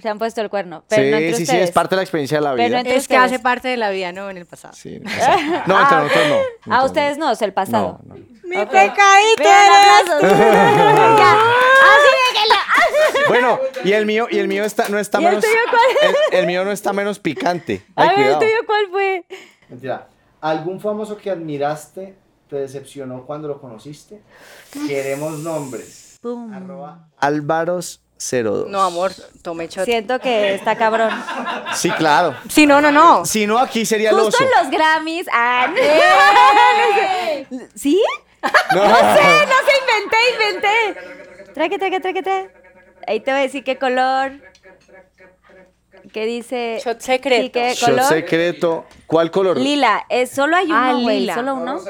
Se 0.00 0.08
han 0.08 0.18
puesto 0.18 0.40
el 0.40 0.50
cuerno, 0.50 0.82
pero 0.88 1.02
sí, 1.04 1.10
no 1.10 1.16
entre 1.18 1.36
sí, 1.36 1.46
sí, 1.46 1.56
es 1.56 1.70
parte 1.70 1.94
de 1.94 1.96
la 1.98 2.02
experiencia 2.02 2.38
de 2.38 2.42
la 2.44 2.54
Pero 2.54 2.66
vida. 2.68 2.78
entre 2.80 2.96
Es 2.96 3.06
que 3.06 3.16
hace 3.16 3.38
parte 3.38 3.68
de 3.68 3.76
la 3.76 3.90
vida, 3.90 4.10
no 4.12 4.28
en 4.28 4.36
el 4.38 4.44
pasado. 4.46 4.74
Sí, 4.74 5.00
o 5.04 5.08
sea, 5.08 5.64
no, 5.66 5.80
entre 5.80 5.96
nosotros 5.98 6.28
no. 6.66 6.74
A 6.74 6.84
ustedes 6.84 7.16
no, 7.16 7.30
es 7.30 7.40
el 7.42 7.52
pasado. 7.52 8.00
No, 8.04 8.14
no. 8.16 8.20
¡Mi 8.42 8.56
pecadito 8.66 9.38
Vean, 9.38 9.70
eres! 9.70 10.10
aplausos. 10.10 10.38
ya. 11.18 11.32
Así 11.92 12.10
de 12.10 12.40
que 12.40 12.48
la- 12.48 13.28
Bueno, 13.28 13.58
y 13.84 13.92
el 13.92 14.04
mío, 14.04 14.26
y 14.30 14.38
el 14.38 14.48
mío 14.48 14.64
está, 14.64 14.88
no 14.88 14.98
está 14.98 15.20
¿Y 15.20 15.24
el 15.24 15.30
menos. 15.30 15.44
tuyo 15.44 15.56
cuál? 15.70 16.14
El, 16.32 16.38
el 16.40 16.46
mío 16.46 16.64
no 16.64 16.72
está 16.72 16.92
menos 16.92 17.18
picante. 17.20 17.82
A 17.96 18.02
Ay, 18.02 18.08
ver, 18.08 18.18
¿el 18.18 18.24
cuidado. 18.24 18.38
tuyo 18.40 18.66
cuál 18.66 18.86
fue? 18.90 19.24
Mentira. 19.68 20.08
¿Algún 20.40 20.80
famoso 20.80 21.16
que 21.16 21.30
admiraste 21.30 22.16
te 22.50 22.56
decepcionó 22.56 23.24
cuando 23.24 23.48
lo 23.48 23.60
conociste? 23.60 24.20
Queremos 24.88 25.38
nombres. 25.38 26.18
Pum. 26.20 26.52
Álvaros 27.18 28.00
02. 28.18 28.68
No, 28.68 28.80
amor, 28.82 29.12
tome 29.42 29.66
shot. 29.68 29.84
Siento 29.84 30.18
que 30.20 30.54
está 30.54 30.76
cabrón. 30.76 31.10
Sí, 31.74 31.90
claro. 31.90 32.34
Sí, 32.48 32.66
no, 32.66 32.80
no, 32.80 32.90
no. 32.92 33.24
Si 33.26 33.46
no, 33.46 33.58
aquí 33.58 33.84
sería 33.84 34.10
el 34.10 34.16
Justo 34.16 34.28
oso. 34.36 34.44
en 34.44 34.50
los 34.62 34.70
Grammys. 34.70 35.26
Ah, 35.32 35.66
no. 35.68 37.58
¿Sí? 37.74 38.02
No. 38.74 38.84
No 38.84 38.96
sé, 38.96 39.46
no 39.46 39.58
sé, 39.64 39.72
inventé, 39.80 40.16
inventé. 40.32 41.52
Traque, 41.54 41.78
traque, 41.78 42.00
traque, 42.00 42.22
traque. 42.22 42.50
Ahí 43.06 43.20
te 43.20 43.30
voy 43.30 43.40
a 43.40 43.42
decir 43.42 43.64
qué 43.64 43.78
color. 43.78 44.32
¿Qué 46.12 46.26
dice? 46.26 46.80
Shot 46.84 47.00
secreto. 47.00 47.42
Sí, 47.44 47.50
¿qué 47.50 47.74
Shot 47.74 48.00
secreto. 48.02 48.84
¿Cuál 49.06 49.30
color? 49.30 49.56
Lila. 49.58 50.04
Es, 50.08 50.30
solo 50.30 50.56
hay 50.56 50.68
Ah, 50.70 50.90
uno, 50.92 51.00
güey. 51.02 51.20
lila. 51.20 51.34
Solo 51.34 51.54
uno. 51.54 51.80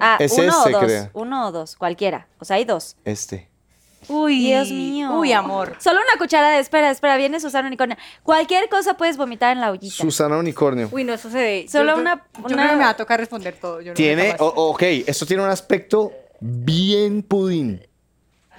Ah, 0.00 0.16
Es 0.20 0.32
uno 0.32 0.42
ese, 0.48 0.68
o 0.68 0.70
dos. 0.78 0.84
creo. 0.84 1.10
Uno 1.12 1.48
o 1.48 1.52
dos, 1.52 1.76
cualquiera. 1.76 2.28
O 2.38 2.44
sea, 2.44 2.56
hay 2.56 2.64
dos. 2.64 2.96
Este. 3.04 3.48
Uy, 4.08 4.38
Dios 4.38 4.70
mío. 4.70 5.12
Uy, 5.12 5.32
amor. 5.32 5.76
Solo 5.80 5.98
una 6.00 6.18
cucharada 6.18 6.54
de 6.54 6.60
espera, 6.60 6.90
espera, 6.90 7.16
viene 7.16 7.40
Susana 7.40 7.68
Unicornio. 7.68 7.96
Cualquier 8.22 8.68
cosa 8.68 8.96
puedes 8.96 9.16
vomitar 9.16 9.52
en 9.52 9.60
la 9.60 9.70
ollita. 9.70 9.94
Susana 9.94 10.36
Unicornio. 10.36 10.88
Uy, 10.92 11.04
no, 11.04 11.14
eso 11.14 11.30
se 11.30 11.38
ve. 11.38 11.66
Solo 11.68 11.92
yo- 11.92 11.94
yo- 11.96 12.00
una- 12.02 12.14
Yo 12.36 12.44
una- 12.44 12.56
creo 12.56 12.68
que 12.70 12.76
me 12.76 12.84
va 12.84 12.90
a 12.90 12.96
tocar 12.96 13.18
responder 13.20 13.56
todo. 13.60 13.80
yo 13.80 13.92
no 13.92 13.94
Tiene, 13.94 14.32
capaz. 14.32 14.44
o- 14.44 14.70
ok, 14.70 14.82
esto 15.06 15.26
tiene 15.26 15.42
un 15.42 15.50
aspecto 15.50 16.12
bien 16.40 17.22
pudín. 17.22 17.86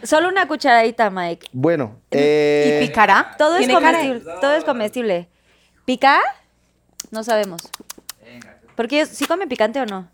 Solo 0.03 0.27
una 0.29 0.47
cucharadita, 0.47 1.09
Mike. 1.09 1.47
Bueno, 1.51 1.99
¿Y 2.11 2.17
eh, 2.17 2.79
picará? 2.87 3.35
Todo 3.37 3.55
es 3.55 3.59
¿Tiene 3.65 3.73
cara 3.81 3.97
comestible. 3.99 4.33
Todo 4.41 4.53
es 4.53 4.63
comestible. 4.63 5.29
¿Pica? 5.85 6.19
No 7.11 7.23
sabemos. 7.23 7.69
Porque 8.75 8.97
ellos, 8.97 9.09
¿sí 9.09 9.25
comen 9.25 9.47
picante 9.47 9.79
o 9.79 9.85
no? 9.85 10.09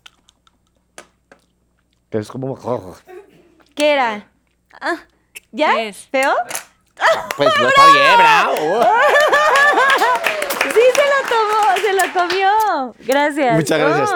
es 2.10 2.28
como... 2.28 2.56
¿Qué 3.74 3.92
era? 3.92 4.28
Ah, 4.80 4.96
¿Ya? 5.52 5.72
¿Qué 5.74 5.88
es? 5.88 6.08
¿Feo? 6.10 6.32
Pues 7.36 7.48
no 7.60 7.68
está 7.68 7.86
bien, 7.86 8.16
bravo. 8.18 8.86
Sí, 10.62 10.80
se 10.94 11.02
lo 11.02 11.28
tomó, 11.28 11.76
se 11.76 11.92
lo 11.92 12.12
comió. 12.14 12.94
Gracias. 13.00 13.56
Muchas 13.56 13.78
gracias. 13.78 14.10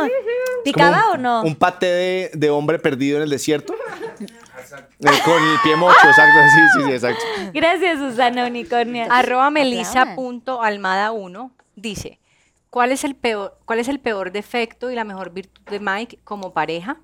¿Picaba 0.65 1.11
o 1.11 1.17
no? 1.17 1.43
Un 1.43 1.55
pate 1.55 1.87
de, 1.87 2.31
de 2.33 2.51
hombre 2.51 2.79
perdido 2.79 3.19
en 3.19 3.25
el 3.25 3.31
desierto. 3.31 3.75
Eh, 3.75 5.21
Con 5.25 5.43
el 5.43 5.59
pie 5.63 5.77
mocho, 5.77 6.09
exacto. 6.09 6.39
Sí, 6.55 6.61
sí, 6.75 6.85
sí, 6.87 6.93
exacto. 6.93 7.25
Gracias, 7.53 7.99
Susana 7.99 8.47
Unicornia. 8.47 9.05
Arroba 9.11 9.47
Aplaudan. 9.49 9.53
melisa.almada1 9.53 11.51
dice, 11.77 12.19
¿cuál 12.71 12.93
es, 12.93 13.05
el 13.05 13.15
peor, 13.15 13.59
¿cuál 13.65 13.79
es 13.81 13.89
el 13.89 14.01
peor 14.01 14.33
defecto 14.33 14.91
y 14.91 14.95
la 14.95 15.05
mejor 15.05 15.31
virtud 15.31 15.63
de 15.71 15.79
Mike 15.79 16.19
como 16.25 16.53
pareja? 16.53 16.97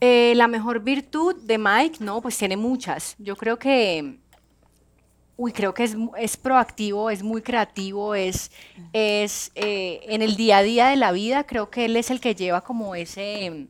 Eh, 0.00 0.32
la 0.36 0.46
mejor 0.46 0.80
virtud 0.80 1.36
de 1.42 1.58
Mike, 1.58 1.98
no, 2.00 2.20
pues 2.20 2.38
tiene 2.38 2.56
muchas. 2.56 3.16
Yo 3.18 3.34
creo 3.36 3.58
que, 3.58 4.18
uy, 5.36 5.52
creo 5.52 5.74
que 5.74 5.84
es, 5.84 5.96
es 6.16 6.36
proactivo, 6.36 7.10
es 7.10 7.22
muy 7.22 7.42
creativo, 7.42 8.14
es, 8.14 8.52
es 8.92 9.50
eh, 9.56 10.00
en 10.04 10.22
el 10.22 10.36
día 10.36 10.58
a 10.58 10.62
día 10.62 10.86
de 10.88 10.96
la 10.96 11.10
vida, 11.10 11.44
creo 11.44 11.70
que 11.70 11.86
él 11.86 11.96
es 11.96 12.10
el 12.10 12.20
que 12.20 12.34
lleva 12.34 12.60
como 12.60 12.94
ese... 12.94 13.66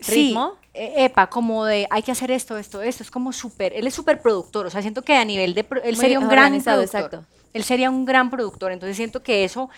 Sí, 0.00 0.26
¿Ritmo? 0.26 0.58
eh, 0.76 1.04
epa, 1.06 1.26
como 1.28 1.64
de 1.64 1.86
hay 1.90 2.02
que 2.02 2.12
hacer 2.12 2.30
esto, 2.30 2.58
esto, 2.58 2.82
esto. 2.82 3.02
Es 3.02 3.10
como 3.10 3.32
súper, 3.32 3.72
él 3.72 3.86
es 3.86 3.94
súper 3.94 4.20
productor. 4.20 4.66
O 4.66 4.70
sea, 4.70 4.82
siento 4.82 5.02
que 5.02 5.14
a 5.14 5.24
nivel 5.24 5.54
de, 5.54 5.60
él 5.84 5.94
Muy 5.94 5.96
sería 5.96 6.18
un 6.18 6.28
gran 6.28 6.52
productor. 6.62 6.84
exacto. 6.84 7.24
Él 7.52 7.64
sería 7.64 7.88
un 7.90 8.04
gran 8.04 8.28
productor. 8.30 8.72
Entonces 8.72 8.96
siento 8.96 9.22
que 9.22 9.44
eso, 9.44 9.70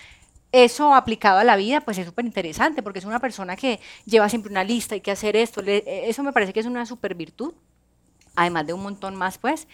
eso 0.52 0.94
aplicado 0.94 1.38
a 1.38 1.44
la 1.44 1.56
vida, 1.56 1.80
pues 1.82 1.98
es 1.98 2.06
súper 2.06 2.24
interesante, 2.24 2.82
porque 2.82 2.98
es 3.00 3.04
una 3.04 3.20
persona 3.20 3.54
que 3.56 3.80
lleva 4.06 4.28
siempre 4.28 4.50
una 4.50 4.64
lista, 4.64 4.94
hay 4.94 5.00
que 5.00 5.10
hacer 5.10 5.36
esto. 5.36 5.60
le- 5.62 5.78
eh, 5.86 6.08
eso 6.08 6.22
me 6.22 6.32
parece 6.32 6.52
que 6.52 6.60
es 6.60 6.66
una 6.66 6.86
súper 6.86 7.14
virtud. 7.14 7.52
Además 8.36 8.66
de 8.66 8.72
un 8.72 8.82
montón 8.82 9.14
más, 9.16 9.36
pues. 9.38 9.66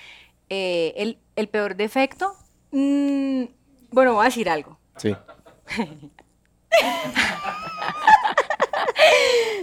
Eh, 0.48 0.92
el, 0.96 1.18
el 1.36 1.48
peor 1.48 1.76
defecto, 1.76 2.34
mm, 2.72 3.44
bueno, 3.90 4.14
voy 4.14 4.22
a 4.22 4.24
decir 4.26 4.48
algo. 4.48 4.78
Sí. 4.96 5.14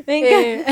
Venga. 0.06 0.30
Eh, 0.30 0.66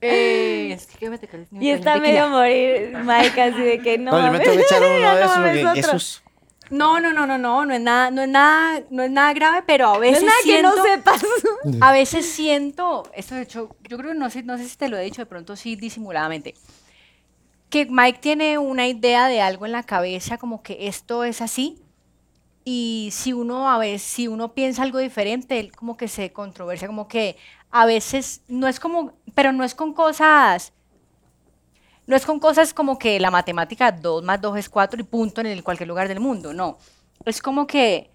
eh, 0.00 0.72
es 0.72 0.86
que 0.86 1.08
me 1.08 1.18
te 1.18 1.26
caes, 1.26 1.50
me 1.50 1.64
y 1.64 1.70
está 1.70 1.98
medio 1.98 2.24
a 2.24 2.28
morir 2.28 2.96
Mike 3.04 3.40
así 3.40 3.60
de 3.62 3.78
que 3.80 3.96
no. 3.98 4.10
No, 4.12 4.18
yo 4.18 4.24
me 4.24 4.30
mames, 4.32 4.42
tengo 4.42 4.56
que 4.58 4.62
echar 4.64 4.82
uno 4.82 4.98
ya 5.00 5.14
de 5.14 5.22
esos 5.22 6.22
porque. 6.22 6.22
No, 6.70 6.98
no, 7.00 7.12
no, 7.12 7.26
no, 7.26 7.38
no, 7.38 7.64
no 7.66 7.74
es 7.74 7.80
nada, 7.80 8.10
no 8.10 8.22
es 8.22 8.28
nada, 8.28 8.82
no 8.90 9.02
es 9.02 9.10
nada 9.10 9.32
grave, 9.34 9.62
pero 9.66 9.90
a 9.90 9.94
No 9.94 10.00
veces 10.00 10.18
es 10.18 10.24
nada 10.24 10.38
que 10.44 10.62
no 10.62 10.72
siento, 10.72 10.88
sepas. 10.88 11.24
a 11.80 11.92
veces 11.92 12.26
siento, 12.26 13.02
esto 13.14 13.34
de 13.34 13.42
hecho, 13.42 13.76
yo 13.88 13.96
creo 13.98 14.12
que 14.12 14.18
no 14.18 14.30
sé, 14.30 14.42
no 14.42 14.56
sé 14.58 14.68
si 14.68 14.76
te 14.76 14.88
lo 14.88 14.96
he 14.96 15.02
dicho, 15.04 15.22
de 15.22 15.26
pronto 15.26 15.56
sí 15.56 15.76
disimuladamente, 15.76 16.54
que 17.70 17.86
Mike 17.86 18.18
tiene 18.20 18.58
una 18.58 18.86
idea 18.86 19.26
de 19.28 19.40
algo 19.40 19.66
en 19.66 19.72
la 19.72 19.82
cabeza, 19.82 20.38
como 20.38 20.62
que 20.62 20.86
esto 20.88 21.24
es 21.24 21.40
así, 21.40 21.80
y 22.64 23.10
si 23.12 23.32
uno 23.32 23.70
a 23.70 23.78
veces, 23.78 24.02
si 24.02 24.26
uno 24.28 24.54
piensa 24.54 24.82
algo 24.82 24.98
diferente, 24.98 25.58
él 25.60 25.70
como 25.72 25.96
que 25.96 26.08
se 26.08 26.32
controversia, 26.32 26.88
como 26.88 27.08
que 27.08 27.36
a 27.70 27.84
veces 27.84 28.42
no 28.48 28.68
es 28.68 28.80
como, 28.80 29.12
pero 29.34 29.52
no 29.52 29.64
es 29.64 29.74
con 29.74 29.92
cosas, 29.92 30.72
no 32.06 32.16
es 32.16 32.26
con 32.26 32.38
cosas 32.38 32.74
como 32.74 32.98
que 32.98 33.18
la 33.20 33.30
matemática 33.30 33.92
2 33.92 34.22
más 34.22 34.40
2 34.40 34.58
es 34.58 34.68
4 34.68 35.00
y 35.00 35.04
punto 35.04 35.40
en 35.40 35.48
el 35.48 35.62
cualquier 35.62 35.88
lugar 35.88 36.08
del 36.08 36.20
mundo, 36.20 36.52
no. 36.52 36.78
Es 37.24 37.40
como 37.40 37.66
que 37.66 38.10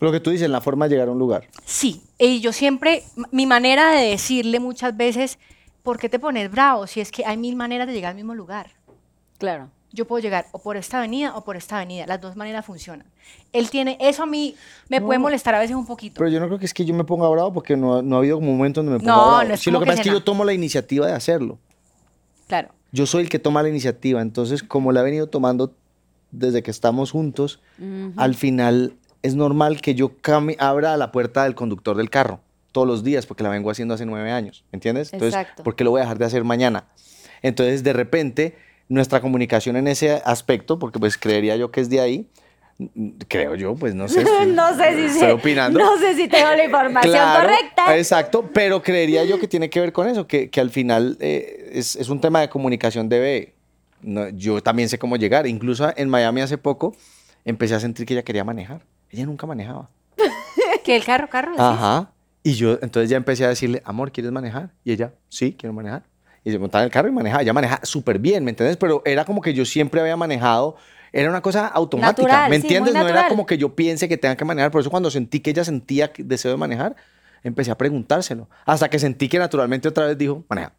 Lo 0.00 0.10
que 0.12 0.20
tú 0.20 0.30
dices, 0.30 0.50
la 0.50 0.60
forma 0.60 0.86
de 0.86 0.90
llegar 0.94 1.08
a 1.08 1.12
un 1.12 1.18
lugar. 1.18 1.46
Sí, 1.64 2.02
y 2.18 2.40
yo 2.40 2.52
siempre, 2.52 3.02
mi 3.30 3.46
manera 3.46 3.92
de 3.92 4.08
decirle 4.10 4.60
muchas 4.60 4.96
veces, 4.96 5.38
¿por 5.82 5.98
qué 5.98 6.08
te 6.08 6.18
pones 6.18 6.50
bravo? 6.50 6.86
Si 6.86 7.00
es 7.00 7.10
que 7.12 7.24
hay 7.24 7.36
mil 7.36 7.56
maneras 7.56 7.86
de 7.86 7.92
llegar 7.94 8.10
al 8.10 8.16
mismo 8.16 8.34
lugar. 8.34 8.70
Claro. 9.38 9.70
Yo 9.92 10.06
puedo 10.06 10.20
llegar 10.20 10.46
o 10.52 10.58
por 10.58 10.76
esta 10.76 10.98
avenida 10.98 11.34
o 11.36 11.44
por 11.44 11.56
esta 11.56 11.76
avenida, 11.76 12.06
las 12.06 12.20
dos 12.20 12.36
maneras 12.36 12.66
funcionan. 12.66 13.06
Él 13.52 13.70
tiene, 13.70 13.96
eso 14.00 14.24
a 14.24 14.26
mí 14.26 14.54
me 14.88 15.00
puede 15.00 15.18
molestar 15.18 15.54
a 15.54 15.58
veces 15.58 15.74
un 15.76 15.86
poquito. 15.86 16.16
Pero 16.18 16.28
yo 16.28 16.38
no 16.40 16.46
creo 16.48 16.58
que 16.58 16.66
es 16.66 16.74
que 16.74 16.84
yo 16.84 16.92
me 16.92 17.04
ponga 17.04 17.26
bravo 17.28 17.52
porque 17.54 17.76
no, 17.76 18.02
no 18.02 18.16
ha 18.16 18.18
habido 18.18 18.36
como 18.36 18.50
un 18.50 18.58
momento 18.58 18.82
donde 18.82 18.92
me 18.92 18.98
ponga 18.98 19.12
No, 19.12 19.26
bravo. 19.28 19.44
no 19.44 19.54
es 19.54 19.60
sí, 19.60 19.70
lo 19.70 19.78
como 19.78 19.84
que 19.84 19.86
que 19.86 19.90
pasa 19.92 20.02
es 20.02 20.08
que 20.08 20.12
yo 20.12 20.22
tomo 20.24 20.44
la 20.44 20.52
iniciativa 20.52 21.06
de 21.06 21.14
hacerlo. 21.14 21.58
Claro. 22.48 22.70
Yo 22.96 23.04
soy 23.04 23.24
el 23.24 23.28
que 23.28 23.38
toma 23.38 23.62
la 23.62 23.68
iniciativa. 23.68 24.22
Entonces, 24.22 24.62
como 24.62 24.90
la 24.90 25.00
he 25.00 25.04
venido 25.04 25.26
tomando 25.26 25.74
desde 26.30 26.62
que 26.62 26.70
estamos 26.70 27.10
juntos, 27.10 27.60
al 28.16 28.34
final 28.34 28.94
es 29.22 29.34
normal 29.34 29.82
que 29.82 29.94
yo 29.94 30.12
abra 30.58 30.96
la 30.96 31.12
puerta 31.12 31.44
del 31.44 31.54
conductor 31.54 31.96
del 31.96 32.08
carro 32.08 32.40
todos 32.72 32.86
los 32.86 33.04
días 33.04 33.26
porque 33.26 33.42
la 33.42 33.50
vengo 33.50 33.70
haciendo 33.70 33.92
hace 33.92 34.06
nueve 34.06 34.30
años. 34.30 34.64
¿Entiendes? 34.72 35.12
Entonces, 35.12 35.38
Exacto. 35.38 35.62
¿por 35.62 35.76
qué 35.76 35.84
lo 35.84 35.90
voy 35.90 36.00
a 36.00 36.04
dejar 36.04 36.18
de 36.18 36.24
hacer 36.24 36.44
mañana? 36.44 36.88
Entonces, 37.42 37.84
de 37.84 37.92
repente, 37.92 38.56
nuestra 38.88 39.20
comunicación 39.20 39.76
en 39.76 39.88
ese 39.88 40.22
aspecto, 40.24 40.78
porque 40.78 40.98
pues 40.98 41.18
creería 41.18 41.56
yo 41.56 41.70
que 41.70 41.82
es 41.82 41.90
de 41.90 42.00
ahí, 42.00 42.30
creo 43.28 43.54
yo, 43.54 43.74
pues 43.74 43.94
no 43.94 44.08
sé. 44.08 44.24
No 44.46 44.76
sé 44.76 44.94
si 44.94 45.04
estoy 45.06 45.30
opinando. 45.30 45.78
no 45.78 45.96
sé 45.98 46.14
si 46.14 46.28
tengo 46.28 46.50
la 46.50 46.64
información 46.64 47.12
Claro, 47.12 47.48
correcta. 47.48 47.96
Exacto, 47.96 48.50
pero 48.52 48.82
creería 48.82 49.24
yo 49.24 49.38
que 49.40 49.48
tiene 49.48 49.70
que 49.70 49.80
ver 49.80 49.92
con 49.92 50.08
eso, 50.08 50.26
que, 50.26 50.50
que 50.50 50.60
al 50.60 50.70
final 50.70 51.16
eh, 51.20 51.70
es, 51.72 51.96
es 51.96 52.08
un 52.08 52.20
tema 52.20 52.40
de 52.40 52.48
comunicación 52.48 53.08
debe... 53.08 53.54
no, 54.02 54.28
yo 54.28 54.62
también 54.62 54.88
sé 54.88 54.98
cómo 54.98 55.16
llegar. 55.16 55.46
Incluso 55.46 55.90
en 55.96 56.08
Miami 56.08 56.42
hace 56.42 56.58
poco 56.58 56.94
empecé 57.44 57.74
a 57.74 57.80
sentir 57.80 58.06
que 58.06 58.14
ella 58.14 58.22
quería 58.22 58.44
manejar. 58.44 58.82
Ella 59.10 59.26
nunca 59.26 59.46
manejaba. 59.46 59.88
Que 60.84 60.94
el 60.94 61.04
carro, 61.04 61.28
carro. 61.28 61.50
¿decís? 61.50 61.64
Ajá. 61.64 62.12
Y 62.44 62.52
yo 62.54 62.78
entonces 62.80 63.10
ya 63.10 63.16
empecé 63.16 63.44
a 63.44 63.48
decirle, 63.48 63.82
amor, 63.84 64.12
¿quieres 64.12 64.30
manejar? 64.30 64.70
Y 64.84 64.92
ella, 64.92 65.12
sí, 65.28 65.56
quiero 65.58 65.72
manejar. 65.72 66.04
Y 66.44 66.52
se 66.52 66.60
montaba 66.60 66.82
en 66.82 66.86
el 66.86 66.92
carro 66.92 67.08
y 67.08 67.10
manejaba. 67.10 67.42
Ella 67.42 67.52
maneja 67.52 67.80
súper 67.82 68.20
bien, 68.20 68.44
¿me 68.44 68.50
entiendes? 68.50 68.76
Pero 68.76 69.02
era 69.04 69.24
como 69.24 69.40
que 69.40 69.52
yo 69.52 69.64
siempre 69.64 70.00
había 70.00 70.16
manejado. 70.16 70.76
Era 71.18 71.30
una 71.30 71.40
cosa 71.40 71.66
automática, 71.68 72.22
Natural, 72.22 72.50
¿me 72.50 72.56
sí, 72.56 72.62
entiendes? 72.62 72.94
no 72.94 73.08
era 73.08 73.28
como 73.28 73.46
que 73.46 73.56
yo 73.58 73.74
piense 73.74 74.08
que 74.08 74.16
tenga 74.16 74.36
que 74.36 74.44
manejar. 74.44 74.70
Por 74.70 74.80
eso 74.82 74.90
cuando 74.90 75.10
sentí 75.10 75.40
que 75.40 75.50
ella 75.50 75.64
sentía 75.64 76.10
deseo 76.18 76.50
de 76.50 76.56
manejar, 76.58 76.94
empecé 77.42 77.70
a 77.70 77.78
preguntárselo. 77.78 78.48
Hasta 78.64 78.90
que 78.90 78.98
sentí 78.98 79.28
que 79.28 79.38
naturalmente 79.38 79.88
otra 79.88 80.06
vez 80.06 80.18
dijo, 80.18 80.44
maneja. 80.48 80.72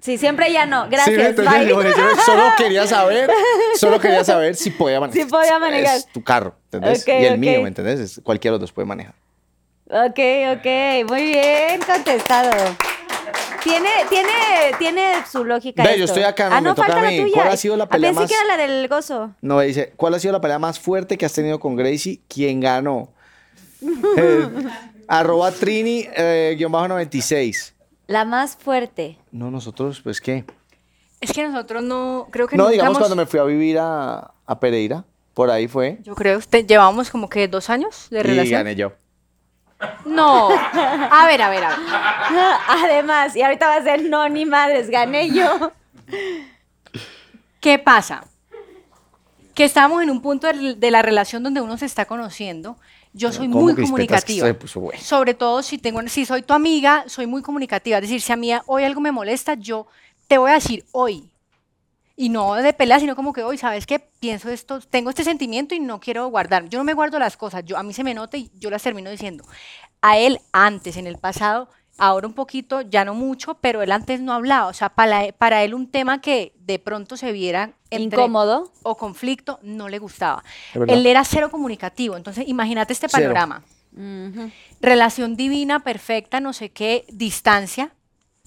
Sí, 0.00 0.16
siempre 0.18 0.52
ya 0.52 0.64
no. 0.66 0.84
Sí, 0.84 0.90
Gracias. 0.90 1.18
entonces 1.30 1.68
yo- 1.68 1.82
solo 2.24 2.42
quería 2.56 2.86
saber, 2.86 3.30
solo 3.76 3.98
quería 3.98 4.22
saber 4.24 4.54
si 4.56 4.70
podía 4.70 5.00
manejar. 5.00 5.22
Si 5.24 5.28
podía 5.30 5.58
manejar. 5.58 5.96
Es 5.96 6.06
tu 6.06 6.22
carro, 6.22 6.54
¿entendés? 6.70 7.06
Y 7.08 7.10
el 7.24 7.38
mío, 7.38 7.62
¿me 7.62 7.68
entendés? 7.68 7.98
Es- 7.98 8.20
cualquiera 8.22 8.52
de 8.52 8.56
los 8.58 8.60
dos 8.68 8.72
puede 8.72 8.86
manejar. 8.86 9.14
Ok, 9.90 10.18
ok, 10.58 11.08
muy 11.08 11.22
bien 11.22 11.80
contestado. 11.86 12.50
Tiene, 13.62 13.88
tiene, 14.08 14.30
tiene 14.78 15.12
su 15.30 15.44
lógica. 15.44 15.82
Ve, 15.82 15.98
yo 15.98 16.04
esto. 16.04 16.14
estoy 16.18 16.22
acá, 16.22 16.48
no, 16.48 16.56
ah, 16.56 16.60
me 16.60 16.68
no, 16.68 16.74
toca 16.74 16.88
falta 16.88 17.00
a 17.00 17.04
la 17.04 17.10
mí. 17.10 17.20
tuya. 17.22 17.34
¿Cuál 17.34 17.48
ha 17.48 17.56
sido 17.56 17.76
la 17.76 17.88
pelea 17.88 18.10
pensé 18.10 18.20
más- 18.20 18.30
que 18.30 18.36
era 18.36 18.44
la 18.46 18.56
del 18.56 18.88
gozo. 18.88 19.34
No, 19.42 19.60
dice, 19.60 19.92
¿cuál 19.96 20.14
ha 20.14 20.18
sido 20.20 20.32
la 20.32 20.40
pelea 20.40 20.58
más 20.58 20.78
fuerte 20.80 21.18
que 21.18 21.26
has 21.26 21.32
tenido 21.32 21.58
con 21.60 21.76
Gracie? 21.76 22.20
¿Quién 22.28 22.60
ganó? 22.60 23.12
Eh, 23.80 24.48
arroba 25.06 25.52
Trini, 25.52 26.06
eh, 26.16 26.54
guion 26.58 26.72
bajo 26.72 26.88
96. 26.88 27.74
La 28.08 28.24
más 28.24 28.56
fuerte. 28.56 29.18
No, 29.30 29.50
nosotros, 29.50 30.00
pues, 30.02 30.20
¿qué? 30.20 30.44
Es 31.20 31.32
que 31.32 31.46
nosotros 31.46 31.82
no, 31.82 32.26
creo 32.30 32.46
que 32.48 32.56
No, 32.56 32.64
nunca 32.64 32.72
digamos 32.72 32.98
cuando 32.98 33.16
me 33.16 33.26
fui 33.26 33.38
a 33.40 33.44
vivir 33.44 33.78
a, 33.78 34.32
a 34.46 34.60
Pereira, 34.60 35.04
por 35.34 35.50
ahí 35.50 35.68
fue. 35.68 35.98
Yo 36.02 36.14
creo, 36.14 36.38
usted, 36.38 36.66
llevamos 36.66 37.10
como 37.10 37.28
que 37.28 37.46
dos 37.48 37.70
años 37.70 38.06
de 38.10 38.20
Y 38.20 38.22
relación. 38.22 38.58
gané 38.60 38.74
yo. 38.76 38.92
No, 40.04 40.48
a 40.50 41.26
ver, 41.26 41.40
a 41.42 41.50
ver, 41.50 41.64
a 41.64 41.68
ver. 41.68 41.78
Además, 42.68 43.36
y 43.36 43.42
ahorita 43.42 43.68
va 43.68 43.76
a 43.76 43.82
ser 43.82 44.02
no, 44.02 44.28
ni 44.28 44.44
madres, 44.44 44.90
gané 44.90 45.30
yo. 45.30 45.72
¿Qué 47.60 47.78
pasa? 47.78 48.24
Que 49.54 49.64
estamos 49.64 50.02
en 50.02 50.10
un 50.10 50.20
punto 50.20 50.46
de, 50.46 50.90
la 50.90 51.02
relación 51.02 51.42
donde 51.42 51.60
uno 51.60 51.76
se 51.76 51.86
está 51.86 52.06
conociendo. 52.06 52.76
Yo 53.12 53.32
soy 53.32 53.48
¿Cómo, 53.48 53.62
muy 53.62 53.74
comunicativa. 53.74 54.46
se 54.46 54.54
puso 54.54 54.80
bueno. 54.80 55.00
Sobre 55.02 55.34
todo 55.34 55.62
si 55.62 55.78
tengo, 55.78 56.00
si 56.08 56.24
soy 56.24 56.42
tu 56.42 56.54
amiga, 56.54 57.04
soy 57.06 57.26
muy 57.26 57.42
comunicativa. 57.42 57.98
Es 57.98 58.02
decir, 58.02 58.20
si 58.20 58.32
a 58.32 58.36
mí 58.36 58.52
hoy 58.66 58.84
algo 58.84 59.00
me 59.00 59.12
molesta, 59.12 59.54
yo 59.54 59.86
te 60.26 60.38
voy 60.38 60.50
a 60.50 60.54
decir 60.54 60.84
hoy. 60.92 61.28
Y 62.20 62.30
no 62.30 62.54
de 62.54 62.72
pelea, 62.72 62.98
sino 62.98 63.14
como 63.14 63.32
que 63.32 63.44
hoy, 63.44 63.58
¿sabes 63.58 63.86
qué? 63.86 64.00
Pienso 64.00 64.50
esto, 64.50 64.80
tengo 64.80 65.08
este 65.10 65.22
sentimiento 65.22 65.76
y 65.76 65.78
no 65.78 66.00
quiero 66.00 66.26
guardar. 66.26 66.68
Yo 66.68 66.78
no 66.80 66.84
me 66.84 66.92
guardo 66.92 67.20
las 67.20 67.36
cosas, 67.36 67.64
yo, 67.64 67.78
a 67.78 67.84
mí 67.84 67.92
se 67.92 68.02
me 68.02 68.12
nota 68.12 68.36
y 68.36 68.50
yo 68.58 68.70
las 68.70 68.82
termino 68.82 69.08
diciendo. 69.08 69.44
A 70.02 70.18
él 70.18 70.40
antes, 70.52 70.96
en 70.96 71.06
el 71.06 71.16
pasado, 71.18 71.68
ahora 71.96 72.26
un 72.26 72.32
poquito, 72.32 72.80
ya 72.80 73.04
no 73.04 73.14
mucho, 73.14 73.54
pero 73.60 73.82
él 73.82 73.92
antes 73.92 74.20
no 74.20 74.32
hablaba. 74.32 74.66
O 74.66 74.72
sea, 74.72 74.88
para, 74.88 75.30
para 75.32 75.62
él 75.62 75.74
un 75.74 75.88
tema 75.92 76.20
que 76.20 76.54
de 76.58 76.80
pronto 76.80 77.16
se 77.16 77.30
viera 77.30 77.74
entre- 77.90 78.18
Incómodo. 78.20 78.72
o 78.82 78.96
conflicto, 78.96 79.60
no 79.62 79.88
le 79.88 80.00
gustaba. 80.00 80.42
Él 80.88 81.06
era 81.06 81.22
cero 81.24 81.52
comunicativo. 81.52 82.16
Entonces, 82.16 82.48
imagínate 82.48 82.94
este 82.94 83.06
Cero. 83.08 83.32
panorama. 83.32 83.62
Relación 84.80 85.36
divina, 85.36 85.84
perfecta, 85.84 86.40
no 86.40 86.52
sé 86.52 86.70
qué, 86.70 87.04
distancia. 87.12 87.92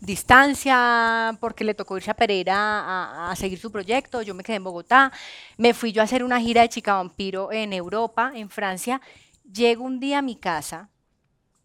Distancia, 0.01 1.37
porque 1.39 1.63
le 1.63 1.75
tocó 1.75 1.95
irse 1.95 2.09
a 2.09 2.15
Pereira 2.15 2.55
a, 2.57 3.31
a 3.31 3.35
seguir 3.35 3.59
su 3.59 3.71
proyecto. 3.71 4.23
Yo 4.23 4.33
me 4.33 4.43
quedé 4.43 4.57
en 4.57 4.63
Bogotá. 4.63 5.11
Me 5.57 5.75
fui 5.75 5.91
yo 5.91 6.01
a 6.01 6.05
hacer 6.05 6.23
una 6.23 6.41
gira 6.41 6.63
de 6.63 6.69
Chica 6.69 6.95
Vampiro 6.95 7.51
en 7.51 7.71
Europa, 7.71 8.31
en 8.33 8.49
Francia. 8.49 8.99
Llego 9.43 9.83
un 9.83 9.99
día 9.99 10.17
a 10.19 10.21
mi 10.23 10.35
casa, 10.35 10.89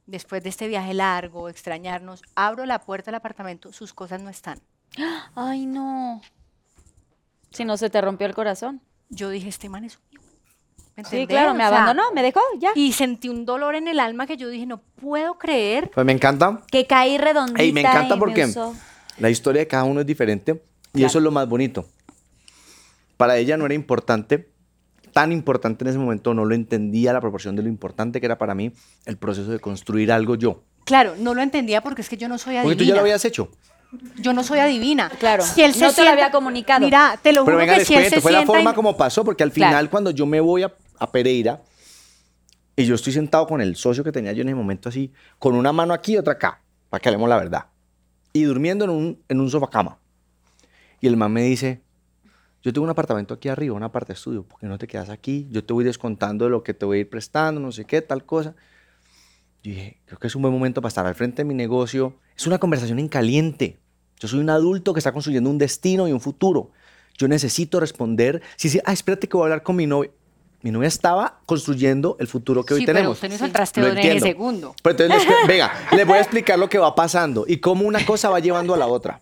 después 0.07 0.43
de 0.43 0.51
este 0.51 0.69
viaje 0.69 0.95
largo, 0.95 1.49
extrañarnos. 1.49 2.23
Abro 2.35 2.67
la 2.67 2.81
puerta 2.81 3.11
del 3.11 3.17
apartamento, 3.17 3.73
sus 3.73 3.95
cosas 3.95 4.21
no 4.23 4.29
están. 4.31 4.61
Ay, 5.35 5.67
no. 5.67 6.21
Si 7.51 7.65
no 7.65 7.77
se 7.77 7.91
te 7.91 8.01
rompió 8.01 8.27
el 8.27 8.35
corazón. 8.35 8.83
Yo 9.09 9.31
dije, 9.31 9.49
este 9.49 9.69
man 9.69 9.85
es 9.85 9.97
un 9.97 10.03
hijo". 10.13 10.16
¿Me 10.97 11.05
Sí, 11.05 11.27
claro, 11.27 11.53
me 11.53 11.65
O 11.65 11.69
sea, 11.69 11.83
abandonó, 11.83 12.11
me 12.15 12.23
dejó, 12.23 12.41
ya. 12.59 12.71
Y 12.75 12.93
sentí 12.93 13.29
un 13.29 13.45
dolor 13.45 13.75
en 13.75 13.87
el 13.87 14.01
alma 14.01 14.27
que 14.27 14.37
yo 14.39 14.49
dije, 14.49 14.65
no 14.65 14.81
puedo 15.01 15.37
creer. 15.37 15.91
Pues 15.95 16.07
me 16.07 16.13
encanta. 16.13 16.63
Que 16.71 16.87
caí 16.87 17.19
redondita. 17.19 17.63
Ey, 17.63 17.73
me 17.73 17.83
encanta 17.83 18.17
y 18.17 18.19
porque 18.19 18.47
usó. 18.47 18.75
la 19.19 19.29
historia 19.29 19.61
de 19.61 19.67
cada 19.69 19.85
uno 19.85 20.01
es 20.01 20.07
diferente 20.07 20.63
y 20.95 21.05
eso 21.05 21.19
es 21.19 21.25
lo 21.25 21.31
más 21.31 21.47
bonito. 21.49 21.87
Para 23.19 23.37
ella 23.37 23.57
no 23.59 23.67
era 23.67 23.75
importante, 23.75 24.49
tan 25.13 25.33
importante 25.33 25.85
en 25.85 25.89
ese 25.89 25.99
momento, 25.99 26.33
no 26.35 26.45
lo 26.47 26.55
entendía 26.55 27.13
la 27.13 27.21
proporción 27.21 27.57
de 27.57 27.63
lo 27.63 27.69
importante 27.69 28.19
que 28.21 28.27
era 28.27 28.39
para 28.39 28.55
mí 28.55 28.73
el 29.05 29.17
proceso 29.19 29.51
de 29.51 29.59
construir 29.61 30.11
algo 30.13 30.35
yo. 30.35 30.63
Claro, 30.85 31.15
no 31.19 31.35
lo 31.35 31.43
entendía 31.43 31.83
porque 31.83 32.03
es 32.03 32.09
que 32.09 32.17
yo 32.17 32.29
no 32.29 32.39
soy 32.39 32.57
adivina. 32.57 32.65
Porque 32.65 32.77
tú 32.77 32.85
ya 32.85 32.95
lo 32.95 33.01
habías 33.01 33.25
hecho. 33.25 33.51
Yo 34.19 34.33
no 34.33 34.43
soy 34.43 34.59
adivina. 34.59 35.11
Claro, 35.19 35.43
Si 35.45 35.63
él 35.63 35.73
se 35.75 35.81
no 35.85 35.93
te 35.93 36.05
lo 36.05 36.11
había 36.11 36.31
comunicado. 36.31 36.81
Mira, 36.85 37.19
te 37.23 37.33
lo 37.33 37.45
Pero 37.45 37.57
juro 37.57 37.67
venga, 37.67 37.79
que 37.79 37.85
si 37.85 37.95
él 37.95 38.09
se 38.11 38.21
fue 38.21 38.33
la 38.33 38.45
forma 38.45 38.73
y- 38.73 38.75
como 38.75 38.97
pasó, 38.97 39.25
porque 39.25 39.43
al 39.43 39.53
Claro. 39.53 39.71
final 39.71 39.91
cuando 39.91 40.11
yo 40.11 40.27
me 40.27 40.41
voy 40.41 40.65
a, 40.65 40.73
a 40.99 41.13
Pereira 41.13 41.63
y 42.77 42.85
yo 42.85 42.95
estoy 42.95 43.15
sentado 43.15 43.47
con 43.47 43.61
el 43.61 43.75
socio 43.75 44.05
que 44.05 44.13
tenía 44.13 44.33
yo 44.33 44.43
en 44.43 44.49
ese 44.49 44.55
momento 44.55 44.91
así, 44.91 45.13
con 45.39 45.55
una 45.55 45.73
mano 45.73 45.95
aquí 45.95 46.13
y 46.13 46.19
otra 46.19 46.35
acá, 46.35 46.63
para 46.91 47.01
que 47.01 47.09
hablemos 47.09 47.29
la 47.29 47.39
verdad, 47.39 47.67
y 48.35 48.43
durmiendo 48.43 48.85
en 48.85 48.91
un, 48.91 49.23
en 49.29 49.41
un 49.41 49.51
sofá 49.51 49.69
cama. 49.71 49.99
Y 51.01 51.07
el 51.07 51.17
man 51.17 51.33
me 51.33 51.43
dice, 51.43 51.83
yo 52.63 52.73
tengo 52.73 52.85
un 52.85 52.91
apartamento 52.91 53.33
aquí 53.33 53.49
arriba, 53.49 53.75
una 53.75 53.93
parte 53.93 54.09
de 54.09 54.15
estudio, 54.15 54.43
¿por 54.43 54.61
qué 54.61 54.67
no 54.67 54.77
te 54.77 54.87
quedas 54.87 55.09
aquí? 55.09 55.49
Yo 55.51 55.65
te 55.65 55.73
voy 55.73 55.85
descontando 55.85 56.45
de 56.45 56.51
lo 56.51 56.63
que 56.63 56.75
te 56.75 56.85
voy 56.85 56.99
a 56.99 57.01
ir 57.01 57.09
prestando, 57.09 57.61
no 57.61 57.73
sé 57.73 57.87
qué, 57.87 58.03
tal 58.03 58.27
cosa. 58.27 58.55
Yo 59.63 59.71
dije, 59.71 60.01
creo 60.05 60.19
que 60.19 60.27
es 60.27 60.37
un 60.37 60.43
buen 60.43 60.53
momento 60.53 60.83
para 60.83 60.89
estar 60.89 61.07
al 61.07 61.15
frente 61.15 61.43
de 61.43 61.45
mi 61.45 61.55
negocio. 61.55 62.19
Es 62.37 62.47
una 62.47 62.59
conversación 62.59 62.99
en 62.99 63.09
caliente. 63.09 63.79
Yo 64.19 64.29
soy 64.29 64.41
un 64.41 64.51
adulto 64.51 64.93
que 64.93 65.01
está 65.01 65.13
construyendo 65.13 65.49
un 65.49 65.59
destino 65.59 66.09
y 66.09 66.13
un 66.13 66.21
futuro. 66.21 66.73
Yo 67.17 67.27
necesito 67.29 67.81
responder. 67.81 68.43
Si 68.57 68.69
sí, 68.69 68.81
ah, 68.85 68.93
espérate 68.93 69.29
que 69.29 69.37
voy 69.37 69.45
a 69.45 69.47
hablar 69.47 69.63
con 69.63 69.77
mi 69.77 69.87
novia. 69.87 70.11
Mi 70.63 70.71
novia 70.71 70.89
estaba 70.89 71.41
construyendo 71.47 72.17
el 72.19 72.27
futuro 72.27 72.65
que 72.65 72.75
hoy 72.75 72.81
Sí, 72.81 72.87
pero 72.87 72.97
tenemos. 72.99 73.17
usted 73.19 73.29
no 73.29 73.35
hizo 73.37 73.45
el 73.45 73.51
Lo 73.51 73.55
trasteo 73.55 73.85
en 73.87 73.91
ese 73.93 74.01
entiendo. 74.01 74.27
segundo. 74.27 74.75
Pero 74.83 75.05
entonces, 75.05 75.29
les- 75.41 75.47
venga, 75.49 75.73
les 75.95 76.07
voy 76.07 76.17
a 76.19 76.21
explicar 76.21 76.59
lo 76.59 76.69
que 76.69 76.79
va 76.79 76.95
pasando 76.95 77.45
y 77.47 77.59
cómo 77.59 77.87
una 77.87 78.05
cosa 78.05 78.31
va 78.31 78.41
llevando 78.41 78.75
a 78.75 78.77
la 78.77 78.87
otra. 78.87 79.21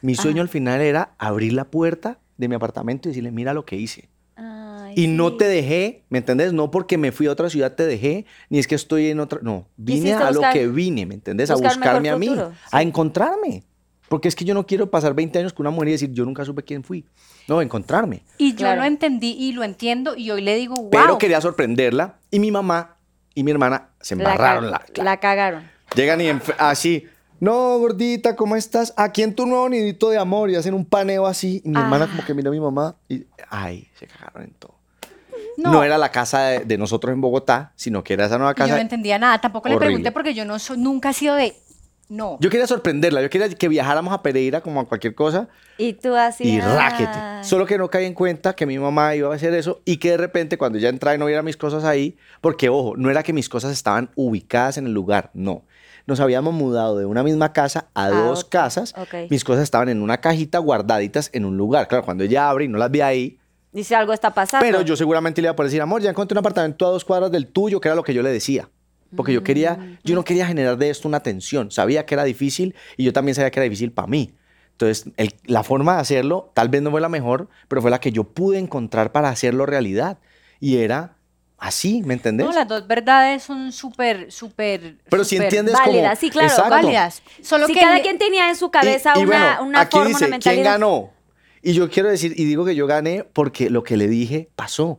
Mi 0.00 0.14
sueño 0.16 0.42
al 0.42 0.48
final 0.48 0.80
era 0.80 1.14
abrir 1.18 1.52
la 1.52 1.64
puerta 1.64 2.18
de 2.36 2.48
mi 2.48 2.54
apartamento 2.56 3.08
y 3.08 3.10
decirle, 3.12 3.30
mira 3.30 3.54
lo 3.54 3.64
que 3.64 3.76
hice. 3.76 4.08
Ay, 4.34 4.94
y 4.96 5.06
no 5.06 5.36
te 5.36 5.44
dejé, 5.44 6.02
¿me 6.08 6.18
entendés? 6.18 6.52
No 6.52 6.70
porque 6.72 6.98
me 6.98 7.12
fui 7.12 7.26
a 7.28 7.30
otra 7.32 7.48
ciudad 7.50 7.74
te 7.76 7.86
dejé, 7.86 8.26
ni 8.48 8.58
es 8.58 8.66
que 8.66 8.74
estoy 8.74 9.10
en 9.10 9.20
otra, 9.20 9.38
no, 9.42 9.68
vine 9.76 10.14
a 10.14 10.30
lo 10.32 10.40
que 10.52 10.66
vine, 10.66 11.06
¿me 11.06 11.14
entendés? 11.14 11.50
A 11.50 11.54
buscarme 11.54 12.08
a 12.10 12.16
mí, 12.16 12.26
futuro, 12.28 12.52
a 12.72 12.82
encontrarme. 12.82 13.62
Porque 14.08 14.28
es 14.28 14.34
que 14.34 14.44
yo 14.44 14.52
no 14.54 14.66
quiero 14.66 14.90
pasar 14.90 15.14
20 15.14 15.38
años 15.38 15.52
con 15.52 15.64
una 15.66 15.70
mujer 15.70 15.88
y 15.88 15.92
decir, 15.92 16.10
yo 16.12 16.24
nunca 16.24 16.44
supe 16.44 16.62
quién 16.64 16.82
fui. 16.82 17.06
No, 17.48 17.60
encontrarme. 17.62 18.22
Y 18.38 18.52
yo 18.52 18.58
Claro. 18.58 18.80
lo 18.82 18.86
entendí 18.86 19.32
y 19.38 19.52
lo 19.52 19.64
entiendo 19.64 20.16
y 20.16 20.30
hoy 20.30 20.42
le 20.42 20.54
digo, 20.56 20.76
wow. 20.76 20.90
Pero 20.90 21.18
quería 21.18 21.40
sorprenderla 21.40 22.16
y 22.30 22.38
mi 22.38 22.50
mamá 22.50 22.96
y 23.34 23.42
mi 23.44 23.50
hermana 23.50 23.88
se 24.00 24.14
La, 24.16 24.22
embarraron 24.24 24.70
ca- 24.70 24.84
la, 24.96 25.04
la 25.04 25.16
cagaron. 25.18 25.70
Llegan 25.94 26.20
y 26.20 26.30
así, 26.58 27.06
no, 27.40 27.78
gordita, 27.78 28.36
¿cómo 28.36 28.56
estás? 28.56 28.94
Aquí 28.96 29.22
en 29.22 29.34
tu 29.34 29.46
nuevo 29.46 29.68
nidito 29.68 30.10
de 30.10 30.18
amor 30.18 30.50
y 30.50 30.56
hacen 30.56 30.74
un 30.74 30.84
paneo 30.84 31.26
así. 31.26 31.60
Y 31.64 31.68
mi 31.70 31.78
hermana 31.80 32.06
como 32.06 32.24
que 32.24 32.32
mira 32.34 32.48
a 32.48 32.52
mi 32.52 32.60
mamá 32.60 32.94
y, 33.08 33.24
ay, 33.50 33.88
se 33.98 34.06
cagaron 34.06 34.44
en 34.44 34.50
todo. 34.52 34.74
No, 35.58 35.84
era 35.84 35.98
la 35.98 36.10
casa 36.10 36.40
de, 36.44 36.58
de 36.60 36.78
nosotros 36.78 37.12
en 37.12 37.20
Bogotá, 37.20 37.72
sino 37.76 38.02
que 38.02 38.14
era 38.14 38.24
esa 38.26 38.38
nueva 38.38 38.52
Y 38.52 38.54
yo 38.54 38.64
casa. 38.64 38.74
no 38.76 38.80
entendía 38.80 39.18
nada. 39.18 39.38
Tampoco 39.40 39.68
le 39.68 39.76
pregunté 39.76 40.10
porque 40.12 40.32
yo 40.34 40.44
no 40.44 40.58
soy, 40.58 40.78
nunca 40.78 41.10
he 41.10 41.12
sido 41.12 41.34
de. 41.34 41.54
No. 42.08 42.36
Yo 42.40 42.50
quería 42.50 42.66
sorprenderla, 42.66 43.22
yo 43.22 43.30
quería 43.30 43.48
que 43.48 43.68
viajáramos 43.68 44.12
a 44.12 44.22
Pereira 44.22 44.60
como 44.60 44.80
a 44.80 44.84
cualquier 44.86 45.14
cosa 45.14 45.48
Y 45.78 45.94
tú 45.94 46.14
así. 46.14 46.44
y 46.44 46.60
ay. 46.60 46.60
ráquete. 46.60 47.18
Solo 47.42 47.64
que 47.64 47.78
no 47.78 47.88
caí 47.88 48.04
en 48.04 48.12
cuenta 48.14 48.54
que 48.54 48.66
mi 48.66 48.78
mamá 48.78 49.14
iba 49.14 49.32
a 49.32 49.34
hacer 49.34 49.54
eso 49.54 49.80
y 49.86 49.96
que 49.96 50.10
de 50.10 50.16
repente 50.18 50.58
cuando 50.58 50.78
ya 50.78 50.88
entraba 50.90 51.14
y 51.14 51.18
no 51.18 51.26
viera 51.26 51.42
mis 51.42 51.56
cosas 51.56 51.84
ahí, 51.84 52.16
porque 52.42 52.68
ojo, 52.68 52.94
no 52.96 53.10
era 53.10 53.22
que 53.22 53.32
mis 53.32 53.48
cosas 53.48 53.72
estaban 53.72 54.10
ubicadas 54.14 54.76
en 54.76 54.86
el 54.86 54.92
lugar, 54.92 55.30
no. 55.32 55.64
Nos 56.04 56.18
habíamos 56.20 56.52
mudado 56.52 56.98
de 56.98 57.06
una 57.06 57.22
misma 57.22 57.52
casa 57.52 57.86
a 57.94 58.06
A 58.06 58.10
dos 58.10 58.44
casas. 58.44 58.92
ok. 58.98 59.30
Mis 59.30 59.44
cosas 59.44 59.62
estaban 59.62 59.88
en 59.88 60.02
una 60.02 60.20
cajita 60.20 60.58
guardaditas 60.58 61.30
en 61.32 61.44
un 61.44 61.56
lugar. 61.56 61.86
Claro, 61.88 62.04
cuando 62.04 62.24
ella 62.24 62.50
abre 62.50 62.64
y 62.64 62.68
no 62.68 62.76
las 62.78 62.90
ve 62.90 63.02
ahí, 63.02 63.38
Dice 63.70 63.94
algo 63.94 64.12
está 64.12 64.34
pasando. 64.34 64.66
pero 64.66 64.82
yo 64.82 64.96
seguramente 64.96 65.40
le 65.40 65.46
iba 65.46 65.52
a 65.52 65.56
poder 65.56 65.70
decir, 65.70 65.80
amor, 65.80 66.02
ya 66.02 66.10
encontré 66.10 66.34
un 66.34 66.40
apartamento 66.40 66.86
a 66.86 66.90
dos 66.90 67.06
cuadras 67.06 67.30
del 67.32 67.46
tuyo, 67.46 67.80
que 67.80 67.88
era 67.88 67.94
lo 67.94 68.02
que 68.02 68.12
yo 68.12 68.22
le 68.22 68.30
decía. 68.30 68.68
Porque 69.16 69.32
yo 69.32 69.42
quería, 69.42 69.98
yo 70.04 70.14
no 70.14 70.24
quería 70.24 70.46
generar 70.46 70.76
de 70.78 70.90
esto 70.90 71.06
una 71.08 71.20
tensión. 71.20 71.70
Sabía 71.70 72.06
que 72.06 72.14
era 72.14 72.24
difícil 72.24 72.74
y 72.96 73.04
yo 73.04 73.12
también 73.12 73.34
sabía 73.34 73.50
que 73.50 73.60
era 73.60 73.64
difícil 73.64 73.92
para 73.92 74.08
mí. 74.08 74.34
Entonces, 74.72 75.12
el- 75.16 75.34
la 75.44 75.62
forma 75.62 75.94
de 75.96 76.00
hacerlo 76.00 76.50
tal 76.54 76.68
vez 76.68 76.82
no 76.82 76.90
fue 76.90 77.00
la 77.00 77.08
mejor, 77.08 77.48
pero 77.68 77.82
fue 77.82 77.90
la 77.90 78.00
que 78.00 78.10
yo 78.12 78.24
pude 78.24 78.58
encontrar 78.58 79.12
para 79.12 79.28
hacerlo 79.28 79.66
realidad. 79.66 80.18
Y 80.60 80.78
era 80.78 81.16
así, 81.58 82.02
¿me 82.04 82.14
entendés? 82.14 82.46
No, 82.46 82.52
las 82.52 82.66
dos 82.66 82.86
verdades 82.88 83.42
son 83.42 83.70
súper, 83.70 84.32
súper. 84.32 84.96
pero 85.08 85.22
si 85.24 85.36
entiendes 85.36 85.74
como... 85.74 85.86
válidas, 85.86 86.18
sí, 86.18 86.30
claro, 86.30 86.48
Exacto. 86.48 86.70
válidas. 86.70 87.22
Solo 87.42 87.66
si 87.66 87.74
que 87.74 87.80
cada 87.80 88.00
quien 88.00 88.18
tenía 88.18 88.48
en 88.48 88.56
su 88.56 88.70
cabeza 88.70 89.12
Y- 89.16 89.20
y 89.20 89.24
una, 89.24 89.38
bueno, 89.56 89.62
una 89.68 89.80
aquí 89.82 89.96
forma, 89.96 90.08
dice, 90.08 90.24
una 90.24 90.30
mentalidad. 90.30 90.62
¿quién 90.62 90.72
ganó? 90.80 91.10
Y 91.62 91.74
yo 91.74 91.88
quiero 91.88 92.08
decir, 92.08 92.32
y 92.36 92.44
digo 92.46 92.64
que 92.64 92.74
yo 92.74 92.86
gané 92.88 93.22
porque 93.24 93.70
lo 93.70 93.84
que 93.84 93.96
le 93.96 94.08
dije 94.08 94.48
pasó. 94.56 94.98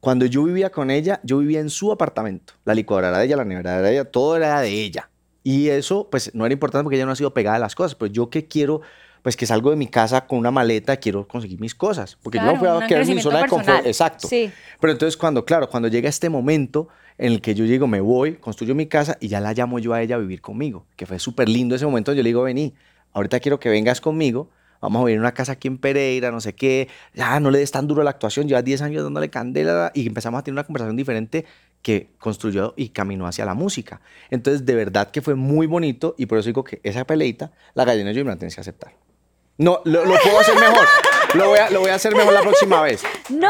Cuando 0.00 0.24
yo 0.26 0.44
vivía 0.44 0.70
con 0.70 0.90
ella, 0.90 1.20
yo 1.22 1.38
vivía 1.38 1.60
en 1.60 1.70
su 1.70 1.92
apartamento. 1.92 2.54
La 2.64 2.74
licuadora 2.74 3.08
era 3.08 3.18
de 3.18 3.26
ella, 3.26 3.36
la 3.36 3.44
nevera 3.44 3.78
era 3.78 3.82
de 3.82 3.92
ella, 3.92 4.04
todo 4.06 4.36
era 4.36 4.60
de 4.60 4.70
ella. 4.70 5.10
Y 5.44 5.68
eso, 5.68 6.08
pues, 6.10 6.34
no 6.34 6.46
era 6.46 6.52
importante 6.52 6.84
porque 6.84 6.96
ella 6.96 7.06
no 7.06 7.12
ha 7.12 7.16
sido 7.16 7.34
pegada 7.34 7.56
a 7.56 7.58
las 7.58 7.74
cosas. 7.74 7.94
Pero 7.94 8.10
yo 8.10 8.30
que 8.30 8.46
quiero, 8.46 8.80
pues, 9.22 9.36
que 9.36 9.44
salgo 9.44 9.70
de 9.70 9.76
mi 9.76 9.86
casa 9.86 10.26
con 10.26 10.38
una 10.38 10.50
maleta, 10.50 10.96
quiero 10.96 11.28
conseguir 11.28 11.60
mis 11.60 11.74
cosas. 11.74 12.16
Porque 12.22 12.38
yo 12.38 12.44
no 12.44 12.56
fui 12.56 12.68
a 12.68 12.86
quedar 12.86 13.02
en 13.02 13.14
mi 13.14 13.22
zona 13.22 13.42
de 13.42 13.48
confort. 13.48 13.86
Exacto. 13.86 14.26
Sí. 14.26 14.50
Pero 14.80 14.92
entonces 14.92 15.16
cuando, 15.18 15.44
claro, 15.44 15.68
cuando 15.68 15.88
llega 15.88 16.08
este 16.08 16.30
momento 16.30 16.88
en 17.18 17.32
el 17.32 17.42
que 17.42 17.54
yo 17.54 17.66
llego, 17.66 17.86
me 17.86 18.00
voy, 18.00 18.36
construyo 18.36 18.74
mi 18.74 18.86
casa 18.86 19.18
y 19.20 19.28
ya 19.28 19.40
la 19.40 19.52
llamo 19.52 19.78
yo 19.78 19.92
a 19.92 20.00
ella 20.00 20.16
a 20.16 20.18
vivir 20.18 20.40
conmigo, 20.40 20.86
que 20.96 21.04
fue 21.04 21.18
súper 21.18 21.50
lindo 21.50 21.74
ese 21.74 21.84
momento, 21.84 22.14
yo 22.14 22.22
le 22.22 22.30
digo, 22.30 22.42
vení, 22.42 22.74
ahorita 23.12 23.40
quiero 23.40 23.60
que 23.60 23.68
vengas 23.68 24.00
conmigo, 24.00 24.48
vamos 24.80 25.00
a 25.00 25.04
vivir 25.04 25.16
en 25.16 25.20
una 25.20 25.34
casa 25.34 25.52
aquí 25.52 25.68
en 25.68 25.78
Pereira, 25.78 26.30
no 26.30 26.40
sé 26.40 26.54
qué, 26.54 26.88
ya 27.14 27.38
no 27.40 27.50
le 27.50 27.58
des 27.58 27.70
tan 27.70 27.86
duro 27.86 28.02
la 28.02 28.10
actuación, 28.10 28.48
llevas 28.48 28.64
10 28.64 28.82
años 28.82 29.04
dándole 29.04 29.30
candela 29.30 29.92
y 29.94 30.06
empezamos 30.06 30.38
a 30.38 30.42
tener 30.42 30.54
una 30.54 30.64
conversación 30.64 30.96
diferente 30.96 31.44
que 31.82 32.10
construyó 32.18 32.74
y 32.76 32.90
caminó 32.90 33.26
hacia 33.26 33.44
la 33.44 33.54
música. 33.54 34.00
Entonces, 34.30 34.66
de 34.66 34.74
verdad 34.74 35.10
que 35.10 35.22
fue 35.22 35.34
muy 35.34 35.66
bonito 35.66 36.14
y 36.18 36.26
por 36.26 36.38
eso 36.38 36.46
digo 36.46 36.64
que 36.64 36.80
esa 36.82 37.04
peleita, 37.06 37.52
la 37.74 37.84
gallina 37.84 38.12
yo 38.12 38.24
me 38.24 38.30
la 38.30 38.36
tienes 38.36 38.54
que 38.54 38.60
aceptar. 38.60 38.92
No, 39.58 39.80
lo, 39.84 40.04
lo 40.04 40.14
puedo 40.22 40.40
hacer 40.40 40.54
mejor. 40.54 40.86
Lo 41.34 41.48
voy, 41.48 41.58
a, 41.58 41.70
lo 41.70 41.80
voy 41.80 41.90
a 41.90 41.94
hacer 41.94 42.14
mejor 42.14 42.32
la 42.32 42.42
próxima 42.42 42.82
vez. 42.82 43.02
No, 43.30 43.48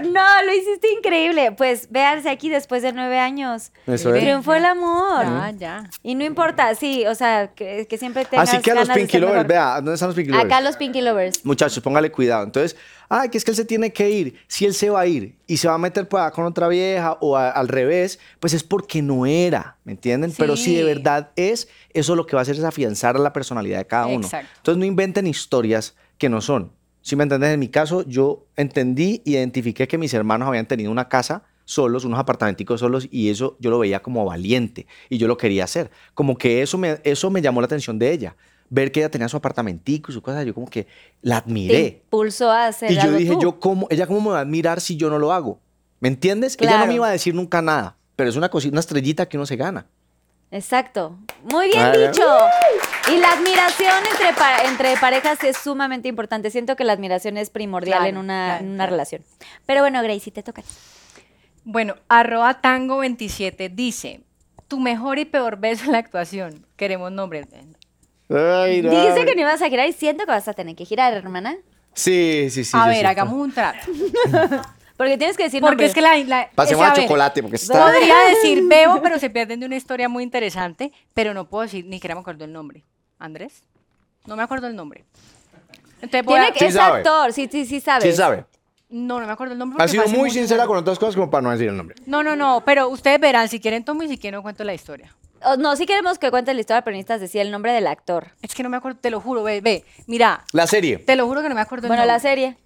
no, 0.00 0.42
lo 0.44 0.54
hiciste 0.54 0.90
increíble. 0.90 1.52
Pues 1.52 1.88
véanse 1.90 2.30
aquí 2.30 2.48
después 2.48 2.82
de 2.82 2.92
nueve 2.94 3.18
años. 3.18 3.72
Eso 3.86 4.14
es. 4.14 4.22
Triunfó 4.22 4.54
el 4.54 4.64
amor. 4.64 5.22
Ya, 5.24 5.50
ya. 5.56 5.90
Y 6.02 6.14
no 6.14 6.24
importa, 6.24 6.74
sí, 6.74 7.04
o 7.06 7.14
sea, 7.14 7.48
que, 7.54 7.86
que 7.86 7.98
siempre 7.98 8.24
tengas 8.24 8.48
Así 8.48 8.62
que 8.62 8.70
a 8.70 8.74
los 8.76 8.88
Pinky 8.88 9.18
Lovers, 9.18 9.46
vea, 9.46 9.74
¿dónde 9.76 9.94
están 9.94 10.08
los 10.08 10.16
Pinky 10.16 10.30
Lovers? 10.30 10.46
Acá 10.46 10.60
los 10.62 10.76
Pinky 10.76 11.02
Lovers. 11.02 11.44
Muchachos, 11.44 11.82
póngale 11.82 12.10
cuidado. 12.10 12.42
Entonces, 12.44 12.74
ay, 13.10 13.28
que 13.28 13.36
es 13.36 13.44
que 13.44 13.50
él 13.50 13.56
se 13.56 13.66
tiene 13.66 13.92
que 13.92 14.08
ir. 14.08 14.40
Si 14.48 14.64
él 14.64 14.72
se 14.72 14.88
va 14.88 15.00
a 15.00 15.06
ir 15.06 15.36
y 15.46 15.58
se 15.58 15.68
va 15.68 15.74
a 15.74 15.78
meter 15.78 16.08
para 16.08 16.30
con 16.30 16.46
otra 16.46 16.68
vieja 16.68 17.18
o 17.20 17.36
a- 17.36 17.50
al 17.50 17.68
revés, 17.68 18.18
pues 18.40 18.54
es 18.54 18.64
porque 18.64 19.02
no 19.02 19.26
era, 19.26 19.76
¿me 19.84 19.92
entienden? 19.92 20.32
Pero 20.38 20.56
si 20.56 20.74
de 20.74 20.80
Sí. 20.80 20.86
verdad 20.86 21.30
es, 21.36 21.68
eso 21.92 22.16
lo 22.16 22.24
que 22.26 22.34
va 22.34 22.40
a 22.40 22.42
hacer 22.42 22.56
es 22.56 22.64
afianzar 22.64 23.14
a 23.16 23.18
la 23.18 23.34
personalidad 23.34 23.76
de 23.78 23.86
cada 23.86 24.06
uno. 24.06 24.24
Exacto. 24.24 24.48
Entonces, 24.56 24.78
no 24.78 24.86
inventen 24.86 25.26
historias 25.26 25.94
que 26.16 26.30
no 26.30 26.40
son. 26.40 26.72
Si 27.08 27.16
me 27.16 27.22
entiendes, 27.22 27.54
en 27.54 27.58
mi 27.58 27.68
caso, 27.68 28.04
yo 28.06 28.44
entendí, 28.54 29.22
identifiqué 29.24 29.88
que 29.88 29.96
mis 29.96 30.12
hermanos 30.12 30.46
habían 30.46 30.66
tenido 30.66 30.90
una 30.90 31.08
casa 31.08 31.42
solos, 31.64 32.04
unos 32.04 32.18
apartamenticos 32.18 32.80
solos, 32.80 33.08
y 33.10 33.30
eso 33.30 33.56
yo 33.60 33.70
lo 33.70 33.78
veía 33.78 34.02
como 34.02 34.26
valiente 34.26 34.86
y 35.08 35.16
yo 35.16 35.26
lo 35.26 35.38
quería 35.38 35.64
hacer. 35.64 35.90
Como 36.12 36.36
que 36.36 36.60
eso 36.60 36.76
me, 36.76 37.00
eso 37.04 37.30
me 37.30 37.40
llamó 37.40 37.62
la 37.62 37.64
atención 37.64 37.98
de 37.98 38.12
ella. 38.12 38.36
Ver 38.68 38.92
que 38.92 39.00
ella 39.00 39.10
tenía 39.10 39.26
su 39.30 39.38
apartamentico 39.38 40.12
y 40.12 40.14
su 40.16 40.20
cosa, 40.20 40.42
yo 40.42 40.52
como 40.52 40.68
que 40.68 40.86
la 41.22 41.38
admiré. 41.38 42.02
impulsó 42.04 42.50
a 42.50 42.66
hacer 42.66 42.92
Y 42.92 42.96
yo 42.96 43.00
algo 43.00 43.16
dije, 43.16 43.32
tú. 43.32 43.40
yo 43.40 43.58
cómo, 43.58 43.86
ella 43.88 44.06
cómo 44.06 44.20
me 44.20 44.28
va 44.28 44.40
a 44.40 44.42
admirar 44.42 44.82
si 44.82 44.98
yo 44.98 45.08
no 45.08 45.18
lo 45.18 45.32
hago. 45.32 45.60
¿Me 46.00 46.08
entiendes? 46.08 46.58
Ella 46.60 46.80
no 46.80 46.88
me 46.88 46.94
iba 46.96 47.08
a 47.08 47.12
decir 47.12 47.34
nunca 47.34 47.62
nada, 47.62 47.96
pero 48.16 48.28
es 48.28 48.36
una 48.36 48.50
cosita, 48.50 48.72
una 48.72 48.80
estrellita 48.80 49.30
que 49.30 49.38
uno 49.38 49.46
se 49.46 49.56
gana. 49.56 49.86
Exacto. 50.50 51.18
Muy 51.44 51.66
bien 51.66 51.80
Claro. 51.92 52.00
dicho. 52.08 52.24
Y 53.12 53.18
la 53.18 53.32
admiración 53.32 54.02
entre, 54.10 54.32
pa- 54.32 54.62
entre 54.64 54.96
parejas 54.96 55.42
es 55.44 55.56
sumamente 55.58 56.08
importante. 56.08 56.50
Siento 56.50 56.74
que 56.76 56.84
la 56.84 56.94
admiración 56.94 57.36
es 57.36 57.50
primordial 57.50 57.98
Claro, 57.98 58.10
en 58.10 58.16
una, 58.16 58.44
claro, 58.46 58.60
en 58.64 58.68
una 58.70 58.76
claro. 58.76 58.90
relación. 58.92 59.24
Pero 59.66 59.80
bueno, 59.82 60.02
Gracie, 60.02 60.32
te 60.32 60.42
toca. 60.42 60.62
Bueno, 61.64 61.96
arroba 62.08 62.62
tango27 62.62 63.70
dice, 63.74 64.22
tu 64.68 64.80
mejor 64.80 65.18
y 65.18 65.26
peor 65.26 65.58
beso 65.58 65.84
en 65.84 65.92
la 65.92 65.98
actuación. 65.98 66.64
Queremos 66.76 67.12
nombres. 67.12 67.46
Ay, 68.30 68.80
Dijiste 68.82 69.24
que 69.26 69.34
no 69.34 69.40
ibas 69.42 69.60
a 69.62 69.68
girar 69.68 69.86
y 69.88 69.92
siento 69.92 70.24
que 70.24 70.30
vas 70.30 70.48
a 70.48 70.54
tener 70.54 70.74
que 70.76 70.84
girar, 70.86 71.12
hermana. 71.14 71.56
Sí, 71.94 72.48
sí, 72.50 72.64
sí. 72.64 72.70
a 72.74 72.86
ver, 72.88 73.04
hagamos 73.06 73.34
un 73.34 73.52
trato. 73.52 73.86
Porque 74.98 75.16
tienes 75.16 75.36
que 75.36 75.44
decir 75.44 75.60
Porque 75.62 75.86
es 75.86 75.94
que 75.94 76.00
la... 76.02 76.16
la 76.18 76.50
Pasemos 76.54 76.84
a 76.84 76.92
ver, 76.92 77.02
chocolate, 77.04 77.40
porque 77.40 77.56
está... 77.56 77.84
Podría 77.86 78.16
decir 78.34 78.64
Bebo, 78.66 79.00
pero 79.00 79.18
se 79.18 79.30
pierden 79.30 79.60
de 79.60 79.66
una 79.66 79.76
historia 79.76 80.08
muy 80.08 80.24
interesante, 80.24 80.92
pero 81.14 81.32
no 81.32 81.48
puedo 81.48 81.62
decir, 81.62 81.84
ni 81.86 81.96
siquiera 81.96 82.16
me 82.16 82.20
acuerdo 82.20 82.44
el 82.44 82.52
nombre. 82.52 82.84
¿Andrés? 83.18 83.62
No 84.26 84.34
me 84.36 84.42
acuerdo 84.42 84.66
el 84.66 84.74
nombre. 84.76 85.04
Entonces 86.02 86.26
Tiene 86.26 86.52
que, 86.52 86.58
Sí 86.58 86.64
es 86.66 86.74
sabe. 86.74 86.98
actor, 86.98 87.32
sí, 87.32 87.48
sí, 87.50 87.64
sí 87.64 87.80
sabes. 87.80 88.04
Sí 88.04 88.12
sabe. 88.12 88.44
No, 88.90 89.20
no 89.20 89.26
me 89.26 89.32
acuerdo 89.32 89.52
el 89.52 89.58
nombre. 89.58 89.82
Ha 89.82 89.86
sido 89.88 90.06
muy 90.08 90.30
sincera 90.30 90.66
con 90.66 90.76
otras 90.76 90.98
cosas 90.98 91.14
como 91.14 91.30
para 91.30 91.42
no 91.42 91.50
decir 91.50 91.68
el 91.68 91.76
nombre. 91.76 91.94
No, 92.06 92.22
no, 92.22 92.34
no, 92.36 92.62
pero 92.64 92.88
ustedes 92.88 93.20
verán, 93.20 93.48
si 93.48 93.60
quieren 93.60 93.84
tomo 93.84 94.02
y 94.02 94.08
si 94.08 94.18
quieren 94.18 94.38
no 94.38 94.42
cuento 94.42 94.64
la 94.64 94.74
historia. 94.74 95.14
O- 95.44 95.56
no, 95.56 95.76
sí 95.76 95.86
queremos 95.86 96.18
que 96.18 96.30
cuentes 96.30 96.54
la 96.54 96.60
historia, 96.60 96.82
pero 96.82 96.96
necesitas 96.96 97.20
decir 97.20 97.40
el 97.40 97.50
nombre 97.52 97.72
del 97.72 97.86
actor. 97.86 98.32
Es 98.42 98.54
que 98.54 98.62
no 98.64 98.68
me 98.68 98.76
acuerdo, 98.78 98.98
te 99.00 99.10
lo 99.10 99.20
juro, 99.20 99.44
ve, 99.44 99.60
ve, 99.60 99.84
mira, 100.06 100.44
La 100.52 100.66
serie. 100.66 100.98
te 100.98 101.14
lo 101.14 101.26
juro 101.26 101.42
que 101.42 101.48
no 101.48 101.54
me 101.54 101.60
acuerdo 101.60 101.86
el 101.86 101.88
Bueno, 101.90 102.04
la 102.04 102.14
nombre. 102.14 102.56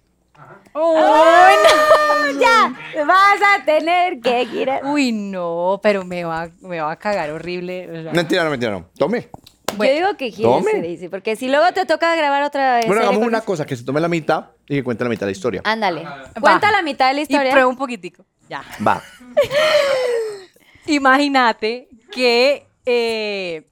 Serie. 0.47 0.71
Oh, 0.73 2.39
Ya, 2.39 2.73
vas 3.05 3.39
a 3.41 3.63
tener 3.65 4.19
que 4.19 4.45
girar. 4.45 4.85
Uy, 4.85 5.11
no, 5.11 5.79
pero 5.83 6.03
me 6.05 6.23
va, 6.23 6.49
me 6.61 6.79
va 6.81 6.91
a 6.91 6.95
cagar 6.95 7.31
horrible. 7.31 7.89
o 7.89 8.03
sea. 8.03 8.11
Mentira, 8.13 8.43
no, 8.43 8.49
mentira, 8.49 8.71
no. 8.71 8.85
Tome. 8.97 9.29
Yo 9.77 9.83
digo 9.91 10.17
que 10.17 10.29
gires, 10.29 10.51
Tome. 10.51 11.09
Porque 11.09 11.35
si 11.35 11.47
luego 11.49 11.71
te 11.73 11.85
toca 11.85 12.15
grabar 12.15 12.43
otra 12.43 12.75
vez. 12.77 12.85
Bueno, 12.87 13.01
hagamos 13.01 13.25
una 13.25 13.41
cosa, 13.41 13.65
que 13.65 13.75
se 13.75 13.83
tome 13.83 13.99
la 14.01 14.07
mitad 14.07 14.45
y 14.67 14.75
que 14.75 14.83
cuente 14.83 15.03
la 15.03 15.09
mitad 15.09 15.21
de 15.25 15.31
la 15.31 15.31
historia. 15.31 15.61
Ándale. 15.63 16.05
Cuenta 16.39 16.71
la 16.71 16.81
mitad 16.83 17.07
de 17.07 17.13
la 17.15 17.19
Y 17.21 17.23
historia. 17.23 17.51
prueba 17.51 17.67
un 17.67 17.77
poquitico. 17.77 18.23
Ya. 18.49 18.63
Va. 18.85 19.01
Imagínate 20.87 21.87
que, 22.11 22.65
eh, 22.85 23.63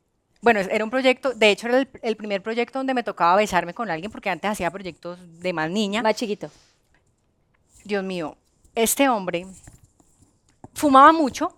bueno, 0.41 0.59
era 0.59 0.83
un 0.83 0.89
proyecto, 0.89 1.33
de 1.33 1.51
hecho 1.51 1.67
era 1.67 1.77
el, 1.79 1.87
el 2.01 2.15
primer 2.15 2.41
proyecto 2.41 2.79
donde 2.79 2.93
me 2.93 3.03
tocaba 3.03 3.35
besarme 3.35 3.73
con 3.73 3.89
alguien, 3.91 4.11
porque 4.11 4.29
antes 4.29 4.49
hacía 4.51 4.71
proyectos 4.71 5.19
de 5.39 5.53
más 5.53 5.69
niña. 5.69 6.01
Más 6.01 6.15
chiquito. 6.15 6.49
Dios 7.83 8.03
mío, 8.03 8.37
este 8.75 9.07
hombre 9.09 9.45
fumaba 10.73 11.11
mucho, 11.11 11.57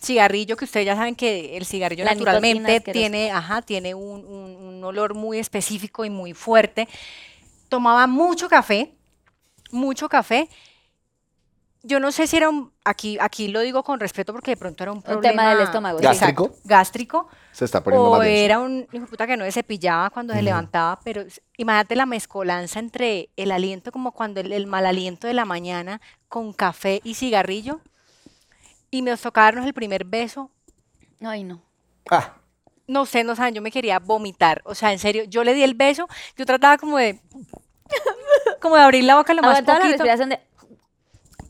cigarrillo, 0.00 0.56
que 0.56 0.64
ustedes 0.64 0.86
ya 0.86 0.96
saben 0.96 1.14
que 1.14 1.56
el 1.56 1.66
cigarrillo 1.66 2.04
La 2.04 2.14
naturalmente 2.14 2.80
tiene, 2.80 3.30
ajá, 3.30 3.62
tiene 3.62 3.94
un, 3.94 4.24
un- 4.24 4.56
un 4.76 4.84
olor 4.84 5.14
muy 5.14 5.38
específico 5.38 6.04
y 6.04 6.10
muy 6.10 6.32
fuerte. 6.34 6.88
Tomaba 7.68 8.06
mucho 8.06 8.48
café, 8.48 8.92
mucho 9.70 10.08
café, 10.08 10.48
yo 11.82 11.98
no 12.00 12.12
sé 12.12 12.26
si 12.26 12.36
era 12.36 12.48
un, 12.48 12.72
aquí, 12.84 13.16
aquí 13.20 13.48
lo 13.48 13.60
digo 13.60 13.82
con 13.82 14.00
respeto 14.00 14.32
porque 14.32 14.52
de 14.52 14.56
pronto 14.56 14.84
era 14.84 14.92
un 14.92 14.98
Un 14.98 15.02
problema. 15.02 15.42
tema 15.42 15.54
del 15.54 15.60
estómago. 15.64 15.98
¿Gástrico? 15.98 16.44
Exacto, 16.46 16.60
gástrico. 16.68 17.28
Se 17.52 17.64
está 17.64 17.82
poniendo 17.82 18.10
O 18.10 18.18
más 18.18 18.26
era 18.26 18.58
un 18.58 18.86
hijo 18.92 19.04
de 19.04 19.10
puta 19.10 19.26
que 19.26 19.36
no 19.36 19.44
se 19.44 19.52
cepillaba 19.52 20.10
cuando 20.10 20.34
se 20.34 20.42
levantaba, 20.42 20.98
pero 21.04 21.24
imagínate 21.56 21.96
la 21.96 22.06
mezcolanza 22.06 22.78
entre 22.78 23.30
el 23.36 23.50
aliento, 23.52 23.92
como 23.92 24.12
cuando 24.12 24.40
el, 24.40 24.52
el 24.52 24.66
mal 24.66 24.84
aliento 24.86 25.26
de 25.26 25.34
la 25.34 25.44
mañana, 25.44 26.00
con 26.28 26.52
café 26.52 27.00
y 27.04 27.14
cigarrillo. 27.14 27.80
Y 28.90 29.02
nos 29.02 29.20
tocaba 29.20 29.46
darnos 29.46 29.66
el 29.66 29.72
primer 29.74 30.04
beso. 30.04 30.50
Ay, 31.22 31.44
no. 31.44 31.62
Ah, 32.10 32.34
No 32.88 33.06
sé, 33.06 33.22
no 33.24 33.36
saben, 33.36 33.54
yo 33.54 33.62
me 33.62 33.70
quería 33.70 34.00
vomitar. 34.00 34.62
O 34.64 34.74
sea, 34.74 34.92
en 34.92 34.98
serio, 34.98 35.24
yo 35.24 35.44
le 35.44 35.54
di 35.54 35.62
el 35.62 35.74
beso, 35.74 36.08
yo 36.36 36.44
trataba 36.44 36.76
como 36.76 36.98
de. 36.98 37.20
como 38.60 38.76
de 38.76 38.82
abrir 38.82 39.04
la 39.04 39.16
boca 39.16 39.32
lo 39.34 39.42
más 39.42 39.50
Aguantaba 39.52 39.78
la 39.78 39.84
poquito, 39.84 40.02
respiración 40.04 40.28
de... 40.30 40.40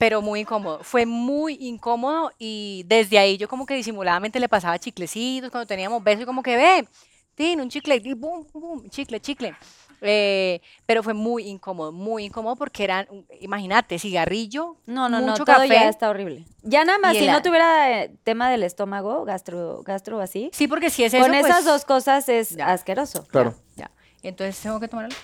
pero 0.01 0.23
muy 0.23 0.41
incómodo. 0.41 0.83
Fue 0.83 1.05
muy 1.05 1.59
incómodo 1.61 2.33
y 2.39 2.85
desde 2.87 3.19
ahí 3.19 3.37
yo 3.37 3.49
como 3.49 3.67
que 3.67 3.75
disimuladamente 3.75 4.41
le 4.41 4.49
pasaba 4.49 4.79
chiclecitos 4.79 5.51
cuando 5.51 5.67
teníamos 5.67 6.03
besos 6.03 6.23
y 6.23 6.25
como 6.25 6.43
que 6.43 6.57
ve, 6.57 6.89
tiene 7.35 7.63
un 7.63 7.69
chicle, 7.69 8.01
y 8.03 8.15
bum, 8.15 8.47
bum, 8.51 8.89
chicle, 8.89 9.21
chicle. 9.21 9.55
Eh, 10.01 10.63
pero 10.87 11.03
fue 11.03 11.13
muy 11.13 11.47
incómodo, 11.47 11.93
muy 11.93 12.25
incómodo 12.25 12.57
porque 12.57 12.83
eran, 12.83 13.07
imagínate, 13.43 13.99
cigarrillo, 13.99 14.79
No, 14.87 15.11
no, 15.11 15.21
no, 15.21 15.33
mucho 15.33 15.45
todo 15.45 15.57
café. 15.57 15.69
ya 15.69 15.91
está 15.91 16.09
horrible. 16.09 16.47
Ya 16.63 16.83
nada 16.87 16.99
más, 16.99 17.15
si 17.15 17.27
no 17.27 17.43
tuviera 17.43 18.05
eh, 18.05 18.11
tema 18.25 18.51
del 18.51 18.63
estómago, 18.63 19.27
gastro, 19.27 19.83
gastro 19.83 20.17
o 20.17 20.21
así, 20.23 20.49
Sí, 20.55 20.67
porque 20.67 20.89
si 20.89 21.05
es 21.05 21.13
eso, 21.13 21.23
con 21.23 21.35
esas 21.35 21.57
pues, 21.57 21.65
dos 21.67 21.85
cosas 21.85 22.27
es 22.31 22.57
ya. 22.57 22.73
asqueroso. 22.73 23.27
claro. 23.27 23.55
Ya. 23.77 23.91
Entonces 24.23 24.59
tengo 24.63 24.81
que 24.81 24.89
tomarlo. 24.89 25.15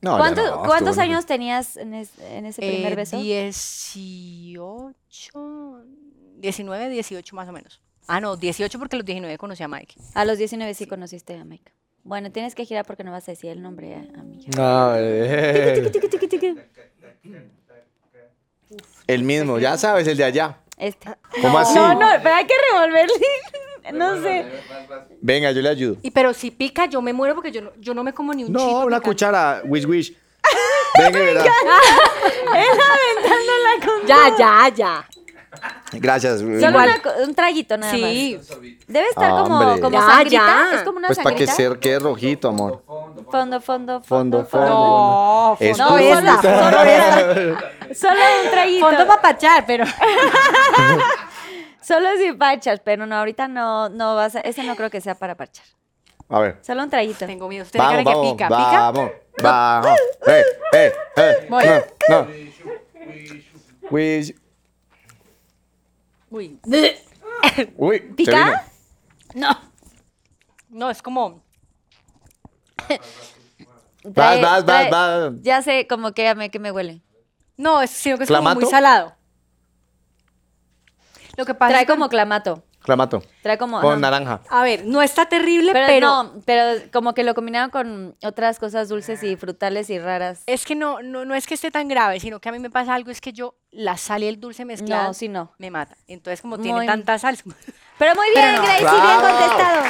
No, 0.00 0.12
ya 0.12 0.18
¿Cuánto- 0.18 0.46
no, 0.56 0.62
¿Cuántos 0.62 0.98
años 0.98 1.26
tenías 1.26 1.76
en, 1.76 1.92
es- 1.94 2.18
en 2.20 2.46
ese 2.46 2.62
primer 2.62 2.92
Eh, 2.92 2.96
beso? 2.96 3.18
18, 3.18 5.82
19, 6.36 6.88
18 6.88 7.36
más 7.36 7.48
o 7.48 7.52
menos. 7.52 7.80
Ah, 8.06 8.20
no, 8.20 8.36
18 8.36 8.78
porque 8.78 8.96
a 8.96 8.98
los 8.98 9.06
19 9.06 9.36
conocí 9.38 9.62
a 9.62 9.68
Mike. 9.68 9.96
A 10.14 10.24
los 10.24 10.38
19 10.38 10.72
sí, 10.74 10.86
conociste 10.86 11.34
a 11.34 11.44
Mike. 11.44 11.72
Bueno, 12.04 12.30
tienes 12.32 12.54
que 12.54 12.64
girar 12.64 12.86
porque 12.86 13.04
no 13.04 13.10
vas 13.12 13.28
a 13.28 13.32
decir 13.32 13.50
el 13.50 13.60
nombre, 13.60 13.92
eh. 13.92 14.08
A 14.58 14.88
ver. 14.92 15.90
Tiqui, 15.92 16.08
tiqui, 16.08 16.28
tiqui. 16.28 16.56
El 19.06 19.24
mismo, 19.24 19.58
ya 19.58 19.76
sabes, 19.76 20.06
el 20.06 20.16
de 20.16 20.24
allá. 20.24 20.58
Este. 20.76 21.08
¿Cómo 21.42 21.58
así? 21.58 21.74
No, 21.74 21.94
no, 21.94 22.06
pero 22.22 22.34
hay 22.34 22.46
que 22.46 22.54
revolverle. 22.72 23.14
No 23.92 24.20
sé. 24.22 24.46
Venga, 25.20 25.50
yo 25.52 25.60
le 25.62 25.68
ayudo. 25.68 25.96
Y 26.02 26.10
pero 26.10 26.32
si 26.34 26.50
pica, 26.50 26.86
yo 26.86 27.00
me 27.02 27.12
muero 27.12 27.34
porque 27.34 27.50
yo 27.52 27.62
no, 27.62 27.70
yo 27.78 27.94
no 27.94 28.02
me 28.04 28.12
como 28.12 28.32
ni 28.34 28.44
un 28.44 28.52
No, 28.52 28.66
una 28.80 28.84
picante. 28.98 29.04
cuchara, 29.08 29.62
wish 29.64 29.84
wish. 29.86 30.14
Venga, 30.98 31.18
¿verdad? 31.18 31.44
Ya, 34.06 34.34
ya, 34.38 34.68
ya. 34.74 35.04
Gracias. 35.92 36.40
Solo 36.40 36.58
Igual. 36.68 36.88
una 36.88 37.02
co- 37.02 37.22
un 37.24 37.34
traguito 37.34 37.76
nada 37.76 37.92
Sí. 37.92 38.36
más. 38.38 38.48
Debe 38.86 39.08
estar 39.08 39.30
como, 39.42 39.58
hombre. 39.58 39.80
como 39.80 39.98
Ya, 39.98 40.06
sangrita. 40.06 40.30
ya. 40.30 40.70
Es 40.76 40.82
como 40.82 40.98
una 40.98 41.08
Pues 41.08 41.18
para 41.18 41.34
que 41.34 41.46
sangrita. 41.46 41.72
se 41.74 41.80
quede 41.80 41.98
rojito, 41.98 42.48
amor. 42.48 42.82
Fondo, 43.30 43.60
fondo, 43.60 43.60
Fondo, 43.60 44.00
fondo, 44.02 44.46
fondo. 44.46 44.68
No, 44.68 45.56
Es 45.58 45.76
fondo 45.76 45.90
No, 45.90 45.98
esta, 45.98 46.42
solo, 46.42 46.56
fondo 46.58 47.58
solo 47.94 48.20
un 48.44 48.50
traguito. 48.50 48.86
Fondo 48.86 49.06
papachar, 49.06 49.64
pero. 49.66 49.84
Solo 51.88 52.06
si 52.18 52.34
parchas, 52.34 52.80
pero 52.84 53.06
no, 53.06 53.16
ahorita 53.16 53.48
no, 53.48 53.88
no 53.88 54.14
vas 54.14 54.36
a, 54.36 54.40
ese 54.40 54.62
no 54.62 54.76
creo 54.76 54.90
que 54.90 55.00
sea 55.00 55.14
para 55.14 55.36
parchar. 55.36 55.64
A 56.28 56.38
ver. 56.38 56.58
Solo 56.60 56.82
un 56.82 56.90
traguito. 56.90 57.24
Tengo 57.24 57.48
miedo. 57.48 57.64
Usted 57.64 57.78
Vamos, 57.78 57.92
cara 57.92 58.04
que 58.04 58.14
vamos, 58.14 58.32
pica, 58.32 58.48
pica. 58.48 58.90
vamos, 58.90 59.10
vamos. 59.42 59.98
Eh, 60.26 60.44
eh, 60.74 60.92
eh. 61.16 61.46
Voy. 61.48 61.64
No. 62.10 62.26
Uy. 63.88 64.36
Uy, 66.30 66.60
se 67.98 68.00
¿Pica? 68.14 68.66
No. 69.34 69.58
No, 70.68 70.90
es 70.90 71.00
como. 71.00 71.42
Vas, 74.04 74.40
vas, 74.42 74.64
vas, 74.66 74.90
vas. 74.90 75.32
Ya 75.40 75.62
sé 75.62 75.86
como 75.86 76.12
que, 76.12 76.34
me, 76.34 76.50
que 76.50 76.58
me 76.58 76.70
huele. 76.70 77.00
No, 77.56 77.80
es, 77.80 77.88
sino 77.88 78.18
que 78.18 78.24
es 78.24 78.30
como 78.30 78.54
muy 78.54 78.66
salado. 78.66 79.17
Lo 81.38 81.46
que 81.46 81.54
pasa 81.54 81.70
Trae 81.70 81.82
es 81.82 81.86
que- 81.86 81.92
como 81.94 82.08
clamato. 82.10 82.62
Clamato. 82.80 83.22
Trae 83.42 83.58
como... 83.58 83.80
Con 83.80 84.00
naranja. 84.00 84.40
A 84.50 84.62
ver, 84.62 84.84
no 84.86 85.02
está 85.02 85.26
terrible, 85.28 85.72
Pero, 85.72 85.86
pero. 85.86 86.06
no, 86.06 86.32
pero 86.46 86.80
como 86.92 87.12
que 87.12 87.22
lo 87.24 87.34
combinaron 87.34 87.70
con 87.70 88.16
otras 88.24 88.58
cosas 88.58 88.88
dulces 88.88 89.22
y 89.24 89.36
frutales 89.36 89.90
y 89.90 89.98
raras. 89.98 90.42
Es 90.46 90.64
que 90.64 90.74
no, 90.74 91.02
no, 91.02 91.24
no 91.24 91.34
es 91.34 91.46
que 91.46 91.54
esté 91.54 91.70
tan 91.70 91.88
grave, 91.88 92.18
sino 92.20 92.40
que 92.40 92.48
a 92.48 92.52
mí 92.52 92.58
me 92.60 92.70
pasa 92.70 92.94
algo, 92.94 93.10
es 93.10 93.20
que 93.20 93.32
yo 93.32 93.56
la 93.70 93.96
sal 93.96 94.22
y 94.22 94.26
el 94.28 94.40
dulce 94.40 94.64
mezclados 94.64 95.08
No, 95.08 95.14
sí, 95.14 95.28
no. 95.28 95.52
me 95.58 95.70
mata. 95.70 95.96
Entonces, 96.06 96.40
como 96.40 96.56
tiene 96.58 96.78
Muy- 96.78 96.86
tanta 96.86 97.18
sal. 97.18 97.36
Pero 97.98 98.14
muy 98.14 98.26
bien, 98.34 98.54
no. 98.54 98.62
Gracie, 98.62 98.82
Bravo. 98.84 99.26
bien 99.26 99.36
contestado. 99.36 99.82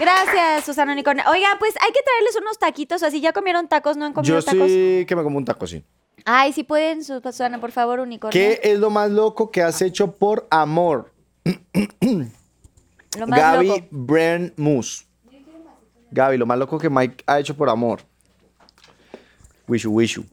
Gracias, 0.00 0.64
Susana 0.64 0.92
Unicornio. 0.92 1.24
Oiga, 1.30 1.48
pues 1.58 1.74
hay 1.80 1.92
que 1.92 2.00
traerles 2.02 2.36
unos 2.40 2.58
taquitos, 2.58 3.02
así 3.02 3.20
ya 3.20 3.32
comieron 3.32 3.68
tacos, 3.68 3.96
¿no 3.96 4.06
han 4.06 4.12
comido 4.12 4.38
Yo 4.38 4.44
tacos? 4.44 4.66
sí 4.66 5.04
que 5.06 5.14
me 5.16 5.22
como 5.22 5.38
un 5.38 5.44
taco, 5.44 5.66
sí. 5.66 5.84
Ay, 6.24 6.52
si 6.52 6.64
pueden, 6.64 7.04
Susana, 7.04 7.60
por 7.60 7.72
favor, 7.72 8.00
Unicornio. 8.00 8.32
¿Qué 8.32 8.60
es 8.62 8.78
lo 8.78 8.90
más 8.90 9.10
loco 9.10 9.50
que 9.50 9.62
has 9.62 9.82
hecho 9.82 10.12
por 10.12 10.46
amor? 10.50 11.12
Lo 13.18 13.28
más 13.28 13.38
Gaby 13.38 13.66
loco. 13.68 13.86
Brand 13.92 14.52
Moose. 14.56 15.04
Gaby, 16.10 16.36
lo 16.36 16.46
más 16.46 16.58
loco 16.58 16.78
que 16.78 16.90
Mike 16.90 17.22
ha 17.26 17.38
hecho 17.38 17.56
por 17.56 17.68
amor. 17.68 18.00
Wishu, 19.68 19.90
wishu. 19.92 20.24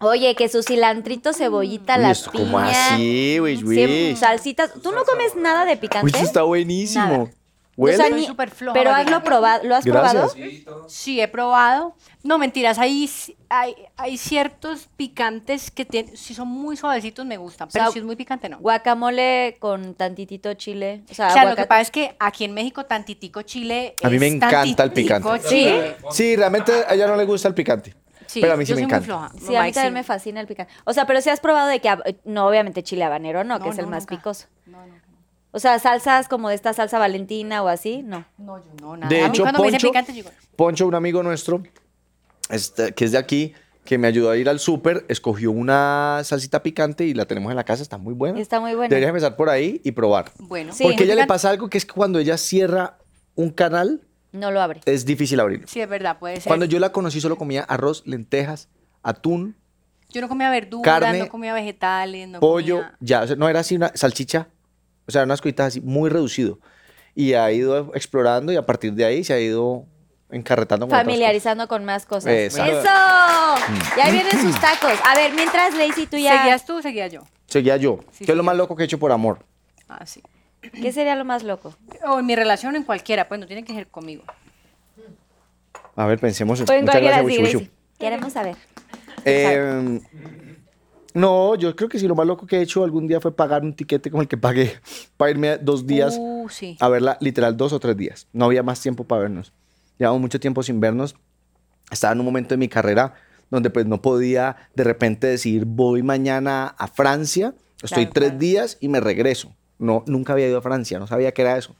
Oye, 0.00 0.34
que 0.34 0.48
su 0.48 0.62
cilantrito, 0.62 1.32
cebollita, 1.32 1.96
la 1.96 2.12
piña. 2.12 2.30
¿cómo 2.32 2.58
así, 2.58 3.40
wish, 3.40 3.60
sí, 3.60 3.64
wish? 3.64 4.16
salsitas. 4.18 4.72
¿Tú 4.82 4.92
no 4.92 5.04
comes 5.04 5.34
nada 5.36 5.64
de 5.64 5.76
picante? 5.76 6.16
Uy, 6.18 6.24
está 6.24 6.42
buenísimo. 6.42 7.04
Nada. 7.04 7.30
¿Huele? 7.76 7.96
O 7.98 8.00
sea, 8.00 8.16
ni- 8.16 8.26
floja 8.26 8.72
pero 8.72 8.90
hazlo 8.90 9.22
probado. 9.22 9.62
¿Lo 9.64 9.76
has 9.76 9.84
Gracias. 9.84 10.32
probado? 10.34 10.88
Sí, 10.88 11.20
he 11.20 11.28
probado. 11.28 11.94
No, 12.22 12.38
mentiras, 12.38 12.78
hay, 12.78 13.08
hay, 13.50 13.74
hay 13.98 14.16
ciertos 14.16 14.88
picantes 14.96 15.70
que 15.70 15.84
tienen, 15.84 16.16
si 16.16 16.34
son 16.34 16.48
muy 16.48 16.76
suavecitos 16.76 17.26
me 17.26 17.36
gustan, 17.36 17.68
pero 17.70 17.84
sea, 17.84 17.92
si 17.92 17.98
es 17.98 18.04
muy 18.04 18.16
picante 18.16 18.48
no. 18.48 18.58
Guacamole 18.60 19.56
con 19.60 19.94
tantitito 19.94 20.54
chile. 20.54 21.02
O 21.10 21.14
sea, 21.14 21.44
lo 21.44 21.54
que 21.54 21.66
pasa 21.66 21.82
es 21.82 21.90
que 21.90 22.16
aquí 22.18 22.44
en 22.44 22.54
México 22.54 22.86
tantitico 22.86 23.42
chile 23.42 23.94
A 24.02 24.08
mí 24.08 24.18
me 24.18 24.28
es 24.28 24.34
encanta 24.34 24.82
el 24.84 24.92
picante. 24.92 25.28
chile. 25.48 25.96
Sí, 26.10 26.34
realmente 26.34 26.72
a 26.88 26.94
ella 26.94 27.06
no 27.06 27.16
le 27.16 27.24
gusta 27.26 27.48
el 27.48 27.54
picante. 27.54 27.94
Sí, 28.26 28.40
pero 28.40 28.54
a 28.54 28.56
mí 28.56 28.64
sí 28.66 28.70
yo 28.70 28.76
me 28.76 28.80
soy 28.80 28.84
encanta. 28.86 28.98
muy 28.98 29.06
floja. 29.06 29.32
Sí, 29.46 29.54
a 29.54 29.60
mí 29.60 29.66
Mike, 29.66 29.74
también 29.74 29.92
sí. 29.92 29.98
me 29.98 30.02
fascina 30.02 30.40
el 30.40 30.46
picante. 30.48 30.72
O 30.84 30.92
sea, 30.92 31.06
pero 31.06 31.20
si 31.20 31.30
has 31.30 31.38
probado 31.40 31.68
de 31.68 31.80
que, 31.80 31.94
no, 32.24 32.48
obviamente 32.48 32.82
chile 32.82 33.04
habanero, 33.04 33.44
no, 33.44 33.58
que 33.60 33.66
No, 33.66 33.72
es 33.72 33.78
el 33.78 33.84
no, 33.84 33.90
más 33.92 34.02
nunca. 34.02 34.16
picoso. 34.16 34.46
No, 34.66 34.84
no. 34.84 34.94
O 35.56 35.58
sea, 35.58 35.78
salsas 35.78 36.28
como 36.28 36.50
de 36.50 36.54
esta 36.54 36.74
salsa 36.74 36.98
valentina 36.98 37.62
o 37.62 37.68
así, 37.68 38.02
no. 38.02 38.26
No, 38.36 38.58
yo 38.58 38.70
no, 38.78 38.94
nada. 38.98 39.08
De 39.08 39.22
A 39.22 39.24
mí 39.24 39.28
hecho, 39.30 39.42
cuando 39.42 39.60
me 39.62 39.68
dicen 39.68 39.78
Poncho, 39.80 39.88
picante, 39.88 40.12
yo 40.12 40.16
digo, 40.16 40.30
Poncho, 40.54 40.86
un 40.86 40.94
amigo 40.94 41.22
nuestro, 41.22 41.62
este, 42.50 42.92
que 42.92 43.06
es 43.06 43.12
de 43.12 43.16
aquí, 43.16 43.54
que 43.86 43.96
me 43.96 44.06
ayudó 44.06 44.30
a 44.30 44.36
ir 44.36 44.50
al 44.50 44.60
súper, 44.60 45.06
escogió 45.08 45.50
una 45.52 46.20
salsita 46.24 46.62
picante 46.62 47.06
y 47.06 47.14
la 47.14 47.24
tenemos 47.24 47.50
en 47.50 47.56
la 47.56 47.64
casa, 47.64 47.82
está 47.82 47.96
muy 47.96 48.12
buena. 48.12 48.38
Está 48.38 48.60
muy 48.60 48.74
buena. 48.74 48.90
Deberías 48.90 49.08
empezar 49.08 49.34
por 49.34 49.48
ahí 49.48 49.80
y 49.82 49.92
probar. 49.92 50.30
bueno. 50.40 50.74
Sí. 50.74 50.82
Porque 50.84 51.04
a 51.04 51.06
ella 51.06 51.14
le 51.14 51.26
pasa 51.26 51.48
algo 51.48 51.70
que 51.70 51.78
es 51.78 51.86
que 51.86 51.94
cuando 51.94 52.18
ella 52.18 52.36
cierra 52.36 52.98
un 53.34 53.48
canal, 53.48 54.02
No 54.32 54.50
lo 54.50 54.60
abre. 54.60 54.82
es 54.84 55.06
difícil 55.06 55.40
abrirlo. 55.40 55.66
Sí, 55.68 55.80
es 55.80 55.88
verdad, 55.88 56.18
puede 56.18 56.36
ser. 56.36 56.50
Cuando 56.50 56.66
yo 56.66 56.78
la 56.80 56.92
conocí 56.92 57.18
solo 57.22 57.38
comía 57.38 57.62
arroz, 57.62 58.02
lentejas, 58.04 58.68
atún, 59.02 59.56
Yo 60.10 60.20
no 60.20 60.28
comía 60.28 60.50
verduras, 60.50 60.84
Carne, 60.84 61.18
no 61.20 61.28
comía 61.30 61.54
vegetales, 61.54 62.28
no 62.28 62.40
pollo, 62.40 62.76
comía... 62.82 62.96
ya, 63.00 63.22
o 63.22 63.26
sea, 63.26 63.36
no 63.36 63.48
era 63.48 63.60
así 63.60 63.74
una 63.74 63.90
salchicha, 63.94 64.48
o 65.06 65.12
sea, 65.12 65.22
unas 65.24 65.40
cositas 65.40 65.68
así, 65.68 65.80
muy 65.80 66.10
reducido. 66.10 66.58
Y 67.14 67.32
ha 67.34 67.50
ido 67.50 67.92
explorando 67.94 68.52
y 68.52 68.56
a 68.56 68.66
partir 68.66 68.92
de 68.92 69.04
ahí 69.04 69.24
se 69.24 69.32
ha 69.32 69.40
ido 69.40 69.86
encarretando 70.30 70.86
con 70.86 70.96
Familiarizando 70.96 71.68
con 71.68 71.84
más 71.84 72.04
cosas. 72.04 72.32
Exacto. 72.32 72.80
¡Eso! 72.80 73.64
Y 73.96 74.00
ahí 74.00 74.12
vienen 74.12 74.32
sus 74.40 74.60
tacos. 74.60 74.92
A 75.04 75.14
ver, 75.14 75.32
mientras, 75.32 75.74
Lacey, 75.74 76.06
tú 76.06 76.16
ya... 76.18 76.38
¿Seguías 76.38 76.66
tú 76.66 76.76
o 76.78 76.82
seguía 76.82 77.06
yo? 77.06 77.22
Seguía 77.46 77.76
yo. 77.76 78.00
Sí, 78.12 78.24
¿Qué 78.26 78.32
es 78.32 78.36
lo 78.36 78.42
más 78.42 78.56
loco 78.56 78.74
que 78.76 78.82
he 78.82 78.86
hecho 78.86 78.98
por 78.98 79.12
amor? 79.12 79.38
Ah, 79.88 80.04
sí. 80.04 80.20
¿Qué 80.60 80.92
sería 80.92 81.14
lo 81.14 81.24
más 81.24 81.42
loco? 81.44 81.74
O 82.06 82.18
en 82.18 82.26
mi 82.26 82.34
relación 82.34 82.74
en 82.76 82.82
cualquiera, 82.82 83.28
pues 83.28 83.38
no 83.40 83.46
tiene 83.46 83.64
que 83.64 83.72
ser 83.72 83.86
conmigo. 83.86 84.24
A 85.94 86.06
ver, 86.06 86.18
pensemos. 86.18 86.58
en- 86.60 86.66
Pues 86.66 86.78
en 86.80 86.84
Muchas 86.84 87.00
gracias, 87.02 87.38
Gracie. 87.38 87.70
Queremos 87.98 88.32
saber. 88.32 88.56
Eh, 89.24 90.00
no, 91.16 91.54
yo 91.56 91.74
creo 91.74 91.88
que 91.88 91.98
sí, 91.98 92.06
lo 92.06 92.14
más 92.14 92.26
loco 92.26 92.46
que 92.46 92.58
he 92.58 92.62
hecho 92.62 92.84
algún 92.84 93.06
día 93.08 93.20
fue 93.20 93.34
pagar 93.34 93.62
un 93.62 93.74
tiquete 93.74 94.10
como 94.10 94.22
el 94.22 94.28
que 94.28 94.36
pagué 94.36 94.74
para 95.16 95.30
irme 95.30 95.56
dos 95.58 95.86
días 95.86 96.16
Uh, 96.18 96.48
sí. 96.48 96.76
a 96.80 96.88
verla, 96.88 97.16
literal 97.20 97.56
dos 97.56 97.72
o 97.72 97.80
tres 97.80 97.96
días. 97.96 98.26
No 98.32 98.44
había 98.44 98.62
más 98.62 98.80
tiempo 98.80 99.04
para 99.04 99.22
vernos. 99.22 99.52
Llevamos 99.98 100.20
mucho 100.20 100.38
tiempo 100.38 100.62
sin 100.62 100.78
vernos. 100.78 101.16
Estaba 101.90 102.12
en 102.12 102.20
un 102.20 102.26
momento 102.26 102.50
de 102.50 102.58
mi 102.58 102.68
carrera 102.68 103.14
donde 103.50 103.70
pues 103.70 103.86
no 103.86 104.02
podía 104.02 104.56
de 104.74 104.84
repente 104.84 105.26
decir 105.28 105.64
voy 105.66 106.02
mañana 106.02 106.66
a 106.78 106.88
Francia, 106.88 107.54
estoy 107.82 108.04
Claro, 108.06 108.12
tres 108.12 108.28
claro. 108.30 108.38
días 108.40 108.76
y 108.80 108.88
me 108.88 109.00
regreso. 109.00 109.54
No, 109.78 110.02
nunca 110.06 110.32
había 110.32 110.48
ido 110.48 110.58
a 110.58 110.62
Francia, 110.62 110.98
no 110.98 111.06
sabía 111.06 111.32
qué 111.32 111.42
era 111.42 111.56
eso. 111.56 111.76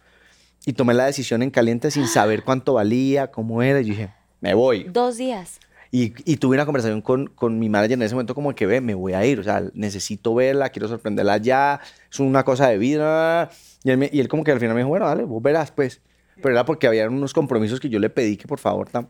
Y 0.65 0.73
tomé 0.75 0.95
la 0.95 1.07
decisión 1.07 1.43
en 1.43 1.51
caliente 1.51 1.91
sin 1.91 2.07
saber 2.09 2.43
cuánto 2.45 2.75
valía, 2.75 3.31
cómo 3.31 3.63
era. 3.63 3.81
Y 3.81 3.85
dije, 3.85 4.11
me 4.41 4.55
voy. 4.55 4.85
Dos 4.85 5.17
días. 5.17 5.59
Y, 5.97 6.13
y 6.31 6.37
tuve 6.37 6.57
una 6.57 6.67
conversación 6.67 7.01
con, 7.01 7.29
con 7.29 7.59
mi 7.59 7.71
manager 7.71 7.95
en 7.95 8.03
ese 8.03 8.15
momento 8.15 8.35
como 8.35 8.55
que 8.55 8.67
ve, 8.67 8.83
me 8.83 8.93
voy 8.95 9.15
a 9.15 9.25
ir, 9.25 9.41
o 9.41 9.43
sea, 9.43 9.63
necesito 9.73 10.35
verla, 10.35 10.69
quiero 10.69 10.89
sorprenderla 10.89 11.39
ya, 11.39 11.81
es 12.13 12.21
una 12.21 12.45
cosa 12.45 12.69
de 12.69 12.77
vida. 12.77 13.49
Y 13.83 13.91
él, 13.93 13.97
me- 13.97 14.11
y 14.13 14.21
él 14.21 14.29
como 14.29 14.45
que 14.45 14.53
al 14.53 14.59
final 14.61 14.75
me 14.75 14.81
dijo, 14.81 14.91
bueno, 14.91 15.07
dale, 15.07 15.25
vos 15.25 15.43
verás 15.43 15.71
pues. 15.71 16.03
Pero 16.37 16.51
era 16.51 16.67
porque 16.67 16.87
había 16.87 17.09
unos 17.09 17.33
compromisos 17.33 17.81
que 17.81 17.89
yo 17.89 17.99
le 17.99 18.11
pedí 18.11 18.37
que 18.37 18.47
por 18.47 18.59
favor, 18.59 18.91
tam- 18.91 19.09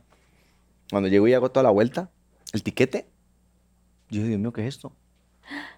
cuando 0.91 1.09
llego 1.09 1.27
y 1.27 1.35
hago 1.35 1.51
toda 1.51 1.65
la 1.65 1.71
vuelta, 1.71 2.09
el 2.53 2.63
tiquete, 2.63 3.09
yo 4.11 4.19
dije, 4.19 4.29
Dios 4.29 4.41
mío, 4.41 4.53
¿qué 4.53 4.61
es 4.61 4.69
esto? 4.77 4.93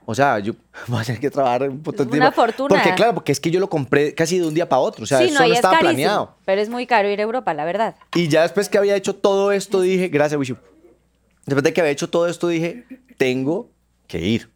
O 0.04 0.14
sea, 0.14 0.38
yo 0.40 0.52
voy 0.88 1.00
a 1.00 1.04
tener 1.04 1.20
que 1.22 1.30
trabajar 1.30 1.70
un 1.70 1.82
puto 1.82 2.02
Es 2.02 2.08
tiempo. 2.10 2.26
una 2.26 2.32
fortuna. 2.32 2.68
Porque 2.68 2.94
claro, 2.94 3.14
porque 3.14 3.32
es 3.32 3.40
que 3.40 3.50
yo 3.50 3.60
lo 3.60 3.70
compré 3.70 4.14
casi 4.14 4.38
de 4.38 4.46
un 4.46 4.52
día 4.52 4.68
para 4.68 4.80
otro, 4.80 5.04
o 5.04 5.06
sea, 5.06 5.18
sí, 5.20 5.24
eso 5.26 5.34
no, 5.34 5.46
no 5.46 5.52
es 5.52 5.58
estaba 5.58 5.74
carísimo. 5.78 5.96
planeado. 5.96 6.36
Pero 6.44 6.60
es 6.60 6.68
muy 6.68 6.86
caro 6.86 7.08
ir 7.08 7.18
a 7.20 7.22
Europa, 7.22 7.54
la 7.54 7.64
verdad. 7.64 7.96
Y 8.14 8.28
ya 8.28 8.42
después 8.42 8.68
que 8.68 8.76
había 8.76 8.94
hecho 8.94 9.14
todo 9.14 9.52
esto, 9.52 9.80
dije, 9.80 10.08
gracias, 10.08 10.38
Wishu. 10.38 10.56
Después 11.48 11.64
de 11.64 11.72
que 11.72 11.80
había 11.80 11.92
hecho 11.92 12.10
todo 12.10 12.28
esto, 12.28 12.48
dije, 12.48 12.84
tengo 13.16 13.70
que 14.06 14.20
ir. 14.20 14.50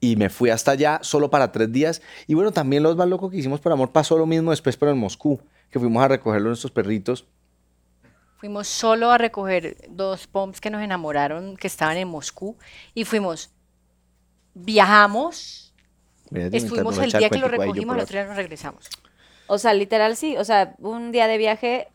Y 0.00 0.16
me 0.16 0.28
fui 0.28 0.50
hasta 0.50 0.72
allá 0.72 1.00
solo 1.02 1.30
para 1.30 1.50
tres 1.50 1.72
días. 1.72 2.02
Y 2.26 2.34
bueno, 2.34 2.52
también 2.52 2.82
los 2.82 2.94
más 2.94 3.08
locos 3.08 3.30
que 3.30 3.38
hicimos 3.38 3.58
por 3.58 3.72
amor 3.72 3.90
pasó 3.90 4.18
lo 4.18 4.26
mismo 4.26 4.50
después, 4.50 4.76
pero 4.76 4.92
en 4.92 4.98
Moscú, 4.98 5.40
que 5.70 5.78
fuimos 5.78 6.04
a 6.04 6.08
recogerlo 6.08 6.48
nuestros 6.48 6.72
perritos. 6.72 7.26
Fuimos 8.36 8.68
solo 8.68 9.10
a 9.10 9.16
recoger 9.16 9.78
dos 9.88 10.26
poms 10.26 10.60
que 10.60 10.68
nos 10.68 10.82
enamoraron, 10.82 11.56
que 11.56 11.66
estaban 11.66 11.96
en 11.96 12.08
Moscú, 12.08 12.58
y 12.92 13.04
fuimos, 13.04 13.50
viajamos, 14.52 15.74
estuvimos 16.30 16.98
el 16.98 17.12
día 17.12 17.30
que 17.30 17.38
lo 17.38 17.48
recogimos, 17.48 17.96
el 17.96 18.02
otro 18.02 18.18
día 18.18 18.26
nos 18.26 18.36
regresamos. 18.36 18.90
O 19.46 19.56
sea, 19.56 19.72
literal 19.72 20.16
sí. 20.16 20.36
O 20.36 20.44
sea, 20.44 20.74
un 20.80 21.12
día 21.12 21.26
de 21.26 21.38
viaje, 21.38 21.88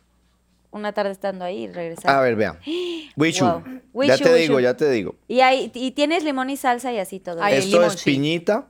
una 0.73 0.91
tarde 0.93 1.11
estando 1.11 1.45
ahí 1.45 1.63
y 1.63 1.67
regresar. 1.71 2.11
A 2.11 2.19
ver, 2.21 2.35
vean. 2.35 2.59
Wishu, 3.15 3.45
Wow. 3.93 4.03
ya 4.05 4.17
te 4.17 4.33
digo, 4.33 4.59
ya 4.59 4.75
te 4.75 4.89
digo. 4.89 5.15
Y, 5.27 5.39
ahí, 5.41 5.71
y 5.73 5.91
tienes 5.91 6.23
limón 6.23 6.49
y 6.49 6.57
salsa 6.57 6.91
y 6.91 6.99
así 6.99 7.19
todo. 7.19 7.41
Ay, 7.41 7.55
Esto 7.59 7.77
limón, 7.77 7.93
es 7.93 7.99
sí. 8.01 8.11
piñita. 8.11 8.67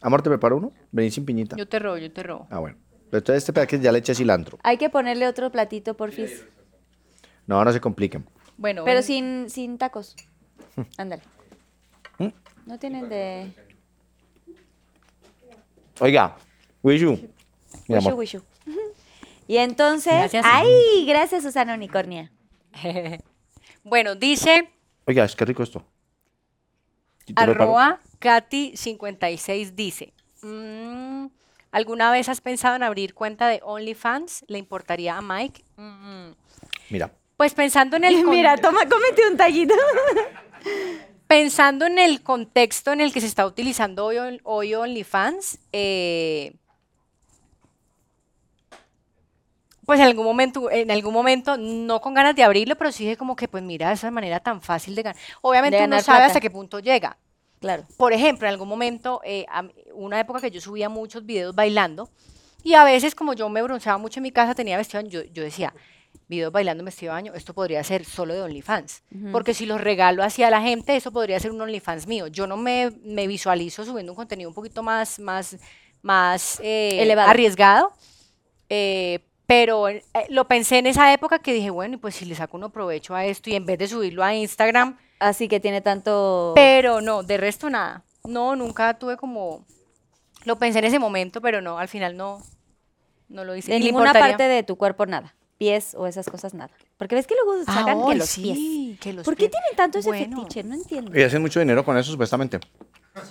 Amor, 0.00 0.22
¿te 0.22 0.30
preparo 0.30 0.56
uno? 0.56 0.72
Vení 0.92 1.10
sin 1.10 1.26
piñita. 1.26 1.56
Yo 1.56 1.68
te 1.68 1.78
robo, 1.78 1.98
yo 1.98 2.10
te 2.10 2.22
robo. 2.22 2.46
Ah, 2.50 2.58
bueno. 2.60 2.76
Entonces 3.12 3.38
este 3.38 3.52
pedazo 3.52 3.76
ya 3.76 3.90
le 3.92 3.98
eché 3.98 4.14
cilantro. 4.14 4.58
Hay 4.62 4.76
que 4.78 4.88
ponerle 4.88 5.26
otro 5.26 5.50
platito, 5.50 5.96
porfis. 5.96 6.44
No, 7.46 7.62
no 7.64 7.72
se 7.72 7.80
compliquen. 7.80 8.24
Bueno, 8.56 8.84
Pero 8.84 9.02
sin, 9.02 9.50
sin 9.50 9.76
tacos. 9.78 10.14
Ándale. 10.96 11.22
¿Mm? 12.18 12.28
No 12.66 12.78
tienen 12.78 13.08
de... 13.08 13.52
Oiga, 15.98 16.36
Wishu. 16.82 17.18
Wishu, 17.88 18.14
wishu. 18.14 18.42
Y 19.50 19.58
entonces... 19.58 20.12
Gracias. 20.12 20.46
¡Ay! 20.48 21.04
Gracias, 21.08 21.42
Susana 21.42 21.74
Unicornia. 21.74 22.30
bueno, 23.82 24.14
dice 24.14 24.70
Oiga, 25.06 25.24
es 25.24 25.34
que 25.34 25.44
rico 25.44 25.64
esto. 25.64 25.84
Arroba 27.34 27.98
Katy56 28.20 29.72
dice, 29.74 30.12
"Mm, 30.42 31.26
¿alguna 31.72 32.12
vez 32.12 32.28
has 32.28 32.40
pensado 32.40 32.76
en 32.76 32.84
abrir 32.84 33.12
cuenta 33.12 33.48
de 33.48 33.60
OnlyFans? 33.64 34.44
¿Le 34.46 34.58
importaría 34.58 35.16
a 35.18 35.20
Mike? 35.20 35.64
Mm, 35.76 36.30
Mira. 36.90 37.10
Pues 37.36 37.52
pensando 37.52 37.96
en 37.96 38.04
el... 38.04 38.24
Mira, 38.26 38.56
toma, 38.56 38.88
cómete 38.88 39.28
un 39.28 39.36
tallito. 39.36 39.74
Pensando 41.26 41.86
en 41.86 41.98
el 41.98 42.22
contexto 42.22 42.92
en 42.92 43.00
el 43.00 43.12
que 43.12 43.20
se 43.20 43.26
está 43.26 43.44
utilizando 43.46 44.04
hoy, 44.04 44.40
hoy 44.44 44.74
OnlyFans, 44.76 45.58
eh, 45.72 46.54
pues 49.86 49.98
en 50.00 50.06
algún 50.06 50.24
momento, 50.24 50.70
en 50.70 50.90
algún 50.90 51.12
momento, 51.14 51.56
no 51.56 52.00
con 52.00 52.14
ganas 52.14 52.34
de 52.36 52.42
abrirlo, 52.42 52.76
pero 52.76 52.92
sí 52.92 53.04
dije 53.04 53.16
como 53.16 53.34
que, 53.36 53.48
pues 53.48 53.62
mira, 53.62 53.90
esa 53.92 54.10
manera 54.10 54.40
tan 54.40 54.60
fácil 54.60 54.94
de 54.94 55.02
ganar. 55.02 55.20
Obviamente 55.42 55.76
De 55.78 55.84
uno 55.84 55.90
ganar 55.90 56.04
sabe 56.04 56.18
plata. 56.18 56.26
hasta 56.28 56.40
qué 56.40 56.50
punto 56.50 56.78
llega. 56.80 57.16
Claro. 57.60 57.84
Por 57.96 58.12
ejemplo, 58.12 58.46
en 58.46 58.52
algún 58.52 58.68
momento, 58.68 59.20
eh, 59.24 59.44
a 59.50 59.64
una 59.94 60.18
época 60.20 60.40
que 60.40 60.50
yo 60.50 60.60
subía 60.60 60.88
muchos 60.88 61.26
videos 61.26 61.54
bailando, 61.54 62.08
y 62.62 62.74
a 62.74 62.84
veces 62.84 63.14
como 63.14 63.32
yo 63.34 63.48
me 63.48 63.62
bronceaba 63.62 63.98
mucho 63.98 64.20
en 64.20 64.24
mi 64.24 64.32
casa, 64.32 64.54
tenía 64.54 64.76
vestido 64.76 65.02
yo, 65.02 65.22
yo 65.24 65.42
decía, 65.42 65.74
videos 66.28 66.52
bailando 66.52 66.82
en 66.82 66.86
vestido 66.86 67.12
de 67.12 67.16
baño, 67.16 67.34
esto 67.34 67.52
podría 67.54 67.82
ser 67.84 68.04
solo 68.04 68.34
de 68.34 68.42
OnlyFans. 68.42 69.02
Porque 69.32 69.52
si 69.54 69.66
los 69.66 69.80
regalo 69.80 70.22
hacia 70.22 70.48
la 70.50 70.60
gente, 70.62 70.94
eso 70.96 71.10
podría 71.10 71.40
ser 71.40 71.50
un 71.50 71.60
OnlyFans 71.60 72.06
mío. 72.06 72.26
Yo 72.28 72.46
no 72.46 72.56
me, 72.56 72.92
me 73.02 73.26
visualizo 73.26 73.84
subiendo 73.84 74.12
un 74.12 74.16
contenido 74.16 74.48
un 74.48 74.54
poquito 74.54 74.82
más, 74.82 75.18
más, 75.18 75.56
más 76.02 76.60
eh, 76.62 77.12
arriesgado. 77.18 77.92
eh, 78.68 79.20
pero 79.50 79.88
eh, 79.88 80.04
lo 80.28 80.46
pensé 80.46 80.78
en 80.78 80.86
esa 80.86 81.12
época 81.12 81.40
que 81.40 81.52
dije, 81.52 81.70
bueno, 81.70 81.94
y 81.94 81.96
pues 81.96 82.14
si 82.14 82.24
le 82.24 82.36
saco 82.36 82.56
uno 82.56 82.70
provecho 82.70 83.16
a 83.16 83.24
esto 83.24 83.50
y 83.50 83.56
en 83.56 83.66
vez 83.66 83.78
de 83.80 83.88
subirlo 83.88 84.22
a 84.22 84.32
Instagram, 84.32 84.96
Así 85.18 85.48
que 85.48 85.58
tiene 85.58 85.80
tanto... 85.80 86.52
pero 86.54 87.00
no, 87.00 87.24
de 87.24 87.36
resto 87.36 87.68
nada. 87.68 88.04
No, 88.24 88.54
nunca 88.54 88.94
tuve 88.98 89.16
como... 89.16 89.66
Lo 90.44 90.56
pensé 90.56 90.78
en 90.78 90.84
ese 90.84 90.98
momento, 91.00 91.40
pero 91.40 91.60
no, 91.60 91.78
al 91.78 91.88
final 91.88 92.16
no, 92.16 92.40
no 93.28 93.42
lo 93.44 93.56
hice. 93.56 93.72
De 93.72 93.78
¿Y 93.78 93.80
le 93.80 93.86
ninguna 93.86 94.10
importaría? 94.10 94.36
parte 94.38 94.44
de 94.48 94.62
tu 94.62 94.76
cuerpo 94.76 95.04
nada. 95.04 95.34
Pies 95.58 95.94
o 95.94 96.06
esas 96.06 96.26
cosas 96.30 96.54
nada. 96.54 96.70
Porque 96.96 97.16
ves 97.16 97.26
que 97.26 97.34
luego 97.34 97.60
Ah, 97.66 97.74
sacan 97.74 98.06
que 98.06 98.14
los 98.14 98.28
sí, 98.30 98.42
pies. 98.42 99.00
que 99.00 99.12
los 99.12 99.24
¿Por 99.24 99.34
qué 99.34 99.48
pies. 99.48 99.50
tienen 99.50 99.76
tanto 99.76 99.98
ese 99.98 100.08
Bueno. 100.08 100.36
fetiche? 100.44 100.62
No 100.62 100.74
entiendo. 100.76 101.18
Y 101.18 101.22
hacen 101.22 101.42
mucho 101.42 101.58
dinero 101.60 101.84
con 101.84 101.98
eso, 101.98 102.12
supuestamente. 102.12 102.60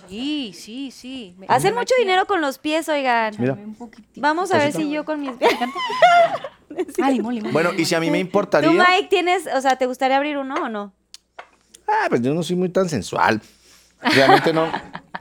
Sí, 0.08 0.52
sí, 0.56 0.90
sí. 0.90 1.34
Me- 1.38 1.46
Hacen 1.48 1.74
mucho 1.74 1.94
dinero 1.98 2.26
con 2.26 2.40
los 2.40 2.58
pies, 2.58 2.88
oigan. 2.88 3.34
Mira. 3.38 3.52
un 3.54 3.74
poquitito. 3.74 4.20
Vamos 4.20 4.50
a 4.52 4.58
ver 4.58 4.72
Cosita. 4.72 4.82
si 4.84 4.90
yo 4.90 5.04
con 5.04 5.20
mis 5.20 5.32
pies. 5.36 5.50
Ah, 7.02 7.10
limón, 7.10 7.34
limón. 7.34 7.52
Bueno, 7.52 7.70
y 7.76 7.84
si 7.84 7.94
a 7.94 8.00
mí 8.00 8.10
me 8.10 8.18
¿Tú, 8.18 8.22
importaría. 8.26 8.70
Mike, 8.70 9.08
tienes, 9.10 9.46
o 9.54 9.60
sea, 9.60 9.76
te 9.76 9.86
gustaría 9.86 10.16
abrir 10.16 10.38
uno 10.38 10.54
o 10.54 10.68
no? 10.68 10.92
Ah, 11.86 12.06
pues 12.08 12.22
yo 12.22 12.32
no 12.32 12.42
soy 12.44 12.56
muy 12.56 12.68
tan 12.68 12.88
sensual. 12.88 13.42
Realmente 14.00 14.52
no. 14.52 14.70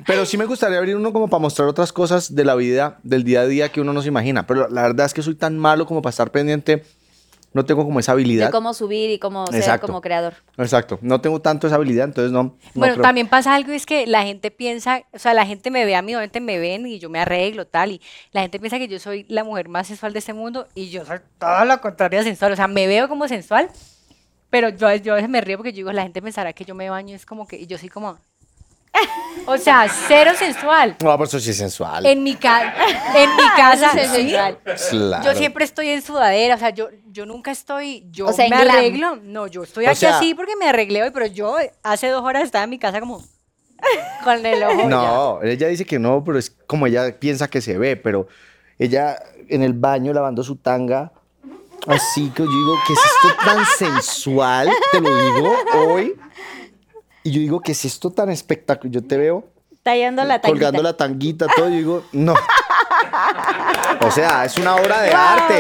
Pero 0.06 0.26
sí 0.26 0.38
me 0.38 0.46
gustaría 0.46 0.78
abrir 0.78 0.96
uno 0.96 1.12
como 1.12 1.28
para 1.28 1.42
mostrar 1.42 1.68
otras 1.68 1.92
cosas 1.92 2.34
de 2.36 2.46
la 2.46 2.56
vida, 2.56 3.00
del 3.04 3.24
día 3.24 3.42
a 3.42 3.46
día 3.48 3.72
que 3.72 3.82
uno 3.82 3.92
no 3.94 4.02
se 4.02 4.08
imagina. 4.10 4.46
Pero 4.48 4.70
la 4.70 4.84
verdad 4.84 5.08
es 5.08 5.14
que 5.14 5.22
soy 5.24 5.36
tan 5.36 5.58
malo 5.58 5.86
como 5.86 6.02
para 6.02 6.12
estar 6.12 6.32
pendiente. 6.32 6.86
No 7.52 7.66
tengo 7.66 7.84
como 7.84 8.00
esa 8.00 8.12
habilidad. 8.12 8.48
De 8.48 8.52
cómo 8.52 8.74
subir 8.74 9.10
y 9.10 9.18
cómo 9.18 9.48
ser 9.48 9.56
Exacto. 9.56 9.88
como 9.88 10.02
creador. 10.02 10.36
Exacto. 10.58 11.00
No 11.02 11.20
tengo 11.20 11.42
tanto 11.42 11.66
esa 11.68 11.78
habilidad, 11.78 12.06
entonces 12.06 12.32
no. 12.32 12.44
no 12.44 12.58
Bueno, 12.76 12.94
creo. 12.94 13.04
también 13.04 13.28
pasa 13.28 13.56
algo, 13.56 13.72
es 13.72 13.86
que 13.88 14.06
la 14.06 14.24
gente 14.24 14.52
piensa, 14.52 15.02
o 15.12 15.18
sea, 15.20 15.34
la 15.34 15.46
gente 15.46 15.72
me 15.72 15.84
ve 15.86 15.96
a 15.96 16.02
mí, 16.04 16.14
obviamente 16.14 16.42
me 16.42 16.60
ven 16.60 16.86
y 16.86 17.00
yo 17.00 17.10
me 17.10 17.20
arreglo, 17.20 17.66
tal, 17.66 17.92
y 17.94 18.02
la 18.32 18.42
gente 18.42 18.60
piensa 18.60 18.78
que 18.78 18.88
yo 18.88 19.00
soy 19.00 19.26
la 19.30 19.44
mujer 19.44 19.68
más 19.68 19.88
sensual 19.88 20.14
de 20.14 20.20
este 20.20 20.34
mundo 20.34 20.68
y 20.76 20.90
yo 20.90 21.04
soy 21.06 21.20
todo 21.40 21.66
lo 21.66 21.82
contrario 21.82 22.20
a 22.20 22.24
sensual, 22.24 22.52
o 22.52 22.56
sea, 22.56 22.68
me 22.68 22.86
veo 22.86 23.08
como 23.10 23.28
sensual, 23.28 23.70
pero 24.52 24.70
yo, 24.70 24.94
yo 24.96 25.14
a 25.14 25.16
veces 25.16 25.30
me 25.30 25.42
río 25.42 25.58
porque 25.58 25.72
yo 25.72 25.78
digo, 25.78 25.92
la 25.92 26.04
gente 26.04 26.22
pensará 26.22 26.54
que 26.54 26.66
yo 26.66 26.76
me 26.76 26.90
baño, 26.90 27.16
es 27.16 27.26
como 27.26 27.48
que, 27.48 27.58
y 27.58 27.66
yo 27.68 27.78
soy 27.80 27.90
como, 27.90 28.20
o 29.46 29.58
sea, 29.58 29.88
cero 30.08 30.32
sensual. 30.38 30.96
No, 31.04 31.18
por 31.18 31.28
eso 31.28 31.40
sí 31.40 31.50
es 31.52 31.58
sensual. 31.58 32.06
En 32.06 32.22
mi, 32.24 32.36
ca- 32.36 32.74
en 33.16 33.36
mi 33.36 33.44
casa, 33.56 33.92
es 34.00 34.10
¿sí? 34.12 34.16
sensual. 34.16 34.58
Claro. 34.90 35.24
Yo 35.26 35.36
siempre 35.38 35.66
estoy 35.66 35.90
en 35.90 36.02
sudadera, 36.02 36.56
o 36.56 36.58
sea, 36.58 36.70
yo, 36.72 36.90
yo 37.08 37.26
nunca 37.26 37.52
estoy, 37.52 38.06
yo 38.12 38.28
O 38.28 38.34
sea, 38.34 38.46
en 38.46 38.52
me 38.52 38.64
glam. 38.64 38.76
arreglo, 38.78 39.16
no, 39.24 39.48
yo 39.48 39.64
estoy 39.64 39.86
O 39.86 39.90
aquí 39.90 40.00
sea- 40.00 40.18
así 40.18 40.34
porque 40.36 40.56
me 40.56 40.68
arreglé 40.70 41.04
hoy, 41.04 41.12
pero 41.12 41.26
yo 41.26 41.56
hace 41.84 42.08
dos 42.10 42.24
horas 42.24 42.44
estaba 42.44 42.64
en 42.66 42.70
mi 42.70 42.80
casa 42.80 43.00
como 43.00 43.24
con 44.24 44.46
el 44.46 44.64
ojo. 44.64 44.82
ya. 44.82 44.88
No, 44.88 45.42
ella 45.44 45.68
dice 45.68 45.86
que 45.86 46.00
no, 46.00 46.24
pero 46.24 46.38
es 46.38 46.50
como 46.68 46.86
ella 46.88 47.18
piensa 47.20 47.48
que 47.48 47.62
se 47.62 47.78
ve, 47.78 47.96
pero 47.96 48.28
ella 48.78 49.18
en 49.48 49.64
el 49.64 49.74
baño 49.74 50.14
lavando 50.14 50.44
su 50.44 50.58
tanga, 50.58 51.12
así 51.88 52.30
que 52.30 52.44
yo 52.44 52.50
digo, 52.50 52.76
¿qué 52.86 52.94
es 52.94 53.00
esto 53.00 53.36
tan 53.46 53.66
sensual? 53.78 54.70
Te 54.92 55.02
lo 55.02 55.16
digo 55.34 55.56
hoy. 55.76 56.14
Y 57.30 57.32
yo 57.32 57.42
digo, 57.42 57.60
¿qué 57.60 57.74
es 57.74 57.86
esto 57.86 58.10
tan 58.10 58.32
espectacular? 58.32 58.92
Yo 58.92 59.04
te 59.04 59.16
veo 59.16 59.48
Tallando 59.84 60.24
la 60.24 60.42
tanguita. 60.42 60.66
colgando 60.66 60.82
la 60.82 60.98
tanguita, 60.98 61.46
todo, 61.56 61.70
y 61.70 61.74
yo 61.74 61.78
digo, 61.78 62.06
no. 62.12 62.34
O 64.02 64.10
sea, 64.10 64.46
es 64.46 64.58
una 64.58 64.76
obra 64.76 65.04
de 65.04 65.12
arte. 65.12 65.60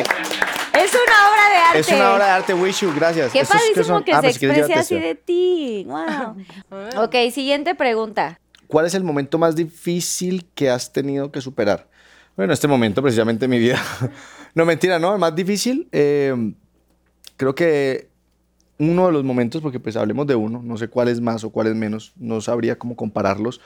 Es 0.74 0.92
una 0.92 1.30
obra 1.30 1.50
de 1.52 1.58
arte. 1.58 1.80
Es 1.80 1.88
una 1.90 2.14
obra 2.16 2.26
de 2.26 2.32
arte, 2.32 2.54
Wish 2.56 2.80
you, 2.82 2.92
gracias. 2.96 3.32
Qué 3.32 3.46
padrísimo 3.46 4.04
que 4.04 4.14
ah, 4.14 4.16
se 4.16 4.22
pues, 4.22 4.40
¿quieres 4.40 4.58
exprese 4.58 4.80
así 4.80 4.96
esto? 4.96 5.08
de 5.08 5.14
ti. 5.14 5.86
Wow. 5.88 7.04
ok, 7.04 7.16
siguiente 7.32 7.76
pregunta. 7.76 8.40
¿Cuál 8.66 8.88
es 8.88 8.96
el 8.96 9.04
momento 9.04 9.38
más 9.38 9.56
difícil 9.56 10.48
que 10.56 10.72
has 10.72 10.92
tenido 10.92 11.32
que 11.32 11.40
superar? 11.40 11.88
Bueno, 12.36 12.52
este 12.52 12.68
momento 12.68 13.04
precisamente 13.04 13.46
en 13.46 13.52
mi 13.52 13.60
vida. 13.60 13.80
no, 14.56 14.66
mentira, 14.66 14.98
no, 14.98 15.14
el 15.14 15.20
más 15.20 15.36
difícil. 15.36 15.88
eh, 15.92 16.34
creo 17.38 17.54
que 17.54 18.09
uno 18.80 19.08
de 19.08 19.12
los 19.12 19.24
momentos, 19.24 19.62
porque 19.62 19.80
pues 19.80 19.96
hablemos 19.98 20.26
de 20.26 20.36
uno, 20.36 20.62
no 20.64 20.78
sé 20.78 20.88
cuál 20.88 21.10
es 21.10 21.20
más 21.22 21.44
o 21.44 21.50
cuál 21.50 21.68
es 21.68 21.76
menos, 21.76 22.14
no 22.16 22.40
sabría 22.42 22.78
cómo 22.80 22.96
compararlos, 22.96 23.62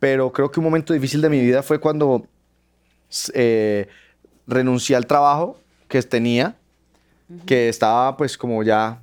pero 0.00 0.32
creo 0.32 0.50
que 0.50 0.58
un 0.58 0.64
momento 0.64 0.92
difícil 0.92 1.20
de 1.20 1.28
mi 1.28 1.40
vida 1.40 1.62
fue 1.62 1.78
cuando 1.78 2.26
eh, 3.34 3.88
renuncié 4.46 4.96
al 4.96 5.06
trabajo 5.06 5.58
que 5.86 6.02
tenía, 6.02 6.56
que 7.46 7.68
estaba 7.68 8.16
pues 8.16 8.36
como 8.36 8.62
ya 8.62 9.00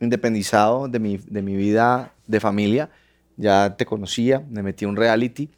independizado 0.00 0.88
de 0.88 0.98
mi, 0.98 1.18
de 1.18 1.42
mi 1.42 1.56
vida 1.56 2.12
de 2.26 2.40
familia, 2.40 2.90
ya 3.36 3.76
te 3.76 3.84
conocía, 3.84 4.44
me 4.48 4.62
metí 4.62 4.84
a 4.84 4.88
un 4.88 4.96
reality. 4.96 5.50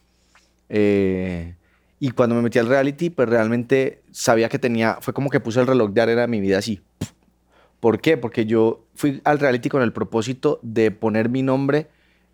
eh, 0.68 1.55
y 2.01 2.10
cuando 2.10 2.35
me 2.35 2.43
metí 2.43 2.59
al 2.59 2.68
reality, 2.68 3.09
pues 3.09 3.28
realmente 3.28 4.02
sabía 4.10 4.51
que 4.51 4.59
tenía, 4.59 4.98
fue 5.01 5.14
como 5.14 5.31
que 5.31 5.40
puse 5.40 5.60
el 5.60 5.66
reloj 5.66 5.90
de 5.93 6.02
arena 6.02 6.22
de 6.22 6.28
mi 6.28 6.40
vida 6.40 6.59
así. 6.59 6.82
¿Por 7.85 8.01
qué? 8.01 8.16
Porque 8.16 8.47
yo 8.47 8.82
fui 8.94 9.20
al 9.24 9.39
reality 9.39 9.69
con 9.69 9.82
el 9.82 9.93
propósito 9.93 10.59
de 10.62 10.90
poner 10.90 11.28
mi 11.28 11.43
nombre 11.43 11.89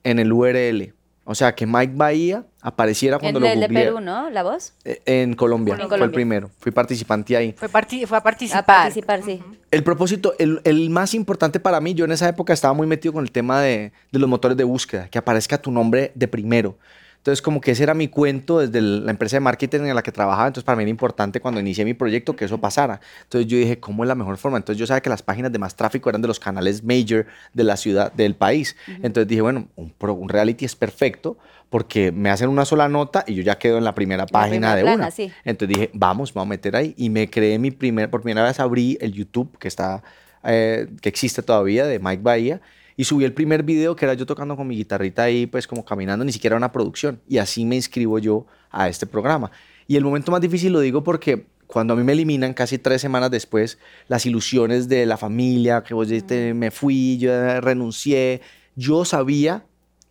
en 0.04 0.20
el 0.20 0.32
URL. 0.32 0.94
O 1.24 1.34
sea, 1.34 1.56
que 1.56 1.66
Mike 1.66 1.94
Bahía 1.96 2.44
apareciera 2.62 3.18
cuando 3.18 3.40
En 3.40 3.42
lo 3.44 3.50
el 3.50 3.60
de. 3.60 3.68
Perú, 3.68 3.98
¿no? 4.00 4.30
¿La 4.30 4.44
voz? 4.44 4.74
Eh, 4.84 5.02
En 5.06 5.34
Colombia, 5.34 5.74
En 5.74 5.88
fue 5.88 5.98
el 6.04 6.12
primero. 6.12 6.50
Fui 6.60 6.70
participante 6.70 7.36
ahí. 7.36 7.52
Fue, 7.58 7.68
parti- 7.68 8.06
fue 8.06 8.18
a 8.18 8.20
participar. 8.22 8.62
A 8.62 8.64
participar, 8.66 9.24
sí. 9.24 9.42
El 9.72 9.82
propósito, 9.82 10.34
el, 10.38 10.60
el 10.62 10.88
más 10.88 11.14
importante 11.14 11.58
para 11.58 11.80
mí, 11.80 11.94
yo 11.94 12.04
en 12.04 12.12
esa 12.12 12.28
época 12.28 12.52
estaba 12.52 12.72
muy 12.72 12.86
metido 12.86 13.12
con 13.12 13.24
el 13.24 13.32
tema 13.32 13.60
de, 13.60 13.90
de 14.12 14.18
los 14.20 14.28
motores 14.30 14.56
de 14.56 14.62
búsqueda, 14.62 15.08
que 15.08 15.18
aparezca 15.18 15.58
tu 15.60 15.72
nombre 15.72 16.12
de 16.14 16.28
primero. 16.28 16.78
Entonces, 17.20 17.42
como 17.42 17.60
que 17.60 17.72
ese 17.72 17.82
era 17.82 17.92
mi 17.92 18.08
cuento 18.08 18.60
desde 18.60 18.78
el- 18.78 19.04
la 19.04 19.10
empresa 19.10 19.36
de 19.36 19.40
marketing 19.40 19.80
en 19.80 19.94
la 19.94 20.02
que 20.02 20.10
trabajaba. 20.10 20.46
Entonces, 20.48 20.64
para 20.64 20.76
mí 20.76 20.84
era 20.84 20.90
importante 20.90 21.38
cuando 21.38 21.60
inicié 21.60 21.84
mi 21.84 21.92
proyecto 21.92 22.34
que 22.34 22.46
eso 22.46 22.58
pasara. 22.58 22.98
Entonces, 23.24 23.46
yo 23.50 23.58
dije, 23.58 23.78
¿cómo 23.78 24.04
es 24.04 24.08
la 24.08 24.14
mejor 24.14 24.38
forma? 24.38 24.56
Entonces, 24.56 24.78
yo 24.80 24.86
sabía 24.86 25.02
que 25.02 25.10
las 25.10 25.22
páginas 25.22 25.52
de 25.52 25.58
más 25.58 25.76
tráfico 25.76 26.08
eran 26.08 26.22
de 26.22 26.28
los 26.28 26.40
canales 26.40 26.82
major 26.82 27.26
de 27.52 27.64
la 27.64 27.76
ciudad, 27.76 28.10
del 28.14 28.34
país. 28.36 28.74
Entonces, 29.02 29.28
dije, 29.28 29.42
bueno, 29.42 29.68
un, 29.76 29.90
pro- 29.90 30.14
un 30.14 30.30
reality 30.30 30.64
es 30.64 30.74
perfecto 30.74 31.36
porque 31.68 32.10
me 32.10 32.30
hacen 32.30 32.48
una 32.48 32.64
sola 32.64 32.88
nota 32.88 33.22
y 33.26 33.34
yo 33.34 33.42
ya 33.42 33.58
quedo 33.58 33.76
en 33.78 33.84
la 33.84 33.94
primera 33.94 34.26
página 34.26 34.50
primera 34.50 34.74
de 34.76 34.82
plana, 34.82 34.96
una. 34.96 35.10
sí. 35.10 35.30
Entonces 35.44 35.76
dije, 35.76 35.90
vamos, 35.92 36.32
vamos 36.34 36.46
a 36.46 36.50
meter 36.50 36.74
ahí. 36.74 36.94
Y 36.96 37.10
me 37.10 37.28
creé 37.30 37.58
mi 37.58 37.70
primer, 37.70 38.10
por 38.10 38.22
primera 38.22 38.46
vez 38.46 38.58
abrí 38.58 38.96
el 39.00 39.12
YouTube, 39.12 39.56
que 39.58 39.68
está, 39.68 40.02
eh, 40.42 40.88
que 41.02 41.08
existe 41.10 41.42
todavía, 41.42 41.84
de 41.86 41.98
Mike 41.98 42.22
Bahía. 42.22 42.60
Y 43.00 43.04
subí 43.04 43.24
el 43.24 43.32
primer 43.32 43.62
video 43.62 43.96
que 43.96 44.04
era 44.04 44.12
yo 44.12 44.26
tocando 44.26 44.54
con 44.58 44.66
mi 44.66 44.76
guitarrita 44.76 45.22
ahí, 45.22 45.46
pues 45.46 45.66
como 45.66 45.86
caminando, 45.86 46.22
ni 46.22 46.32
siquiera 46.32 46.54
una 46.54 46.70
producción. 46.70 47.18
Y 47.26 47.38
así 47.38 47.64
me 47.64 47.74
inscribo 47.74 48.18
yo 48.18 48.44
a 48.70 48.90
este 48.90 49.06
programa. 49.06 49.50
Y 49.86 49.96
el 49.96 50.04
momento 50.04 50.30
más 50.30 50.42
difícil 50.42 50.74
lo 50.74 50.80
digo 50.80 51.02
porque 51.02 51.46
cuando 51.66 51.94
a 51.94 51.96
mí 51.96 52.04
me 52.04 52.12
eliminan 52.12 52.52
casi 52.52 52.76
tres 52.76 53.00
semanas 53.00 53.30
después, 53.30 53.78
las 54.08 54.26
ilusiones 54.26 54.86
de 54.90 55.06
la 55.06 55.16
familia, 55.16 55.82
que 55.82 55.94
vos 55.94 56.08
dijiste, 56.08 56.52
me 56.52 56.70
fui, 56.70 57.16
yo 57.16 57.62
renuncié, 57.62 58.42
yo 58.76 59.06
sabía 59.06 59.64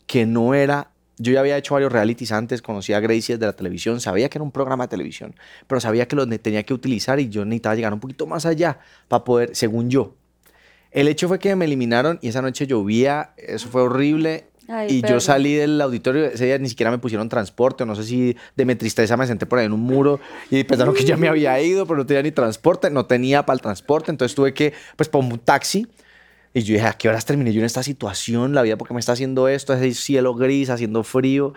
que 0.08 0.26
no 0.26 0.56
era 0.56 0.90
yo 1.20 1.34
ya 1.34 1.42
había 1.42 1.58
hecho 1.58 1.76
varios 1.76 1.92
realities 1.92 2.32
antes, 2.32 2.62
conocía 2.64 2.98
a 2.98 3.02
Gracie 3.02 3.36
desde 3.36 3.46
la 3.46 3.54
televisión, 3.54 4.00
sabía 4.00 4.30
que 4.30 4.38
era 4.38 4.44
un 4.44 4.52
programa 4.52 4.86
de 4.86 4.88
televisión, 4.88 5.36
pero 5.68 5.80
sabía 5.80 6.08
que 6.08 6.16
lo 6.16 6.28
tenía 6.40 6.64
que 6.64 6.74
utilizar 6.74 7.20
y 7.20 7.30
yo 7.30 7.46
necesitaba 7.46 7.76
llegar 7.76 7.94
un 7.94 8.00
poquito 8.00 8.26
más 8.26 8.48
allá 8.48 8.80
para 9.10 9.26
poder, 9.26 9.54
según 9.54 9.90
yo. 9.90 10.16
El 10.92 11.08
hecho 11.08 11.28
fue 11.28 11.40
que 11.40 11.56
me 11.56 11.66
eliminaron 11.66 12.20
y 12.22 12.30
esa 12.30 12.42
noche 12.42 12.66
llovía, 12.68 13.34
eso 13.38 13.70
fue 13.70 13.82
horrible. 13.82 14.46
Ay, 14.68 14.98
y 14.98 15.02
yo 15.02 15.20
salí 15.20 15.56
del 15.56 15.82
auditorio, 15.82 16.26
ese 16.26 16.46
día 16.46 16.60
ni 16.60 16.70
siquiera 16.70 16.92
me 16.92 17.00
pusieron 17.00 17.28
transporte, 17.28 17.88
no 17.88 17.96
sé 17.96 18.04
si 18.04 18.38
de 18.56 18.66
mi 18.66 18.76
tristeza 18.76 19.18
me 19.18 19.26
senté 19.26 19.48
por 19.48 19.58
ahí 19.58 19.66
en 19.66 19.74
un 19.74 19.80
muro 19.80 20.20
y 20.52 20.64
pensaron 20.64 20.94
que 20.94 21.04
ya 21.04 21.18
me 21.18 21.28
había 21.28 21.60
ido, 21.60 21.88
pero 21.88 21.98
no 21.98 22.06
tenía 22.06 22.22
ni 22.22 22.32
transporte, 22.32 22.92
no 22.92 23.08
tenía 23.08 23.48
para 23.48 23.56
el 23.56 23.62
transporte, 23.62 24.12
entonces 24.12 24.36
tuve 24.36 24.54
que, 24.54 24.74
pues, 24.96 25.10
por 25.10 25.24
un 25.24 25.40
taxi. 25.40 25.88
Y 26.54 26.62
yo 26.62 26.76
dije, 26.76 26.86
¿a 26.86 26.94
qué 26.94 27.10
horas 27.10 27.26
terminé 27.26 27.52
yo 27.52 27.62
en 27.62 27.66
esta 27.66 27.82
situación? 27.82 28.54
La 28.54 28.62
vida, 28.62 28.78
¿por 28.78 28.88
qué 28.88 28.94
me 28.94 29.00
está 29.00 29.14
haciendo 29.14 29.48
esto? 29.48 29.74
Ese 29.74 29.92
cielo 29.96 30.36
gris, 30.36 30.70
haciendo 30.70 31.04
frío. 31.04 31.54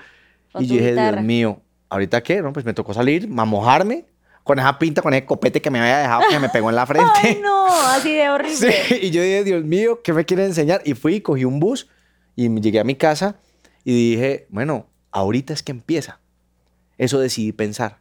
Y 0.59 0.67
yo 0.67 0.75
dije, 0.77 0.91
guitarra. 0.93 1.13
Dios 1.13 1.25
mío, 1.25 1.61
¿ahorita 1.91 2.23
qué? 2.23 2.41
No, 2.41 2.55
pues 2.55 2.65
me 2.65 2.73
tocó 2.73 2.95
salir, 2.95 3.29
a 3.37 3.45
mojarme 3.45 4.07
con 4.45 4.59
esa 4.59 4.79
pinta, 4.79 5.03
con 5.03 5.15
ese 5.15 5.25
copete 5.25 5.61
que 5.61 5.71
me 5.71 5.81
había 5.81 5.99
dejado 5.99 6.23
que 6.29 6.39
me 6.39 6.49
pegó 6.49 6.71
en 6.71 6.77
la 6.77 6.87
frente. 6.87 7.11
Ay, 7.23 7.41
no, 7.43 7.67
así 7.91 8.15
de 8.15 8.29
horrible. 8.31 8.57
Sí, 8.57 8.95
y 9.03 9.11
yo 9.11 9.23
dije, 9.23 9.45
Dios 9.45 9.65
mío, 9.65 10.01
¿qué 10.03 10.13
me 10.13 10.25
quieren 10.25 10.47
enseñar? 10.47 10.83
Y 10.85 10.95
fui, 10.95 11.21
cogí 11.21 11.45
un 11.45 11.61
bus 11.61 11.89
y 12.37 12.49
llegué 12.61 12.81
a 12.81 12.85
mi 12.85 12.95
casa 12.95 13.37
y 13.85 13.93
dije, 14.13 14.47
bueno, 14.51 14.87
ahorita 15.11 15.53
es 15.53 15.63
que 15.63 15.73
empieza. 15.73 16.21
Eso 16.99 17.19
decidí 17.19 17.53
pensar. 17.53 17.99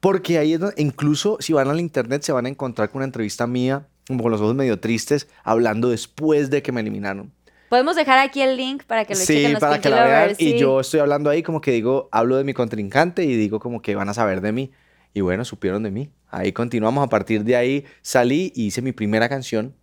Porque 0.00 0.38
ahí 0.38 0.54
es 0.54 0.60
donde, 0.60 0.80
incluso 0.80 1.36
si 1.40 1.52
van 1.52 1.68
al 1.68 1.78
internet, 1.78 2.22
se 2.22 2.32
van 2.32 2.46
a 2.46 2.48
encontrar 2.48 2.90
con 2.90 2.98
una 3.00 3.04
entrevista 3.04 3.46
mía, 3.46 3.86
como 4.06 4.22
con 4.22 4.32
los 4.32 4.40
ojos 4.40 4.54
medio 4.54 4.80
tristes, 4.80 5.28
hablando 5.44 5.90
después 5.90 6.50
de 6.50 6.62
que 6.62 6.72
me 6.72 6.80
eliminaron. 6.80 7.32
Podemos 7.68 7.94
dejar 7.94 8.18
aquí 8.18 8.40
el 8.40 8.56
link 8.56 8.82
para 8.84 9.04
que 9.04 9.14
lo 9.14 9.20
Sí, 9.20 9.34
chequen 9.34 9.52
los 9.52 9.60
para 9.60 9.80
que 9.80 9.90
la 9.90 10.04
vean. 10.04 10.34
Y 10.38 10.58
yo 10.58 10.80
estoy 10.80 11.00
hablando 11.00 11.30
ahí 11.30 11.42
como 11.42 11.60
que 11.60 11.70
digo, 11.70 12.08
hablo 12.10 12.36
de 12.36 12.44
mi 12.44 12.52
contrincante 12.52 13.24
y 13.24 13.36
digo 13.36 13.60
como 13.60 13.80
que 13.80 13.94
van 13.94 14.08
a 14.08 14.14
saber 14.14 14.40
de 14.40 14.50
mí. 14.52 14.72
Y 15.14 15.20
bueno, 15.20 15.44
supieron 15.44 15.82
de 15.82 15.90
mí. 15.90 16.10
Ahí 16.28 16.52
continuamos. 16.52 17.04
A 17.04 17.08
partir 17.08 17.44
de 17.44 17.56
ahí 17.56 17.84
salí 18.02 18.52
y 18.54 18.66
hice 18.66 18.82
mi 18.82 18.92
primera 18.92 19.28
canción, 19.28 19.74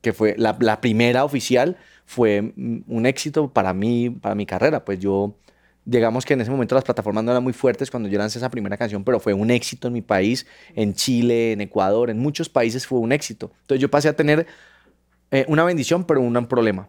que 0.00 0.12
fue 0.12 0.34
la, 0.38 0.56
la 0.60 0.80
primera 0.80 1.24
oficial. 1.24 1.76
Fue 2.06 2.52
mm, 2.54 2.84
un 2.86 3.06
éxito 3.06 3.52
para 3.52 3.72
mí, 3.74 4.10
para 4.10 4.34
mi 4.34 4.46
carrera. 4.46 4.84
Pues 4.84 5.00
yo, 5.00 5.36
digamos 5.84 6.24
que 6.24 6.34
en 6.34 6.40
ese 6.40 6.50
momento 6.50 6.74
las 6.74 6.84
plataformas 6.84 7.24
no 7.24 7.32
eran 7.32 7.42
muy 7.42 7.52
fuertes 7.52 7.90
cuando 7.90 8.08
yo 8.08 8.18
lancé 8.18 8.38
esa 8.38 8.50
primera 8.50 8.76
canción, 8.76 9.04
pero 9.04 9.20
fue 9.20 9.34
un 9.34 9.50
éxito 9.50 9.88
en 9.88 9.94
mi 9.94 10.02
país, 10.02 10.46
en 10.74 10.94
Chile, 10.94 11.52
en 11.52 11.60
Ecuador, 11.60 12.10
en 12.10 12.18
muchos 12.18 12.48
países 12.48 12.86
fue 12.86 12.98
un 12.98 13.12
éxito. 13.12 13.50
Entonces 13.62 13.80
yo 13.80 13.90
pasé 13.90 14.08
a 14.08 14.14
tener 14.14 14.46
eh, 15.30 15.44
una 15.48 15.64
bendición, 15.64 16.04
pero 16.04 16.20
un 16.20 16.46
problema 16.46 16.88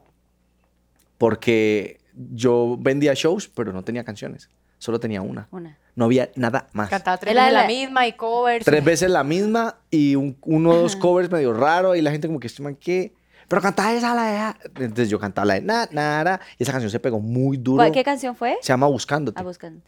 porque 1.20 2.00
yo 2.14 2.78
vendía 2.80 3.14
shows, 3.14 3.48
pero 3.50 3.72
no 3.72 3.84
tenía 3.84 4.04
canciones. 4.04 4.50
Solo 4.80 5.00
tenía 5.00 5.22
una. 5.22 5.48
Una. 5.52 5.78
No 6.00 6.06
había 6.06 6.30
nada 6.36 6.70
más. 6.72 6.90
Cantaba 6.90 7.18
tres 7.18 7.34
Era 7.34 7.42
veces 7.44 7.54
la 7.54 7.62
la- 7.64 7.68
misma 7.68 8.08
y 8.08 8.14
covers. 8.14 8.64
Tres 8.64 8.84
veces 8.86 9.10
la 9.12 9.24
misma 9.26 9.76
y 9.92 10.16
un- 10.16 10.38
uno 10.44 10.70
o 10.72 10.78
dos 10.78 10.96
covers 10.96 11.30
medio 11.30 11.52
raro 11.52 11.94
y 11.94 12.02
la 12.02 12.10
gente 12.10 12.28
como 12.28 12.40
que, 12.40 12.48
este 12.48 12.64
man, 12.64 12.78
¿qué? 12.80 13.14
Pero 13.50 13.62
cantaba 13.62 13.92
esa, 13.92 14.16
la 14.16 14.56
de... 14.78 14.84
Entonces 14.86 15.10
yo 15.10 15.20
cantaba 15.20 15.46
la 15.46 15.54
de 15.56 15.62
na, 15.62 15.90
nara, 15.92 16.40
y 16.58 16.64
esa 16.64 16.72
canción 16.72 16.90
se 16.90 17.02
pegó 17.02 17.20
muy 17.20 17.58
duro. 17.58 17.78
¿Cuál- 17.80 17.92
¿Qué 17.92 18.04
canción 18.06 18.34
fue? 18.34 18.58
Se 18.62 18.70
llama 18.70 18.88
Buscándote. 18.88 19.38
A 19.40 19.44
buscando. 19.44 19.82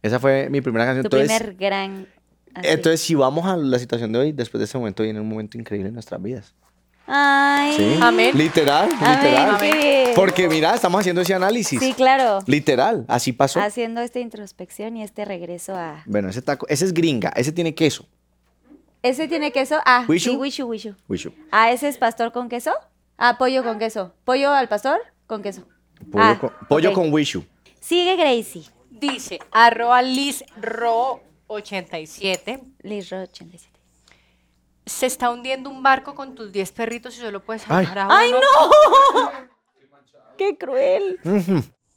Esa 0.00 0.18
fue 0.18 0.48
mi 0.48 0.62
primera 0.62 0.86
canción. 0.86 1.06
Tu 1.06 1.14
Entonces, 1.16 1.38
primer 1.42 1.56
gran... 1.58 2.06
así. 2.54 2.68
entonces, 2.68 3.00
si 3.02 3.14
vamos 3.14 3.44
a 3.46 3.56
la 3.58 3.78
situación 3.78 4.12
de 4.12 4.18
hoy, 4.18 4.32
después 4.32 4.60
de 4.60 4.64
ese 4.64 4.78
momento 4.78 5.02
viene 5.02 5.20
un 5.20 5.28
momento 5.28 5.58
increíble 5.58 5.88
en 5.88 5.94
nuestras 5.94 6.22
vidas. 6.22 6.54
Ay. 7.06 7.74
¿Sí? 7.76 7.98
Amén. 8.00 8.30
Literal, 8.36 8.88
literal. 8.90 9.58
Porque 10.14 10.48
mira, 10.48 10.74
estamos 10.74 11.00
haciendo 11.00 11.20
ese 11.22 11.34
análisis. 11.34 11.80
Sí, 11.80 11.92
claro. 11.94 12.38
Literal, 12.46 13.04
así 13.08 13.32
pasó. 13.32 13.60
Haciendo 13.60 14.00
esta 14.00 14.20
introspección 14.20 14.96
y 14.96 15.02
este 15.02 15.24
regreso 15.24 15.74
a... 15.74 16.02
Bueno, 16.06 16.28
ese 16.28 16.42
taco, 16.42 16.66
ese 16.68 16.84
es 16.84 16.94
gringa, 16.94 17.32
ese 17.36 17.50
tiene 17.52 17.74
queso. 17.74 18.06
¿Ese 19.02 19.26
tiene 19.26 19.50
queso? 19.50 19.78
Ah, 19.84 20.04
¿Wishu? 20.08 20.30
sí, 20.30 20.36
wishu, 20.36 20.64
wishu. 20.66 20.94
Wishu. 21.08 21.32
Ah, 21.50 21.72
¿ese 21.72 21.88
es 21.88 21.98
pastor 21.98 22.30
con 22.30 22.48
queso? 22.48 22.72
Ah, 23.18 23.36
pollo 23.36 23.64
con 23.64 23.80
queso. 23.80 24.14
¿Pollo 24.24 24.50
al 24.50 24.68
pastor? 24.68 25.00
Con 25.26 25.42
queso. 25.42 25.66
Pollo, 26.10 26.24
Ah, 26.24 26.38
con, 26.40 26.50
pollo 26.68 26.92
con 26.92 27.12
wishu. 27.12 27.44
Sigue 27.80 28.14
Gracie. 28.16 28.62
Dice, 28.90 29.40
arroba 29.50 30.02
lizro87. 30.02 32.60
Liz 32.82 33.10
Ro 33.10 33.22
87. 33.22 33.71
Se 34.86 35.06
está 35.06 35.30
hundiendo 35.30 35.70
un 35.70 35.82
barco 35.82 36.14
con 36.14 36.34
tus 36.34 36.50
10 36.52 36.72
perritos 36.72 37.16
y 37.16 37.20
solo 37.20 37.40
puedes 37.40 37.62
Ay. 37.68 37.86
salvar 37.86 37.98
a 38.10 38.16
¡Ay, 38.18 38.30
uno. 38.32 38.40
no! 38.40 39.30
¡Qué 40.38 40.56
cruel! 40.58 41.20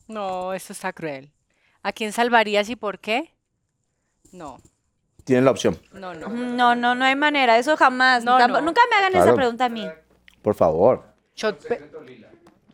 No, 0.07 0.53
esto 0.53 0.73
está 0.73 0.93
cruel. 0.93 1.31
¿A 1.81 1.91
quién 1.91 2.11
salvarías 2.11 2.69
y 2.69 2.75
por 2.75 2.99
qué? 2.99 3.33
No, 4.31 4.57
Tienen 5.23 5.45
la 5.45 5.51
opción, 5.51 5.79
no, 5.93 6.13
no. 6.13 6.27
No, 6.29 6.75
no, 6.75 6.93
no 6.93 7.05
hay 7.05 7.15
manera. 7.15 7.57
Eso 7.57 7.75
jamás. 7.77 8.23
No, 8.23 8.37
Tampo- 8.37 8.59
no. 8.59 8.61
Nunca 8.61 8.81
me 8.89 8.95
hagan 8.97 9.15
esa 9.15 9.33
pregunta 9.33 9.65
a 9.65 9.69
mí. 9.69 9.87
por 10.43 10.53
favor. 10.55 11.03
Shot 11.35 11.67
pe- 11.67 11.89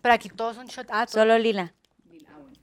Pero 0.01 0.13
aquí 0.13 0.27
todos 0.29 0.55
son 0.57 0.65
shot. 0.67 0.87
Ah, 0.89 1.05
todos- 1.05 1.11
Solo 1.11 1.37
Lila. 1.37 1.73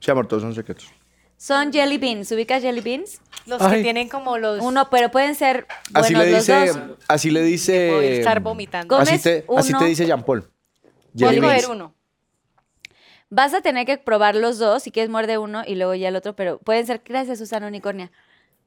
Sí, 0.00 0.10
amor, 0.10 0.26
todos 0.26 0.42
son 0.42 0.54
secretos. 0.54 0.92
Son 1.38 1.72
jelly 1.72 1.96
beans. 1.98 2.30
¿Ubicas 2.32 2.60
jelly 2.62 2.80
beans? 2.82 3.20
los 3.46 3.62
Ay. 3.62 3.76
que 3.76 3.82
tienen 3.84 4.08
como 4.10 4.36
los... 4.36 4.60
Uno, 4.60 4.90
pero 4.90 5.10
pueden 5.10 5.34
ser 5.34 5.66
Así 5.94 6.12
le 6.14 6.30
los 6.32 6.46
dice, 6.46 6.66
dos. 6.66 6.78
así 7.08 7.30
le 7.30 7.42
dice. 7.42 7.92
Voy 7.94 8.04
a 8.04 8.10
estar 8.10 8.40
vomitando. 8.40 8.94
Comes 8.94 9.08
Así 9.10 9.22
te, 9.22 9.44
así 9.56 9.70
uno. 9.72 9.78
te 9.78 9.84
dice 9.86 10.04
Jean 10.04 10.22
Paul. 10.24 10.40
Voy 11.14 11.24
a 11.24 11.28
Jelly 11.30 11.40
coger 11.40 11.56
beans. 11.56 11.68
uno. 11.70 11.94
Vas 13.30 13.54
a 13.54 13.60
tener 13.62 13.86
que 13.86 13.96
probar 13.98 14.34
los 14.36 14.58
dos. 14.58 14.82
Si 14.82 14.90
quieres, 14.90 15.10
muerde 15.10 15.38
uno 15.38 15.62
y 15.66 15.74
luego 15.76 15.94
ya 15.94 16.08
el 16.08 16.16
otro. 16.16 16.34
Pero 16.36 16.58
pueden 16.58 16.86
ser, 16.86 17.00
gracias, 17.04 17.38
Susana 17.38 17.66
Unicornia. 17.68 18.10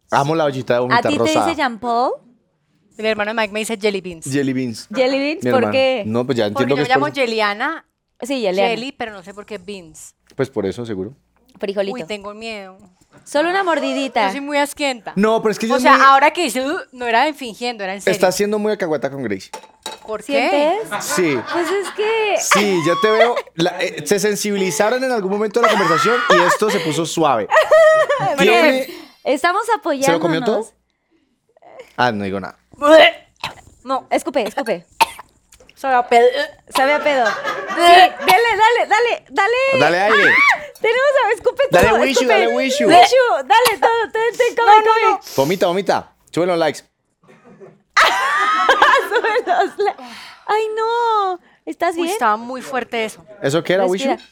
Amo 0.10 0.34
la 0.36 0.46
ollita 0.46 0.74
de 0.74 0.78
¿A 0.78 0.82
vomitar 0.82 1.04
ti 1.12 1.14
te 1.14 1.20
rosada. 1.20 1.46
dice 1.48 1.58
Jean 1.58 1.80
Paul? 1.80 2.12
El 2.98 3.06
hermano 3.06 3.32
de 3.32 3.36
Mike 3.42 3.54
me 3.54 3.60
dice 3.60 3.78
jelly 3.78 4.02
beans. 4.02 4.26
Jelly 4.26 4.54
beans. 4.54 4.88
Jelly 4.94 5.18
beans, 5.20 5.44
Mi 5.44 5.52
¿por 5.52 5.60
hermano. 5.60 5.72
qué? 5.72 6.04
No, 6.06 6.26
pues 6.26 6.38
ya 6.38 6.46
Porque 6.46 6.64
entiendo 6.64 6.70
yo 6.70 6.76
que 6.76 6.82
me 6.82 6.84
es 6.84 6.90
llamo 6.90 7.06
por, 7.08 7.16
Jeliana, 7.16 7.86
Sí, 8.22 8.42
Jelly. 8.42 8.58
jelly, 8.62 8.92
pero 8.92 9.12
no 9.14 9.24
sé 9.24 9.34
por 9.34 9.46
qué 9.46 9.58
beans. 9.58 10.16
pues 10.36 10.50
por 10.50 10.66
eso, 10.66 10.86
seguro. 10.86 11.16
Frijolito. 11.62 11.94
Uy, 11.96 12.04
tengo 12.04 12.34
miedo. 12.34 12.78
Solo 13.24 13.50
una 13.50 13.64
mordidita. 13.64 14.26
Yo 14.26 14.32
soy 14.32 14.42
muy 14.42 14.58
asquienta. 14.58 15.14
No, 15.16 15.42
pero 15.42 15.52
es 15.52 15.60
que 15.60 15.68
yo 15.68 15.76
o 15.76 15.80
sea, 15.80 15.94
muy- 15.96 16.06
ahora 16.06 16.32
que 16.32 16.42
dice, 16.44 16.66
"Uh", 16.66 16.80
no 16.92 17.06
era 17.08 17.32
fingiendo, 17.34 17.84
era 17.84 17.94
en 17.94 18.02
serio. 18.02 18.14
Estás 18.16 18.36
siendo 18.36 18.58
muy 18.60 18.72
alcahueta 18.72 19.10
con 19.12 19.24
Grace. 19.24 19.50
¿Por 20.08 20.24
qué? 20.24 20.80
¿Sientes? 20.82 21.06
Sí. 21.06 21.40
Pues 21.54 21.68
es 21.70 21.90
que... 21.92 22.36
Sí, 22.40 22.80
yo 22.86 23.00
te 23.00 23.12
veo. 23.12 23.36
la- 23.56 23.80
eh, 23.82 24.04
se 24.06 24.20
sensibilizaron 24.20 25.04
en 25.04 25.12
algún 25.12 25.32
momento 25.32 25.60
de 25.62 25.68
la 25.68 25.72
conversación 25.72 26.18
y 26.32 26.42
esto 26.48 26.70
se 26.70 26.80
puso 26.82 27.06
suave. 27.06 27.48
Tiene- 28.38 28.88
Estamos 29.24 29.64
apoyándonos. 29.78 30.06
¿Se 30.06 30.12
lo 30.14 30.20
comió 30.20 30.44
todo? 30.44 30.68
Ah, 31.98 32.12
no 32.12 32.24
digo 32.24 32.40
nada. 32.40 32.58
No, 33.84 34.06
Escupe, 34.12 34.44
escupe. 34.48 34.86
soy 35.76 35.92
a 35.94 36.04
pedo. 36.08 36.28
Sabe 36.70 36.94
a 36.94 37.04
pedo. 37.04 37.26
Sí, 37.28 37.34
dale, 37.76 38.12
dale, 38.28 38.88
dale, 38.88 39.26
dale. 39.30 39.80
Dale 39.80 40.00
aire. 40.02 40.34
Tenemos 40.82 41.12
a 41.26 41.32
escupe 41.34 41.64
todo. 41.70 41.82
Dale 41.82 42.00
wishu, 42.00 42.26
dale 42.28 42.48
wishu. 42.48 42.88
Wishu, 42.88 43.24
dale 43.46 43.78
todo, 43.80 44.12
ten, 44.12 44.38
ten, 44.38 44.56
come, 44.56 44.84
come. 44.84 45.20
Vomita, 45.38 45.68
vomita. 45.68 46.12
Sube 46.32 46.46
los 46.48 46.58
likes. 46.58 46.80
Sube 49.10 49.30
los 49.46 49.78
la- 49.80 49.96
Ay, 50.48 50.64
no. 50.76 51.40
¿Estás 51.66 51.96
Uy, 51.96 52.02
bien? 52.04 52.14
estaba 52.14 52.38
muy 52.38 52.62
fuerte 52.62 53.06
eso. 53.06 53.24
¿Eso 53.42 53.64
qué 53.64 53.74
era, 53.74 53.86
Wishu? 53.86 54.10
Respira. 54.10 54.30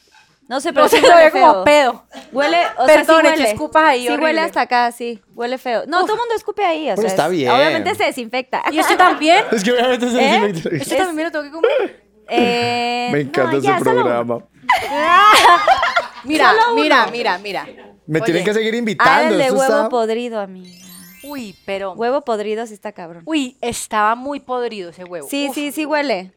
No 0.48 0.60
sé, 0.60 0.72
pero 0.72 0.86
No 0.86 0.88
sí 0.88 0.96
se 0.98 1.06
huele 1.06 1.24
ve 1.26 1.30
como 1.30 1.52
feo. 1.52 1.64
pedo. 1.64 2.04
Huele, 2.32 2.58
o 2.76 2.84
sea, 2.86 2.98
sí 3.00 3.06
Perdón, 3.06 3.26
es 3.26 3.32
que 3.34 3.38
huele. 3.38 3.50
escupas 3.52 3.84
ahí 3.84 4.00
Sí 4.02 4.08
horrible. 4.08 4.24
huele 4.24 4.40
hasta 4.40 4.60
acá, 4.62 4.90
sí. 4.90 5.22
Huele 5.36 5.58
feo. 5.58 5.84
No, 5.86 6.00
todo 6.00 6.14
el 6.14 6.18
mundo 6.18 6.34
escupe 6.34 6.64
ahí, 6.64 6.90
o 6.90 6.96
Pero 6.96 7.02
sea. 7.02 7.10
está 7.10 7.26
es- 7.26 7.30
bien. 7.30 7.50
Obviamente 7.52 7.94
se 7.94 8.04
desinfecta. 8.04 8.62
¿Y 8.72 8.80
usted 8.80 8.96
también? 8.96 9.44
Es 9.52 9.62
que 9.62 9.70
obviamente 9.70 10.10
se 10.10 10.16
¿Eh? 10.18 10.40
desinfecta. 10.40 10.76
¿Este 10.76 10.96
también 10.96 11.14
me 11.16 11.22
lo 11.24 11.30
tengo 11.30 11.44
que 11.44 11.50
comer? 11.52 12.04
Eh, 12.28 13.08
Me 13.12 13.20
encanta 13.20 13.52
no, 13.52 13.58
ese 13.58 13.66
ya, 13.68 13.78
programa. 13.78 14.34
Solo 14.34 14.48
uno. 16.24 16.74
mira, 16.74 17.06
mira, 17.10 17.38
mira. 17.38 17.66
Me 18.06 18.18
Oye, 18.18 18.24
tienen 18.26 18.44
que 18.44 18.54
seguir 18.54 18.74
Ah, 18.74 18.78
invitando. 18.78 19.36
huevo 19.36 19.62
está- 19.62 19.88
podrido, 19.88 20.40
amiga. 20.40 20.76
Uy, 21.22 21.54
pero... 21.66 21.92
Huevo 21.92 22.22
podrido 22.22 22.66
sí 22.66 22.72
está 22.74 22.92
cabrón. 22.92 23.22
Uy, 23.26 23.56
estaba 23.60 24.14
muy 24.14 24.40
podrido 24.40 24.90
ese 24.90 25.04
huevo. 25.04 25.28
Sí, 25.28 25.48
Uf. 25.50 25.54
sí, 25.54 25.70
sí 25.70 25.84
huele. 25.86 26.32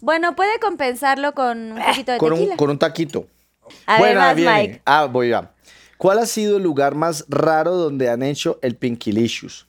Bueno, 0.00 0.36
puede 0.36 0.58
compensarlo 0.60 1.32
con 1.32 1.72
un 1.72 1.82
poquito 1.82 2.12
de 2.12 2.18
con 2.18 2.30
tequila. 2.34 2.50
un, 2.52 2.56
con 2.56 2.70
un 2.70 2.78
taquito. 2.78 3.26
A 3.86 3.98
bueno. 3.98 4.20
Mike. 4.34 4.82
Ah, 4.84 5.06
voy 5.06 5.32
a. 5.32 5.50
¿Cuál 5.96 6.18
ha 6.18 6.26
sido 6.26 6.58
el 6.58 6.62
lugar 6.62 6.94
más 6.94 7.24
raro 7.28 7.74
donde 7.74 8.10
han 8.10 8.22
hecho 8.22 8.58
el 8.60 8.76
Pinkilicious? 8.76 9.66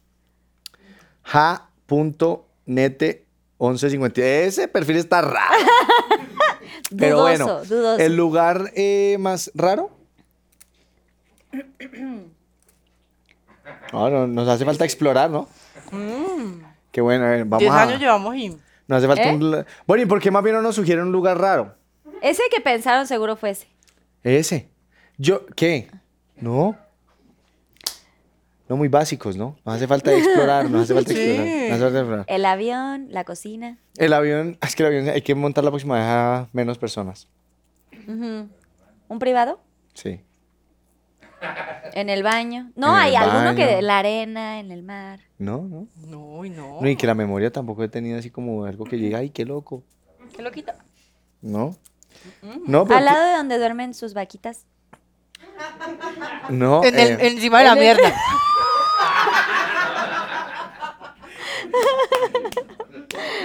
Ja.nete1150. 1.24 4.18
Ese 4.20 4.68
perfil 4.68 4.98
está 4.98 5.22
raro. 5.22 5.56
Pero 6.98 7.18
Dudoso, 7.18 7.46
bueno, 7.46 7.66
dudoso. 7.66 8.04
¿el 8.04 8.16
lugar 8.16 8.72
eh, 8.76 9.18
más 9.20 9.52
raro? 9.56 9.92
No, 13.92 14.10
no, 14.10 14.28
nos 14.28 14.48
hace 14.48 14.66
falta 14.66 14.86
explorar, 14.86 15.30
¿no? 15.30 15.48
Qué 16.92 17.02
bueno, 17.02 17.26
a 17.26 17.30
ver, 17.30 17.46
vamos 17.46 17.60
Diez 17.60 17.72
a... 17.72 17.84
años 17.84 18.00
llevamos 18.00 18.36
y... 18.36 18.50
Nos 18.88 18.98
hace 19.00 19.08
falta 19.08 19.24
¿Eh? 19.30 19.34
un... 19.34 19.66
Bueno, 19.88 20.04
¿y 20.04 20.06
por 20.06 20.22
qué 20.22 20.32
más 20.32 20.44
bien 20.44 20.56
no 20.56 20.62
nos 20.62 20.76
sugieren 20.76 21.06
un 21.06 21.12
lugar 21.12 21.40
raro? 21.40 21.76
Ese 22.22 22.44
que 22.52 22.62
pensaron 22.62 23.08
seguro 23.08 23.36
fue 23.36 23.52
ese. 23.52 23.68
Ese. 24.24 24.70
Yo, 25.18 25.46
¿qué? 25.56 25.90
No. 26.36 26.78
No 28.68 28.78
muy 28.78 28.88
básicos, 28.88 29.38
¿no? 29.38 29.56
Nos 29.64 29.76
hace 29.76 29.88
falta 29.88 30.12
explorar, 30.14 30.70
nos 30.70 30.84
hace 30.84 30.94
falta 30.96 31.12
explorar. 31.14 31.46
nos 31.70 31.72
hace 31.74 31.82
falta 31.84 32.00
explorar. 32.00 32.26
El 32.28 32.46
avión, 32.46 33.08
la 33.12 33.24
cocina. 33.24 33.78
El 33.98 34.12
avión, 34.14 34.58
es 34.62 34.76
que 34.76 34.84
el 34.84 34.88
avión 34.88 35.10
hay 35.10 35.22
que 35.22 35.36
montar 35.36 35.64
la 35.64 35.70
próxima 35.72 35.96
vez 35.96 36.06
a 36.08 36.48
menos 36.52 36.78
personas. 36.78 37.28
¿Un 38.08 39.20
privado? 39.20 39.60
Sí. 39.94 40.20
En 41.94 42.10
el 42.10 42.24
baño. 42.24 42.72
No, 42.76 42.88
el 42.98 43.04
hay 43.04 43.16
alguno 43.16 43.56
que 43.56 43.82
la 43.84 44.00
arena, 44.00 44.60
en 44.60 44.72
el 44.72 44.82
mar. 44.82 45.20
No, 45.38 45.62
no. 45.62 45.88
No, 45.98 46.44
y 46.44 46.50
no. 46.50 46.82
No, 46.82 46.90
y 46.90 46.96
que 46.96 47.06
la 47.06 47.14
memoria 47.14 47.52
tampoco 47.52 47.84
he 47.84 47.88
tenido 47.88 48.18
así 48.18 48.32
como 48.32 48.66
algo 48.66 48.84
que 48.86 48.98
llega, 48.98 49.20
ay, 49.20 49.30
qué 49.30 49.46
loco. 49.46 49.84
¿Qué 50.36 50.42
lo 50.42 50.52
quita? 50.52 50.76
No. 51.42 51.76
No, 52.66 52.86
pero 52.86 52.98
Al 52.98 53.06
lado 53.06 53.26
de 53.30 53.38
donde 53.38 53.58
duermen 53.60 53.94
sus 53.94 54.16
vaquitas. 54.16 54.66
no. 56.50 56.84
En 56.84 56.98
el- 56.98 57.12
eh, 57.12 57.28
encima 57.28 57.60
de 57.60 57.66
la 57.66 57.76
mierda. 57.76 58.02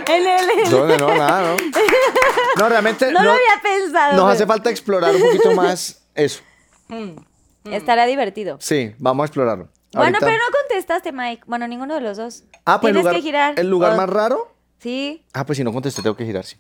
En 0.09 0.27
el... 0.27 0.71
¿Dónde? 0.71 0.99
No, 0.99 1.09
nada, 1.15 1.43
¿no? 1.43 1.57
No, 2.57 2.69
realmente 2.69 3.07
No, 3.13 3.21
no, 3.21 3.25
lo 3.25 3.31
había 3.33 3.63
pensado. 3.63 4.13
nos 4.13 4.21
pero 4.23 4.27
hace 4.29 4.47
falta 4.47 4.71
explorar 4.71 5.15
un 5.15 5.23
poquito 5.23 5.53
más 5.53 6.03
eso. 6.15 6.43
Estará 7.65 8.07
divertido. 8.07 8.57
Sí, 8.61 8.95
vamos 8.99 9.25
a 9.25 9.27
explorarlo. 9.27 9.69
Bueno, 9.93 10.17
Ahorita- 10.17 10.27
pero 10.27 10.39
no 10.39 10.59
contestaste, 10.61 11.13
Mike. 11.13 11.43
Bueno, 11.47 11.67
ninguno 11.69 11.95
de 11.95 12.01
los 12.01 12.17
dos. 12.17 12.45
Ah, 12.65 12.81
pues 12.81 12.91
el 12.91 12.95
Tienes 12.97 13.03
lugar, 13.05 13.15
que 13.17 13.23
girar. 13.23 13.55
el 13.61 13.69
lugar 13.71 13.93
O- 13.93 13.97
más 13.97 14.09
raro. 14.09 14.55
Sí. 14.79 15.25
Ah, 15.33 15.45
pues 15.45 15.57
si 15.59 15.65
no 15.65 15.73
contesté, 15.73 16.03
tengo 16.03 16.17
que 16.17 16.25
girar, 16.25 16.45
sí. 16.45 16.57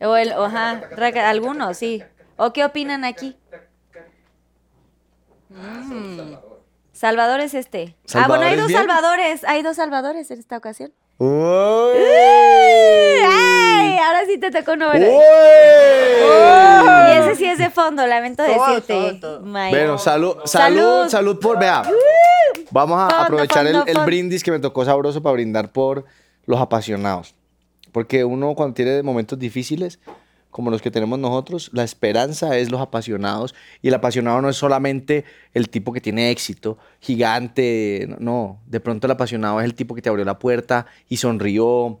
O 0.00 0.16
el, 0.16 0.32
o, 0.32 0.44
ajá, 0.44 0.80
raca- 0.96 1.28
algunos, 1.28 1.76
sí. 1.76 2.02
¿O 2.36 2.52
qué 2.52 2.64
opinan 2.64 3.04
aquí? 3.04 3.36
Salvador 7.00 7.40
es 7.40 7.54
este. 7.54 7.96
ah, 8.14 8.26
bueno, 8.28 8.44
hay 8.44 8.50
¿Salvador 8.50 8.52
es 8.52 8.58
dos 8.58 8.66
bien? 8.68 8.78
salvadores. 8.80 9.44
Hay 9.44 9.62
dos 9.62 9.76
salvadores 9.76 10.30
en 10.30 10.38
esta 10.38 10.58
ocasión. 10.58 10.92
¡Uy! 11.16 11.28
¡Ay! 13.26 13.96
Ahora 13.98 14.26
sí 14.26 14.36
te 14.36 14.50
tocó 14.50 14.72
uno. 14.74 14.90
¡Uy! 14.90 15.00
Y 17.08 17.18
ese 17.18 17.36
sí 17.36 17.46
es 17.46 17.56
de 17.56 17.70
fondo, 17.70 18.06
lamento 18.06 18.42
decirte. 18.42 19.18
Bueno, 19.42 19.96
salud, 19.96 20.36
salud, 20.44 20.44
Salud. 20.44 21.08
salud 21.08 21.40
por, 21.40 21.58
vea. 21.58 21.82
Vamos 22.70 22.98
a 23.00 23.08
Fondo, 23.08 23.24
aprovechar 23.24 23.66
el- 23.66 23.72
fondo, 23.72 23.86
el, 23.86 23.94
fondo. 23.94 24.06
brindis 24.06 24.44
que 24.44 24.50
me 24.52 24.58
tocó 24.58 24.84
sabroso 24.84 25.22
para 25.22 25.32
brindar 25.32 25.72
por 25.72 26.04
los 26.44 26.60
apasionados. 26.60 27.34
Porque 27.92 28.24
uno 28.24 28.54
cuando 28.54 28.74
tiene 28.74 29.02
momentos 29.02 29.38
difíciles, 29.38 29.98
como 30.50 30.70
los 30.70 30.82
que 30.82 30.90
tenemos 30.90 31.18
nosotros, 31.18 31.70
la 31.72 31.84
esperanza 31.84 32.56
es 32.56 32.70
los 32.70 32.80
apasionados. 32.80 33.54
Y 33.82 33.88
el 33.88 33.94
apasionado 33.94 34.40
no 34.42 34.48
es 34.48 34.56
solamente 34.56 35.24
el 35.54 35.68
tipo 35.68 35.92
que 35.92 36.00
tiene 36.00 36.30
éxito, 36.30 36.76
gigante, 37.00 38.08
no. 38.18 38.60
De 38.66 38.80
pronto 38.80 39.06
el 39.06 39.12
apasionado 39.12 39.60
es 39.60 39.64
el 39.64 39.74
tipo 39.74 39.94
que 39.94 40.02
te 40.02 40.08
abrió 40.08 40.24
la 40.24 40.38
puerta 40.38 40.86
y 41.08 41.16
sonrió, 41.18 42.00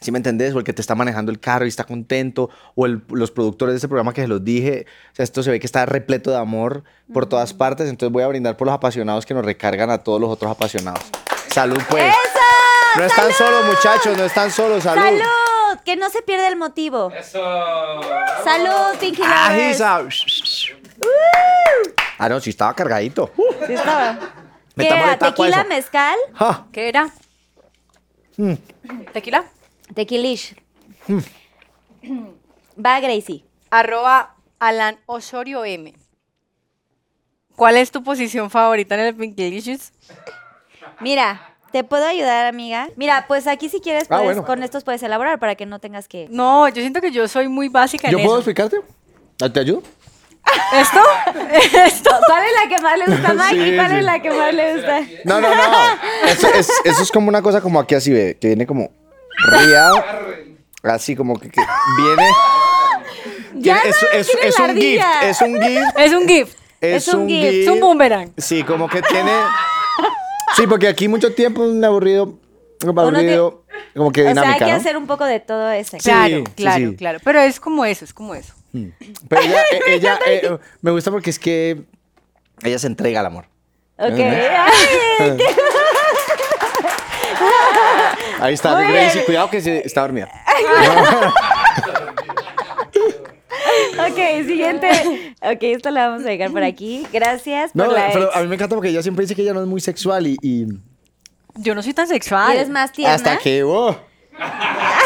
¿Sí 0.00 0.12
me 0.12 0.18
entendés? 0.18 0.54
O 0.54 0.58
el 0.58 0.64
que 0.64 0.72
te 0.72 0.80
está 0.80 0.94
manejando 0.94 1.32
el 1.32 1.40
carro 1.40 1.64
y 1.64 1.68
está 1.68 1.82
contento, 1.82 2.50
o 2.76 2.86
el- 2.86 3.02
los 3.10 3.32
productores 3.32 3.72
de 3.72 3.78
ese 3.78 3.88
programa 3.88 4.12
que 4.14 4.20
se 4.22 4.28
los 4.28 4.44
dije. 4.44 4.86
O 5.12 5.14
sea, 5.16 5.24
esto 5.24 5.42
se 5.42 5.50
ve 5.50 5.58
que 5.58 5.66
está 5.66 5.86
repleto 5.86 6.30
de 6.30 6.36
amor 6.36 6.84
por 7.12 7.26
todas 7.26 7.52
partes. 7.52 7.88
Entonces 7.90 8.12
voy 8.12 8.22
a 8.22 8.28
brindar 8.28 8.56
por 8.56 8.66
los 8.68 8.74
apasionados 8.76 9.26
que 9.26 9.34
nos 9.34 9.44
recargan 9.44 9.90
a 9.90 9.98
todos 9.98 10.20
los 10.20 10.30
otros 10.30 10.52
apasionados. 10.52 11.02
Salud, 11.50 11.80
pues. 11.90 12.04
¡Eso! 12.04 12.96
No 12.96 13.04
están 13.06 13.32
solos, 13.32 13.64
muchachos, 13.66 14.16
no 14.16 14.24
están 14.24 14.52
solos. 14.52 14.84
Salud. 14.84 15.02
¡Salud! 15.02 15.20
Que 15.88 15.96
no 15.96 16.10
se 16.10 16.20
pierda 16.20 16.48
el 16.48 16.56
motivo. 16.56 17.10
¡Salud, 17.22 18.98
Pinky 19.00 19.22
Ah, 19.24 19.48
Lovers! 19.48 19.70
Isa. 19.70 20.04
Ah, 22.18 22.28
no, 22.28 22.38
sí 22.40 22.50
estaba 22.50 22.74
cargadito. 22.74 23.32
Sí 23.66 23.72
estaba. 23.72 24.18
¿Qué 24.76 24.86
era? 24.86 25.18
¿Tequila, 25.18 25.60
eso. 25.60 25.68
mezcal? 25.70 26.18
Ja. 26.34 26.66
¿Qué 26.72 26.90
era? 26.90 27.08
Mm. 28.36 28.52
¿Tequila? 29.14 29.46
Tequilish. 29.94 30.56
Hmm. 31.06 31.20
Va, 32.84 33.00
Gracie. 33.00 33.46
Arroba 33.70 34.34
Alan 34.58 35.00
Osorio 35.06 35.64
M. 35.64 35.94
¿Cuál 37.56 37.78
es 37.78 37.90
tu 37.90 38.02
posición 38.02 38.50
favorita 38.50 38.94
en 38.94 39.00
el 39.00 39.14
Pinkilicious? 39.16 39.94
Mira, 41.00 41.56
¿te 41.72 41.84
puedo 41.84 42.06
ayudar, 42.06 42.46
amiga? 42.46 42.88
Mira, 42.96 43.24
pues 43.28 43.46
aquí 43.46 43.68
si 43.68 43.80
quieres, 43.80 44.04
Ah, 44.04 44.18
puedes- 44.18 44.24
bueno. 44.24 44.44
con 44.46 44.62
estos 44.62 44.84
puedes 44.84 45.02
elaborar 45.02 45.38
para 45.38 45.54
que 45.54 45.66
no 45.66 45.78
tengas 45.78 46.08
que... 46.08 46.26
No, 46.30 46.68
yo 46.68 46.80
siento 46.80 47.00
que 47.00 47.10
yo 47.10 47.28
soy 47.28 47.48
muy 47.48 47.68
básica 47.68 48.10
¿Yo 48.10 48.18
en 48.18 48.24
puedo 48.24 48.38
eso. 48.40 48.50
explicarte? 48.50 48.76
¿Te 49.52 49.60
ayudo? 49.60 49.82
¿Esto? 50.72 51.00
¿Esto? 51.84 52.10
¿Cuál 52.26 52.42
es 52.44 52.50
la 52.62 52.68
que 52.76 52.82
más 52.82 52.98
le 52.98 53.04
gusta 53.06 53.28
a 53.46 53.48
Sí, 53.50 53.56
y 53.60 53.74
cuál 53.76 53.90
sí. 53.90 53.96
es 53.96 54.04
la 54.04 54.22
que 54.22 54.30
más 54.30 54.54
le 54.54 54.74
gusta? 54.76 55.00
No, 55.24 55.40
no, 55.40 55.54
no. 55.54 55.64
Eso 56.26 56.48
es, 56.54 56.70
eso 56.84 57.02
es 57.02 57.12
como 57.12 57.28
una 57.28 57.42
cosa 57.42 57.60
como 57.60 57.78
aquí 57.80 57.94
así, 57.94 58.12
ve, 58.12 58.36
que 58.40 58.48
viene 58.48 58.66
como 58.66 58.90
riado. 59.50 60.02
Así 60.82 61.14
como 61.16 61.38
que, 61.38 61.50
que 61.50 61.60
viene. 61.98 62.30
Ya 63.54 63.80
tiene- 63.82 63.90
es, 63.90 64.02
no, 64.02 64.08
es- 64.18 64.28
es 64.42 64.58
un 64.58 64.76
gift, 64.76 65.04
es 65.22 65.40
un 65.42 65.60
gift. 65.62 65.98
Es 65.98 66.12
un 66.12 66.28
gift. 66.28 66.58
Es, 66.80 67.08
Es 67.08 67.14
un 67.14 67.20
un 67.22 67.28
gift, 67.28 67.42
gift. 67.50 67.62
Es 67.62 67.68
un 67.68 67.80
boomerang. 67.80 68.32
Sí, 68.38 68.62
como 68.62 68.88
que 68.88 69.02
tiene. 69.02 69.32
Sí, 70.56 70.66
porque 70.66 70.88
aquí 70.88 71.08
mucho 71.08 71.32
tiempo 71.34 71.64
es 71.64 71.70
un 71.70 71.84
aburrido. 71.84 72.38
Uno 72.82 73.00
aburrido. 73.00 73.64
Como 73.96 74.12
que 74.12 74.20
O 74.22 74.24
sea, 74.24 74.32
dinámica. 74.32 74.52
hay 74.54 74.70
que 74.70 74.74
¿no? 74.76 74.80
hacer 74.80 74.96
un 74.96 75.06
poco 75.06 75.24
de 75.24 75.40
todo 75.40 75.70
eso. 75.70 75.96
Sí, 75.98 76.04
Claro, 76.04 76.36
sí, 76.36 76.44
claro, 76.56 76.90
sí. 76.90 76.96
claro. 76.96 77.18
Pero 77.24 77.40
es 77.40 77.58
como 77.60 77.84
eso, 77.84 78.04
es 78.04 78.12
como 78.14 78.34
eso. 78.34 78.54
Pero 78.72 79.42
ella, 79.42 79.62
ella 79.86 80.18
eh, 80.26 80.58
me 80.82 80.90
gusta 80.90 81.10
porque 81.10 81.30
es 81.30 81.38
que 81.38 81.82
ella 82.62 82.78
se 82.78 82.86
entrega 82.86 83.20
al 83.20 83.26
amor. 83.26 83.46
Ok. 83.98 84.18
Ay, 84.18 85.38
Ahí 88.40 88.54
está, 88.54 88.74
Muy 88.76 88.84
Gracie, 88.92 89.12
bien. 89.14 89.24
cuidado 89.26 89.50
que 89.50 89.60
se, 89.60 89.84
está 89.84 90.02
dormida. 90.02 90.28
ok, 93.98 94.46
siguiente. 94.46 95.27
Ok, 95.40 95.58
esto 95.62 95.90
lo 95.90 96.00
vamos 96.00 96.22
a 96.24 96.28
dejar 96.28 96.50
por 96.50 96.62
aquí. 96.64 97.06
Gracias 97.12 97.70
por 97.72 97.86
No, 97.86 97.92
la 97.92 98.08
pero 98.12 98.26
ex. 98.28 98.36
a 98.36 98.40
mí 98.40 98.48
me 98.48 98.54
encanta 98.56 98.74
porque 98.74 98.88
ella 98.90 99.02
siempre 99.02 99.22
dice 99.24 99.34
que 99.36 99.42
ella 99.42 99.52
no 99.54 99.60
es 99.60 99.66
muy 99.68 99.80
sexual 99.80 100.26
y, 100.26 100.36
y 100.42 100.66
Yo 101.54 101.74
no 101.74 101.82
soy 101.82 101.94
tan 101.94 102.06
¿Y 102.06 102.08
sexual. 102.08 102.56
eres 102.56 102.68
más 102.68 102.90
tierna? 102.92 103.14
hasta 103.14 103.38
que, 103.38 103.62
oh, 103.62 103.96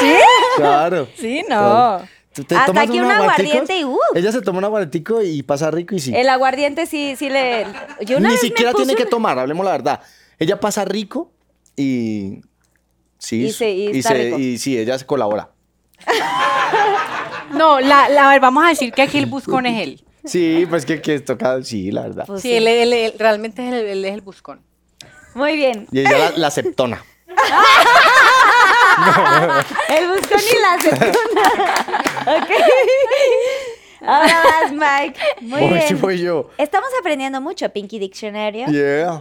¿Sí? 0.00 0.12
claro. 0.56 1.06
Sí, 1.16 1.44
no. 1.48 2.00
Tú 2.34 2.44
te 2.44 2.54
Hasta 2.54 2.66
tomas 2.68 2.88
aquí 2.88 2.98
un 2.98 3.10
aguardiente 3.10 3.78
y, 3.78 3.84
uh. 3.84 3.98
Ella 4.14 4.32
se 4.32 4.40
toma 4.40 4.56
un 4.58 4.64
aguardico 4.64 5.20
y 5.22 5.42
pasa 5.42 5.70
rico 5.70 5.94
y 5.94 6.00
sí. 6.00 6.14
El 6.16 6.30
aguardiente 6.30 6.86
sí, 6.86 7.14
sí 7.18 7.28
le... 7.28 7.66
Yo 8.06 8.16
una 8.16 8.30
Ni 8.30 8.38
siquiera 8.38 8.72
tiene 8.72 8.94
que 8.94 9.04
tomar, 9.04 9.38
hablemos 9.38 9.66
la 9.66 9.72
verdad. 9.72 10.00
Ella 10.38 10.58
pasa 10.58 10.86
rico 10.86 11.30
y 11.76 12.40
sí, 13.18 13.44
Y 13.48 13.52
se- 13.52 13.70
y 13.70 13.88
y, 13.90 13.98
está 13.98 14.10
se- 14.10 14.24
rico. 14.24 14.38
y 14.38 14.56
sí, 14.56 14.78
ella 14.78 14.98
se 14.98 15.04
colabora. 15.04 15.50
No, 17.52 17.80
la, 17.80 18.08
la, 18.08 18.28
a 18.28 18.32
ver, 18.32 18.40
vamos 18.40 18.64
a 18.64 18.68
decir 18.68 18.92
que 18.94 19.02
aquí 19.02 19.18
el 19.18 19.26
buscón 19.26 19.66
es 19.66 19.82
él. 19.82 20.02
Sí, 20.24 20.66
pues 20.70 20.84
que, 20.86 21.00
que 21.02 21.18
toca, 21.20 21.62
sí, 21.64 21.90
la 21.90 22.02
verdad. 22.02 22.24
Pues 22.26 22.42
Sí, 22.42 22.48
sí. 22.48 22.54
él, 22.56 22.66
él- 22.68 22.92
él 22.92 23.14
realmente 23.18 23.66
es 23.66 23.72
el, 23.74 23.86
él 23.86 24.04
es 24.04 24.14
el 24.14 24.20
buscón. 24.20 24.60
Muy 25.34 25.56
bien. 25.56 25.86
Y 25.90 26.00
ella 26.00 26.18
la, 26.18 26.30
la 26.36 26.46
aceptona. 26.48 27.02
El 29.88 30.08
buscón 30.08 30.40
y 30.40 30.60
la 30.60 30.74
aceituna. 30.74 31.12
ok. 32.42 32.50
Ahora 34.02 34.42
vas, 34.44 34.72
Mike. 34.72 35.20
Muy 35.42 35.60
Voy, 35.60 35.72
bien. 35.74 36.00
voy 36.00 36.18
yo. 36.20 36.50
Estamos 36.58 36.88
aprendiendo 37.00 37.40
mucho, 37.40 37.68
Pinky 37.70 37.98
Dictionario. 37.98 38.66
Yeah. 38.66 39.20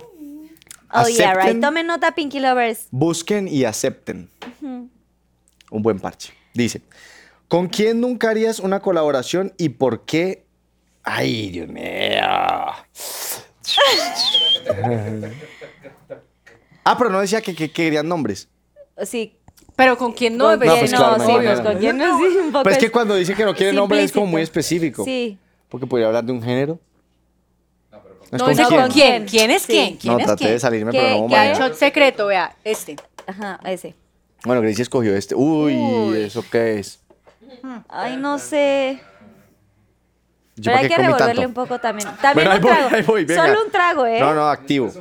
Oh, 0.94 1.08
yeah, 1.08 1.34
right. 1.34 1.62
Tomen 1.62 1.88
nota, 1.88 2.12
Pinky 2.14 2.40
Lovers. 2.40 2.88
Busquen 2.92 3.48
y 3.48 3.64
acepten. 3.64 4.30
Un 4.62 5.82
buen 5.82 6.00
parche. 6.00 6.34
Dice, 6.54 6.82
¿con 7.48 7.68
quién 7.70 8.02
nunca 8.02 8.30
harías 8.30 8.60
una 8.60 8.82
colaboración 8.82 9.54
y 9.58 9.70
por 9.70 10.04
qué? 10.06 10.44
Ay, 11.04 11.50
Dios 11.52 11.68
mío. 11.68 11.82
ah, 16.84 16.98
pero 16.98 17.10
no 17.10 17.20
decía 17.22 17.42
que, 17.42 17.56
que- 17.56 17.68
que 17.70 17.72
querían 17.84 18.08
nombres. 18.08 18.48
Sí. 19.04 19.36
Pero 19.76 19.98
con 19.98 20.12
quién 20.14 20.38
no, 20.38 20.48
Bebé? 20.50 20.68
No, 20.68 20.76
pues 20.78 20.92
claro, 20.92 21.18
no, 21.18 21.18
no, 21.18 21.26
sí, 21.26 21.32
no, 21.32 21.38
pues 21.42 21.58
no. 21.60 21.66
con 21.66 21.78
quién 21.78 21.98
no, 21.98 22.18
sí, 22.20 22.24
un 22.38 22.52
poco 22.52 22.64
Pero 22.64 22.74
es 22.76 22.80
que 22.80 22.92
cuando 22.92 23.16
dice 23.16 23.34
que 23.34 23.46
no 23.46 23.56
quiere 23.56 23.74
nombre 23.74 24.04
es 24.04 24.12
como 24.12 24.28
muy 24.28 24.42
específico. 24.42 25.04
Sí. 25.06 25.38
Porque 25.70 25.88
podría 25.88 26.08
hablar 26.08 26.24
de 26.24 26.32
un 26.34 26.44
género. 26.44 26.80
No, 27.92 27.98
es 27.98 28.32
No, 28.32 28.38
con 28.46 28.50
dice 28.50 28.64
quién. 28.68 28.82
con 28.82 28.92
quién. 28.92 29.26
¿Quién 29.26 29.52
es 29.52 29.62
Sí. 29.64 29.74
quién? 29.74 29.98
¿Quién 29.98 30.14
No, 30.14 30.20
es 30.20 30.26
traté 30.26 30.40
quién? 30.40 30.52
de 30.54 30.60
salirme, 30.60 30.92
¿Qué- 30.92 31.00
pero 31.00 31.22
no 31.22 31.28
qué? 31.28 31.54
Shot 31.58 31.74
secreto, 31.76 32.28
vea, 32.28 32.56
este. 32.64 32.96
Ajá, 33.26 33.60
ese. 33.66 33.96
Bueno, 34.46 34.62
Gracie 34.62 34.84
escogió 34.84 35.16
este. 35.16 35.36
Uy, 35.36 35.76
Uy. 35.76 36.18
¿eso 36.24 36.44
qué 36.52 36.80
es? 36.80 37.00
Ay, 37.90 38.18
no 38.18 38.38
sé. 38.40 39.00
Yo 40.62 40.72
Pero 40.72 40.78
hay 40.84 40.88
que 40.88 40.96
revolverle 40.98 41.34
tanto. 41.44 41.48
un 41.48 41.54
poco 41.54 41.80
también. 41.80 42.08
También 42.22 42.34
Bueno, 42.48 42.52
ahí 42.52 42.58
un 42.58 42.62
voy, 42.64 42.72
trago. 42.72 42.96
ahí 42.96 43.02
voy, 43.04 43.26
venga. 43.26 43.46
Solo 43.48 43.66
un 43.66 43.72
trago, 43.72 44.06
¿eh? 44.06 44.20
No, 44.20 44.34
no, 44.34 44.48
activo. 44.48 44.92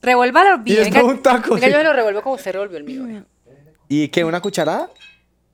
Revuélvalo 0.00 0.58
bien. 0.58 0.76
Y 0.78 0.80
es 0.80 0.86
venga, 0.86 1.00
no 1.02 1.08
un 1.08 1.22
taco, 1.22 1.54
venga, 1.54 1.66
sí. 1.66 1.72
yo 1.72 1.82
lo 1.82 1.92
revuelvo 1.92 2.22
como 2.22 2.34
usted 2.36 2.52
revolvió 2.52 2.78
el 2.78 2.84
mío. 2.84 3.24
¿Y 3.88 4.08
qué? 4.08 4.24
¿Una 4.24 4.40
cucharada? 4.40 4.90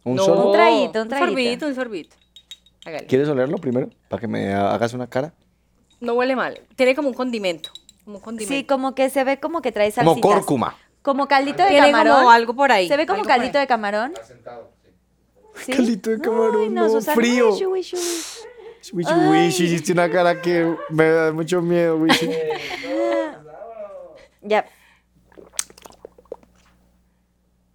¿Un 0.05 0.17
No, 0.17 0.25
solo? 0.25 0.47
Un 0.49 0.53
traguito, 0.53 1.03
un 1.03 1.09
traguito. 1.09 1.31
sorbito, 1.31 1.67
un 1.67 1.75
sorbito. 1.75 2.17
Hágale. 2.85 3.07
¿Quieres 3.07 3.29
olerlo 3.29 3.59
primero? 3.59 3.91
Para 4.09 4.21
que 4.21 4.27
me 4.29 4.53
hagas 4.55 4.93
una 4.95 5.07
cara. 5.07 5.33
No 6.01 6.15
huele 6.15 6.35
mal. 6.37 6.61
Tiene 6.77 6.95
como 6.95 7.09
un 7.09 7.15
condimento. 7.15 7.71
Como 8.05 8.17
un 8.19 8.23
condimento. 8.23 8.55
Sí, 8.55 8.65
como 8.65 8.95
que 8.95 9.11
se 9.11 9.23
ve 9.25 9.39
como 9.39 9.61
que 9.63 9.71
trae 9.73 9.91
salsitas. 9.91 10.21
Como 10.23 10.35
cúrcuma. 10.37 10.77
Como 11.03 11.29
caldito 11.29 11.63
de 11.63 11.69
Tiene 11.71 11.91
camarón. 11.93 12.17
como 12.17 12.31
algo 12.31 12.55
por 12.55 12.73
ahí. 12.73 12.89
Se 12.89 12.97
ve 12.97 13.07
como 13.07 13.23
caldito 13.25 13.59
de 13.59 13.67
camarón. 13.67 14.13
¿Sí? 15.55 15.73
Caldito 15.73 16.11
de 16.11 16.21
camarón, 16.21 16.63
Ay, 16.63 16.69
no, 16.71 16.89
Susana, 16.89 17.15
frío. 17.15 17.51
wishy, 17.51 17.67
wishy. 17.67 17.97
Wishi, 18.93 19.11
Ay. 19.13 19.29
Wishi, 19.31 19.65
hiciste 19.65 19.93
una 19.93 20.11
cara 20.11 20.41
que 20.43 20.75
me 20.91 21.09
da 21.09 21.33
mucho 21.33 21.61
miedo, 21.63 21.97
Wishi. 21.97 22.29
Ya. 24.43 24.65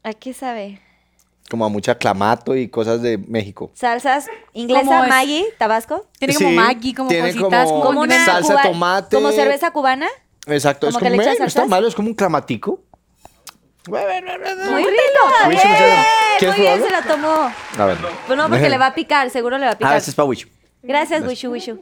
¿A 0.03 0.13
qué 0.13 0.33
sabe? 0.33 0.81
Como 1.49 1.63
a 1.63 1.69
mucha 1.69 1.95
clamato 1.95 2.55
y 2.55 2.69
cosas 2.69 3.03
de 3.03 3.19
México. 3.19 3.69
Salsas 3.75 4.25
inglesa. 4.53 5.05
Maggi, 5.07 5.45
Tabasco. 5.59 6.07
Tiene 6.17 6.33
como 6.33 6.49
Sí, 6.49 6.55
Maggi, 6.55 6.93
como 6.95 7.09
tiene 7.09 7.33
cositas. 7.35 7.67
como- 7.69 7.83
Como 7.83 8.01
una 8.01 8.25
salsa 8.25 8.55
de 8.55 8.63
tomate. 8.63 9.15
Como 9.15 9.31
cerveza 9.31 9.69
cubana. 9.71 10.07
Exacto, 10.47 10.87
es 10.87 10.93
¿Como 10.95 11.03
que 11.03 11.11
como, 11.11 11.21
le 11.21 11.23
echas 11.23 11.35
eh, 11.37 11.39
no 11.41 11.45
está 11.45 11.59
salsas? 11.61 11.69
malo, 11.69 11.87
es 11.87 11.93
como 11.95 12.07
un 12.07 12.15
clamatico. 12.15 12.81
Muy 13.87 13.99
rico. 13.99 14.09
Wishi, 15.47 15.49
¡Bien! 15.49 15.51
muchas 15.51 15.63
gracias. 15.79 16.05
¿Quieres 16.39 16.57
Muy 16.57 16.65
bien, 16.67 16.81
se 16.83 16.89
la 16.91 17.01
tomó. 17.03 17.51
A 17.77 17.85
ver. 17.85 17.97
Pues 18.25 18.37
no, 18.37 18.49
porque 18.49 18.69
le 18.69 18.77
va 18.79 18.87
a 18.87 18.95
picar, 18.95 19.29
seguro 19.29 19.59
le 19.59 19.65
va 19.67 19.73
a 19.73 19.77
picar. 19.77 19.93
Ah, 19.93 19.97
este 19.97 20.09
es 20.09 20.15
para 20.15 20.25
Wishi. 20.27 20.51
Gracias, 20.85 21.25
Wishu 21.25 21.51
Wishu. 21.51 21.81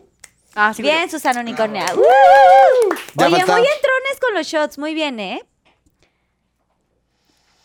Ah, 0.56 0.74
sí, 0.74 0.82
Bien, 0.82 1.10
Susana 1.10 1.42
Unicornia. 1.42 1.86
¡Uh! 1.96 3.24
Oye, 3.24 3.46
muy 3.46 3.62
entrones 3.62 4.20
con 4.22 4.34
los 4.34 4.48
shots, 4.48 4.78
muy 4.78 4.94
bien, 4.94 5.20
¿eh? 5.20 5.44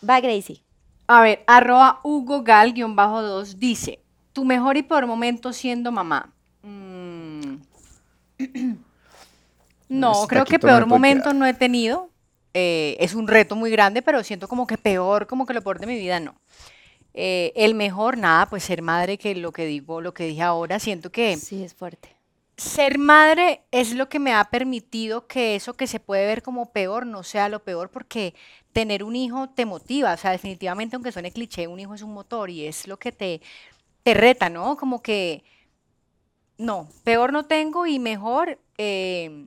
Va, 0.08 0.20
Gracie. 0.20 0.62
A 1.06 1.22
ver, 1.22 1.44
arroba 1.46 2.00
Hugo 2.02 2.42
Gal, 2.42 2.72
guion 2.72 2.96
bajo 2.96 3.22
2, 3.22 3.58
dice, 3.58 4.00
tu 4.32 4.44
mejor 4.44 4.76
y 4.76 4.82
peor 4.82 5.06
momento 5.06 5.52
siendo 5.52 5.92
mamá. 5.92 6.32
Mm. 6.62 7.56
No, 9.90 10.26
creo 10.28 10.44
que 10.44 10.58
peor 10.58 10.84
momento 10.84 11.32
no 11.32 11.46
he 11.46 11.54
tenido. 11.54 12.10
Eh, 12.52 12.96
es 13.00 13.14
un 13.14 13.26
reto 13.26 13.56
muy 13.56 13.70
grande, 13.70 14.02
pero 14.02 14.22
siento 14.22 14.46
como 14.46 14.66
que 14.66 14.76
peor, 14.76 15.26
como 15.26 15.46
que 15.46 15.54
lo 15.54 15.62
peor 15.62 15.78
de 15.78 15.86
mi 15.86 15.98
vida, 15.98 16.20
no. 16.20 16.34
Eh, 17.14 17.52
el 17.56 17.74
mejor, 17.74 18.16
nada, 18.16 18.46
pues 18.48 18.62
ser 18.64 18.82
madre, 18.82 19.18
que 19.18 19.34
lo 19.34 19.52
que 19.52 19.66
digo, 19.66 20.00
lo 20.00 20.14
que 20.14 20.24
dije 20.24 20.42
ahora, 20.42 20.78
siento 20.78 21.10
que 21.10 21.36
Sí, 21.36 21.64
es 21.64 21.74
fuerte. 21.74 22.08
ser 22.56 22.98
madre 22.98 23.62
es 23.70 23.94
lo 23.94 24.08
que 24.08 24.18
me 24.18 24.32
ha 24.34 24.44
permitido 24.50 25.26
que 25.26 25.54
eso 25.56 25.74
que 25.74 25.86
se 25.86 26.00
puede 26.00 26.26
ver 26.26 26.42
como 26.42 26.72
peor 26.72 27.06
no 27.06 27.22
sea 27.22 27.48
lo 27.48 27.62
peor 27.64 27.90
porque 27.90 28.34
tener 28.72 29.04
un 29.04 29.16
hijo 29.16 29.48
te 29.50 29.64
motiva, 29.66 30.12
o 30.14 30.16
sea, 30.16 30.32
definitivamente 30.32 30.96
aunque 30.96 31.12
suene 31.12 31.32
cliché, 31.32 31.66
un 31.68 31.80
hijo 31.80 31.94
es 31.94 32.02
un 32.02 32.12
motor 32.14 32.50
y 32.50 32.66
es 32.66 32.86
lo 32.88 32.98
que 32.98 33.12
te, 33.12 33.40
te 34.04 34.14
reta, 34.14 34.50
¿no? 34.50 34.76
Como 34.76 35.02
que, 35.02 35.44
no, 36.58 36.88
peor 37.04 37.32
no 37.32 37.46
tengo 37.46 37.86
y 37.86 37.98
mejor, 37.98 38.58
eh, 38.78 39.46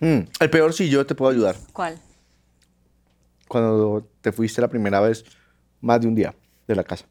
Mm, 0.00 0.20
el 0.40 0.50
peor 0.50 0.72
si 0.72 0.88
yo 0.88 1.06
te 1.06 1.14
puedo 1.14 1.32
ayudar. 1.32 1.56
¿cuál? 1.72 2.00
Cuando 3.48 4.08
te 4.20 4.32
fuiste 4.32 4.60
la 4.60 4.68
primera 4.68 5.00
vez, 5.00 5.24
más 5.84 6.00
de 6.00 6.08
un 6.08 6.14
día 6.14 6.34
de 6.66 6.74
la 6.74 6.82
casa. 6.84 7.06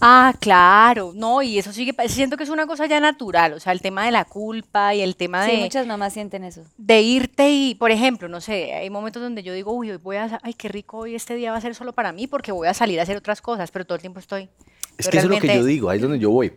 Ah, 0.00 0.34
claro, 0.40 1.12
no, 1.14 1.42
y 1.42 1.58
eso 1.58 1.70
sigue, 1.72 1.94
siento 2.08 2.38
que 2.38 2.44
es 2.44 2.48
una 2.48 2.66
cosa 2.66 2.86
ya 2.86 3.00
natural, 3.00 3.52
o 3.52 3.60
sea, 3.60 3.72
el 3.72 3.82
tema 3.82 4.06
de 4.06 4.12
la 4.12 4.24
culpa 4.24 4.94
y 4.94 5.02
el 5.02 5.14
tema 5.14 5.44
Sí, 5.44 5.52
de... 5.52 5.58
muchas 5.58 5.86
mamás 5.86 6.14
sienten 6.14 6.42
eso. 6.42 6.64
de 6.78 7.02
irte 7.02 7.50
y, 7.50 7.74
por 7.74 7.90
ejemplo, 7.90 8.26
no 8.28 8.40
sé, 8.40 8.72
hay 8.72 8.88
momentos 8.88 9.22
donde 9.22 9.42
yo 9.42 9.52
digo, 9.52 9.72
uy, 9.72 9.90
hoy 9.90 9.98
voy 9.98 10.16
a, 10.16 10.40
ay, 10.42 10.54
qué 10.54 10.68
rico 10.68 10.98
hoy 10.98 11.14
este 11.14 11.34
día 11.36 11.52
va 11.52 11.58
a 11.58 11.60
ser 11.60 11.74
solo 11.74 11.92
para 11.92 12.12
mí 12.12 12.26
porque 12.26 12.50
voy 12.50 12.66
a 12.66 12.72
salir 12.74 12.98
a 12.98 13.02
hacer 13.02 13.16
otras 13.18 13.42
cosas, 13.42 13.70
pero 13.70 13.84
todo 13.84 13.96
el 13.96 14.00
tiempo 14.00 14.20
estoy. 14.20 14.48
Es 14.96 15.08
que 15.08 15.18
eso 15.18 15.26
es 15.26 15.34
lo 15.34 15.38
que 15.38 15.54
yo 15.54 15.64
digo, 15.64 15.90
ahí 15.90 15.96
es 15.98 16.02
donde 16.02 16.18
yo 16.18 16.30
voy. 16.30 16.54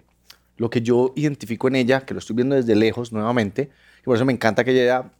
Lo 0.55 0.69
que 0.69 0.81
yo 0.81 1.11
identifico 1.15 1.67
en 1.67 1.75
ella, 1.75 2.05
que 2.05 2.13
lo 2.13 2.19
estoy 2.19 2.35
viendo 2.35 2.55
desde 2.55 2.75
lejos 2.75 3.11
nuevamente, 3.11 3.69
y 4.01 4.03
por 4.05 4.15
eso 4.15 4.23
me 4.25 4.33
encanta 4.33 4.63
que 4.63 4.71
ella 4.71 4.99
haya 4.99 5.11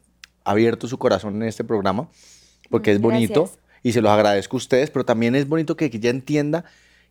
abierto 0.46 0.88
su 0.88 0.98
corazón 0.98 1.36
en 1.42 1.48
este 1.48 1.64
programa, 1.66 2.08
porque 2.70 2.92
Mm, 2.92 2.96
es 2.96 3.02
bonito 3.02 3.42
gracias. 3.42 3.60
Y 3.88 3.94
se 3.94 4.02
los 4.02 4.12
agradezco 4.12 4.58
a 4.58 4.60
ustedes, 4.60 4.90
pero 4.90 5.06
también 5.06 5.34
es 5.34 5.48
bonito 5.48 5.78
que, 5.78 5.86
ella 5.86 6.10
entienda 6.10 6.66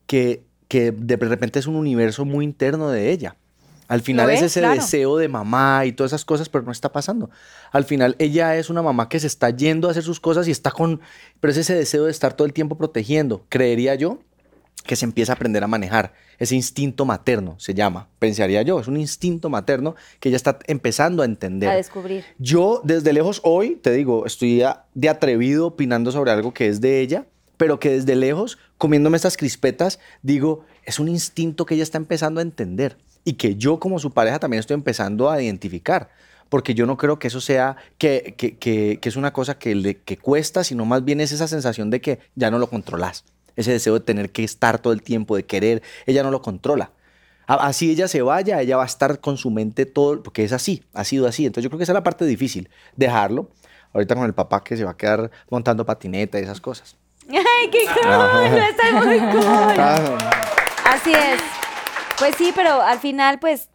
que, 0.06 0.42
que 0.68 0.92
de 0.92 1.16
repente 1.16 1.58
es 1.58 1.66
un 1.66 1.74
universo 1.74 2.26
muy 2.26 2.44
interno 2.44 2.90
de 2.90 3.12
ella. 3.12 3.34
Al 3.88 4.02
final 4.02 4.28
es 4.28 4.40
es, 4.40 4.50
ese 4.50 4.60
claro. 4.60 4.74
deseo 4.74 5.16
de 5.16 5.28
mamá 5.28 5.86
y 5.86 5.92
todas 5.92 6.10
esas 6.10 6.26
cosas, 6.26 6.50
pero 6.50 6.64
no 6.64 6.72
está 6.72 6.92
pasando. 6.92 7.30
Al 7.72 7.84
final 7.84 8.14
ella 8.18 8.56
es 8.56 8.68
una 8.68 8.82
mamá 8.82 9.08
que 9.08 9.18
se 9.18 9.26
está 9.26 9.48
yendo 9.48 9.88
a 9.88 9.92
hacer 9.92 10.02
sus 10.02 10.20
cosas 10.20 10.48
y 10.48 10.50
está 10.50 10.70
con, 10.70 11.00
pero 11.40 11.50
es 11.50 11.56
ese 11.56 11.74
deseo 11.74 12.04
de 12.04 12.10
estar 12.10 12.34
todo 12.34 12.46
el 12.46 12.52
tiempo 12.52 12.76
protegiendo, 12.76 13.46
creería 13.48 13.94
yo, 13.94 14.18
que 14.86 14.96
se 14.96 15.04
empieza 15.04 15.32
a 15.32 15.34
aprender 15.34 15.62
a 15.62 15.66
manejar. 15.66 16.14
Ese 16.38 16.54
instinto 16.54 17.04
materno 17.04 17.54
se 17.58 17.74
llama, 17.74 18.08
pensaría 18.18 18.62
yo. 18.62 18.78
Es 18.80 18.88
un 18.88 18.96
instinto 18.96 19.48
materno 19.50 19.94
que 20.20 20.28
ella 20.28 20.36
está 20.36 20.58
empezando 20.66 21.22
a 21.22 21.26
entender. 21.26 21.68
A 21.70 21.74
descubrir. 21.74 22.24
Yo 22.38 22.80
desde 22.84 23.12
lejos 23.12 23.40
hoy, 23.44 23.76
te 23.76 23.92
digo, 23.92 24.26
estoy 24.26 24.62
de 24.94 25.08
atrevido 25.08 25.66
opinando 25.68 26.12
sobre 26.12 26.30
algo 26.30 26.52
que 26.54 26.68
es 26.68 26.80
de 26.80 27.00
ella, 27.00 27.26
pero 27.56 27.80
que 27.80 27.90
desde 27.90 28.16
lejos, 28.16 28.58
comiéndome 28.78 29.16
estas 29.16 29.36
crispetas, 29.36 29.98
digo, 30.22 30.64
es 30.84 30.98
un 30.98 31.08
instinto 31.08 31.64
que 31.66 31.74
ella 31.74 31.82
está 31.82 31.96
empezando 31.98 32.40
a 32.40 32.42
entender 32.42 32.98
y 33.24 33.34
que 33.34 33.56
yo 33.56 33.80
como 33.80 33.98
su 33.98 34.12
pareja 34.12 34.38
también 34.38 34.60
estoy 34.60 34.74
empezando 34.74 35.30
a 35.30 35.42
identificar. 35.42 36.10
Porque 36.48 36.74
yo 36.74 36.86
no 36.86 36.96
creo 36.96 37.18
que 37.18 37.26
eso 37.26 37.40
sea, 37.40 37.76
que, 37.98 38.34
que- 38.36 38.56
que- 38.56 38.98
que 39.00 39.08
es 39.08 39.16
una 39.16 39.32
cosa 39.32 39.58
que, 39.58 39.74
le, 39.74 39.96
que 39.96 40.16
cuesta, 40.16 40.62
sino 40.62 40.84
más 40.84 41.04
bien 41.04 41.20
es 41.20 41.32
esa 41.32 41.48
sensación 41.48 41.90
de 41.90 42.00
que 42.00 42.20
ya 42.36 42.52
no 42.52 42.60
lo 42.60 42.68
controlas. 42.68 43.24
Ese 43.56 43.72
deseo 43.72 43.94
de 43.94 44.00
tener 44.00 44.30
que 44.30 44.44
estar 44.44 44.78
todo 44.78 44.92
el 44.92 45.02
tiempo, 45.02 45.36
de 45.36 45.44
querer, 45.44 45.82
ella 46.06 46.22
no 46.22 46.30
lo 46.30 46.42
controla. 46.42 46.90
Así 47.46 47.90
ella 47.90 48.08
se 48.08 48.22
vaya, 48.22 48.60
ella 48.60 48.76
va 48.76 48.82
a 48.82 48.86
estar 48.86 49.20
con 49.20 49.36
su 49.36 49.50
mente 49.50 49.86
todo, 49.86 50.22
porque 50.22 50.44
es 50.44 50.52
así, 50.52 50.82
ha 50.94 51.04
sido 51.04 51.26
así. 51.26 51.46
Entonces 51.46 51.64
yo 51.64 51.70
creo 51.70 51.78
que 51.78 51.84
esa 51.84 51.92
es 51.92 51.94
la 51.94 52.02
parte 52.02 52.24
difícil, 52.24 52.68
dejarlo. 52.96 53.50
Ahorita 53.92 54.14
con 54.14 54.24
el 54.24 54.34
papá 54.34 54.62
que 54.62 54.76
se 54.76 54.84
va 54.84 54.90
a 54.90 54.96
quedar 54.96 55.30
montando 55.48 55.86
patineta 55.86 56.38
y 56.38 56.42
esas 56.42 56.60
cosas. 56.60 56.96
¡Ay, 57.28 57.70
qué 57.70 57.84
cool! 57.86 58.58
Está 58.58 58.92
muy 58.92 59.18
cool. 59.18 60.18
Así 60.84 61.12
es. 61.12 61.40
Pues 62.18 62.34
sí, 62.36 62.52
pero 62.54 62.82
al 62.82 62.98
final, 62.98 63.38
pues, 63.38 63.68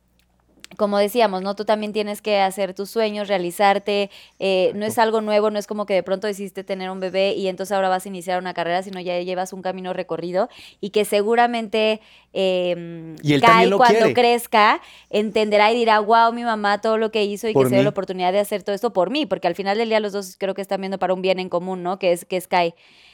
como 0.78 0.98
decíamos, 0.98 1.42
¿no? 1.42 1.56
Tú 1.56 1.66
también 1.66 1.92
tienes 1.94 2.22
que 2.22 2.40
hacer 2.40 2.74
tus 2.74 2.90
sueños, 2.90 3.28
realizarte. 3.28 4.10
eh, 4.40 4.72
no 4.76 4.86
es 4.86 4.98
algo 4.98 5.20
nuevo, 5.22 5.50
no 5.52 5.60
es 5.60 5.68
como 5.68 5.86
que 5.86 5.94
de 5.94 6.04
pronto 6.04 6.28
decidiste 6.28 6.64
tener 6.64 6.90
un 6.90 7.00
bebé 7.00 7.34
y 7.34 7.48
entonces 7.48 7.74
ahora 7.76 7.90
vas 7.90 8.06
a 8.06 8.10
iniciar 8.10 8.40
una 8.40 8.54
carrera, 8.54 8.82
sino 8.82 9.00
ya 9.00 9.20
llevas 9.22 9.54
un 9.54 9.62
camino 9.62 9.94
recorrido 9.94 10.50
y 10.80 10.92
que 10.92 11.04
seguramente 11.06 12.00
eh, 12.34 13.16
Y 13.22 13.34
él 13.34 13.42
Kai, 13.42 13.70
cuando 13.72 14.00
quiere. 14.00 14.14
crezca 14.14 14.82
entenderá 15.10 15.72
y 15.72 15.76
dirá, 15.76 16.00
wow, 16.00 16.32
mi 16.34 16.44
mamá 16.44 16.80
todo 16.80 16.98
lo 16.98 17.12
que 17.12 17.24
hizo 17.26 17.48
y 17.50 17.54
Por 17.54 17.66
que 17.66 17.70
se 17.70 17.76
dio 17.76 17.84
la 17.84 17.90
oportunidad 17.90 18.32
de 18.32 18.40
hacer 18.40 18.64
todo 18.64 18.74
esto 18.76 18.94
por 18.94 19.10
mí, 19.10 19.26
porque 19.26 19.48
al 19.48 19.56
final 19.56 19.78
del 19.78 19.90
día 19.90 20.00
los 20.00 20.14
dos 20.14 20.36
creo 20.38 20.54
que 20.54 20.62
están 20.62 20.80
viendo 20.82 20.98
para 21.00 21.14
un 21.14 21.22
bien 21.22 21.40
en 21.40 21.50
común, 21.50 21.84
¿no? 21.84 22.00
Que 22.00 22.14
es, 22.14 22.24
que 22.26 22.38
es 22.38 22.48
Kai. 22.48 22.74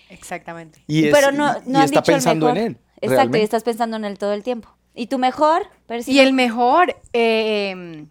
Exactamente. 0.09 0.84
Y, 0.88 1.07
es- 1.07 1.13
Pero 1.13 1.31
no, 1.31 1.45
y 1.65 1.75
han 1.75 1.84
está 1.85 2.01
dicho 2.01 2.11
el 2.11 2.15
pensando 2.17 2.49
en 2.49 2.57
él. 2.57 2.77
Exacto, 3.01 3.38
y 3.38 3.41
estás 3.41 3.63
pensando 3.63 3.97
en 3.97 4.05
él 4.05 4.17
todo 4.17 4.34
el 4.34 4.43
tiempo. 4.43 4.69
¿Y 4.98 5.07
tu 5.07 5.19
mejor? 5.19 5.68
Percy? 5.86 6.11
Y 6.11 6.19
el 6.19 6.34
mejor, 6.34 6.95
eh, 7.14 8.06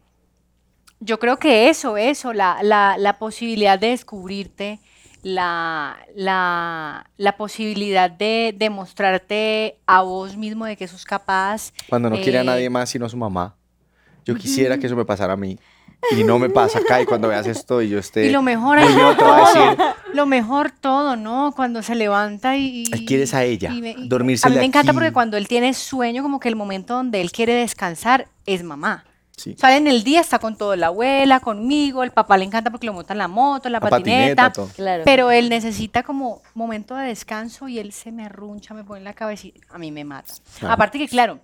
Yo 1.00 1.18
creo 1.18 1.38
que 1.38 1.68
eso, 1.68 1.96
eso, 1.96 2.32
la, 2.32 2.58
la, 2.62 2.96
la 2.96 3.18
posibilidad 3.18 3.78
de 3.78 3.88
descubrirte, 3.88 4.78
la, 5.22 5.96
la, 6.14 7.10
la 7.16 7.36
posibilidad 7.36 8.08
de 8.08 8.54
demostrarte 8.56 9.78
a 9.86 10.02
vos 10.02 10.36
mismo 10.36 10.64
de 10.64 10.76
que 10.76 10.86
sos 10.86 11.04
capaz. 11.04 11.72
Cuando 11.88 12.08
no 12.08 12.16
quiere 12.16 12.38
a 12.38 12.42
eh, 12.42 12.44
nadie 12.44 12.70
más 12.70 12.88
sino 12.88 13.06
a 13.06 13.08
su 13.08 13.16
mamá. 13.16 13.56
Yo 14.24 14.36
quisiera 14.36 14.78
que 14.78 14.86
eso 14.86 14.96
me 14.96 15.04
pasara 15.04 15.34
a 15.34 15.36
mí. 15.36 15.58
Y 16.16 16.22
no 16.22 16.38
me 16.38 16.48
pasa 16.48 16.78
acá. 16.78 17.00
Y 17.00 17.04
cuando 17.06 17.28
veas 17.28 17.46
esto 17.46 17.82
y 17.82 17.88
yo 17.88 17.98
esté. 17.98 18.26
Y 18.26 18.30
lo 18.30 18.40
mejor 18.42 18.78
te 18.78 18.84
a 18.84 19.36
decir, 19.38 19.84
lo 20.12 20.26
mejor 20.26 20.70
todo, 20.70 21.16
¿no? 21.16 21.52
Cuando 21.56 21.82
se 21.82 21.94
levanta 21.96 22.56
y... 22.56 22.84
Quieres 23.06 23.34
a 23.34 23.42
ella, 23.44 23.72
y 23.72 23.84
y- 23.84 24.08
dormirse 24.08 24.46
A 24.46 24.50
mí 24.50 24.56
me 24.56 24.64
encanta 24.64 24.92
aquí. 24.92 24.96
porque 24.96 25.12
cuando 25.12 25.36
él 25.36 25.48
tiene 25.48 25.74
sueño, 25.74 26.22
como 26.22 26.38
que 26.38 26.48
el 26.48 26.54
momento 26.56 26.94
donde 26.94 27.20
él 27.20 27.32
quiere 27.32 27.54
descansar 27.54 28.28
es 28.46 28.62
mamá. 28.62 29.04
Sí. 29.36 29.54
Sale 29.58 29.76
en 29.76 29.86
el 29.86 30.02
día, 30.02 30.20
está 30.22 30.38
con 30.38 30.56
todo, 30.56 30.74
la 30.76 30.86
abuela, 30.86 31.40
conmigo, 31.40 32.02
el 32.04 32.10
papá 32.10 32.38
le 32.38 32.44
encanta 32.44 32.70
porque 32.70 32.86
lo 32.86 32.94
monta 32.94 33.12
en 33.12 33.18
la 33.18 33.28
moto, 33.28 33.68
en 33.68 33.72
la, 33.72 33.80
La 33.80 33.90
patineta, 33.90 34.44
patineta. 34.50 34.74
Claro. 34.74 35.02
pero 35.04 35.30
él 35.30 35.50
necesita 35.50 36.02
como 36.04 36.40
momento 36.54 36.94
de 36.96 37.08
descanso 37.08 37.68
y 37.68 37.78
él 37.78 37.92
se 37.92 38.12
me 38.12 38.24
arruncha, 38.24 38.72
me 38.72 38.82
pone 38.82 39.00
en 39.00 39.04
la 39.04 39.12
cabeza 39.12 39.48
y 39.48 39.54
a 39.68 39.76
mí 39.76 39.92
me 39.92 40.04
mata. 40.04 40.32
Claro. 40.58 40.72
Aparte 40.72 40.98
que, 40.98 41.06
claro, 41.06 41.40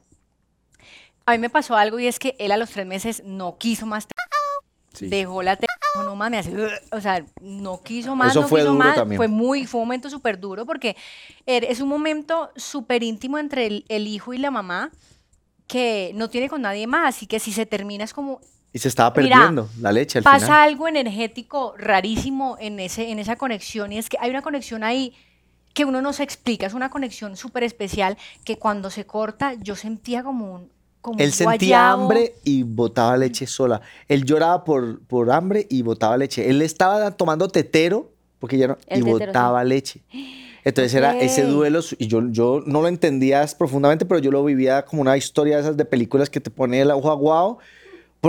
a 1.27 1.33
mí 1.33 1.39
me 1.39 1.51
pasó 1.51 1.77
algo 1.77 1.99
y 1.99 2.07
es 2.07 2.19
que 2.19 2.35
él 2.39 2.53
a 2.53 2.57
los 2.57 2.71
tres 2.71 2.87
meses 2.87 3.23
no 3.25 3.57
quiso 3.59 3.87
más 3.87 4.07
Sí. 4.95 5.09
dejó 5.09 5.43
la 5.43 5.59
no 6.05 6.17
mames, 6.17 6.47
así, 6.47 6.55
o 6.91 7.01
sea, 7.01 7.25
no 7.41 7.81
quiso 7.83 8.15
más, 8.15 8.31
Eso 8.33 8.43
no 8.43 8.49
fue 8.49 8.61
quiso 8.61 8.73
duro 8.73 8.85
más, 8.85 8.95
también. 8.95 9.17
fue 9.19 9.29
muy, 9.29 9.67
fue 9.67 9.81
un 9.81 9.87
momento 9.87 10.11
súper 10.11 10.39
duro 10.39 10.67
porque 10.67 10.97
er- 11.47 11.65
es 11.69 11.81
un 11.81 11.89
momento 11.89 12.51
súper 12.57 13.03
íntimo 13.03 13.39
entre 13.39 13.67
el, 13.67 13.85
el 13.89 14.07
hijo 14.07 14.33
y 14.35 14.39
la 14.39 14.51
mamá 14.51 14.91
que 15.67 16.13
no 16.15 16.29
tiene 16.29 16.49
con 16.49 16.63
nadie 16.63 16.87
más 16.87 17.23
y 17.23 17.27
que 17.27 17.39
si 17.41 17.53
se 17.53 17.65
termina 17.67 18.05
es 18.05 18.13
como 18.13 18.41
Y 18.73 18.79
se 18.79 18.89
estaba 18.89 19.15
Mira, 19.17 19.37
perdiendo 19.39 19.69
la 19.81 19.93
leche 19.93 20.19
al 20.19 20.25
pasa 20.25 20.47
final. 20.47 20.61
algo 20.61 20.89
energético 20.89 21.75
rarísimo 21.79 22.57
en, 22.61 22.79
ese, 22.81 23.11
en 23.11 23.19
esa 23.19 23.37
conexión 23.37 23.93
y 23.93 23.99
es 23.99 24.09
que 24.09 24.19
hay 24.21 24.31
una 24.31 24.43
conexión 24.43 24.85
ahí 24.85 25.15
que 25.75 25.85
uno 25.87 26.03
no 26.03 26.13
se 26.13 26.23
explica, 26.23 26.67
es 26.67 26.75
una 26.75 26.91
conexión 26.91 27.37
súper 27.37 27.63
especial 27.65 28.19
que 28.45 28.59
cuando 28.59 28.91
se 28.91 29.07
corta 29.07 29.55
yo 29.55 29.75
sentía 29.77 30.23
como 30.23 30.53
un... 30.55 30.73
Como 31.03 31.19
Él 31.19 31.33
sentía 31.33 31.79
guayabo. 31.81 32.03
hambre 32.05 32.35
y 32.45 32.63
botaba 32.63 33.17
leche 33.17 33.47
sola. 33.47 33.83
Él 34.09 34.25
lloraba 34.25 34.65
por, 34.65 35.01
por 35.03 35.31
hambre 35.31 35.67
y 35.69 35.83
botaba 35.83 36.17
leche. 36.17 36.49
Él 36.49 36.63
estaba 36.63 37.11
tomando 37.11 37.49
tetero 37.49 38.11
porque 38.39 38.57
ya 38.57 38.69
no, 38.69 38.79
El 38.87 39.01
y 39.01 39.05
tetero, 39.05 39.27
botaba 39.27 39.63
leche. 39.65 40.01
Entonces 40.65 40.95
era 40.95 41.19
ese 41.19 41.45
duelo 41.45 41.81
y 41.99 42.07
yo, 42.07 42.23
yo 42.31 42.63
no 42.67 42.83
lo 42.83 42.89
entendía 42.89 43.45
profundamente, 43.59 44.05
pero 44.07 44.21
yo 44.21 44.31
lo 44.31 44.45
vivía 44.45 44.85
como 44.85 45.03
una 45.03 45.17
historia 45.17 45.57
de 45.57 45.63
esas 45.63 45.77
de 45.77 45.85
películas 45.85 46.31
que 46.31 46.41
te 46.41 46.51
pone 46.51 46.81
el 46.81 46.91
ojo 46.93 47.11
aguado 47.11 47.59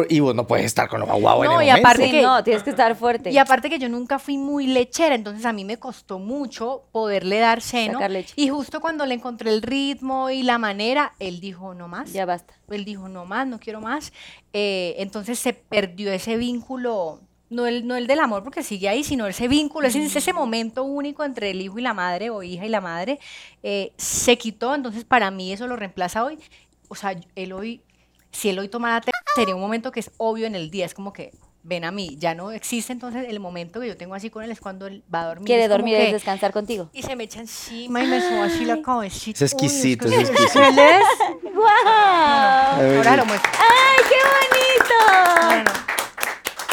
y 0.09 0.19
vos 0.21 0.33
no 0.33 0.47
puedes 0.47 0.65
estar 0.65 0.89
con 0.89 1.03
ojo 1.03 1.11
aguado 1.11 1.43
en 1.43 1.51
No, 1.51 1.61
el 1.61 1.67
y 1.67 1.69
momento. 1.69 1.87
aparte 1.87 2.09
que- 2.11 2.21
no, 2.23 2.43
tienes 2.43 2.63
que 2.63 2.71
estar 2.71 2.95
fuerte. 2.95 3.29
Y 3.31 3.37
aparte 3.37 3.69
que 3.69 3.77
yo 3.77 3.89
nunca 3.89 4.17
fui 4.17 4.37
muy 4.39 4.65
lechera, 4.65 5.13
entonces 5.13 5.45
a 5.45 5.53
mí 5.53 5.63
me 5.65 5.77
costó 5.77 6.17
mucho 6.17 6.85
poderle 6.91 7.37
dar 7.37 7.61
seno. 7.61 7.93
Sacar 7.93 8.09
leche. 8.11 8.33
Y 8.35 8.49
justo 8.49 8.81
cuando 8.81 9.05
le 9.05 9.13
encontré 9.13 9.51
el 9.51 9.61
ritmo 9.61 10.31
y 10.31 10.41
la 10.41 10.57
manera, 10.57 11.13
él 11.19 11.39
dijo, 11.39 11.75
no 11.75 11.87
más. 11.87 12.11
Ya 12.11 12.25
basta. 12.25 12.55
Él 12.69 12.85
dijo, 12.85 13.07
no 13.07 13.25
más, 13.25 13.45
no 13.45 13.59
quiero 13.59 13.81
más. 13.81 14.11
Eh, 14.51 14.95
entonces 14.97 15.37
se 15.37 15.53
perdió 15.53 16.11
ese 16.11 16.37
vínculo, 16.37 17.21
no 17.51 17.67
el, 17.67 17.85
no 17.85 17.95
el 17.95 18.07
del 18.07 18.19
amor 18.19 18.43
porque 18.43 18.63
sigue 18.63 18.89
ahí, 18.89 19.03
sino 19.03 19.27
ese 19.27 19.47
vínculo, 19.47 19.87
ese, 19.87 20.03
ese 20.03 20.33
momento 20.33 20.83
único 20.85 21.23
entre 21.23 21.51
el 21.51 21.61
hijo 21.61 21.77
y 21.77 21.83
la 21.83 21.93
madre 21.93 22.31
o 22.31 22.41
hija 22.41 22.65
y 22.65 22.69
la 22.69 22.81
madre, 22.81 23.19
eh, 23.61 23.93
se 23.97 24.39
quitó. 24.39 24.73
Entonces 24.73 25.03
para 25.05 25.29
mí 25.29 25.53
eso 25.53 25.67
lo 25.67 25.75
reemplaza 25.75 26.23
hoy. 26.25 26.39
O 26.87 26.95
sea, 26.95 27.15
él 27.35 27.53
hoy, 27.53 27.81
si 28.33 28.49
él 28.49 28.59
hoy 28.59 28.67
tomara 28.67 28.99
té, 28.99 29.11
sería 29.35 29.55
un 29.55 29.61
momento 29.61 29.91
que 29.91 30.01
es 30.01 30.11
obvio 30.17 30.45
en 30.47 30.55
el 30.55 30.69
día, 30.69 30.85
es 30.85 30.93
como 30.93 31.13
que... 31.13 31.31
Ven 31.65 31.85
a 31.85 31.91
mí, 31.91 32.17
ya 32.19 32.35
no 32.35 32.51
existe 32.51 32.91
entonces 32.91 33.25
el 33.29 33.39
momento 33.39 33.79
que 33.79 33.87
yo 33.87 33.95
tengo 33.95 34.15
así 34.15 34.29
con 34.29 34.43
él 34.43 34.51
es 34.51 34.59
cuando 34.59 34.85
él 34.85 35.01
va 35.15 35.21
a 35.21 35.27
dormir. 35.27 35.45
Quiere 35.45 35.63
es 35.63 35.69
dormir, 35.69 35.95
es 35.95 36.11
descansar 36.11 36.51
contigo. 36.51 36.89
y 36.91 37.03
se 37.03 37.15
me 37.15 37.23
echa 37.23 37.39
encima 37.39 38.03
y 38.03 38.07
me 38.07 38.19
subo 38.19 38.43
así 38.43 38.65
la 38.65 38.81
cabecita. 38.81 39.45
Es 39.45 39.53
Uy, 39.53 39.59
exquisito, 39.67 40.09
que 40.09 40.13
es 40.13 40.29
exquisito. 40.29 40.61
¿Él 40.61 40.77
es? 40.77 41.53
¡Guau! 41.53 42.97
Ahora 42.97 43.15
lo 43.15 43.25
muestro. 43.25 43.49
¡Ay, 43.59 44.03
qué 44.09 44.15
bonito! 44.35 45.45
Bueno, 45.45 45.71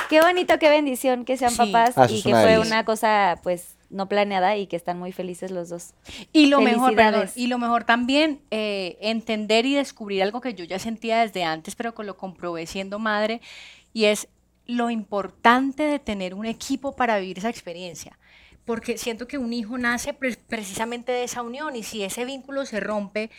Qué 0.08 0.20
bonito, 0.20 0.58
qué 0.58 0.68
bendición 0.68 1.24
que 1.24 1.36
sean 1.36 1.52
Sí. 1.52 1.58
papás 1.58 1.92
Ah, 1.96 2.06
y 2.10 2.20
que 2.20 2.30
una 2.30 2.42
fue 2.42 2.58
una 2.58 2.84
cosa 2.84 3.38
pues 3.44 3.76
no 3.90 4.08
planeada 4.08 4.56
y 4.56 4.66
que 4.66 4.76
están 4.76 4.98
muy 4.98 5.12
felices 5.12 5.50
los 5.50 5.68
dos. 5.68 5.94
Y 6.32 6.46
lo 6.46 6.60
mejor, 6.60 6.94
perdón, 6.94 7.28
y 7.34 7.48
lo 7.48 7.58
mejor 7.58 7.84
también, 7.84 8.40
eh, 8.50 8.96
entender 9.00 9.66
y 9.66 9.74
descubrir 9.74 10.22
algo 10.22 10.40
que 10.40 10.54
yo 10.54 10.64
ya 10.64 10.78
sentía 10.78 11.20
desde 11.20 11.44
antes, 11.44 11.74
pero 11.74 11.94
que 11.94 12.04
lo 12.04 12.16
comprobé 12.16 12.66
siendo 12.66 12.98
madre, 12.98 13.40
y 13.92 14.04
es 14.04 14.28
lo 14.66 14.90
importante 14.90 15.82
de 15.82 15.98
tener 15.98 16.34
un 16.34 16.46
equipo 16.46 16.94
para 16.94 17.18
vivir 17.18 17.38
esa 17.38 17.50
experiencia. 17.50 18.16
Porque 18.64 18.98
siento 18.98 19.26
que 19.26 19.38
un 19.38 19.52
hijo 19.52 19.76
nace 19.78 20.12
pre- 20.12 20.36
precisamente 20.36 21.10
de 21.10 21.24
esa 21.24 21.42
unión, 21.42 21.74
y 21.74 21.82
si 21.82 22.04
ese 22.04 22.24
vínculo 22.24 22.64
se 22.66 22.78
rompe 22.78 23.30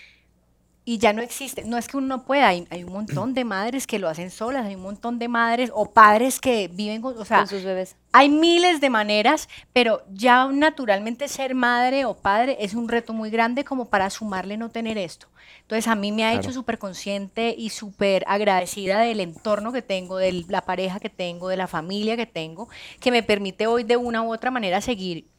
y 0.84 0.98
ya 0.98 1.14
no 1.14 1.22
existe, 1.22 1.64
no 1.64 1.78
es 1.78 1.88
que 1.88 1.98
uno 1.98 2.08
no 2.08 2.24
pueda, 2.24 2.48
hay, 2.48 2.68
hay 2.72 2.84
un 2.84 2.92
montón 2.92 3.36
de 3.36 3.46
madres 3.46 3.86
que 3.86 4.00
lo 4.00 4.10
hacen 4.10 4.32
solas, 4.32 4.66
hay 4.66 4.76
un 4.76 4.82
montón 4.82 5.20
de 5.20 5.28
madres 5.28 5.72
o 5.76 5.92
padres 5.92 6.40
que 6.40 6.70
viven 6.70 7.02
con, 7.02 7.16
o 7.18 7.24
sea, 7.24 7.40
con 7.40 7.48
sus 7.48 7.64
bebés. 7.64 7.96
hay 8.12 8.30
miles 8.30 8.82
de 8.82 8.90
maneras, 8.90 9.48
pero 9.74 10.02
ya 10.12 10.48
naturalmente 10.48 11.28
ser 11.28 11.54
madre 11.54 12.06
o 12.06 12.16
padre 12.16 12.58
es 12.60 12.74
un 12.74 12.90
reto 12.90 13.14
muy 13.14 13.30
grande 13.30 13.64
como 13.64 13.90
para 13.90 14.10
sumarle 14.10 14.58
no 14.58 14.70
tener 14.70 14.98
esto. 14.98 15.28
Entonces 15.62 15.88
a 15.88 15.96
mí 15.96 16.12
me 16.12 16.26
ha 16.26 16.34
hecho 16.34 16.52
súper 16.52 16.78
consciente 16.78 17.56
y 17.58 17.70
súper 17.70 18.24
agradecida 18.28 19.00
del 19.00 19.20
entorno 19.20 19.72
que 19.72 19.82
tengo, 19.82 20.18
de 20.18 20.46
la 20.50 20.62
pareja 20.62 21.00
que 21.00 21.10
tengo, 21.10 21.48
de 21.48 21.58
la 21.58 21.68
familia 21.68 22.18
que 22.18 22.26
tengo, 22.26 22.68
que 23.00 23.12
me 23.12 23.24
permite 23.24 23.68
hoy 23.68 23.84
de 23.84 23.98
una 23.98 24.22
u 24.24 24.34
otra 24.34 24.52
manera 24.52 24.82
seguir 24.82 25.31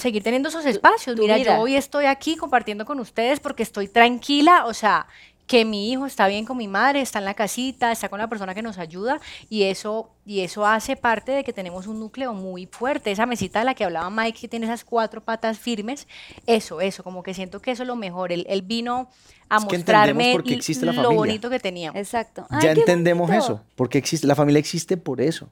seguir 0.00 0.22
teniendo 0.22 0.48
esos 0.48 0.66
espacios. 0.66 1.14
tu 1.16 1.22
Mira, 1.22 1.36
vida. 1.36 1.56
yo 1.56 1.62
hoy 1.62 1.76
estoy 1.76 2.06
aquí 2.06 2.36
compartiendo 2.36 2.84
con 2.84 2.98
ustedes 3.00 3.38
porque 3.40 3.62
estoy 3.62 3.88
tranquila, 3.88 4.64
o 4.66 4.74
sea, 4.74 5.06
que 5.46 5.64
mi 5.64 5.90
hijo 5.90 6.06
está 6.06 6.28
bien 6.28 6.44
con 6.44 6.56
mi 6.56 6.68
madre, 6.68 7.00
está 7.00 7.18
en 7.18 7.24
la 7.24 7.34
casita, 7.34 7.90
está 7.90 8.08
con 8.08 8.20
la 8.20 8.28
persona 8.28 8.54
que 8.54 8.62
nos 8.62 8.78
ayuda 8.78 9.20
y 9.48 9.64
eso 9.64 10.10
y 10.24 10.40
eso 10.42 10.64
hace 10.64 10.94
parte 10.94 11.32
de 11.32 11.42
que 11.42 11.52
tenemos 11.52 11.88
un 11.88 11.98
núcleo 11.98 12.32
muy 12.34 12.66
fuerte. 12.66 13.10
Esa 13.10 13.26
mesita 13.26 13.58
de 13.58 13.64
la 13.64 13.74
que 13.74 13.82
hablaba 13.82 14.08
Mike 14.10 14.38
que 14.42 14.46
tiene 14.46 14.66
esas 14.66 14.84
cuatro 14.84 15.24
patas 15.24 15.58
firmes, 15.58 16.06
eso, 16.46 16.80
eso, 16.80 17.02
como 17.02 17.24
que 17.24 17.34
siento 17.34 17.60
que 17.60 17.72
eso 17.72 17.82
es 17.82 17.88
lo 17.88 17.96
mejor. 17.96 18.30
Él, 18.30 18.46
él 18.48 18.62
vino 18.62 19.10
a 19.48 19.56
Es 19.56 19.64
que 19.64 19.76
mostrarme 19.76 20.34
lo 20.34 20.42
familia. 20.92 21.02
bonito 21.08 21.50
que 21.50 21.58
teníamos. 21.58 21.98
Exacto. 21.98 22.46
Ay, 22.48 22.62
ya 22.62 22.70
entendemos 22.70 23.26
bonito. 23.26 23.44
eso, 23.44 23.60
porque 23.74 23.98
existe, 23.98 24.28
la 24.28 24.36
familia 24.36 24.60
existe 24.60 24.96
por 24.96 25.20
eso. 25.20 25.48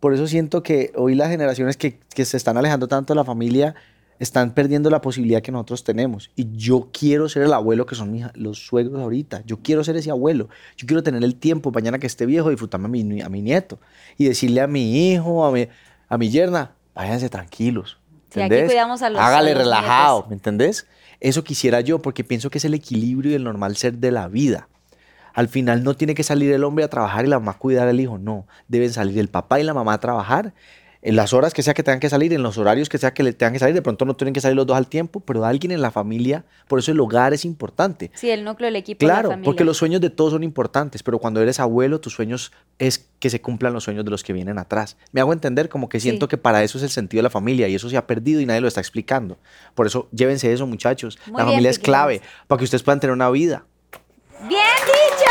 Por 0.00 0.14
eso 0.14 0.26
siento 0.26 0.62
que 0.62 0.92
hoy 0.96 1.14
las 1.14 1.28
generaciones 1.28 1.76
que, 1.76 1.98
que 2.14 2.24
se 2.24 2.36
están 2.36 2.56
alejando 2.56 2.88
tanto 2.88 3.12
de 3.12 3.16
la 3.16 3.24
familia 3.24 3.74
están 4.18 4.52
perdiendo 4.52 4.90
la 4.90 5.00
posibilidad 5.00 5.40
que 5.42 5.50
nosotros 5.52 5.82
tenemos. 5.84 6.30
Y 6.36 6.48
yo 6.56 6.88
quiero 6.92 7.28
ser 7.28 7.42
el 7.42 7.52
abuelo 7.54 7.86
que 7.86 7.94
son 7.94 8.10
mis- 8.12 8.26
los 8.34 8.58
suegros 8.66 9.00
ahorita. 9.00 9.42
Yo 9.46 9.58
quiero 9.62 9.82
ser 9.84 9.96
ese 9.96 10.10
abuelo. 10.10 10.48
Yo 10.76 10.86
quiero 10.86 11.02
tener 11.02 11.22
el 11.24 11.34
tiempo 11.36 11.70
mañana 11.70 11.98
que 11.98 12.06
esté 12.06 12.26
viejo, 12.26 12.50
disfrutarme 12.50 12.86
a 12.86 12.90
mi, 12.90 13.20
a 13.22 13.28
mi 13.30 13.40
nieto. 13.42 13.78
Y 14.18 14.24
decirle 14.26 14.60
a 14.60 14.66
mi 14.66 15.10
hijo, 15.12 15.44
a 15.46 15.52
mi, 15.52 15.68
a 16.08 16.18
mi 16.18 16.28
yerna, 16.30 16.72
váyanse 16.94 17.28
tranquilos. 17.30 17.98
Sí, 18.30 18.40
aquí 18.40 18.48
cuidamos 18.66 19.00
a 19.02 19.10
los- 19.10 19.20
Hágale 19.20 19.54
relajado, 19.54 20.16
nietos. 20.16 20.28
¿me 20.28 20.34
entendés? 20.34 20.86
Eso 21.20 21.42
quisiera 21.44 21.80
yo, 21.80 22.00
porque 22.00 22.22
pienso 22.24 22.48
que 22.50 22.58
es 22.58 22.64
el 22.66 22.74
equilibrio 22.74 23.32
y 23.32 23.34
el 23.34 23.44
normal 23.44 23.76
ser 23.76 23.94
de 23.98 24.10
la 24.10 24.28
vida. 24.28 24.68
Al 25.34 25.48
final 25.48 25.82
no 25.84 25.94
tiene 25.96 26.14
que 26.14 26.22
salir 26.22 26.52
el 26.52 26.64
hombre 26.64 26.84
a 26.84 26.88
trabajar 26.88 27.24
y 27.24 27.28
la 27.28 27.38
mamá 27.38 27.52
a 27.52 27.58
cuidar 27.58 27.88
al 27.88 28.00
hijo, 28.00 28.18
no. 28.18 28.46
Deben 28.68 28.92
salir 28.92 29.18
el 29.18 29.28
papá 29.28 29.60
y 29.60 29.64
la 29.64 29.74
mamá 29.74 29.94
a 29.94 30.00
trabajar 30.00 30.52
en 31.02 31.16
las 31.16 31.32
horas 31.32 31.54
que 31.54 31.62
sea 31.62 31.72
que 31.72 31.82
tengan 31.82 31.98
que 31.98 32.10
salir, 32.10 32.30
en 32.34 32.42
los 32.42 32.58
horarios 32.58 32.90
que 32.90 32.98
sea 32.98 33.14
que 33.14 33.22
le 33.22 33.32
tengan 33.32 33.54
que 33.54 33.58
salir. 33.58 33.74
De 33.74 33.80
pronto 33.80 34.04
no 34.04 34.14
tienen 34.16 34.34
que 34.34 34.42
salir 34.42 34.54
los 34.54 34.66
dos 34.66 34.76
al 34.76 34.86
tiempo, 34.86 35.20
pero 35.20 35.46
alguien 35.46 35.72
en 35.72 35.80
la 35.80 35.90
familia, 35.90 36.44
por 36.68 36.78
eso 36.78 36.92
el 36.92 37.00
hogar 37.00 37.32
es 37.32 37.46
importante. 37.46 38.10
Sí, 38.14 38.28
el 38.28 38.44
núcleo, 38.44 38.68
el 38.68 38.76
equipo, 38.76 39.06
la 39.06 39.14
Claro, 39.14 39.30
familia. 39.30 39.46
porque 39.46 39.64
los 39.64 39.78
sueños 39.78 40.02
de 40.02 40.10
todos 40.10 40.32
son 40.34 40.42
importantes, 40.44 41.02
pero 41.02 41.18
cuando 41.18 41.40
eres 41.40 41.58
abuelo, 41.58 42.00
tus 42.02 42.12
sueños 42.12 42.52
es 42.78 43.08
que 43.18 43.30
se 43.30 43.40
cumplan 43.40 43.72
los 43.72 43.84
sueños 43.84 44.04
de 44.04 44.10
los 44.10 44.22
que 44.22 44.34
vienen 44.34 44.58
atrás. 44.58 44.98
Me 45.12 45.22
hago 45.22 45.32
entender 45.32 45.70
como 45.70 45.88
que 45.88 46.00
siento 46.00 46.26
Sí. 46.26 46.30
que 46.30 46.36
para 46.36 46.62
eso 46.62 46.76
es 46.76 46.84
el 46.84 46.90
sentido 46.90 47.20
de 47.20 47.24
la 47.24 47.30
familia 47.30 47.66
y 47.68 47.74
eso 47.76 47.88
se 47.88 47.96
ha 47.96 48.06
perdido 48.06 48.42
y 48.42 48.44
nadie 48.44 48.60
lo 48.60 48.68
está 48.68 48.80
explicando. 48.82 49.38
Por 49.74 49.86
eso 49.86 50.06
llévense 50.12 50.52
eso, 50.52 50.66
muchachos. 50.66 51.18
Muy 51.28 51.38
la 51.38 51.44
bien, 51.44 51.54
familia 51.54 51.70
es 51.70 51.78
clave 51.78 52.20
para 52.46 52.58
que 52.58 52.64
ustedes 52.64 52.82
puedan 52.82 53.00
tener 53.00 53.14
una 53.14 53.30
vida. 53.30 53.64
¡Bien 54.46 54.60
dicho! 54.84 55.30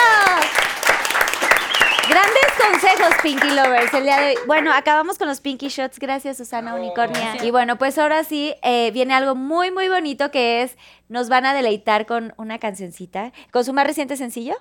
Grandes 2.10 2.49
consejos, 2.60 3.16
Pinky 3.24 3.50
Lovers, 3.52 3.94
el 3.94 4.04
día 4.04 4.20
de 4.20 4.28
hoy. 4.30 4.36
Bueno, 4.48 4.74
acabamos 4.74 5.18
con 5.18 5.28
los 5.28 5.42
Pinky 5.42 5.70
Shots. 5.70 6.00
Gracias, 6.00 6.38
Susana 6.38 6.76
Unicornia. 6.76 7.44
Y 7.44 7.52
bueno, 7.52 7.78
pues 7.78 7.98
ahora 7.98 8.24
sí, 8.24 8.56
eh, 8.64 8.92
viene 8.92 9.14
algo 9.14 9.36
muy, 9.36 9.72
muy 9.72 9.88
bonito 9.90 10.32
que 10.32 10.62
es, 10.64 10.78
nos 11.08 11.30
van 11.30 11.46
a 11.46 11.54
deleitar 11.54 12.06
con 12.06 12.34
una 12.38 12.60
cancioncita. 12.60 13.32
Con 13.52 13.66
su 13.66 13.74
más 13.74 13.86
reciente 13.88 14.18
sencillo, 14.18 14.56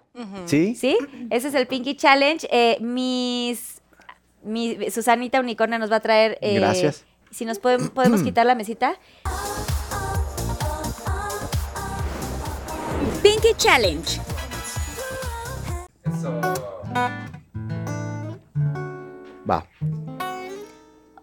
¿Sí? 0.47 0.75
¿sí? 0.75 0.97
Ese 1.31 1.49
es 1.49 1.55
el 1.55 1.67
Pinky 1.67 1.97
Challenge. 1.97 2.47
Eh, 2.51 2.79
mis, 2.81 3.83
mi, 4.43 4.91
Susanita 4.91 5.41
Unicornia 5.41 5.79
nos 5.79 5.91
va 5.91 5.97
a 5.97 6.01
traer... 6.01 6.39
eh, 6.41 6.55
Gracias. 6.55 7.05
Si 7.31 7.45
nos 7.45 7.59
podemos, 7.59 7.91
podemos 7.91 8.23
quitar 8.23 8.47
la 8.47 8.55
mesita. 8.55 8.99
Pinky 13.23 13.55
Challenge. 13.57 14.21
Va. 19.49 19.67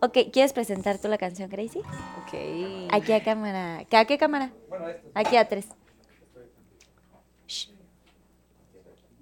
Ok, 0.01 0.17
¿quieres 0.31 0.53
presentar 0.53 0.97
tú 0.97 1.07
la 1.07 1.17
canción, 1.17 1.49
Crazy? 1.49 1.79
Ok. 1.79 2.91
Aquí 2.91 3.13
a 3.13 3.23
cámara. 3.23 3.85
¿A 3.91 4.05
qué 4.05 4.17
cámara? 4.17 4.51
Aquí 5.13 5.37
a 5.37 5.47
tres. 5.47 5.67
Shh. 7.47 7.69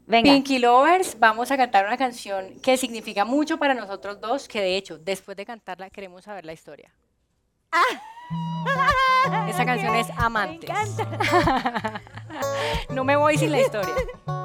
Venga. 0.05 0.31
Pinky 0.31 0.59
Lovers, 0.59 1.17
vamos 1.17 1.51
a 1.51 1.57
cantar 1.57 1.85
una 1.85 1.97
canción 1.97 2.59
que 2.61 2.75
significa 2.77 3.23
mucho 3.23 3.57
para 3.57 3.73
nosotros 3.73 4.19
dos, 4.19 4.47
que 4.47 4.59
de 4.59 4.75
hecho, 4.75 4.97
después 4.97 5.37
de 5.37 5.45
cantarla, 5.45 5.89
queremos 5.89 6.25
saber 6.25 6.45
la 6.45 6.53
historia. 6.53 6.93
Esa 9.47 9.65
canción 9.65 9.95
es 9.95 10.07
Amantes. 10.17 10.69
Me 10.69 10.81
encanta. 10.81 12.01
No 12.89 13.03
me 13.03 13.15
voy 13.15 13.37
sin 13.37 13.51
la 13.51 13.61
historia. 13.61 13.93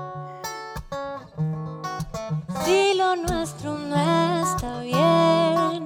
Si 2.68 2.92
lo 2.92 3.16
nuestro 3.16 3.78
no 3.78 3.96
está 4.42 4.80
bien, 4.82 5.82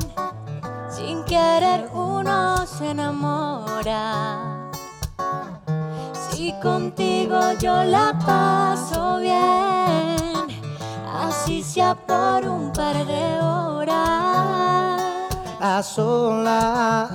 sin 0.90 1.22
querer 1.26 1.88
uno 1.92 2.66
se 2.66 2.90
enamora. 2.90 4.68
Si 6.12 6.52
contigo 6.60 7.38
yo 7.60 7.84
la 7.84 8.18
paso 8.26 9.18
bien, 9.18 10.26
así 11.24 11.62
sea 11.62 11.94
por 11.94 12.48
un 12.48 12.72
par 12.72 13.06
de 13.06 13.40
horas. 13.40 15.02
a 15.60 15.82
solas. 15.84 17.12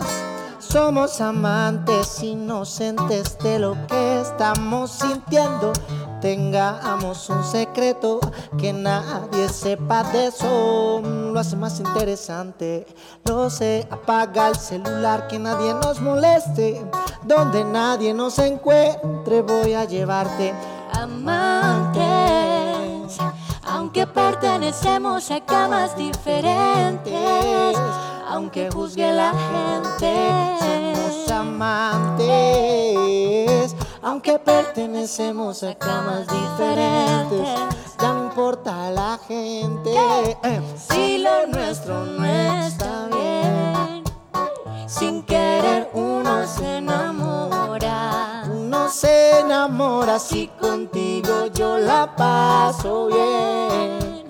Somos 0.59 1.19
amantes 1.19 2.23
inocentes 2.23 3.37
de 3.39 3.59
lo 3.59 3.75
que 3.87 4.21
estamos 4.21 4.91
sintiendo. 4.91 5.73
Tengamos 6.21 7.29
un 7.29 7.43
secreto 7.43 8.19
que 8.57 8.73
nadie 8.73 9.49
sepa 9.49 10.03
de 10.03 10.27
eso. 10.27 11.01
Lo 11.03 11.39
hace 11.39 11.55
más 11.55 11.79
interesante. 11.79 12.87
No 13.25 13.49
sé, 13.49 13.87
apaga 13.91 14.49
el 14.49 14.55
celular 14.55 15.27
que 15.27 15.37
nadie 15.37 15.73
nos 15.75 16.01
moleste. 16.01 16.83
Donde 17.23 17.63
nadie 17.63 18.13
nos 18.13 18.39
encuentre, 18.39 19.41
voy 19.41 19.73
a 19.73 19.85
llevarte. 19.85 20.53
Amantes, 20.93 22.01
aunque 23.63 24.07
pertenecemos 24.07 25.29
a 25.29 25.45
camas 25.45 25.95
diferentes, 25.95 27.77
aunque 28.27 28.71
juzgue 28.71 29.13
la 29.13 29.33
gente. 29.33 30.57
Somos 31.27 31.57
amantes, 31.57 33.75
aunque 34.01 34.39
pertenecemos 34.39 35.63
a 35.63 35.75
camas 35.75 36.27
diferentes, 36.27 37.47
ya 37.99 38.13
no 38.13 38.25
importa 38.25 38.89
la 38.91 39.19
gente. 39.27 39.91
Eh, 40.43 40.61
Si 40.77 41.17
lo 41.19 41.47
nuestro 41.47 42.05
no 42.05 42.25
está 42.25 43.07
bien, 43.07 44.03
sin 44.87 45.23
querer 45.23 45.89
uno 45.93 46.45
se 46.47 46.77
enamora. 46.77 48.43
Uno 48.51 48.89
se 48.89 49.39
enamora 49.39 50.19
si 50.19 50.47
contigo 50.59 51.47
yo 51.53 51.77
la 51.77 52.15
paso 52.15 53.07
bien, 53.07 54.25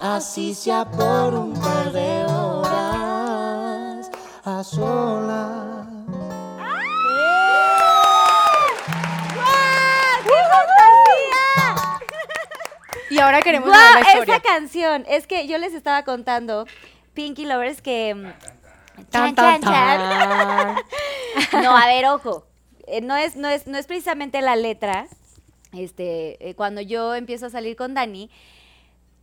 así 0.00 0.54
sea 0.54 0.84
por 0.90 1.34
un 1.34 1.52
par 1.54 1.92
de 1.92 2.24
horas 2.26 4.10
a 4.44 4.64
solas. 4.64 5.79
Y 13.10 13.18
ahora 13.18 13.42
queremos 13.42 13.68
¡Guau! 13.68 13.78
saber 13.80 13.94
la 14.04 14.10
historia. 14.12 14.34
Esa 14.36 14.42
canción. 14.42 15.04
Es 15.08 15.26
que 15.26 15.46
yo 15.46 15.58
les 15.58 15.74
estaba 15.74 16.04
contando, 16.04 16.66
Pinky 17.14 17.44
Lovers, 17.44 17.82
que. 17.82 18.14
mm, 18.14 18.32
Tan, 19.10 19.34
chan, 19.34 19.34
tan, 19.34 19.60
chan, 19.62 19.72
chan. 19.72 20.76
No, 21.62 21.76
a 21.76 21.86
ver, 21.86 22.06
ojo. 22.06 22.46
eh, 22.86 23.00
no, 23.00 23.16
es, 23.16 23.36
no, 23.36 23.48
es, 23.48 23.66
no 23.66 23.78
es 23.78 23.86
precisamente 23.86 24.40
la 24.42 24.56
letra. 24.56 25.06
Este, 25.72 26.48
eh, 26.48 26.54
cuando 26.54 26.80
yo 26.80 27.14
empiezo 27.14 27.46
a 27.46 27.50
salir 27.50 27.76
con 27.76 27.94
Dani, 27.94 28.30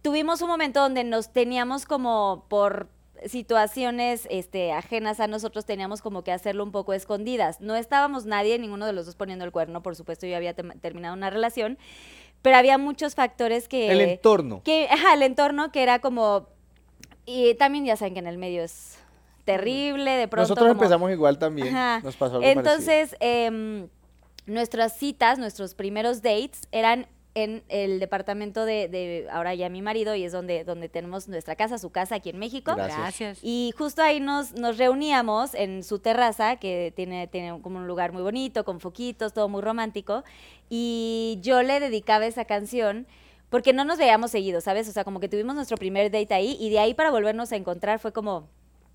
tuvimos 0.01 0.41
un 0.41 0.47
momento 0.49 0.79
donde 0.81 1.03
nos 1.03 1.31
teníamos 1.33 1.85
como 1.85 2.45
por 2.49 2.89
situaciones 3.25 4.27
este, 4.29 4.71
ajenas 4.71 5.19
a 5.19 5.27
nosotros, 5.27 5.65
teníamos 5.65 6.01
como 6.01 6.23
que 6.23 6.31
hacerlo 6.31 6.63
un 6.63 6.71
poco 6.71 6.93
escondidas. 6.93 7.59
No 7.61 7.75
estábamos 7.75 8.25
nadie, 8.25 8.57
ninguno 8.59 8.85
de 8.85 8.93
los 8.93 9.05
dos 9.05 9.15
poniendo 9.15 9.43
el 9.43 9.51
cuerno, 9.51 9.81
por 9.83 9.95
supuesto, 9.95 10.25
yo 10.27 10.37
había 10.37 10.53
terminado 10.53 11.15
una 11.15 11.29
relación, 11.29 11.77
pero 12.41 12.57
había 12.57 12.77
muchos 12.77 13.15
factores 13.15 13.67
que... 13.67 13.91
El 13.91 14.01
entorno. 14.01 14.61
Que, 14.63 14.87
ajá, 14.89 15.13
el 15.13 15.23
entorno 15.23 15.71
que 15.71 15.83
era 15.83 15.99
como... 15.99 16.47
Y 17.25 17.55
también 17.55 17.85
ya 17.85 17.97
saben 17.97 18.13
que 18.13 18.19
en 18.19 18.27
el 18.27 18.37
medio 18.37 18.63
es 18.63 18.97
terrible, 19.43 20.11
de 20.11 20.27
pronto... 20.27 20.43
Nosotros 20.43 20.67
como- 20.69 20.81
empezamos 20.81 21.11
igual 21.11 21.39
también. 21.39 21.69
Ajá. 21.69 21.99
Nos 22.03 22.15
pasó 22.15 22.35
algo. 22.35 22.47
Entonces, 22.47 23.15
em, 23.19 23.87
nuestras 24.45 24.97
citas, 24.97 25.39
nuestros 25.39 25.73
primeros 25.73 26.21
dates 26.21 26.67
eran 26.71 27.07
en 27.37 27.63
el 27.69 27.99
departamento 27.99 28.65
de, 28.65 28.87
de 28.87 29.27
ahora 29.31 29.53
ya 29.53 29.69
mi 29.69 29.83
marido 29.83 30.15
y 30.15 30.23
es 30.23 30.31
donde, 30.31 30.63
donde 30.63 30.89
tenemos 30.89 31.27
nuestra 31.27 31.55
casa, 31.55 31.77
su 31.77 31.91
casa 31.91 32.15
aquí 32.15 32.31
en 32.31 32.39
México. 32.39 32.73
Gracias. 32.75 33.37
Y 33.43 33.75
justo 33.77 34.01
ahí 34.01 34.19
nos, 34.19 34.53
nos 34.53 34.79
reuníamos 34.79 35.53
en 35.53 35.83
su 35.83 35.99
terraza, 35.99 36.55
que 36.55 36.91
tiene, 36.95 37.27
tiene 37.27 37.61
como 37.61 37.77
un 37.77 37.85
lugar 37.85 38.11
muy 38.11 38.23
bonito, 38.23 38.65
con 38.65 38.79
foquitos, 38.79 39.33
todo 39.33 39.49
muy 39.49 39.61
romántico. 39.61 40.23
Y 40.67 41.37
yo 41.43 41.61
le 41.61 41.79
dedicaba 41.79 42.25
esa 42.25 42.45
canción 42.45 43.05
porque 43.51 43.71
no 43.71 43.85
nos 43.85 43.99
veíamos 43.99 44.31
seguidos, 44.31 44.63
¿sabes? 44.63 44.89
O 44.89 44.91
sea, 44.91 45.03
como 45.03 45.19
que 45.19 45.29
tuvimos 45.29 45.53
nuestro 45.53 45.77
primer 45.77 46.09
date 46.09 46.33
ahí 46.33 46.57
y 46.59 46.71
de 46.71 46.79
ahí 46.79 46.95
para 46.95 47.11
volvernos 47.11 47.51
a 47.51 47.55
encontrar 47.55 47.99
fue 47.99 48.13
como, 48.13 48.49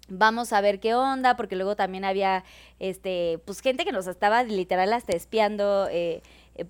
vamos 0.09 0.53
a 0.53 0.61
ver 0.61 0.81
qué 0.81 0.97
onda, 0.97 1.37
porque 1.37 1.55
luego 1.55 1.77
también 1.77 2.05
había, 2.05 2.43
este, 2.81 3.39
pues 3.45 3.61
gente 3.61 3.85
que 3.85 3.93
nos 3.93 4.09
estaba 4.09 4.43
literal 4.43 4.93
hasta 4.93 5.13
espiando 5.13 5.87
eh, 5.93 6.23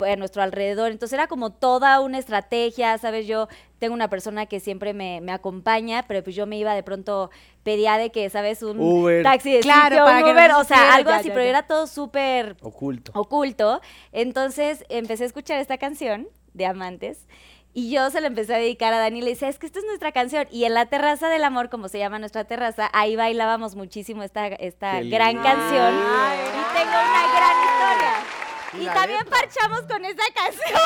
a 0.07 0.17
nuestro 0.17 0.43
alrededor. 0.43 0.91
Entonces 0.93 1.15
era 1.15 1.27
como 1.27 1.51
toda 1.51 2.01
una 2.01 2.19
estrategia, 2.19 2.97
¿sabes? 2.99 3.27
Yo 3.27 3.49
tengo 3.79 3.95
una 3.95 4.09
persona 4.09 4.47
que 4.47 4.61
siempre 4.61 4.95
me, 4.95 5.21
me 5.21 5.33
acompaña, 5.33 6.05
pero 6.07 6.23
pues 6.23 6.37
yo 6.37 6.47
me 6.47 6.57
iba 6.57 6.75
de 6.75 6.83
pronto, 6.83 7.31
pedía 7.63 7.97
de 7.99 8.11
que, 8.11 8.31
¿sabes? 8.31 8.63
Un 8.63 8.79
Uber. 8.81 9.23
taxi 9.23 9.53
de 9.53 9.61
Claro, 9.61 9.97
sitio, 9.97 10.05
para 10.05 10.19
un 10.19 10.25
que 10.25 10.33
no 10.33 10.39
Uber, 10.39 10.51
se 10.53 10.57
o 10.57 10.65
sea, 10.65 10.95
algo 10.95 11.11
ya, 11.11 11.17
así, 11.17 11.29
ya, 11.29 11.35
pero 11.35 11.45
ya. 11.45 11.51
era 11.51 11.63
todo 11.67 11.87
súper 11.87 12.57
Oculto. 12.63 13.13
oculto. 13.15 13.81
Entonces 14.13 14.85
empecé 14.89 15.25
a 15.25 15.27
escuchar 15.27 15.59
esta 15.59 15.79
canción 15.79 16.29
de 16.55 16.67
Amantes 16.67 17.27
y 17.75 17.91
yo 17.91 18.11
se 18.11 18.21
la 18.21 18.27
empecé 18.27 18.55
a 18.55 18.59
dedicar 18.59 18.93
a 18.93 18.99
Dani 18.99 19.21
y 19.21 19.23
le 19.23 19.31
decía, 19.31 19.49
es 19.49 19.59
que 19.59 19.65
esta 19.67 19.79
es 19.79 19.87
nuestra 19.87 20.13
canción. 20.13 20.47
Y 20.51 20.65
en 20.65 20.75
la 20.75 20.87
terraza 20.87 21.29
del 21.31 21.43
amor, 21.43 21.71
como 21.71 21.89
se 21.89 21.99
llama 21.99 22.19
nuestra 22.19 22.45
terraza, 22.45 22.91
ahí 22.93 23.17
bailábamos 23.17 23.77
muchísimo 23.77 24.23
esta, 24.23 24.47
esta 24.47 25.01
gran 25.01 25.43
canción. 25.43 25.95
y 25.95 26.79
tengo 26.79 26.91
una 26.91 27.23
gran 27.33 27.57
historia. 27.65 28.42
¿Y 28.75 28.83
Y 28.83 28.85
la 28.85 28.95
también 28.95 29.21
letra? 29.25 29.39
parchamos 29.39 29.83
con 29.83 30.05
esa 30.05 30.23
canción. 30.35 30.81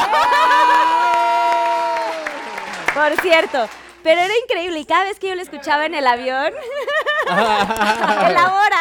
Por 2.94 3.20
cierto. 3.20 3.68
Pero 4.02 4.20
era 4.20 4.34
increíble 4.44 4.78
y 4.78 4.84
cada 4.84 5.04
vez 5.04 5.18
que 5.18 5.28
yo 5.28 5.34
lo 5.34 5.42
escuchaba 5.42 5.84
en 5.84 5.94
el 5.94 6.06
avión, 6.06 6.52
elabora. 7.28 8.80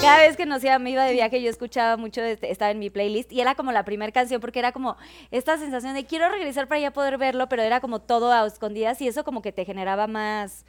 Cada 0.00 0.18
vez 0.18 0.36
que 0.36 0.46
nos 0.46 0.62
iba, 0.62 0.78
me 0.78 0.90
iba 0.90 1.04
de 1.04 1.12
viaje, 1.12 1.42
yo 1.42 1.50
escuchaba 1.50 1.96
mucho, 1.96 2.22
este, 2.22 2.52
estaba 2.52 2.70
en 2.70 2.78
mi 2.78 2.90
playlist 2.90 3.32
y 3.32 3.40
era 3.40 3.56
como 3.56 3.72
la 3.72 3.84
primera 3.84 4.12
canción 4.12 4.40
porque 4.40 4.60
era 4.60 4.70
como 4.70 4.96
esta 5.32 5.58
sensación 5.58 5.94
de 5.94 6.04
quiero 6.04 6.28
regresar 6.28 6.68
para 6.68 6.80
ya 6.80 6.92
poder 6.92 7.18
verlo, 7.18 7.48
pero 7.48 7.62
era 7.62 7.80
como 7.80 7.98
todo 8.00 8.30
a 8.32 8.46
escondidas 8.46 9.00
y 9.00 9.08
eso 9.08 9.24
como 9.24 9.42
que 9.42 9.50
te 9.50 9.64
generaba 9.64 10.06
más... 10.06 10.64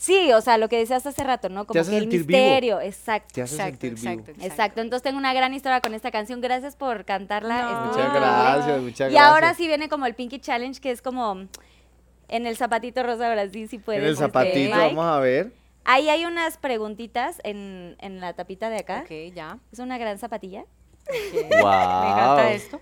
Sí, 0.00 0.32
o 0.32 0.40
sea, 0.40 0.58
lo 0.58 0.68
que 0.68 0.78
decías 0.78 1.04
hace 1.06 1.24
rato, 1.24 1.48
¿no? 1.48 1.66
Como 1.66 1.78
hace 1.80 1.90
que 1.90 1.96
el 1.96 2.02
sentir 2.04 2.24
vivo. 2.24 2.38
misterio, 2.38 2.80
exacto. 2.80 3.34
Te 3.34 3.42
hace 3.42 3.56
Exacto, 3.56 3.80
sentir 3.80 3.94
vivo. 4.00 4.20
exacto. 4.20 4.44
Exacto, 4.46 4.80
entonces 4.80 5.02
tengo 5.02 5.18
una 5.18 5.34
gran 5.34 5.52
historia 5.54 5.80
con 5.80 5.92
esta 5.92 6.12
canción. 6.12 6.40
Gracias 6.40 6.76
por 6.76 7.04
cantarla. 7.04 7.62
No. 7.62 7.84
Muchas 7.86 8.14
gracias, 8.14 8.80
muchas 8.80 9.12
Y 9.12 9.16
ahora 9.16 9.38
gracias. 9.38 9.56
sí 9.56 9.66
viene 9.66 9.88
como 9.88 10.06
el 10.06 10.14
Pinky 10.14 10.38
Challenge, 10.38 10.80
que 10.80 10.92
es 10.92 11.02
como 11.02 11.48
en 12.28 12.46
el 12.46 12.56
zapatito 12.56 13.02
rosa 13.02 13.28
Brasil, 13.32 13.68
si 13.68 13.78
puedes. 13.78 14.00
En 14.02 14.06
el 14.06 14.12
este, 14.12 14.24
zapatito, 14.24 14.76
vamos 14.78 15.04
a 15.04 15.18
ver. 15.18 15.52
Ahí 15.84 16.08
hay 16.08 16.24
unas 16.26 16.58
preguntitas 16.58 17.40
en, 17.42 17.96
en 17.98 18.20
la 18.20 18.34
tapita 18.34 18.70
de 18.70 18.76
acá. 18.78 19.00
Ok, 19.04 19.34
ya. 19.34 19.58
Es 19.72 19.80
una 19.80 19.98
gran 19.98 20.18
zapatilla. 20.18 20.64
Guau. 21.60 22.02
Me 22.04 22.10
encanta 22.12 22.52
esto. 22.52 22.80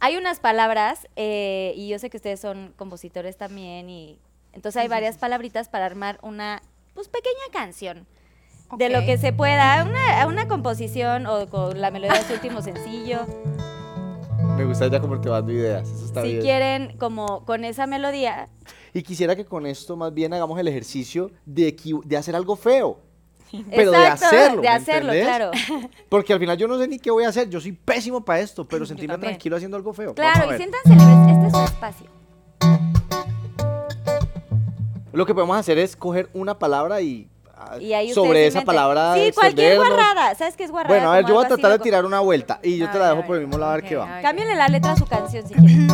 Hay 0.00 0.16
unas 0.16 0.40
palabras, 0.40 1.06
eh, 1.16 1.72
y 1.76 1.88
yo 1.88 1.98
sé 1.98 2.10
que 2.10 2.16
ustedes 2.16 2.40
son 2.40 2.72
compositores 2.76 3.36
también, 3.36 3.88
y 3.88 4.18
entonces 4.54 4.80
hay 4.80 4.88
varias 4.88 5.18
palabritas 5.18 5.68
para 5.68 5.86
armar 5.86 6.18
una 6.22 6.62
pues 6.94 7.08
pequeña 7.08 7.34
canción. 7.52 8.06
De 8.78 8.88
lo 8.88 9.00
que 9.04 9.18
se 9.18 9.32
pueda, 9.32 9.84
una, 9.84 10.26
una 10.26 10.48
composición 10.48 11.26
o 11.26 11.46
con 11.48 11.80
la 11.80 11.90
melodía 11.90 12.14
de 12.18 12.24
su 12.24 12.32
último 12.32 12.60
sencillo. 12.60 13.20
Me 14.56 14.64
gusta 14.64 14.88
ya 14.88 15.00
como 15.00 15.16
dando 15.16 15.52
ideas. 15.52 15.88
Eso 15.88 16.06
está 16.06 16.22
si 16.22 16.28
bien. 16.28 16.40
quieren, 16.40 16.98
como 16.98 17.44
con 17.44 17.64
esa 17.64 17.86
melodía, 17.86 18.48
Y 18.92 19.02
quisiera 19.02 19.36
que 19.36 19.44
con 19.44 19.66
esto 19.66 19.96
más 19.96 20.12
bien 20.14 20.32
hagamos 20.32 20.58
el 20.58 20.68
ejercicio 20.68 21.30
de, 21.44 21.76
de 22.04 22.16
hacer 22.16 22.34
algo 22.34 22.56
feo. 22.56 22.98
Pero 23.70 23.92
de 23.92 23.98
Exacto, 23.98 24.26
hacerlo. 24.26 24.62
de 24.62 24.68
¿me 24.68 24.74
hacerlo, 24.74 25.12
claro. 25.12 25.50
Porque 26.08 26.32
al 26.32 26.40
final 26.40 26.56
yo 26.56 26.66
no 26.66 26.78
sé 26.78 26.88
ni 26.88 26.98
qué 26.98 27.10
voy 27.10 27.24
a 27.24 27.28
hacer. 27.28 27.48
Yo 27.48 27.60
soy 27.60 27.72
pésimo 27.72 28.24
para 28.24 28.40
esto, 28.40 28.66
pero 28.66 28.84
sentirme 28.86 29.18
tranquilo 29.18 29.56
haciendo 29.56 29.76
algo 29.76 29.92
feo. 29.92 30.14
Claro, 30.14 30.52
y 30.52 30.56
siéntanse 30.56 30.88
libres, 30.90 31.28
este 31.28 31.46
es 31.46 31.52
su 31.52 31.64
espacio. 31.64 32.23
Lo 35.14 35.26
que 35.26 35.32
podemos 35.32 35.56
hacer 35.56 35.78
es 35.78 35.94
coger 35.94 36.28
una 36.34 36.58
palabra 36.58 37.00
y, 37.00 37.28
ah, 37.56 37.78
Y 37.78 37.92
ahí 37.92 38.12
sobre 38.12 38.48
esa 38.48 38.62
palabra. 38.62 39.14
Sí, 39.14 39.30
cualquier 39.32 39.76
guarrada. 39.76 40.34
¿Sabes 40.34 40.56
qué 40.56 40.64
es 40.64 40.72
guarrada? 40.72 40.92
Bueno, 40.92 41.12
a 41.12 41.16
ver, 41.16 41.24
yo 41.24 41.34
voy 41.34 41.44
a 41.44 41.48
tratar 41.48 41.70
de 41.70 41.78
tirar 41.78 42.04
una 42.04 42.18
vuelta 42.18 42.58
y 42.64 42.78
yo 42.78 42.88
A 42.88 42.90
te 42.90 42.98
la 42.98 43.06
ver, 43.10 43.16
dejo 43.16 43.26
por 43.28 43.36
el 43.36 43.42
mismo 43.42 43.58
lado 43.58 43.72
a 43.72 43.74
ver 43.76 43.84
qué 43.84 43.94
va. 43.94 44.20
Cámbiale 44.20 44.56
la 44.56 44.66
letra 44.66 44.92
a 44.92 44.96
su 44.96 45.06
canción 45.06 45.46
si 45.46 45.54
quieres. 45.54 45.88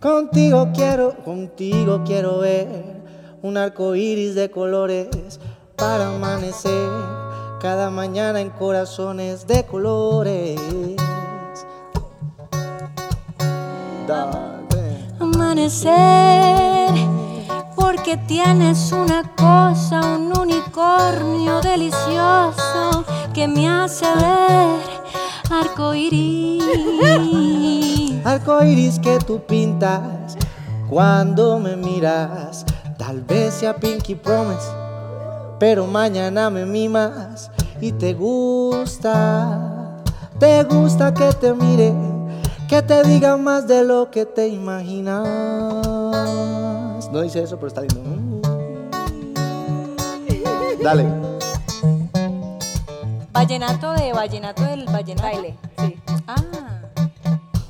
Contigo 0.00 0.70
quiero, 0.72 1.16
contigo 1.24 2.02
quiero 2.06 2.38
ver 2.38 2.68
un 3.42 3.56
arco 3.56 3.96
iris 3.96 4.36
de 4.36 4.48
colores 4.50 5.40
para 5.74 6.14
amanecer 6.14 6.88
cada 7.60 7.90
mañana 7.90 8.40
en 8.40 8.50
corazones 8.50 9.46
de 9.48 9.64
colores. 9.64 10.60
Amanecer, 15.18 15.84
porque 17.74 18.16
tienes 18.16 18.92
una 18.92 19.22
cosa, 19.36 20.00
un 20.16 20.32
unicornio 20.38 21.60
delicioso 21.60 23.04
que 23.34 23.48
me 23.48 23.68
hace 23.68 24.04
ver 24.04 24.80
arco 25.50 25.92
iris. 25.94 26.62
Arco 28.24 28.62
iris 28.62 28.98
que 29.00 29.18
tú 29.18 29.40
pintas 29.40 30.36
cuando 30.88 31.58
me 31.58 31.76
miras. 31.76 32.64
Tal 32.98 33.22
vez 33.22 33.54
sea 33.54 33.74
Pinky 33.76 34.14
Promise, 34.14 34.68
pero 35.58 35.86
mañana 35.86 36.48
me 36.50 36.64
mimas 36.64 37.50
y 37.80 37.90
te 37.92 38.14
gusta. 38.14 39.96
Te 40.38 40.62
gusta 40.64 41.14
que 41.14 41.32
te 41.32 41.54
mire, 41.54 41.94
que 42.68 42.82
te 42.82 43.02
diga 43.04 43.36
más 43.36 43.66
de 43.68 43.84
lo 43.84 44.10
que 44.10 44.26
te 44.26 44.48
imaginas. 44.48 45.26
No 47.12 47.20
dice 47.22 47.42
eso, 47.42 47.56
pero 47.56 47.68
está 47.68 47.82
lindo. 47.82 48.02
Dale. 50.82 51.06
Vallenato 53.32 53.92
de 53.92 54.12
vallenato 54.12 54.62
del 54.62 54.86
vallenato. 54.86 55.22
Baile, 55.22 55.56
sí. 55.78 55.96
Ah. 56.26 56.36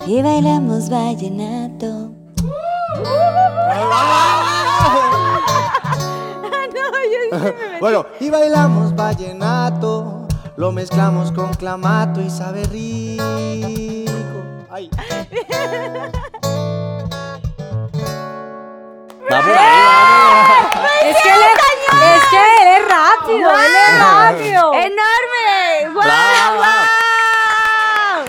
Y 0.06 0.23
bailamos 0.23 0.89
vallenato. 0.89 2.12
Bueno, 7.81 8.06
y 8.20 8.31
bailamos 8.31 8.94
vallenato, 8.97 10.27
lo 10.56 10.73
mezclamos 10.73 11.32
con 11.32 11.52
clamato 11.52 12.23
y 12.23 12.31
sabe 12.31 12.64
rico. 12.64 13.95
Ay. 14.77 14.90
Va 19.32 19.40
por 19.40 19.57
ahí, 19.57 21.09
Es 21.09 21.16
que 21.23 21.31
él 21.31 21.40
es, 21.40 21.57
es 22.05 22.24
que 22.28 22.36
él 22.36 22.69
es 22.77 22.82
rápido, 22.86 23.48
él 23.59 23.74
es 23.74 23.98
rápido. 23.98 24.74
¡Enorme! 24.74 25.94
¡Guau! 25.94 26.05
Bravo. 26.05 26.57
guau! 26.57 28.24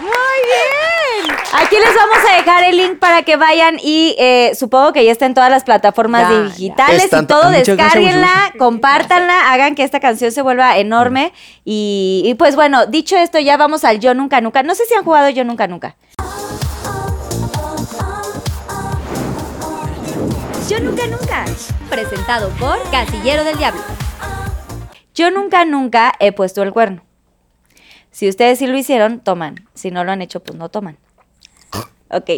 Muy 0.00 0.38
bien. 0.46 1.36
Aquí 1.56 1.76
les 1.76 1.94
vamos 1.94 2.18
a 2.28 2.36
dejar 2.36 2.64
el 2.64 2.76
link 2.76 2.98
para 2.98 3.22
que 3.22 3.36
vayan 3.36 3.78
y 3.80 4.16
eh, 4.18 4.52
supongo 4.54 4.92
que 4.92 5.04
ya 5.04 5.12
está 5.12 5.26
en 5.26 5.34
todas 5.34 5.50
las 5.50 5.62
plataformas 5.62 6.28
Ya, 6.28 6.42
digitales 6.42 7.10
y 7.12 7.26
todo. 7.26 7.50
Descárguenla, 7.50 8.52
compártanla, 8.58 9.52
hagan 9.52 9.76
que 9.76 9.84
esta 9.84 10.00
canción 10.00 10.32
se 10.32 10.42
vuelva 10.42 10.78
enorme. 10.78 11.32
Y, 11.64 12.22
y 12.24 12.34
pues 12.34 12.56
bueno, 12.56 12.86
dicho 12.86 13.16
esto, 13.16 13.38
ya 13.38 13.56
vamos 13.56 13.84
al 13.84 14.00
Yo 14.00 14.14
Nunca 14.14 14.40
Nunca. 14.40 14.64
No 14.64 14.74
sé 14.74 14.84
si 14.86 14.94
han 14.94 15.04
jugado 15.04 15.28
Yo 15.30 15.44
Nunca 15.44 15.68
Nunca. 15.68 15.94
Yo 20.68 20.80
Nunca 20.80 21.06
Nunca, 21.06 21.44
presentado 21.88 22.48
por 22.58 22.78
Casillero 22.90 23.44
del 23.44 23.56
Diablo. 23.58 23.80
Yo 25.14 25.30
nunca, 25.30 25.64
nunca 25.64 26.12
he 26.18 26.32
puesto 26.32 26.64
el 26.64 26.72
cuerno. 26.72 27.04
Si 28.10 28.28
ustedes 28.28 28.58
sí 28.58 28.66
lo 28.66 28.76
hicieron, 28.76 29.20
toman. 29.20 29.68
Si 29.74 29.92
no 29.92 30.02
lo 30.02 30.10
han 30.10 30.20
hecho, 30.22 30.40
pues 30.40 30.58
no 30.58 30.68
toman. 30.68 30.98
Ok. 32.16 32.30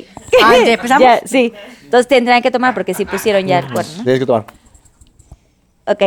Ah, 0.43 0.55
¿ya 0.65 0.73
empezamos? 0.75 1.03
Ya, 1.03 1.21
sí. 1.25 1.53
Entonces 1.85 2.09
tendrán 2.09 2.43
que 2.43 2.51
tomar 2.51 2.75
porque 2.75 2.95
sí 2.95 3.05
pusieron 3.05 3.47
ya 3.47 3.59
el 3.61 3.73
cuerno. 3.73 3.93
¿no? 3.99 4.03
Tienes 4.05 4.21
que 4.21 4.27
tomar. 4.27 4.47
Ok, 5.87 6.03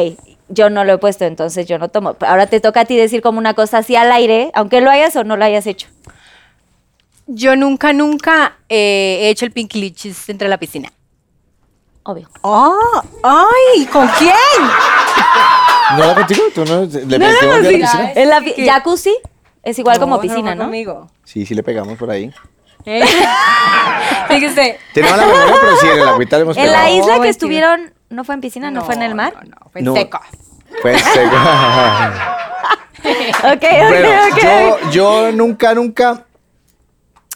yo 0.49 0.69
no 0.69 0.83
lo 0.83 0.93
he 0.93 0.97
puesto, 0.97 1.23
entonces 1.25 1.67
yo 1.67 1.77
no 1.77 1.87
tomo. 1.89 2.15
Ahora 2.21 2.47
te 2.47 2.59
toca 2.59 2.81
a 2.81 2.85
ti 2.85 2.97
decir 2.97 3.21
como 3.21 3.37
una 3.39 3.53
cosa 3.53 3.77
así 3.77 3.95
al 3.95 4.11
aire, 4.11 4.51
aunque 4.53 4.81
lo 4.81 4.89
hayas 4.89 5.15
o 5.15 5.23
no 5.23 5.37
lo 5.37 5.45
hayas 5.45 5.67
hecho. 5.67 5.87
Yo 7.27 7.55
nunca, 7.55 7.93
nunca 7.93 8.57
eh, 8.69 9.19
he 9.21 9.29
hecho 9.29 9.45
el 9.45 9.51
pinky 9.51 9.79
lichis 9.79 10.27
entre 10.29 10.49
la 10.49 10.57
piscina. 10.57 10.91
Obvio. 12.03 12.27
¡Ah! 12.43 13.03
¡Ay! 13.23 13.85
¿Con 13.85 14.07
quién? 14.17 14.33
¿No 15.95 16.03
era 16.03 16.15
contigo? 16.15 16.41
¿Tú 16.55 16.65
no 16.65 16.81
le 16.85 17.01
No, 17.05 17.17
metiste 17.19 17.45
no, 17.45 17.53
a 17.53 17.59
la 17.59 17.69
piscina? 17.69 18.11
En 18.15 18.29
la 18.29 18.73
jacuzzi 18.73 19.15
es 19.63 19.77
igual 19.79 19.99
como 19.99 20.15
No, 20.15 20.21
piscina, 20.21 20.41
fue 20.51 20.55
¿no? 20.55 20.63
conmigo. 20.65 21.07
Sí, 21.23 21.45
sí 21.45 21.53
le 21.53 21.61
pegamos 21.63 21.97
por 21.97 22.09
ahí. 22.09 22.31
¿Eh? 22.85 23.03
Fíjese. 24.29 24.79
Tiene 24.93 25.09
mala 25.09 25.25
memoria, 25.25 25.55
pero 25.59 25.75
sí, 25.77 25.87
en 25.87 25.99
el 25.99 26.07
agüita 26.07 26.37
le 26.37 26.43
hemos 26.43 26.57
En 26.57 26.71
la 26.71 26.89
isla 26.89 27.19
que 27.21 27.29
estuvieron, 27.29 27.93
¿no 28.09 28.23
fue 28.23 28.35
en 28.35 28.41
piscina? 28.41 28.71
¿No, 28.71 28.83
fue 28.85 28.95
en 28.95 29.01
el 29.03 29.15
mar? 29.15 29.33
No, 29.35 29.41
no, 29.49 29.69
fue 29.71 29.81
No. 29.81 29.93
seco. 29.95 30.19
Fue 30.81 30.93
en 30.93 30.99
seco. 30.99 31.35
Ok, 33.01 33.53
ok, 33.53 33.63
Bueno, 33.63 34.09
ok. 34.33 34.39
yo, 34.43 34.91
yo 34.91 35.31
nunca, 35.31 35.73
nunca 35.73 36.25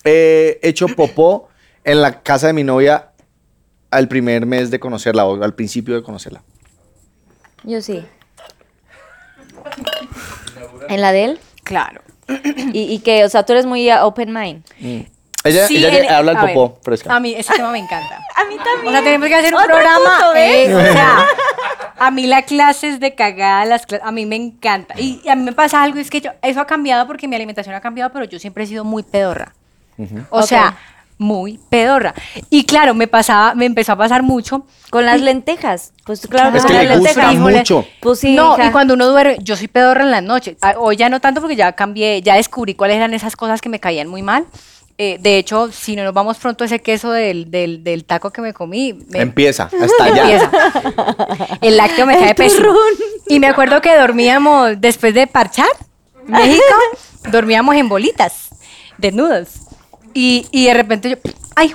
he 0.04 0.60
hecho 0.62 0.88
popó 0.90 1.48
en 1.86 2.02
la 2.02 2.22
casa 2.22 2.48
de 2.48 2.54
mi 2.54 2.66
novia 2.66 3.12
al 3.90 4.10
primer 4.10 4.46
mes 4.46 4.72
de 4.72 4.80
conocerla 4.82 5.24
o 5.26 5.42
al 5.42 5.54
principio 5.54 5.96
de 5.96 6.04
conocerla. 6.04 6.44
Yo 7.64 7.82
sí. 7.82 8.06
¿En 10.90 11.00
la 11.02 11.14
de 11.14 11.24
él? 11.24 11.40
Claro. 11.64 12.02
¿Y, 12.74 12.82
y 12.94 13.00
que, 13.00 13.24
o 13.24 13.30
sea, 13.30 13.46
tú 13.46 13.54
eres 13.54 13.66
muy 13.66 13.90
open 13.92 14.34
mind? 14.34 14.64
Ella, 15.44 15.68
Sí, 15.68 15.78
ella 15.78 15.90
en- 15.98 16.12
habla 16.12 16.32
el 16.32 16.38
a 16.38 16.46
ver, 16.46 16.54
popó 16.54 16.80
fresca. 16.82 17.14
A 17.16 17.20
mí 17.20 17.34
ese 17.38 17.54
tema 17.54 17.72
me 17.72 17.80
encanta. 17.80 18.18
A 18.36 18.46
mí 18.46 18.56
también. 18.58 18.88
O 18.88 18.92
sea, 18.92 19.04
tenemos 19.04 19.28
que 19.28 19.36
hacer 19.36 19.54
un 19.54 19.60
Otro 19.60 19.72
programa. 19.76 20.00
punto, 20.18 20.34
¿ves? 20.34 20.70
eh, 20.70 20.76
o 20.76 20.82
sea, 20.94 21.26
a 22.00 22.12
mí 22.12 22.28
las 22.28 22.46
clases 22.46 23.00
de 23.00 23.14
cagada, 23.16 23.66
las 23.66 23.88
cla- 23.88 24.02
a 24.04 24.12
mí 24.12 24.26
me 24.26 24.36
encanta. 24.38 24.96
Y, 24.98 25.22
y 25.24 25.30
a 25.30 25.36
mí 25.36 25.44
me 25.44 25.52
pasa 25.54 25.84
algo, 25.84 26.00
es 26.00 26.10
que 26.10 26.22
yo, 26.22 26.32
eso 26.42 26.60
ha 26.62 26.66
cambiado 26.66 27.06
porque 27.08 27.28
mi 27.28 27.36
alimentación 27.36 27.76
ha 27.76 27.82
cambiado, 27.82 28.12
pero 28.12 28.26
yo 28.26 28.40
siempre 28.40 28.64
he 28.64 28.68
sido 28.68 28.84
muy 28.84 29.04
pedorra. 29.04 29.54
O 30.30 30.40
Ok. 30.40 30.46
sea, 30.48 30.76
muy 31.20 31.60
pedorra. 31.70 32.14
Y 32.50 32.66
claro, 32.66 32.94
me 32.96 33.08
pasaba, 33.08 33.54
me 33.54 33.66
empezó 33.66 33.92
a 33.94 33.96
pasar 33.98 34.24
mucho. 34.24 34.66
Con 34.90 35.06
las 35.06 35.22
lentejas. 35.22 35.94
Pues 36.06 36.26
claro 36.28 36.56
Es 36.58 36.64
con 36.64 36.72
que 36.72 36.78
las 36.78 36.88
le 36.88 36.98
gusta 36.98 37.32
lentejas. 37.32 37.58
Mucho. 37.60 37.86
Pues 38.02 38.20
sí, 38.20 38.36
no, 38.36 38.56
hija. 38.56 38.68
y 38.68 38.72
cuando 38.72 38.96
uno 38.96 39.08
duerme, 39.08 39.38
yo 39.42 39.56
soy 39.56 39.68
pedorra 39.68 40.04
en 40.04 40.12
las 40.12 40.24
noches. 40.24 40.58
Ah, 40.62 40.74
Hoy 40.80 40.96
ya 40.98 41.10
no 41.10 41.20
tanto 41.22 41.40
porque 41.42 41.56
ya 41.56 41.72
cambié, 41.74 42.22
ya 42.24 42.36
descubrí 42.36 42.74
cuáles 42.74 42.98
eran 42.98 43.14
esas 43.14 43.36
cosas 43.36 43.62
que 43.62 43.70
me 43.70 43.80
caían 43.80 44.08
muy 44.08 44.24
mal. 44.24 44.46
Eh, 44.98 45.18
de 45.20 45.38
hecho, 45.38 45.72
si 45.72 45.96
no 45.96 46.04
nos 46.04 46.14
vamos 46.14 46.38
pronto, 46.38 46.64
ese 46.64 46.80
queso 46.80 47.12
del, 47.12 47.50
del, 47.50 47.84
del 47.84 48.06
taco 48.06 48.32
que 48.32 48.42
me 48.42 48.54
comí. 48.54 48.94
me- 49.10 49.22
Empieza, 49.22 49.64
hasta 49.82 50.04
allá. 50.04 50.22
empieza. 50.24 50.52
El 51.62 51.78
lácteo 51.78 52.06
me 52.06 52.18
cae 52.18 52.36
pésimo. 52.36 52.74
Y 53.28 53.40
me 53.40 53.48
acuerdo 53.48 53.82
que 53.82 53.96
dormíamos, 53.98 54.80
después 54.80 55.14
de 55.16 55.26
parchar, 55.28 55.68
México, 56.28 56.64
dormíamos 57.32 57.76
en 57.76 57.90
bolitas, 57.90 58.50
desnudos. 58.98 59.50
Y, 60.14 60.46
y 60.52 60.68
de 60.68 60.74
repente 60.76 61.10
yo, 61.10 61.16
ay, 61.56 61.74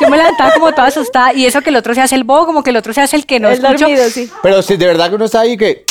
yo 0.00 0.08
me 0.08 0.16
levantaba 0.16 0.54
como 0.54 0.72
toda 0.72 0.86
asustada. 0.88 1.34
Y 1.34 1.44
eso 1.44 1.60
que 1.60 1.68
el 1.70 1.76
otro 1.76 1.94
se 1.94 2.00
hace 2.00 2.14
el 2.14 2.24
bobo, 2.24 2.46
como 2.46 2.62
que 2.62 2.70
el 2.70 2.76
otro 2.78 2.94
se 2.94 3.02
hace 3.02 3.16
el 3.16 3.26
que 3.26 3.38
no 3.40 3.48
El 3.48 3.54
escucho. 3.62 3.78
dormido, 3.84 4.08
sí. 4.08 4.30
Pero 4.42 4.62
si 4.62 4.76
de 4.78 4.86
verdad 4.86 5.10
que 5.10 5.16
uno 5.16 5.26
está 5.26 5.40
ahí 5.40 5.56
que... 5.58 5.84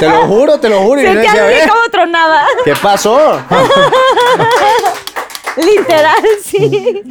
Te 0.00 0.08
lo 0.08 0.26
juro, 0.26 0.58
te 0.60 0.68
lo 0.68 0.80
juro. 0.82 1.00
Y 1.00 1.04
Se 1.04 1.14
decía, 1.14 1.32
hace 1.32 1.42
"Ve, 1.42 1.60
como 1.68 1.82
tronada. 1.90 2.44
¿Qué 2.64 2.74
pasó? 2.80 3.40
Literal, 5.56 6.22
sí. 6.44 7.02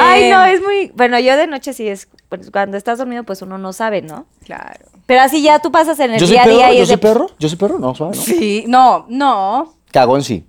Ay, 0.00 0.28
no, 0.30 0.44
es 0.44 0.60
muy. 0.60 0.90
Bueno, 0.94 1.18
yo 1.20 1.36
de 1.36 1.46
noche 1.46 1.72
sí 1.72 1.88
es. 1.88 2.08
pues, 2.28 2.50
cuando 2.50 2.76
estás 2.76 2.98
dormido, 2.98 3.22
pues 3.22 3.42
uno 3.42 3.58
no 3.58 3.72
sabe, 3.72 4.02
¿no? 4.02 4.26
Claro. 4.44 4.84
Pero 5.06 5.20
así 5.22 5.40
ya 5.40 5.60
tú 5.60 5.70
pasas 5.70 5.98
en 6.00 6.14
el 6.14 6.20
¿Yo 6.20 6.26
soy 6.26 6.32
día 6.34 6.42
a 6.42 6.44
perro? 6.44 6.56
día 6.56 6.72
y 6.72 6.78
¿Yo 6.78 6.86
soy 6.86 6.96
de. 6.96 7.02
perro? 7.02 7.30
¿Yo 7.38 7.48
soy 7.48 7.58
perro? 7.58 7.78
No, 7.78 7.94
suave, 7.94 8.16
¿no? 8.16 8.22
Sí, 8.22 8.64
no, 8.66 9.06
no. 9.08 9.72
Cagón 9.92 10.24
sí. 10.24 10.44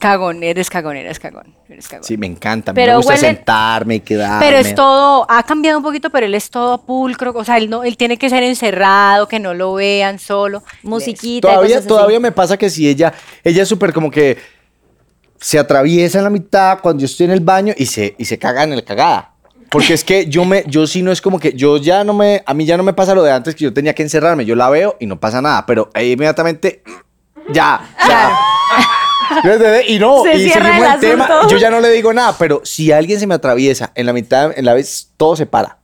Cagón, 0.00 0.42
eres 0.42 0.70
cagón, 0.70 0.96
eres 0.96 1.18
cagón, 1.20 1.54
eres 1.68 1.86
cagón. 1.86 2.04
Sí, 2.04 2.16
me 2.16 2.26
encanta. 2.26 2.72
Pero 2.74 2.92
me 2.92 2.96
gusta 2.96 3.14
huelen- 3.14 3.20
sentarme 3.20 3.94
y 3.96 4.00
quedarme. 4.00 4.44
Pero 4.46 4.56
es 4.56 4.74
todo, 4.74 5.26
ha 5.28 5.42
cambiado 5.42 5.78
un 5.78 5.84
poquito, 5.84 6.10
pero 6.10 6.24
él 6.26 6.34
es 6.34 6.48
todo 6.50 6.78
pulcro, 6.86 7.32
o 7.34 7.44
sea, 7.44 7.58
él 7.58 7.68
no, 7.70 7.84
él 7.84 7.96
tiene 7.96 8.16
que 8.16 8.30
ser 8.30 8.42
encerrado, 8.42 9.28
que 9.28 9.38
no 9.38 9.52
lo 9.54 9.74
vean 9.74 10.18
solo. 10.18 10.62
Musiquita 10.82 11.36
y 11.48 11.52
Todavía, 11.52 11.62
cosas 11.68 11.78
así. 11.80 11.88
todavía 11.88 12.18
me 12.18 12.32
pasa 12.32 12.56
que 12.56 12.70
si 12.70 12.88
ella, 12.88 13.12
ella 13.44 13.62
es 13.62 13.68
súper 13.68 13.92
como 13.92 14.10
que 14.10 14.38
se 15.38 15.58
atraviesa 15.58 16.18
en 16.18 16.24
la 16.24 16.30
mitad 16.30 16.80
cuando 16.80 17.00
yo 17.00 17.06
estoy 17.06 17.26
en 17.26 17.32
el 17.32 17.40
baño 17.40 17.74
y 17.76 17.86
se, 17.86 18.14
y 18.18 18.24
se 18.24 18.38
caga 18.38 18.62
en 18.64 18.72
el 18.72 18.82
cagada. 18.84 19.34
Porque 19.70 19.94
es 19.94 20.02
que 20.02 20.26
yo 20.26 20.44
me, 20.44 20.64
yo 20.66 20.86
sí 20.86 21.02
no 21.02 21.12
es 21.12 21.20
como 21.20 21.38
que, 21.38 21.52
yo 21.52 21.76
ya 21.76 22.02
no 22.04 22.12
me, 22.14 22.42
a 22.44 22.54
mí 22.54 22.64
ya 22.64 22.76
no 22.76 22.82
me 22.82 22.92
pasa 22.92 23.14
lo 23.14 23.22
de 23.22 23.30
antes 23.32 23.54
que 23.54 23.64
yo 23.64 23.72
tenía 23.72 23.94
que 23.94 24.02
encerrarme, 24.02 24.44
yo 24.44 24.56
la 24.56 24.68
veo 24.68 24.96
y 24.98 25.06
no 25.06 25.20
pasa 25.20 25.40
nada, 25.40 25.64
pero 25.66 25.90
ahí 25.94 26.12
inmediatamente 26.12 26.82
Ya. 27.52 27.80
Claro. 28.04 28.34
Y 29.86 29.98
no, 29.98 30.22
Se 30.22 30.34
y 30.34 30.50
seguimos 30.50 30.86
el 30.86 30.92
el 30.94 31.00
tema. 31.00 31.28
Yo 31.48 31.56
ya 31.58 31.70
no 31.70 31.80
le 31.80 31.90
digo 31.90 32.12
nada, 32.12 32.36
pero 32.38 32.60
si 32.64 32.92
alguien 32.92 33.18
se 33.20 33.26
me 33.26 33.34
atraviesa 33.34 33.92
en 33.94 34.06
la 34.06 34.12
mitad, 34.12 34.56
en 34.56 34.64
la 34.64 34.74
vez, 34.74 35.10
todo 35.16 35.36
se 35.36 35.46
para. 35.46 35.78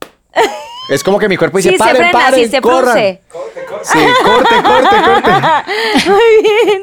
Es 0.88 1.02
como 1.02 1.18
que 1.18 1.28
mi 1.28 1.36
cuerpo 1.36 1.56
dice, 1.56 1.70
Sí, 1.70 1.74
se 1.74 1.78
paren, 1.78 1.96
frena, 1.96 2.12
paren, 2.12 2.44
sí, 2.44 2.50
se 2.50 2.60
corran. 2.60 2.82
produce. 2.94 3.20
Sí, 3.82 3.98
corte, 4.22 4.54
corte, 4.62 4.96
corte. 5.04 5.30
Muy 6.10 6.42
bien. 6.42 6.82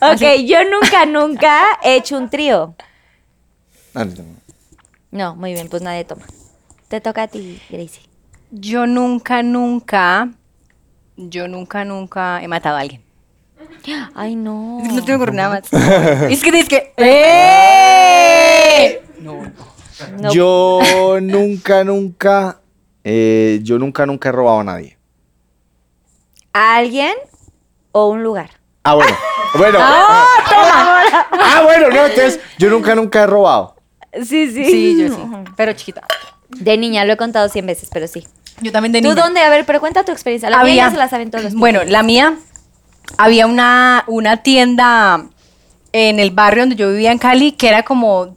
Ok, 0.00 0.46
yo 0.46 0.64
nunca, 0.64 1.04
nunca 1.06 1.78
he 1.82 1.96
hecho 1.96 2.16
un 2.16 2.30
trío. 2.30 2.74
Ah. 3.94 4.06
No, 5.10 5.34
muy 5.34 5.52
bien, 5.52 5.68
pues 5.68 5.82
nadie 5.82 6.04
toma. 6.04 6.24
Te 6.88 7.00
toca 7.00 7.22
a 7.24 7.28
ti, 7.28 7.60
Gracie. 7.68 8.02
Yo 8.52 8.86
nunca, 8.86 9.42
nunca, 9.42 10.28
yo 11.16 11.48
nunca, 11.48 11.84
nunca 11.84 12.42
he 12.42 12.48
matado 12.48 12.76
a 12.76 12.80
alguien. 12.80 13.02
Ay, 14.14 14.36
no. 14.36 14.80
No 14.82 15.04
tengo 15.04 15.26
nada 15.26 15.60
más. 15.60 15.72
es 16.30 16.42
que 16.42 16.58
es 16.58 16.68
que. 16.68 16.92
¡Eh! 16.96 19.02
No. 19.20 20.32
Yo 20.32 21.18
nunca, 21.20 21.84
nunca, 21.84 22.60
eh, 23.04 23.60
yo 23.62 23.78
nunca, 23.78 24.06
nunca 24.06 24.30
he 24.30 24.32
robado 24.32 24.60
a 24.60 24.64
nadie. 24.64 24.98
¿A 26.52 26.76
alguien 26.76 27.14
o 27.92 28.08
un 28.08 28.22
lugar? 28.22 28.50
Ah, 28.82 28.94
bueno. 28.94 29.16
Bueno. 29.56 29.78
Ah, 31.42 31.62
bueno, 31.64 31.88
no, 31.88 32.06
entonces 32.06 32.40
yo 32.58 32.70
nunca, 32.70 32.94
nunca 32.94 33.22
he 33.22 33.26
robado. 33.26 33.76
Sí, 34.14 34.50
sí. 34.50 34.64
Sí, 34.64 34.96
yo 35.00 35.14
sí. 35.14 35.20
Pero 35.56 35.72
chiquita. 35.72 36.02
De 36.48 36.76
niña, 36.76 37.04
lo 37.04 37.12
he 37.12 37.16
contado 37.16 37.48
100 37.48 37.66
veces, 37.66 37.88
pero 37.92 38.06
sí. 38.06 38.26
Yo 38.60 38.72
también 38.72 38.92
de 38.92 39.00
¿Tú 39.00 39.08
niña. 39.08 39.22
dónde? 39.22 39.40
A 39.40 39.50
ver, 39.50 39.64
pero 39.64 39.80
cuenta 39.80 40.04
tu 40.04 40.12
experiencia. 40.12 40.50
La 40.50 40.62
mía 40.64 40.74
ya 40.74 40.90
se 40.90 40.96
la 40.96 41.08
saben 41.08 41.30
todos. 41.30 41.54
Bueno, 41.54 41.82
la 41.84 42.02
mía, 42.02 42.34
había 43.18 43.46
una, 43.46 44.04
una 44.06 44.42
tienda 44.42 45.24
en 45.92 46.18
el 46.20 46.30
barrio 46.30 46.62
donde 46.62 46.76
yo 46.76 46.90
vivía 46.90 47.12
en 47.12 47.18
Cali 47.18 47.52
que 47.52 47.68
era 47.68 47.82
como 47.82 48.36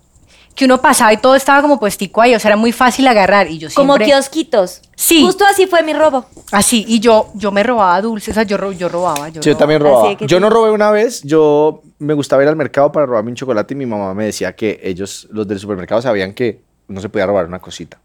que 0.56 0.66
uno 0.66 0.80
pasaba 0.82 1.12
y 1.12 1.18
todo 1.18 1.36
estaba 1.36 1.64
como 1.64 1.80
puestico 1.80 2.22
ahí, 2.22 2.36
o 2.36 2.40
sea, 2.40 2.50
era 2.50 2.58
muy 2.58 2.72
fácil 2.72 3.08
agarrar 3.08 3.50
y 3.50 3.58
yo 3.58 3.70
Como 3.74 3.94
siempre... 3.94 4.06
kiosquitos. 4.14 4.82
Sí. 4.96 5.24
Justo 5.24 5.44
así 5.50 5.66
fue 5.66 5.82
mi 5.82 5.94
robo. 5.94 6.26
Así, 6.52 6.86
y 6.88 7.00
yo, 7.00 7.32
yo 7.34 7.52
me 7.52 7.64
robaba 7.64 8.00
dulces, 8.02 8.30
o 8.30 8.34
sea, 8.36 8.44
yo, 8.44 8.58
ro- 8.58 8.72
yo 8.72 8.88
robaba. 8.88 9.30
Yo, 9.30 9.42
Sí, 9.42 9.50
Yo 9.50 9.54
robaba. 9.54 9.58
también 9.60 9.82
robaba. 9.82 10.14
Yo 10.28 10.40
no 10.40 10.52
robé 10.52 10.70
una 10.70 10.92
vez, 10.92 11.24
yo 11.24 11.82
me 11.98 12.14
gustaba 12.14 12.44
ir 12.44 12.50
al 12.50 12.56
mercado 12.56 12.92
para 12.92 13.08
robarme 13.08 13.32
un 13.32 13.36
chocolate 13.36 13.74
y 13.74 13.78
mi 13.78 13.88
mamá 13.88 14.14
me 14.14 14.26
decía 14.26 14.56
que 14.56 14.80
ellos, 14.84 15.28
los 15.32 15.48
del 15.48 15.58
supermercado, 15.60 16.04
sabían 16.04 16.34
que 16.34 16.62
no 16.88 17.02
se 17.02 17.10
podía 17.10 17.26
robar 17.26 17.48
una 17.48 17.58
cosita. 17.60 18.00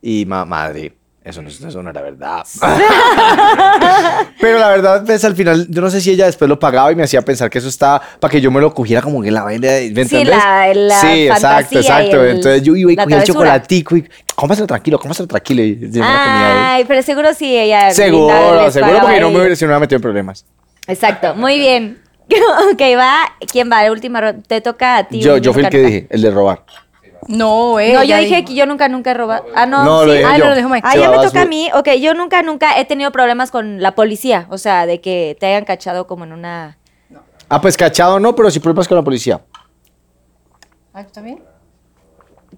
Y 0.00 0.24
ma- 0.24 0.46
madre, 0.46 0.94
eso 1.24 1.40
no, 1.42 1.48
eso 1.48 1.82
no 1.82 1.90
era 1.90 2.02
verdad. 2.02 2.44
Pero 4.40 4.58
la 4.58 4.68
verdad, 4.68 5.02
pues 5.06 5.24
al 5.24 5.34
final, 5.34 5.66
yo 5.70 5.80
no 5.80 5.90
sé 5.90 6.00
si 6.00 6.10
ella 6.10 6.26
después 6.26 6.48
lo 6.48 6.58
pagaba 6.58 6.92
y 6.92 6.96
me 6.96 7.02
hacía 7.02 7.22
pensar 7.22 7.48
que 7.50 7.58
eso 7.58 7.68
estaba 7.68 8.00
para 8.20 8.30
que 8.30 8.40
yo 8.40 8.50
me 8.50 8.60
lo 8.60 8.74
cogiera 8.74 9.00
como 9.02 9.22
que 9.22 9.30
la 9.30 9.42
vaina. 9.42 9.68
¿Me 9.92 10.04
Sí, 10.04 10.24
la- 10.24 10.72
la 10.74 11.00
sí, 11.00 11.26
exacto, 11.28 11.40
fantasía 11.48 11.78
y 11.78 11.80
exacto. 11.82 12.22
el- 12.24 12.36
Entonces 12.36 12.62
yo 12.62 12.76
iba 12.76 12.92
y 12.92 12.96
cogía 12.96 13.16
el 13.18 13.24
chocolatico 13.24 13.96
y 13.96 14.08
cómaselo 14.34 14.66
tranquilo, 14.66 14.98
cómaselo 14.98 15.26
tranquilo. 15.26 15.62
Y 15.62 15.78
yo 15.90 16.00
me. 16.00 16.06
Ay, 16.08 16.84
pero 16.86 17.02
seguro 17.02 17.32
sí 17.34 17.56
ella. 17.56 17.90
Seguro, 17.92 18.70
seguro 18.70 19.00
porque 19.00 19.20
no 19.20 19.30
me 19.30 19.38
hubiera, 19.38 19.56
si 19.56 19.64
no 19.64 19.68
me 19.68 19.72
hubiera 19.72 19.80
metido 19.80 19.96
en 19.96 20.02
problemas. 20.02 20.44
Exacto, 20.86 21.34
muy 21.34 21.58
bien. 21.58 21.98
ok, 22.72 22.80
va. 22.98 23.32
¿Quién 23.50 23.70
va? 23.70 23.82
La 23.82 23.92
última 23.92 24.20
ronda. 24.20 24.42
Te 24.46 24.60
toca 24.60 24.98
a 24.98 25.08
ti. 25.08 25.20
Yo, 25.20 25.34
un 25.34 25.40
yo 25.40 25.52
fui 25.52 25.62
el 25.64 25.70
que 25.70 25.78
dije, 25.78 26.06
el 26.10 26.22
de 26.22 26.30
robar. 26.30 26.64
No, 27.28 27.78
eh. 27.80 27.92
No, 27.92 28.02
yo 28.04 28.16
dije 28.18 28.36
dijo. 28.36 28.48
que 28.48 28.54
yo 28.54 28.66
nunca, 28.66 28.88
nunca 28.88 29.10
he 29.12 29.14
robado. 29.14 29.44
Ah, 29.54 29.66
no, 29.66 29.84
No, 29.84 30.00
sí. 30.02 30.20
lo 30.20 30.26
Ah, 30.28 30.36
yo. 30.38 30.44
no, 30.44 30.50
lo 30.50 30.56
dijo 30.56 30.68
Mike. 30.68 30.86
Ah, 30.90 30.96
ya 30.96 31.10
me 31.10 31.16
toca 31.18 31.42
a 31.42 31.46
mí. 31.46 31.68
Ok, 31.74 31.88
yo 32.00 32.14
nunca, 32.14 32.42
nunca 32.42 32.78
he 32.78 32.84
tenido 32.84 33.10
problemas 33.12 33.50
con 33.50 33.80
la 33.82 33.94
policía. 33.94 34.46
O 34.50 34.58
sea, 34.58 34.86
de 34.86 35.00
que 35.00 35.36
te 35.40 35.46
hayan 35.46 35.64
cachado 35.64 36.06
como 36.06 36.24
en 36.24 36.32
una. 36.32 36.78
Ah, 37.48 37.60
pues 37.60 37.76
cachado 37.76 38.18
no, 38.20 38.34
pero 38.34 38.50
sí 38.50 38.60
problemas 38.60 38.88
con 38.88 38.96
la 38.96 39.02
policía. 39.04 39.40
Ah, 40.92 41.04
¿tú 41.04 41.12
también? 41.12 41.40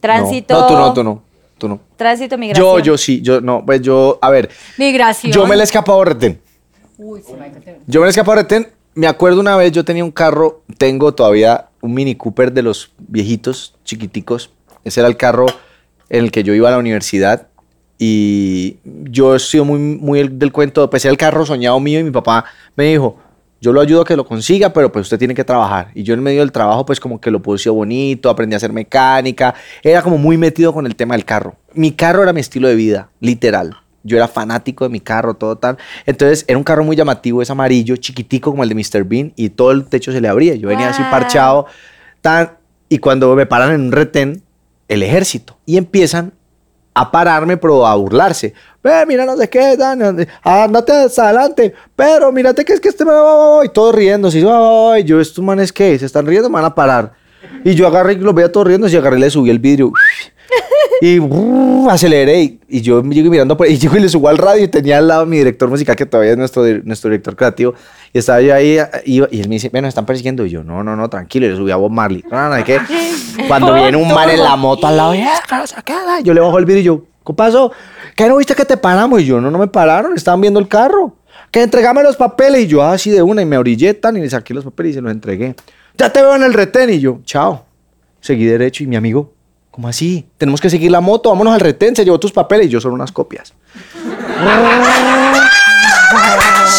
Tránsito. 0.00 0.54
No, 0.54 0.60
no, 0.60 0.66
tú 0.68 0.74
no, 0.76 0.92
tú 0.94 1.04
no. 1.04 1.22
Tú 1.58 1.68
no. 1.68 1.80
Tránsito, 1.96 2.36
migración. 2.36 2.66
Yo, 2.66 2.78
yo 2.80 2.98
sí, 2.98 3.22
yo 3.22 3.40
no. 3.40 3.64
Pues 3.64 3.80
yo, 3.80 4.18
a 4.20 4.28
ver, 4.30 4.50
Migración. 4.76 5.32
yo 5.32 5.46
me 5.46 5.56
le 5.56 5.62
he 5.62 5.64
escapado 5.64 5.98
de 6.00 6.04
retén. 6.04 6.40
Uy, 6.98 7.22
sí, 7.26 7.32
te- 7.64 7.80
Yo 7.86 8.00
me 8.00 8.04
le 8.04 8.08
he 8.08 8.10
escapado 8.10 8.36
de 8.36 8.42
retén. 8.42 8.68
Me 8.94 9.06
acuerdo 9.06 9.40
una 9.40 9.56
vez, 9.56 9.72
yo 9.72 9.84
tenía 9.84 10.04
un 10.04 10.10
carro, 10.10 10.62
tengo 10.78 11.14
todavía 11.14 11.68
un 11.82 11.92
Mini 11.94 12.14
Cooper 12.14 12.52
de 12.52 12.62
los 12.62 12.92
viejitos, 12.98 13.74
chiquiticos. 13.84 14.50
Ese 14.86 15.00
era 15.00 15.08
el 15.08 15.16
carro 15.16 15.46
en 16.08 16.24
el 16.24 16.30
que 16.30 16.42
yo 16.44 16.54
iba 16.54 16.68
a 16.68 16.72
la 16.72 16.78
universidad. 16.78 17.48
Y 17.98 18.76
yo 18.84 19.34
he 19.34 19.38
sido 19.38 19.64
muy, 19.64 19.78
muy 19.78 20.20
el- 20.20 20.38
del 20.38 20.52
cuento, 20.52 20.88
pues 20.90 21.04
era 21.04 21.10
el 21.12 21.18
carro 21.18 21.44
soñado 21.46 21.80
mío 21.80 21.98
y 21.98 22.04
mi 22.04 22.10
papá 22.10 22.44
me 22.76 22.84
dijo, 22.84 23.18
yo 23.60 23.72
lo 23.72 23.80
ayudo 23.80 24.02
a 24.02 24.04
que 24.04 24.16
lo 24.16 24.26
consiga, 24.26 24.72
pero 24.72 24.92
pues 24.92 25.06
usted 25.06 25.18
tiene 25.18 25.34
que 25.34 25.44
trabajar. 25.44 25.88
Y 25.94 26.02
yo 26.02 26.12
en 26.14 26.22
medio 26.22 26.40
del 26.40 26.52
trabajo 26.52 26.84
pues 26.86 27.00
como 27.00 27.20
que 27.20 27.30
lo 27.30 27.40
puse 27.40 27.70
bonito, 27.70 28.28
aprendí 28.28 28.54
a 28.54 28.58
hacer 28.58 28.72
mecánica, 28.72 29.54
era 29.82 30.02
como 30.02 30.18
muy 30.18 30.36
metido 30.36 30.72
con 30.74 30.86
el 30.86 30.94
tema 30.94 31.14
del 31.16 31.24
carro. 31.24 31.56
Mi 31.72 31.92
carro 31.92 32.22
era 32.22 32.32
mi 32.32 32.40
estilo 32.40 32.68
de 32.68 32.74
vida, 32.76 33.08
literal. 33.20 33.74
Yo 34.04 34.16
era 34.18 34.28
fanático 34.28 34.84
de 34.84 34.90
mi 34.90 35.00
carro, 35.00 35.34
todo 35.34 35.56
tal. 35.56 35.78
Entonces 36.04 36.44
era 36.46 36.58
un 36.58 36.64
carro 36.64 36.84
muy 36.84 36.94
llamativo, 36.94 37.42
es 37.42 37.50
amarillo, 37.50 37.96
chiquitico 37.96 38.50
como 38.52 38.62
el 38.62 38.68
de 38.68 38.74
Mr. 38.76 39.02
Bean 39.04 39.32
y 39.34 39.48
todo 39.48 39.72
el 39.72 39.84
techo 39.86 40.12
se 40.12 40.20
le 40.20 40.28
abría. 40.28 40.54
Yo 40.54 40.68
venía 40.68 40.90
así 40.90 41.02
parchado, 41.10 41.66
tan, 42.20 42.52
y 42.88 42.98
cuando 42.98 43.34
me 43.34 43.46
paran 43.46 43.72
en 43.72 43.80
un 43.80 43.90
retén, 43.92 44.42
el 44.88 45.02
ejército, 45.02 45.56
y 45.66 45.76
empiezan 45.76 46.32
a 46.94 47.10
pararme, 47.10 47.56
pero 47.56 47.86
a 47.86 47.94
burlarse. 47.94 48.54
Ve, 48.82 49.04
mira, 49.06 49.26
no 49.26 49.36
sé 49.36 49.50
qué, 49.50 49.76
andate 50.42 50.92
hacia 50.92 51.24
adelante, 51.24 51.74
pero 51.94 52.32
mírate 52.32 52.64
que 52.64 52.72
es 52.72 52.80
que 52.80 52.88
este 52.88 53.04
me 53.04 53.12
va, 53.12 53.64
y 53.64 53.68
todos 53.68 53.94
riendo, 53.94 54.28
y 54.28 54.46
ay, 54.48 55.04
yo, 55.04 55.20
estos 55.20 55.44
manes 55.44 55.72
que 55.72 55.98
se 55.98 56.06
están 56.06 56.26
riendo, 56.26 56.48
me 56.48 56.54
van 56.54 56.64
a 56.64 56.74
parar. 56.74 57.12
Y 57.64 57.74
yo 57.74 57.86
agarré 57.86 58.14
y 58.14 58.16
los 58.16 58.34
veía 58.34 58.50
todos 58.50 58.66
riendo, 58.66 58.88
y 58.88 58.96
agarré 58.96 59.18
y 59.18 59.20
le 59.20 59.30
subí 59.30 59.50
el 59.50 59.58
vidrio. 59.58 59.92
Y 61.00 61.18
brrr, 61.18 61.90
aceleré 61.90 62.42
y, 62.42 62.60
y 62.68 62.80
yo 62.80 63.02
llego 63.02 63.30
mirando 63.30 63.56
por, 63.56 63.66
y 63.70 63.78
llego 63.78 63.96
y 63.96 64.00
le 64.00 64.08
subo 64.08 64.28
al 64.28 64.38
radio 64.38 64.64
y 64.64 64.68
tenía 64.68 64.98
al 64.98 65.08
lado 65.08 65.26
mi 65.26 65.38
director 65.38 65.68
musical 65.68 65.94
que 65.96 66.06
todavía 66.06 66.32
es 66.32 66.38
nuestro, 66.38 66.62
nuestro 66.84 67.10
director 67.10 67.36
creativo 67.36 67.74
y 68.12 68.18
estaba 68.18 68.40
yo 68.40 68.54
ahí 68.54 68.78
y, 69.04 69.16
y 69.36 69.40
él 69.40 69.48
me 69.48 69.56
dice, 69.56 69.68
bueno, 69.68 69.88
están 69.88 70.06
persiguiendo 70.06 70.46
y 70.46 70.50
yo, 70.50 70.64
no, 70.64 70.82
no, 70.82 70.96
no, 70.96 71.08
tranquilo, 71.10 71.46
y 71.46 71.50
le 71.50 71.56
subí 71.56 71.70
a 71.70 71.76
Bob 71.76 71.90
Marley. 71.90 72.24
No, 72.30 72.48
no, 72.48 72.64
que 72.64 72.78
cuando 73.48 73.74
viene 73.74 73.96
un 73.96 74.08
man 74.12 74.30
en 74.30 74.42
la 74.42 74.56
moto 74.56 74.86
al 74.86 74.96
lado, 74.96 75.14
"Ah, 75.50 75.66
sacada", 75.66 76.20
yo 76.20 76.32
le 76.32 76.40
bajo 76.40 76.58
el 76.58 76.64
vidrio 76.64 76.80
y 76.80 76.84
yo, 76.84 77.04
¿qué 77.26 77.32
pasó? 77.34 77.72
¿Qué 78.16 78.26
no 78.28 78.36
viste 78.36 78.54
que 78.54 78.64
te 78.64 78.76
paramos? 78.76 79.20
Y 79.20 79.26
yo, 79.26 79.40
no, 79.40 79.50
no 79.50 79.58
me 79.58 79.66
pararon, 79.66 80.14
estaban 80.16 80.40
viendo 80.40 80.60
el 80.60 80.68
carro. 80.68 81.14
Que 81.50 81.62
entregame 81.62 82.02
los 82.02 82.16
papeles 82.16 82.62
y 82.62 82.66
yo 82.66 82.82
así 82.82 83.10
de 83.10 83.22
una 83.22 83.40
y 83.42 83.44
me 83.46 83.56
orillé 83.56 83.94
tan 83.94 84.16
y 84.16 84.20
le 84.20 84.28
saqué 84.28 84.52
los 84.52 84.64
papeles 84.64 84.92
y 84.92 84.94
se 84.94 85.00
los 85.00 85.12
entregué. 85.12 85.54
Ya 85.96 86.10
te 86.12 86.20
veo 86.20 86.34
en 86.34 86.42
el 86.42 86.52
retén 86.52 86.90
y 86.90 86.98
yo, 87.00 87.20
chao. 87.24 87.64
Seguí 88.20 88.44
derecho 88.44 88.82
y 88.82 88.86
mi 88.86 88.96
amigo, 88.96 89.32
¿cómo 89.76 89.88
así? 89.88 90.26
Tenemos 90.38 90.58
que 90.58 90.70
seguir 90.70 90.90
la 90.90 91.02
moto, 91.02 91.28
vámonos 91.28 91.52
al 91.52 91.60
retén, 91.60 91.94
se 91.94 92.02
llevó 92.02 92.18
tus 92.18 92.32
papeles 92.32 92.66
y 92.66 92.70
yo 92.70 92.80
solo 92.80 92.94
unas 92.94 93.12
copias. 93.12 93.52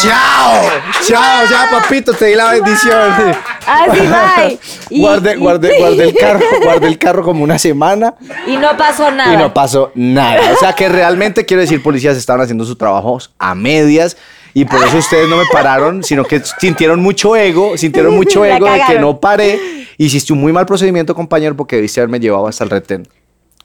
¡Chao! 0.02 0.62
¡Chao! 1.08 1.46
Ya, 1.50 1.68
papito, 1.70 2.14
te 2.14 2.26
di 2.26 2.36
la 2.36 2.52
bendición. 2.52 3.36
Así 3.68 4.08
va. 4.08 4.50
Guardé, 4.90 5.36
guardé, 5.36 5.78
guardé 5.80 6.04
el 6.06 6.16
carro, 6.16 6.40
guardé 6.64 6.88
el 6.88 6.98
carro 6.98 7.24
como 7.24 7.44
una 7.44 7.60
semana 7.60 8.16
Y 8.48 8.58
no 8.58 8.76
pasó 8.78 9.12
nada. 9.12 9.34
y 9.34 9.38
no 9.38 9.54
pasó 9.54 9.92
nada. 9.94 10.54
O 10.54 10.56
sea 10.58 10.74
que 10.74 10.90
realmente 10.90 11.46
quiero 11.46 11.62
decir, 11.62 11.84
policías 11.84 12.18
estaban 12.18 12.42
haciendo 12.42 12.66
sus 12.66 12.78
trabajos 12.78 13.32
a 13.38 13.54
medias 13.54 14.18
y 14.54 14.66
por 14.66 14.84
eso 14.84 14.98
ustedes 14.98 15.30
no 15.30 15.38
me 15.38 15.46
pararon, 15.52 16.04
sino 16.04 16.24
que 16.24 16.42
sintieron 16.60 17.00
mucho 17.02 17.36
ego, 17.36 17.78
sintieron 17.78 18.16
mucho 18.16 18.44
ego 18.44 18.66
de 18.66 18.82
que 18.88 19.00
no 19.00 19.20
paré. 19.20 19.87
Hiciste 19.98 20.34
un 20.34 20.40
muy 20.40 20.54
mal 20.54 20.66
procedimiento, 20.66 21.16
compañero, 21.16 21.56
porque 21.56 21.76
debiste 21.78 22.00
haberme 22.00 22.20
llevado 22.20 22.48
hasta 22.48 22.64
el 22.64 22.70
retén. 22.70 23.08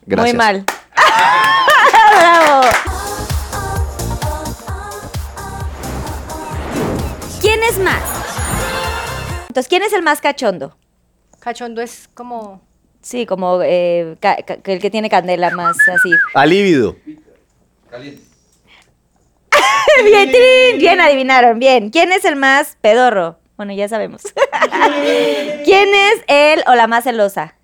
Gracias. 0.07 0.35
Muy 0.35 0.39
mal. 0.39 0.65
Bravo. 2.19 2.63
¿Quién 7.41 7.63
es 7.65 7.79
más? 7.79 8.03
Entonces, 9.49 9.69
¿quién 9.69 9.83
es 9.83 9.93
el 9.93 10.03
más 10.03 10.21
cachondo? 10.21 10.77
Cachondo 11.41 11.83
es 11.83 12.09
como. 12.15 12.63
Sí, 13.03 13.27
como 13.27 13.61
eh, 13.63 14.17
ca- 14.21 14.37
ca- 14.47 14.59
el 14.65 14.79
que 14.81 14.91
tiene 14.91 15.11
candela 15.11 15.51
más 15.51 15.77
así. 15.89 16.11
Alívido. 16.35 16.97
bien, 20.05 20.31
trin, 20.31 20.79
bien 20.79 21.01
adivinaron, 21.01 21.59
bien. 21.59 21.91
¿Quién 21.91 22.13
es 22.13 22.25
el 22.25 22.37
más 22.37 22.77
pedorro? 22.81 23.39
Bueno, 23.57 23.73
ya 23.73 23.89
sabemos. 23.89 24.23
¿Quién 25.65 25.89
es 25.95 26.25
el 26.27 26.63
o 26.67 26.75
la 26.75 26.87
más 26.87 27.05
celosa? 27.05 27.57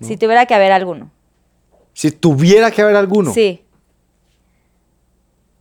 Si 0.00 0.16
tuviera 0.16 0.46
que 0.46 0.54
haber 0.54 0.72
alguno. 0.72 1.10
Si 1.92 2.10
tuviera 2.10 2.70
que 2.70 2.82
haber 2.82 2.96
alguno. 2.96 3.32
Sí. 3.32 3.64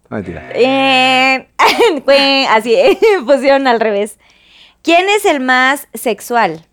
Ah, 0.09 0.15
mentira. 0.15 0.51
Eh, 0.53 1.47
así, 2.49 2.75
pusieron 3.25 3.67
al 3.67 3.79
revés. 3.79 4.19
¿Quién 4.81 5.07
es 5.09 5.25
el 5.25 5.39
más 5.39 5.87
sexual? 5.93 6.65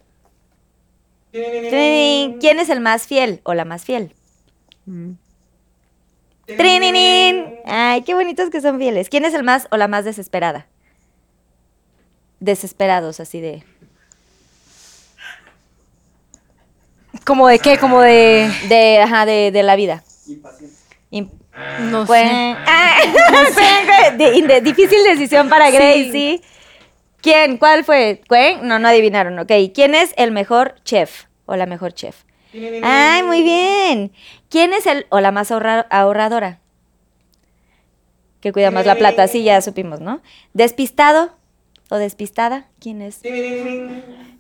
¿Quién 1.31 2.59
es 2.59 2.69
el 2.69 2.81
más 2.81 3.07
fiel 3.07 3.41
o 3.45 3.55
la 3.55 3.65
más 3.65 3.85
fiel? 3.85 4.15
Trininin. 6.45 7.55
Ay, 7.65 8.03
qué 8.03 8.15
bonitos 8.15 8.51
que 8.51 8.61
son 8.61 8.79
fieles. 8.79 9.09
¿Quién 9.09 9.25
es 9.25 9.35
el 9.35 9.45
más 9.45 9.69
o 9.71 9.77
la 9.77 9.87
más 9.87 10.05
desesperada? 10.05 10.67
Desesperados, 12.41 13.21
así 13.21 13.41
de... 13.41 13.63
¿Como 17.25 17.49
de 17.49 17.59
qué? 17.59 17.79
Como 17.79 18.01
de... 18.01 18.51
De, 18.69 18.99
ajá, 19.01 19.27
de, 19.27 19.51
de 19.53 19.63
la 19.63 19.77
vida. 19.77 20.03
Im- 21.11 21.31
No 21.91 22.07
Pues, 22.07 22.23
sé. 22.29 22.57
ah, 22.67 22.97
de- 24.17 24.43
de- 24.43 24.61
difícil 24.61 25.03
decisión 25.05 25.49
para 25.49 25.67
Sí. 25.71 25.77
Gracie.¿ 25.77 26.41
Quién? 27.23 27.59
¿Cuál 27.59 27.85
fue? 27.85 28.23
¿Gwen? 28.29 28.67
No, 28.67 28.79
no 28.79 28.89
adivinaron. 28.89 29.39
Ok. 29.39 29.53
¿Quién 29.75 29.95
es 29.95 30.15
el 30.17 30.31
mejor 30.31 30.77
chef 30.85 31.25
o 31.45 31.55
la 31.57 31.67
mejor 31.67 31.93
chef? 31.93 32.23
Ay, 32.83 33.23
muy 33.25 33.43
bien. 33.43 34.13
¿Quién 34.49 34.73
es 34.73 34.87
el 34.87 35.07
o 35.11 35.21
la 35.21 35.31
más 35.31 35.51
ahorra- 35.51 35.87
ahorradora? 35.91 36.61
Que 38.41 38.53
cuida 38.55 38.71
más 38.71 38.87
la 38.87 38.95
plata, 38.95 39.29
sí, 39.29 39.43
ya 39.45 39.61
supimos, 39.61 40.01
¿no? 40.01 40.23
¿Despistado 40.55 41.37
o 41.91 41.97
despistada? 41.97 42.67
¿Quién 42.81 43.03
es? 43.03 43.21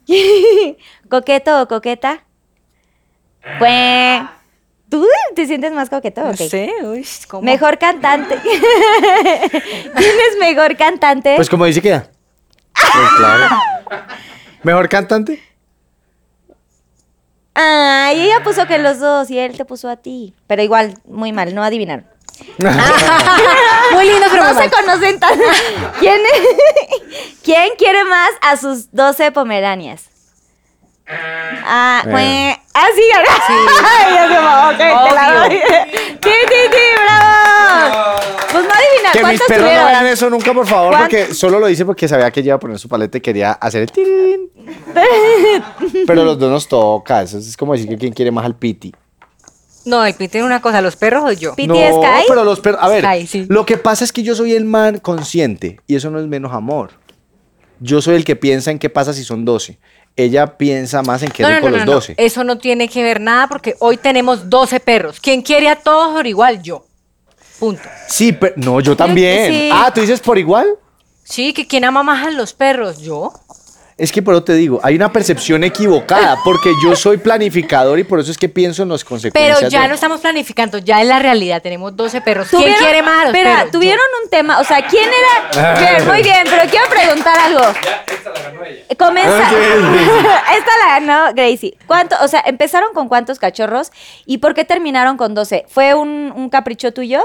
¿Coqueto 1.09 1.63
o 1.63 1.69
coqueta? 1.69 2.25
Pues, 3.59 4.23
¿tú 4.89 5.07
te 5.35 5.47
sientes 5.47 5.73
más 5.73 5.89
coqueto? 5.91 6.23
No 6.23 6.31
Ok. 6.31 6.37
sé, 6.37 6.73
uy, 6.83 7.07
¿cómo? 7.29 7.43
Mejor 7.43 7.79
cantante. 7.79 8.37
¿Quién 8.43 10.15
es 10.31 10.39
mejor 10.39 10.77
cantante? 10.77 11.35
Pues 11.37 11.49
como 11.51 11.65
dice 11.65 11.81
queda. 11.83 12.11
Pues 12.73 13.11
claro. 13.19 13.57
¿Mejor 14.63 14.89
cantante? 14.89 15.43
Ay, 17.55 18.21
ella 18.23 18.43
puso 18.45 18.67
que 18.67 18.79
los 18.79 19.01
dos 19.01 19.31
y 19.31 19.39
él 19.39 19.57
te 19.57 19.65
puso 19.65 19.89
a 19.89 19.97
ti. 19.97 20.35
Pero 20.47 20.63
igual, 20.63 20.95
muy 21.05 21.33
mal, 21.33 21.55
no 21.55 21.63
adivinaron. 21.63 22.07
Muy 23.93 24.05
lindo, 24.07 24.27
pero 24.31 24.45
no 24.45 24.61
se 24.61 24.71
conocen 24.71 25.19
tan. 25.21 25.39
¿Quién, 26.01 26.21
¿Quién 27.45 27.71
quiere 27.79 28.05
más 28.05 28.31
a 28.43 28.57
sus 28.57 28.91
12 28.93 29.33
pomeranias? 29.33 30.05
Ah, 31.09 32.03
Eh. 32.07 32.57
Ah, 32.73 32.87
sí, 32.95 33.03
ganó. 33.12 33.29
Ay, 33.85 34.15
yo 34.15 34.37
como, 34.37 34.69
ok, 34.71 35.09
te 35.09 35.15
la 35.15 35.41
doy. 35.41 35.59
Sí, 36.23 36.31
sí, 36.49 36.55
sí, 36.71 36.87
bravo. 37.03 38.21
Pues 38.53 38.65
no 38.65 38.71
adivina, 38.71 39.11
Que 39.12 39.19
mis 39.19 39.23
¿cuántos 39.23 39.47
perros 39.49 39.62
no 39.65 39.69
tuvieron? 39.71 39.87
vean 39.91 40.07
eso 40.07 40.31
nunca, 40.31 40.55
por 40.55 40.67
favor, 40.67 40.91
¿Cuán- 40.91 41.03
porque 41.03 41.35
solo 41.35 41.59
lo 41.59 41.69
hice 41.69 41.85
porque 41.85 42.07
sabía 42.07 42.31
que 42.31 42.41
ella 42.41 42.49
iba 42.51 42.57
a 42.57 42.61
poner 42.61 42.79
su 42.79 42.89
paleta 42.89 43.19
y 43.19 43.21
quería 43.21 43.53
hacer 43.53 43.83
el 43.83 43.91
tirín. 43.91 44.51
Pero 46.07 46.25
los 46.25 46.39
dos 46.39 46.51
nos 46.51 46.69
toca, 46.69 47.23
eso 47.23 47.39
es 47.39 47.57
como 47.57 47.73
decir 47.73 47.89
que 47.89 47.99
quién 47.99 48.12
quiere 48.12 48.31
más 48.31 48.45
al 48.45 48.55
piti. 48.55 48.95
No, 49.85 50.05
el 50.05 50.15
Pete 50.15 50.32
tiene 50.32 50.47
una 50.47 50.61
cosa, 50.61 50.81
¿los 50.82 50.97
perros 50.97 51.24
o 51.24 51.32
yo? 51.32 51.55
Piti 51.55 51.69
no, 51.69 51.74
Sky. 51.74 52.24
pero 52.28 52.44
los 52.44 52.61
perros, 52.61 52.81
a 52.82 52.89
ver, 52.89 53.05
Sky, 53.05 53.27
sí. 53.27 53.47
lo 53.48 53.65
que 53.65 53.77
pasa 53.78 54.05
es 54.05 54.12
que 54.12 54.23
yo 54.23 54.35
soy 54.35 54.52
el 54.52 54.65
man 54.65 54.98
consciente 54.98 55.81
y 55.86 55.97
eso 55.97 56.11
no 56.11 56.20
es 56.20 56.27
menos 56.27 56.52
amor. 56.52 56.90
Yo 57.81 58.02
soy 58.02 58.16
el 58.16 58.24
que 58.24 58.36
piensa 58.36 58.70
en 58.70 58.78
qué 58.78 58.90
pasa 58.90 59.15
si 59.15 59.24
son 59.24 59.44
12. 59.47 59.78
Ella 60.16 60.59
piensa 60.59 61.02
más 61.02 61.23
en 61.23 61.31
qué 61.31 61.43
No, 61.43 61.48
no, 61.48 61.55
rico 61.57 61.66
no, 61.66 61.70
no, 61.73 61.77
los 61.78 61.86
no. 61.86 61.93
12. 61.94 62.15
Eso 62.19 62.44
no 62.44 62.59
tiene 62.59 62.89
que 62.89 63.02
ver 63.02 63.20
nada 63.20 63.48
porque 63.48 63.74
hoy 63.78 63.97
tenemos 63.97 64.51
12 64.51 64.81
perros. 64.81 65.19
¿Quién 65.19 65.40
quiere 65.40 65.69
a 65.69 65.77
todos 65.77 66.12
por 66.12 66.27
igual? 66.27 66.62
Yo. 66.62 66.85
Punto. 67.59 67.82
Sí, 68.07 68.32
pero 68.32 68.55
no, 68.57 68.81
yo 68.81 68.94
también. 68.97 69.52
sí. 69.52 69.70
Ah, 69.73 69.90
¿tú 69.94 70.02
dices 70.02 70.20
por 70.20 70.36
igual? 70.36 70.66
Sí, 71.24 71.52
que 71.55 71.66
quién 71.66 71.85
ama 71.85 72.02
más 72.02 72.27
a 72.27 72.31
los 72.31 72.52
perros, 72.52 72.98
yo. 73.01 73.32
Es 74.01 74.11
que 74.13 74.23
por 74.23 74.33
eso 74.35 74.43
te 74.45 74.55
digo, 74.55 74.81
hay 74.83 74.97
una 74.97 75.13
percepción 75.13 75.63
equivocada, 75.63 76.39
porque 76.43 76.71
yo 76.83 76.97
soy 76.97 77.19
planificador 77.19 77.99
y 77.99 78.05
por 78.05 78.19
eso 78.19 78.31
es 78.31 78.39
que 78.39 78.49
pienso 78.49 78.83
en 78.83 78.89
las 78.89 79.05
consecuencias. 79.05 79.59
Pero 79.59 79.69
ya 79.71 79.83
de- 79.83 79.89
no 79.89 79.95
estamos 79.95 80.21
planificando, 80.21 80.79
ya 80.79 81.03
es 81.03 81.07
la 81.07 81.19
realidad. 81.19 81.61
Tenemos 81.61 81.95
12 81.95 82.23
perros. 82.23 82.49
¿Quién 82.49 82.63
¿Tuvieron- 82.63 82.79
quiere 82.79 83.03
más 83.03 83.27
Espera, 83.27 83.67
tuvieron 83.71 84.01
un 84.25 84.31
tema, 84.31 84.59
o 84.59 84.65
sea, 84.65 84.87
¿quién 84.87 85.05
era? 85.53 85.79
Bien, 85.79 86.07
muy 86.09 86.23
bien, 86.23 86.39
pero 86.45 86.63
quiero 86.71 86.87
preguntar 86.89 87.39
algo. 87.39 87.61
Comienza. 88.99 89.51
esta 90.57 90.71
la 90.87 90.99
ganó 91.01 91.35
Gracie. 91.35 91.77
¿Cuánto, 91.87 92.17
o 92.23 92.29
sea, 92.29 92.43
empezaron 92.47 92.93
con 92.95 93.09
cuántos 93.09 93.39
cachorros 93.39 93.91
y 94.27 94.39
por 94.39 94.55
qué 94.55 94.65
terminaron 94.65 95.17
con 95.17 95.35
12? 95.35 95.65
¿Fue 95.69 95.95
un, 95.95 96.33
un 96.35 96.49
capricho 96.51 96.93
tuyo? 96.93 97.21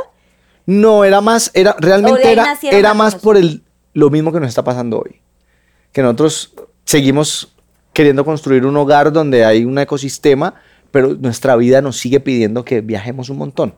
No, 0.66 1.04
era 1.04 1.22
más, 1.22 1.52
era, 1.54 1.76
realmente 1.80 2.28
ahí 2.28 2.34
era, 2.34 2.58
era 2.72 2.94
más 2.94 3.16
por 3.16 3.38
el, 3.38 3.64
lo 3.94 4.10
mismo 4.10 4.32
que 4.34 4.40
nos 4.40 4.50
está 4.50 4.64
pasando 4.64 5.00
hoy. 5.00 5.22
Que 5.92 6.02
nosotros 6.02 6.54
seguimos 6.86 7.53
queriendo 7.94 8.24
construir 8.26 8.66
un 8.66 8.76
hogar 8.78 9.12
donde 9.12 9.45
hay 9.45 9.66
un 9.66 9.78
ecosistema, 9.78 10.56
pero 10.91 11.16
nuestra 11.16 11.56
vida 11.56 11.82
nos 11.82 11.98
sigue 11.98 12.20
pidiendo 12.20 12.64
que 12.64 12.82
viajemos 12.82 13.30
un 13.30 13.38
montón. 13.38 13.76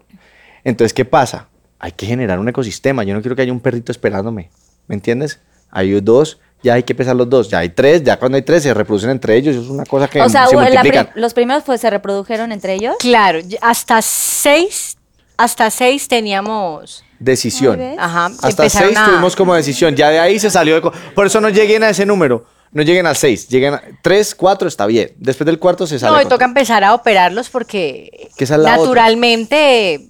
Entonces, 0.63 0.93
¿qué 0.93 1.05
pasa? 1.05 1.47
Hay 1.79 1.91
que 1.91 2.05
generar 2.05 2.39
un 2.39 2.47
ecosistema. 2.49 3.03
Yo 3.03 3.13
no 3.13 3.21
quiero 3.21 3.35
que 3.35 3.41
haya 3.43 3.51
un 3.51 3.59
perrito 3.59 3.91
esperándome. 3.91 4.49
¿Me 4.87 4.95
entiendes? 4.95 5.39
Hay 5.69 5.99
dos, 6.01 6.39
ya 6.63 6.73
hay 6.73 6.83
que 6.83 6.95
pesar 6.95 7.15
los 7.15 7.29
dos. 7.29 7.49
Ya 7.49 7.59
hay 7.59 7.69
tres, 7.69 8.03
ya 8.03 8.17
cuando 8.17 8.35
hay 8.37 8.41
tres 8.41 8.63
se 8.63 8.73
reproducen 8.73 9.09
entre 9.11 9.35
ellos. 9.35 9.55
Eso 9.55 9.63
es 9.65 9.69
una 9.69 9.85
cosa 9.85 10.07
que 10.07 10.21
O 10.21 10.29
sea, 10.29 10.47
se 10.47 10.55
la 10.55 10.61
pri- 10.61 10.71
multiplican. 10.71 11.09
los 11.15 11.33
primeros 11.33 11.63
pues 11.63 11.81
se 11.81 11.89
reprodujeron 11.89 12.51
entre 12.51 12.73
ellos. 12.73 12.95
Claro, 12.99 13.39
hasta 13.61 14.01
seis, 14.01 14.97
hasta 15.37 15.69
seis 15.69 16.07
teníamos. 16.07 17.03
Decisión. 17.19 17.79
Ajá, 17.97 18.31
Hasta 18.41 18.69
seis 18.69 18.95
a- 18.97 19.05
tuvimos 19.05 19.35
como 19.35 19.53
decisión. 19.55 19.95
Ya 19.95 20.09
de 20.09 20.19
ahí 20.19 20.39
se 20.39 20.49
salió 20.49 20.75
de... 20.75 20.81
co- 20.81 20.93
Por 21.15 21.25
eso 21.27 21.39
no 21.41 21.49
lleguen 21.49 21.83
a 21.83 21.89
ese 21.89 22.05
número. 22.05 22.45
No 22.71 22.81
lleguen 22.83 23.05
al 23.07 23.15
seis. 23.15 23.47
Lleguen 23.47 23.73
a... 23.75 23.81
Tres, 24.01 24.35
cuatro, 24.35 24.67
está 24.67 24.85
bien. 24.85 25.11
Después 25.17 25.45
del 25.45 25.59
cuarto 25.59 25.87
se 25.87 25.97
sale. 25.99 26.15
No, 26.15 26.21
y 26.21 26.25
toca 26.25 26.37
todo. 26.37 26.45
empezar 26.45 26.83
a 26.83 26.93
operarlos 26.93 27.49
porque 27.49 28.29
Que 28.37 28.43
es 28.43 28.51
otra. 28.51 28.75
naturalmente 28.77 30.01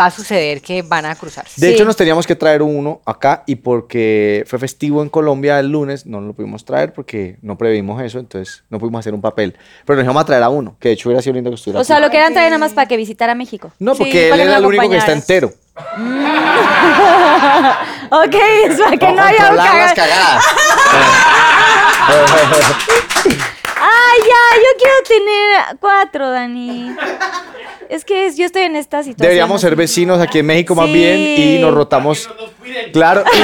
va 0.00 0.06
a 0.06 0.10
suceder 0.10 0.62
que 0.62 0.80
van 0.80 1.04
a 1.04 1.14
cruzarse. 1.14 1.60
De 1.60 1.68
Sí. 1.68 1.74
hecho, 1.74 1.84
nos 1.84 1.96
teníamos 1.96 2.26
que 2.26 2.34
traer 2.34 2.62
uno 2.62 3.02
acá 3.04 3.42
y 3.46 3.56
porque 3.56 4.42
fue 4.46 4.58
festivo 4.58 5.02
en 5.02 5.10
Colombia 5.10 5.58
el 5.60 5.68
lunes, 5.68 6.06
no 6.06 6.20
lo 6.22 6.32
pudimos 6.32 6.64
traer 6.64 6.94
porque 6.94 7.36
no 7.42 7.58
previmos 7.58 8.00
eso, 8.02 8.18
entonces 8.18 8.64
no 8.70 8.78
pudimos 8.78 9.00
hacer 9.00 9.12
un 9.12 9.20
papel. 9.20 9.54
Pero 9.84 9.96
nos 9.96 10.04
íbamos 10.04 10.22
a 10.22 10.24
traer 10.24 10.42
a 10.44 10.48
uno, 10.48 10.76
que 10.80 10.88
de 10.88 10.94
hecho 10.94 11.10
hubiera 11.10 11.20
sido 11.20 11.34
lindo 11.34 11.50
que 11.50 11.56
estuviera 11.56 11.78
O 11.80 11.84
sea, 11.84 11.96
aquí. 11.96 12.04
lo 12.06 12.10
querían 12.10 12.32
traer 12.32 12.48
nada 12.50 12.58
más 12.58 12.72
para 12.72 12.88
que 12.88 12.96
visitara 12.96 13.34
México. 13.34 13.70
No, 13.78 13.92
Sí, 13.94 13.98
porque 14.04 14.30
él 14.30 14.40
era 14.40 14.56
el 14.56 14.64
único 14.64 14.88
que 14.88 14.96
está 14.96 15.12
entero. 15.12 15.52
ok, 18.10 18.34
es 18.68 18.80
para 18.80 18.96
que 18.96 19.12
no 19.12 19.22
haya 19.22 19.50
un 19.50 19.56
las 19.56 19.66
caga- 19.66 19.94
cagadas. 19.94 20.44
Ay, 23.84 24.18
ya, 24.20 24.56
yo 24.56 24.68
quiero 24.78 24.94
tener 25.08 25.78
cuatro, 25.80 26.30
Dani. 26.30 26.94
Es 27.88 28.04
que 28.04 28.26
es- 28.26 28.36
yo 28.36 28.44
estoy 28.46 28.62
en 28.62 28.76
esta 28.76 28.98
situación. 29.02 29.22
Deberíamos 29.22 29.60
ser 29.60 29.76
vecinos 29.76 30.20
aquí 30.20 30.38
en 30.38 30.46
México 30.46 30.74
más 30.74 30.86
Sí. 30.86 30.92
bien 30.92 31.18
y 31.18 31.58
nos 31.60 31.74
rotamos. 31.74 32.28
Claro. 32.92 33.24
Y, 33.32 33.38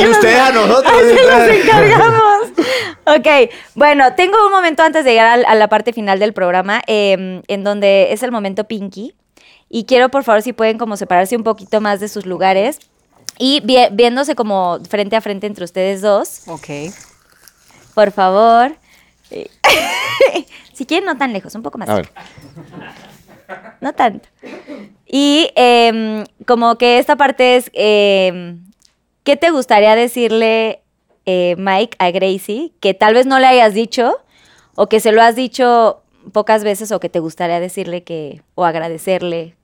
y- 0.00 0.04
y 0.04 0.06
ustedes 0.08 0.38
a 0.40 0.52
nosotros. 0.52 0.92
Los 1.02 1.48
encargamos. 1.48 2.48
ok, 3.06 3.50
bueno, 3.74 4.14
tengo 4.14 4.36
un 4.46 4.52
momento 4.52 4.82
antes 4.82 5.04
de 5.04 5.12
llegar 5.12 5.26
al- 5.28 5.44
a, 5.46 5.54
la 5.54 5.68
parte 5.68 5.92
final 5.92 6.18
del 6.18 6.32
programa, 6.32 6.82
eh, 6.86 7.40
en 7.48 7.64
donde 7.64 8.12
es 8.12 8.22
el 8.22 8.30
momento 8.30 8.64
Pinky. 8.64 9.14
Y 9.70 9.84
quiero, 9.86 10.10
por 10.10 10.22
favor, 10.22 10.42
si 10.42 10.52
pueden 10.52 10.78
como 10.78 10.96
separarse 10.96 11.34
un 11.36 11.42
poquito 11.44 11.80
más 11.80 11.98
de 11.98 12.08
sus 12.08 12.26
lugares 12.26 12.78
y 13.38 13.60
vi- 13.64 13.88
viéndose 13.90 14.34
como 14.36 14.78
frente 14.88 15.16
a 15.16 15.20
frente 15.20 15.46
entre 15.46 15.64
ustedes 15.64 16.02
dos. 16.02 16.42
Ok. 16.46 16.68
Por 17.94 18.10
favor. 18.12 18.72
Eh, 19.30 19.48
si 20.72 20.86
quieren, 20.86 21.06
no 21.06 21.16
tan 21.16 21.32
lejos, 21.32 21.54
un 21.54 21.62
poco 21.62 21.78
más. 21.78 21.88
A 21.88 21.94
ver. 21.96 22.08
No 23.80 23.92
tanto. 23.92 24.28
Y 25.06 25.50
em, 25.54 26.24
como 26.46 26.76
que 26.78 26.98
esta 26.98 27.16
parte 27.16 27.56
es, 27.56 27.70
em, 27.74 28.64
¿qué 29.22 29.36
te 29.36 29.50
gustaría 29.50 29.94
decirle, 29.96 30.80
eh, 31.26 31.54
Mike, 31.58 31.96
a 31.98 32.10
Gracie, 32.10 32.72
que 32.80 32.94
tal 32.94 33.14
vez 33.14 33.26
no 33.26 33.38
le 33.38 33.46
hayas 33.46 33.74
dicho 33.74 34.16
o 34.74 34.88
que 34.88 35.00
se 35.00 35.12
lo 35.12 35.22
has 35.22 35.36
dicho 35.36 36.02
pocas 36.32 36.64
veces 36.64 36.90
o 36.90 37.00
que 37.00 37.08
te 37.10 37.18
gustaría 37.20 37.60
decirle 37.60 38.02
que, 38.02 38.40
o 38.54 38.64
agradecerle? 38.64 39.54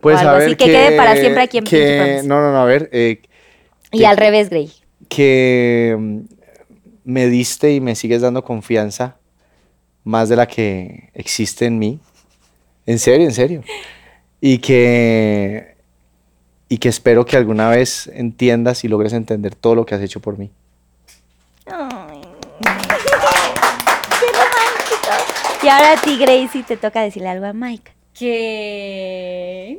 Pues 0.00 0.18
algo 0.18 0.32
a 0.32 0.36
así, 0.38 0.54
que 0.54 0.66
quede 0.66 0.96
para 0.96 1.16
siempre 1.16 1.42
aquí 1.42 1.58
en 1.58 1.64
Pinky 1.64 1.76
que, 1.76 1.96
Promise. 1.98 2.28
No, 2.28 2.40
no, 2.40 2.52
no, 2.52 2.58
a 2.60 2.64
ver. 2.64 2.88
eh, 2.92 3.20
Y 3.90 3.98
que- 3.98 4.06
al 4.06 4.16
revés, 4.16 4.48
Gray. 4.50 4.70
que 5.08 5.96
mm, 5.98 6.20
me 7.08 7.26
diste 7.26 7.72
y 7.72 7.80
me 7.80 7.94
sigues 7.94 8.20
dando 8.20 8.44
confianza 8.44 9.16
más 10.04 10.28
de 10.28 10.36
la 10.36 10.46
que 10.46 11.08
existe 11.14 11.64
en 11.64 11.78
mí. 11.78 12.00
En 12.84 12.98
serio, 12.98 13.24
en 13.24 13.32
serio. 13.32 13.62
Y 14.42 14.58
que, 14.58 15.74
y 16.68 16.76
que 16.76 16.90
espero 16.90 17.24
que 17.24 17.38
alguna 17.38 17.70
vez 17.70 18.08
entiendas 18.12 18.84
y 18.84 18.88
logres 18.88 19.14
entender 19.14 19.54
todo 19.54 19.74
lo 19.74 19.86
que 19.86 19.94
has 19.94 20.02
hecho 20.02 20.20
por 20.20 20.36
mí. 20.36 20.50
Ay. 21.64 22.20
Qué 22.60 24.26
romántico. 24.26 25.62
Y 25.62 25.68
ahora 25.68 25.92
a 25.92 26.02
ti, 26.02 26.18
Gracie, 26.18 26.62
te 26.62 26.76
toca 26.76 27.00
decirle 27.00 27.30
algo 27.30 27.46
a 27.46 27.54
Mike. 27.54 27.90
Que. 28.12 29.78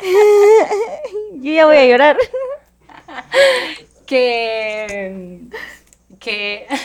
Yo 1.40 1.52
ya 1.52 1.66
voy 1.66 1.76
a 1.76 1.86
llorar. 1.86 2.16
Que. 4.10 5.40
Que. 6.18 6.66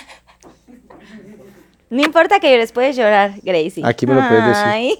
No 1.87 2.03
importa 2.03 2.39
que 2.39 2.51
llores, 2.51 2.71
puedes 2.71 2.97
llorar, 2.97 3.35
Gracie. 3.43 3.83
Aquí 3.85 4.07
me 4.07 4.15
lo 4.15 4.27
puedes 4.27 4.43
decir. 4.43 4.63
Ay. 4.65 4.97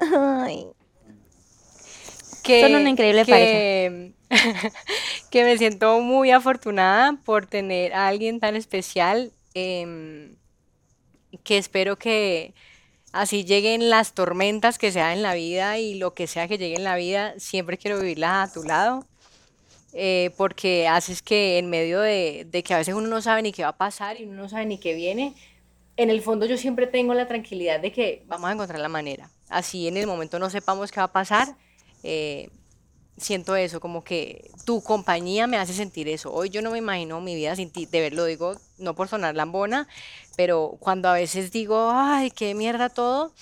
Ay. 0.00 0.66
que 2.42 2.62
Son 2.62 2.74
una 2.74 2.88
increíble 2.88 3.24
que, 3.24 4.12
que 5.30 5.44
me 5.44 5.58
siento 5.58 6.00
muy 6.00 6.30
afortunada 6.30 7.12
por 7.24 7.46
tener 7.46 7.92
a 7.92 8.08
alguien 8.08 8.40
tan 8.40 8.56
especial, 8.56 9.30
em, 9.54 10.34
que 11.44 11.58
espero 11.58 11.96
que 11.96 12.54
así 13.12 13.44
lleguen 13.44 13.88
las 13.90 14.14
tormentas 14.14 14.78
que 14.78 14.90
sea 14.90 15.12
en 15.12 15.22
la 15.22 15.34
vida 15.34 15.78
y 15.78 15.94
lo 15.94 16.14
que 16.14 16.26
sea 16.26 16.48
que 16.48 16.58
llegue 16.58 16.76
en 16.76 16.84
la 16.84 16.96
vida, 16.96 17.34
siempre 17.36 17.78
quiero 17.78 18.00
vivirlas 18.00 18.50
a 18.50 18.52
tu 18.52 18.64
lado, 18.64 19.06
eh, 19.92 20.30
porque 20.36 20.88
haces 20.88 21.22
que 21.22 21.58
en 21.58 21.68
medio 21.68 22.00
de, 22.00 22.46
de 22.50 22.62
que 22.62 22.74
a 22.74 22.78
veces 22.78 22.94
uno 22.94 23.08
no 23.08 23.20
sabe 23.20 23.42
ni 23.42 23.52
qué 23.52 23.62
va 23.62 23.70
a 23.70 23.76
pasar 23.76 24.20
y 24.20 24.24
uno 24.24 24.42
no 24.42 24.48
sabe 24.48 24.66
ni 24.66 24.78
qué 24.78 24.94
viene, 24.94 25.34
en 25.96 26.10
el 26.10 26.22
fondo 26.22 26.46
yo 26.46 26.56
siempre 26.56 26.86
tengo 26.86 27.14
la 27.14 27.28
tranquilidad 27.28 27.80
de 27.80 27.92
que 27.92 28.24
vamos 28.26 28.48
a 28.48 28.52
encontrar 28.52 28.80
la 28.80 28.88
manera. 28.88 29.30
Así 29.48 29.88
en 29.88 29.96
el 29.96 30.06
momento 30.06 30.38
no 30.38 30.48
sepamos 30.50 30.90
qué 30.90 31.00
va 31.00 31.04
a 31.04 31.12
pasar, 31.12 31.56
eh, 32.02 32.48
siento 33.18 33.56
eso, 33.56 33.80
como 33.80 34.02
que 34.02 34.50
tu 34.64 34.82
compañía 34.82 35.46
me 35.46 35.58
hace 35.58 35.74
sentir 35.74 36.08
eso. 36.08 36.32
Hoy 36.32 36.48
yo 36.48 36.62
no 36.62 36.70
me 36.70 36.78
imagino 36.78 37.20
mi 37.20 37.34
vida 37.34 37.54
sin 37.56 37.70
ti, 37.70 37.86
de 37.86 38.00
ver, 38.00 38.14
lo 38.14 38.24
digo 38.24 38.56
no 38.78 38.94
por 38.94 39.08
sonar 39.08 39.34
lambona, 39.34 39.86
pero 40.36 40.76
cuando 40.80 41.08
a 41.08 41.14
veces 41.14 41.52
digo, 41.52 41.90
ay, 41.92 42.30
qué 42.30 42.54
mierda 42.54 42.88
todo, 42.88 43.32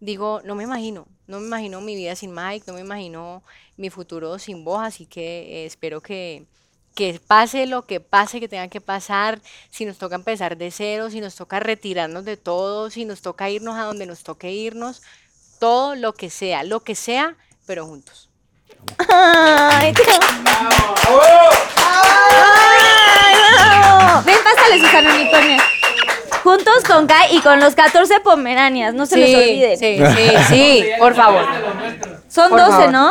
digo, 0.00 0.40
no 0.44 0.54
me 0.54 0.64
imagino, 0.64 1.06
no 1.30 1.40
me 1.40 1.46
imagino 1.46 1.80
mi 1.80 1.94
vida 1.94 2.16
sin 2.16 2.34
Mike, 2.34 2.64
no 2.66 2.74
me 2.74 2.80
imagino 2.80 3.42
mi 3.76 3.88
futuro 3.88 4.38
sin 4.38 4.64
vos, 4.64 4.82
así 4.82 5.06
que 5.06 5.62
eh, 5.62 5.66
espero 5.66 6.00
que, 6.00 6.44
que 6.94 7.20
pase 7.24 7.66
lo 7.66 7.86
que 7.86 8.00
pase, 8.00 8.40
que 8.40 8.48
tenga 8.48 8.68
que 8.68 8.80
pasar, 8.80 9.40
si 9.70 9.84
nos 9.84 9.96
toca 9.96 10.16
empezar 10.16 10.56
de 10.56 10.70
cero, 10.70 11.08
si 11.08 11.20
nos 11.20 11.36
toca 11.36 11.60
retirarnos 11.60 12.24
de 12.24 12.36
todo, 12.36 12.90
si 12.90 13.04
nos 13.04 13.22
toca 13.22 13.48
irnos 13.48 13.76
a 13.76 13.84
donde 13.84 14.06
nos 14.06 14.24
toque 14.24 14.50
irnos, 14.50 15.02
todo 15.60 15.94
lo 15.94 16.14
que 16.14 16.30
sea, 16.30 16.64
lo 16.64 16.80
que 16.80 16.96
sea, 16.96 17.36
pero 17.64 17.86
juntos. 17.86 18.28
Ay, 19.08 19.94
Ay, 21.76 22.42
bravo. 23.54 24.22
Ven, 24.24 24.36
pásale, 24.42 24.80
Susana 24.80 25.14
Unicornio. 25.14 25.62
Juntos 26.42 26.84
con 26.86 27.06
Kai 27.06 27.36
y 27.36 27.40
con 27.40 27.60
los 27.60 27.74
14 27.74 28.20
pomeranias, 28.20 28.94
no 28.94 29.06
se 29.06 29.16
les 29.16 29.34
olviden. 29.36 29.78
sí, 29.78 29.98
sí, 29.98 30.36
sí, 30.48 30.84
por 30.98 31.14
favor. 31.14 31.44
Son 32.28 32.48
Por 32.50 32.58
12, 32.60 32.70
favor. 32.70 32.92
¿no? 32.92 33.10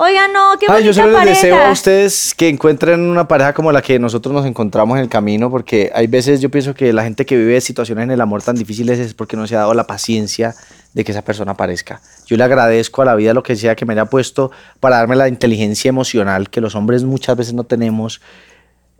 Oigan, 0.00 0.32
no, 0.32 0.52
qué 0.60 0.66
Ay, 0.68 0.74
bonita 0.74 0.86
yo 0.86 0.94
solo 0.94 1.08
les 1.08 1.16
pareja. 1.18 1.34
deseo 1.40 1.66
a 1.66 1.72
ustedes 1.72 2.32
que 2.36 2.48
encuentren 2.48 3.00
una 3.00 3.26
pareja 3.26 3.52
como 3.52 3.72
la 3.72 3.82
que 3.82 3.98
nosotros 3.98 4.32
nos 4.32 4.46
encontramos 4.46 4.96
en 4.96 5.02
el 5.02 5.08
camino, 5.08 5.50
porque 5.50 5.90
hay 5.92 6.06
veces 6.06 6.40
yo 6.40 6.50
pienso 6.50 6.72
que 6.72 6.92
la 6.92 7.02
gente 7.02 7.26
que 7.26 7.36
vive 7.36 7.60
situaciones 7.60 8.04
en 8.04 8.12
el 8.12 8.20
amor 8.20 8.40
tan 8.42 8.54
difíciles 8.54 9.00
es 9.00 9.14
porque 9.14 9.36
no 9.36 9.46
se 9.48 9.56
ha 9.56 9.60
dado 9.60 9.74
la 9.74 9.88
paciencia 9.88 10.54
de 10.94 11.02
que 11.02 11.10
esa 11.10 11.22
persona 11.22 11.52
aparezca. 11.52 12.00
Yo 12.26 12.36
le 12.36 12.44
agradezco 12.44 13.02
a 13.02 13.06
la 13.06 13.16
vida 13.16 13.34
lo 13.34 13.42
que 13.42 13.56
sea 13.56 13.74
que 13.74 13.86
me 13.86 13.94
haya 13.94 14.04
puesto 14.04 14.52
para 14.78 14.98
darme 14.98 15.16
la 15.16 15.26
inteligencia 15.26 15.88
emocional 15.88 16.48
que 16.48 16.60
los 16.60 16.76
hombres 16.76 17.02
muchas 17.02 17.36
veces 17.36 17.54
no 17.54 17.64
tenemos. 17.64 18.20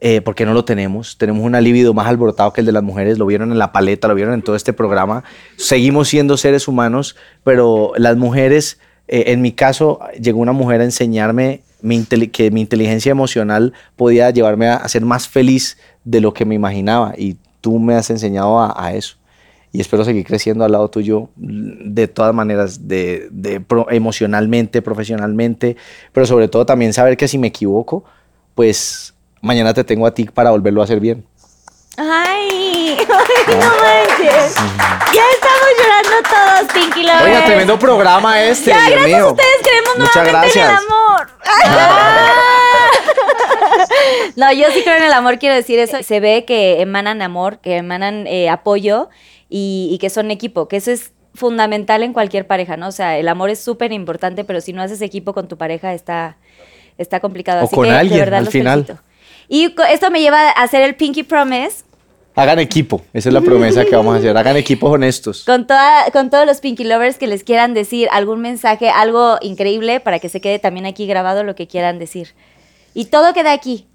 Eh, 0.01 0.20
porque 0.20 0.45
no 0.45 0.55
lo 0.55 0.65
tenemos. 0.65 1.19
Tenemos 1.19 1.43
un 1.45 1.53
libido 1.62 1.95
más 1.95 2.07
alborotado 2.07 2.53
que 2.53 2.61
el 2.61 2.66
de 2.66 2.73
las 2.73 2.83
mujeres. 2.83 3.19
Lo 3.19 3.27
vieron 3.27 3.53
en 3.53 3.59
la 3.59 3.73
paleta, 3.73 4.09
lo 4.09 4.15
vieron 4.15 4.35
en 4.35 4.43
todo 4.43 4.57
este 4.57 4.73
programa. 4.73 5.25
Seguimos 5.57 6.09
siendo 6.09 6.37
seres 6.37 6.69
humanos, 6.69 7.16
pero 7.45 7.93
las 7.97 8.16
mujeres, 8.16 8.79
eh, 9.09 9.25
en 9.29 9.43
mi 9.43 9.53
caso, 9.53 10.01
llegó 10.20 10.41
una 10.41 10.53
mujer 10.53 10.81
a 10.81 10.85
enseñarme 10.85 11.62
mi 11.81 12.05
que 12.05 12.51
mi 12.51 12.61
inteligencia 12.61 13.11
emocional 13.11 13.73
podía 13.97 14.31
llevarme 14.31 14.69
a, 14.69 14.77
a 14.77 14.89
ser 14.89 15.05
más 15.05 15.29
feliz 15.29 15.79
de 16.05 16.20
lo 16.20 16.33
que 16.33 16.45
me 16.45 16.55
imaginaba. 16.55 17.15
Y 17.16 17.37
tú 17.61 17.79
me 17.79 17.95
has 17.95 18.11
enseñado 18.11 18.59
a, 18.59 18.75
a 18.77 18.95
eso. 18.95 19.16
Y 19.70 19.83
espero 19.83 20.03
seguir 20.03 20.25
creciendo 20.25 20.65
al 20.65 20.73
lado 20.73 20.89
tuyo 20.89 21.29
de 21.37 22.09
todas 22.09 22.35
maneras, 22.35 22.89
de, 22.89 23.29
de 23.31 23.61
pro- 23.61 23.87
emocionalmente, 23.91 24.81
profesionalmente, 24.81 25.77
pero 26.12 26.25
sobre 26.25 26.49
todo 26.49 26.65
también 26.65 26.95
saber 26.95 27.19
que 27.19 27.29
si 27.29 27.37
me 27.37 27.49
equivoco, 27.49 28.03
pues 28.55 29.15
mañana 29.40 29.73
te 29.74 29.85
tengo 29.85 30.06
a 30.06 30.10
ti 30.12 30.24
para 30.24 30.51
volverlo 30.51 30.81
a 30.81 30.85
hacer 30.85 31.01
bien. 31.01 31.24
Ay, 31.97 32.97
ay, 32.98 33.06
no 33.48 33.56
manches. 33.56 34.55
Ya 35.12 35.23
estamos 35.32 35.69
llorando 35.78 36.16
todos, 36.31 36.73
Pinky 36.73 37.02
Lovers. 37.02 37.24
Oiga, 37.24 37.44
tremendo 37.44 37.78
programa 37.78 38.40
este, 38.43 38.70
Ya, 38.70 38.77
Dios 38.86 38.90
gracias 38.90 39.06
mío. 39.16 39.24
a 39.27 39.31
ustedes 39.32 39.56
creemos 39.62 39.98
Muchas 39.98 40.15
nuevamente 40.15 40.59
en 40.59 40.65
el 40.65 40.70
gracias. 40.70 40.85
amor. 40.85 41.28
no, 44.36 44.52
yo 44.52 44.66
sí 44.73 44.82
creo 44.82 44.97
en 44.97 45.02
el 45.05 45.12
amor, 45.12 45.39
quiero 45.39 45.55
decir 45.55 45.78
eso. 45.78 45.97
Se 46.02 46.19
ve 46.20 46.44
que 46.44 46.81
emanan 46.81 47.23
amor, 47.23 47.59
que 47.59 47.77
emanan 47.78 48.27
eh, 48.27 48.48
apoyo 48.48 49.09
y, 49.48 49.89
y 49.93 49.98
que 49.98 50.10
son 50.10 50.31
equipo, 50.31 50.69
que 50.69 50.77
eso 50.77 50.90
es 50.93 51.12
fundamental 51.35 52.02
en 52.02 52.12
cualquier 52.12 52.47
pareja, 52.47 52.77
¿no? 52.77 52.89
O 52.89 52.93
sea, 52.93 53.19
el 53.19 53.28
amor 53.28 53.51
es 53.51 53.60
súper 53.60 53.93
importante, 53.93 54.44
pero 54.44 54.60
si 54.60 54.73
no 54.73 54.82
haces 54.82 55.01
equipo 55.02 55.32
con 55.35 55.48
tu 55.48 55.56
pareja 55.56 55.94
está, 55.94 56.36
está 56.97 57.20
complicado. 57.20 57.62
O 57.62 57.65
Así 57.66 57.74
con 57.74 57.85
que, 57.85 57.90
de 57.93 57.98
alguien, 57.98 58.20
verdad, 58.20 58.39
al 58.39 58.44
los 58.44 58.52
final. 58.52 58.85
felicito. 58.85 59.08
Y 59.49 59.75
esto 59.91 60.11
me 60.11 60.20
lleva 60.20 60.51
a 60.51 60.62
hacer 60.62 60.83
el 60.83 60.95
Pinky 60.95 61.23
Promise 61.23 61.89
Hagan 62.39 62.61
equipo, 62.61 63.03
esa 63.12 63.31
es 63.31 63.33
la 63.33 63.41
promesa 63.41 63.85
que 63.85 63.97
vamos 63.97 64.15
a 64.15 64.19
hacer. 64.19 64.37
Hagan 64.37 64.57
equipos 64.57 64.93
honestos. 64.93 65.43
Con, 65.45 65.66
toda, 65.66 66.09
con 66.12 66.31
todos 66.31 66.47
los 66.47 66.61
Pinky 66.61 66.85
Lovers 66.85 67.19
que 67.19 67.27
les 67.27 67.43
quieran 67.43 67.75
decir 67.75 68.07
algún 68.12 68.41
mensaje, 68.41 68.91
algo 68.91 69.39
increíble 69.41 69.99
para 69.99 70.20
que 70.20 70.29
se 70.29 70.41
quede 70.41 70.61
también 70.61 70.87
aquí 70.87 71.09
grabado 71.09 71.43
lo 71.43 71.57
que 71.57 71.66
quieran 71.66 71.99
decir. 71.99 72.35
Y 72.95 73.07
todo 73.07 73.35
queda 73.35 73.53
aquí, 73.53 73.89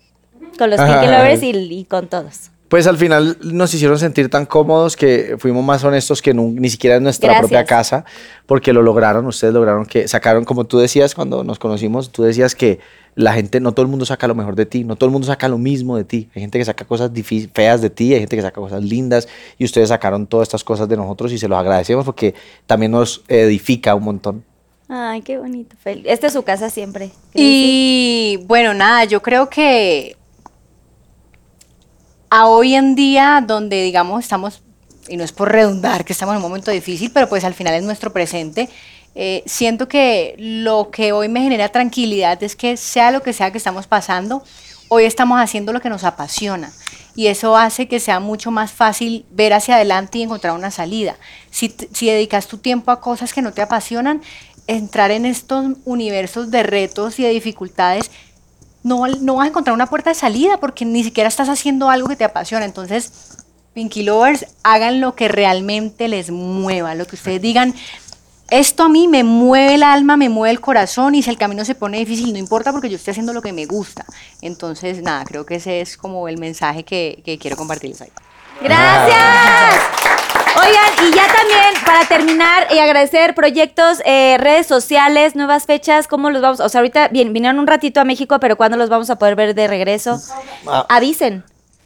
con 0.58 0.70
los 0.70 0.82
Pinky. 0.82 1.06
Lovers 1.06 1.42
y, 1.42 1.52
y 1.52 1.86
con 1.86 2.08
todos. 2.08 2.52
Pues 2.74 2.88
al 2.88 2.98
final 2.98 3.38
nos 3.44 3.72
hicieron 3.72 4.00
sentir 4.00 4.32
tan 4.32 4.48
cómodos 4.48 4.98
que 4.98 5.36
fuimos 5.38 5.64
más 5.64 5.84
honestos 5.84 6.24
que 6.24 6.34
ni 6.34 6.72
siquiera 6.72 6.96
en 6.96 7.04
nuestra 7.04 7.28
Gracias. 7.28 7.42
propia 7.42 7.66
casa, 7.66 8.04
porque 8.48 8.74
lo 8.74 8.82
lograron, 8.82 9.28
ustedes 9.28 9.54
lograron 9.54 9.86
que 9.86 10.08
sacaron, 10.08 10.44
como 10.44 10.66
tú 10.66 10.80
decías 10.80 11.14
cuando 11.14 11.44
nos 11.44 11.60
conocimos, 11.60 12.12
tú 12.12 12.24
decías 12.24 12.56
que 12.56 12.80
la 13.14 13.34
gente, 13.34 13.60
no 13.60 13.74
todo 13.74 13.84
el 13.84 13.92
mundo 13.92 14.06
saca 14.06 14.28
lo 14.28 14.34
mejor 14.34 14.56
de 14.56 14.66
ti, 14.66 14.86
no 14.86 14.96
todo 14.96 15.06
el 15.06 15.12
mundo 15.12 15.28
saca 15.28 15.48
lo 15.50 15.60
mismo 15.60 15.98
de 15.98 16.04
ti. 16.04 16.32
Hay 16.34 16.42
gente 16.42 16.58
que 16.58 16.66
saca 16.66 16.84
cosas 16.86 17.12
feas 17.54 17.80
de 17.84 17.92
ti, 17.92 18.12
hay 18.12 18.22
gente 18.22 18.38
que 18.38 18.42
saca 18.42 18.60
cosas 18.60 18.84
lindas, 18.84 19.28
y 19.60 19.66
ustedes 19.66 19.90
sacaron 19.90 20.26
todas 20.26 20.48
estas 20.48 20.64
cosas 20.64 20.90
de 20.90 20.98
nosotros 20.98 21.32
y 21.32 21.38
se 21.38 21.48
los 21.48 21.60
agradecemos 21.60 22.04
porque 22.06 22.34
también 22.66 22.92
nos 22.92 23.24
edifica 23.28 23.94
un 23.94 24.04
montón. 24.06 24.44
Ay, 24.90 25.22
qué 25.22 25.38
bonito. 25.38 25.76
Esta 25.86 26.26
es 26.26 26.34
su 26.34 26.42
casa 26.42 26.72
siempre. 26.72 27.12
Y 27.36 28.40
bueno, 28.48 28.74
nada, 28.74 29.04
yo 29.06 29.22
creo 29.22 29.48
que 29.48 30.18
a 32.36 32.48
hoy 32.48 32.74
en 32.74 32.96
día, 32.96 33.44
donde 33.46 33.84
digamos 33.84 34.24
estamos, 34.24 34.64
y 35.08 35.18
no 35.18 35.24
es 35.24 35.32
por 35.32 35.52
redundar 35.52 36.04
que 36.04 36.14
estamos 36.14 36.34
en 36.34 36.38
un 36.38 36.42
momento 36.42 36.72
difícil, 36.72 37.12
pero 37.12 37.30
pues 37.30 37.44
al 37.44 37.54
final 37.54 37.76
es 37.76 37.84
nuestro 37.84 38.12
presente, 38.12 38.70
eh, 39.14 39.44
siento 39.46 39.88
que 39.88 40.34
lo 40.40 40.90
que 40.90 41.12
hoy 41.12 41.30
me 41.30 41.42
genera 41.42 41.70
tranquilidad 41.70 42.42
es 42.42 42.56
que 42.56 42.76
sea 42.76 43.12
lo 43.12 43.22
que 43.22 43.34
sea 43.34 43.52
que 43.52 43.60
estamos 43.60 43.86
pasando, 43.86 44.44
hoy 44.88 45.04
estamos 45.04 45.40
haciendo 45.40 45.74
lo 45.74 45.80
que 45.80 45.90
nos 45.90 46.04
apasiona. 46.04 46.74
Y 47.16 47.28
eso 47.28 47.56
hace 47.56 47.88
que 47.88 48.00
sea 48.00 48.20
mucho 48.20 48.50
más 48.50 48.72
fácil 48.72 49.28
ver 49.30 49.54
hacia 49.54 49.76
adelante 49.76 50.18
y 50.18 50.24
encontrar 50.24 50.56
una 50.56 50.72
salida. 50.72 51.16
Si, 51.52 51.72
si 51.92 52.08
dedicas 52.08 52.48
tu 52.48 52.58
tiempo 52.58 52.90
a 52.90 53.00
cosas 53.00 53.32
que 53.32 53.44
no 53.44 53.54
te 53.54 53.62
apasionan, 53.62 54.24
entrar 54.66 55.12
en 55.12 55.28
estos 55.28 55.76
universos 55.86 56.50
de 56.50 56.64
retos 56.64 57.20
y 57.20 57.24
de 57.24 57.30
dificultades 57.30 58.10
no, 58.84 59.08
no 59.08 59.36
vas 59.36 59.46
a 59.46 59.50
encontrar 59.50 59.74
una 59.74 59.88
puerta 59.88 60.12
de 60.12 60.16
salida 60.16 60.58
porque 60.58 60.86
ni 60.86 61.04
siquiera 61.04 61.28
estás 61.28 61.50
haciendo 61.50 61.90
algo 61.90 62.08
que 62.08 62.16
te 62.16 62.26
apasiona. 62.26 62.66
Entonces, 62.66 63.38
Pinky 63.74 64.04
Lovers, 64.04 64.46
hagan 64.64 65.02
lo 65.02 65.16
que 65.16 65.28
realmente 65.28 66.08
les 66.08 66.30
mueva, 66.32 66.94
lo 66.96 67.06
que 67.06 67.16
ustedes 67.16 67.42
digan. 67.42 67.74
Esto 68.50 68.84
a 68.84 68.90
mí 68.90 69.08
me 69.08 69.24
mueve 69.24 69.76
el 69.76 69.84
alma, 69.84 70.16
me 70.16 70.30
mueve 70.30 70.52
el 70.52 70.62
corazón 70.62 71.16
y 71.16 71.24
si 71.24 71.30
el 71.30 71.38
camino 71.38 71.66
se 71.66 71.74
pone 71.74 71.98
difícil, 71.98 72.34
no 72.34 72.38
importa 72.38 72.72
porque 72.72 72.90
yo 72.90 72.98
estoy 72.98 73.12
haciendo 73.12 73.34
lo 73.34 73.42
que 73.42 73.52
me 73.52 73.66
gusta. 73.66 74.06
Entonces, 74.42 75.02
nada, 75.02 75.24
creo 75.26 75.46
que 75.46 75.56
ese 75.56 75.82
es 75.82 75.98
como 75.98 76.28
el 76.28 76.38
mensaje 76.38 76.84
que, 76.84 77.24
que 77.26 77.40
quiero 77.40 77.58
compartirles 77.58 78.02
hoy. 78.02 78.12
Gracias. 78.62 80.13
Oigan, 80.56 81.08
y 81.08 81.16
ya 81.16 81.28
también 81.28 81.74
para 81.86 82.06
terminar 82.06 82.68
y 82.72 82.78
agradecer 82.78 83.34
proyectos, 83.34 84.02
eh, 84.06 84.38
redes 84.40 84.68
sociales, 84.68 85.36
nuevas 85.36 85.66
fechas, 85.66 86.08
¿cómo 86.08 86.30
los 86.30 86.42
vamos? 86.42 86.60
O 86.60 86.70
sea, 86.70 86.80
ahorita 86.80 87.08
bien, 87.08 87.34
vinieron 87.34 87.60
un 87.60 87.68
ratito 87.68 88.00
a 88.00 88.04
México, 88.04 88.40
pero 88.40 88.56
¿cuándo 88.56 88.78
los 88.78 88.90
vamos 88.90 89.10
a 89.10 89.18
poder 89.18 89.36
ver 89.36 89.56
de 89.56 89.68
regreso? 89.68 90.20
Ah. 90.68 90.86
Avisen. 90.90 91.44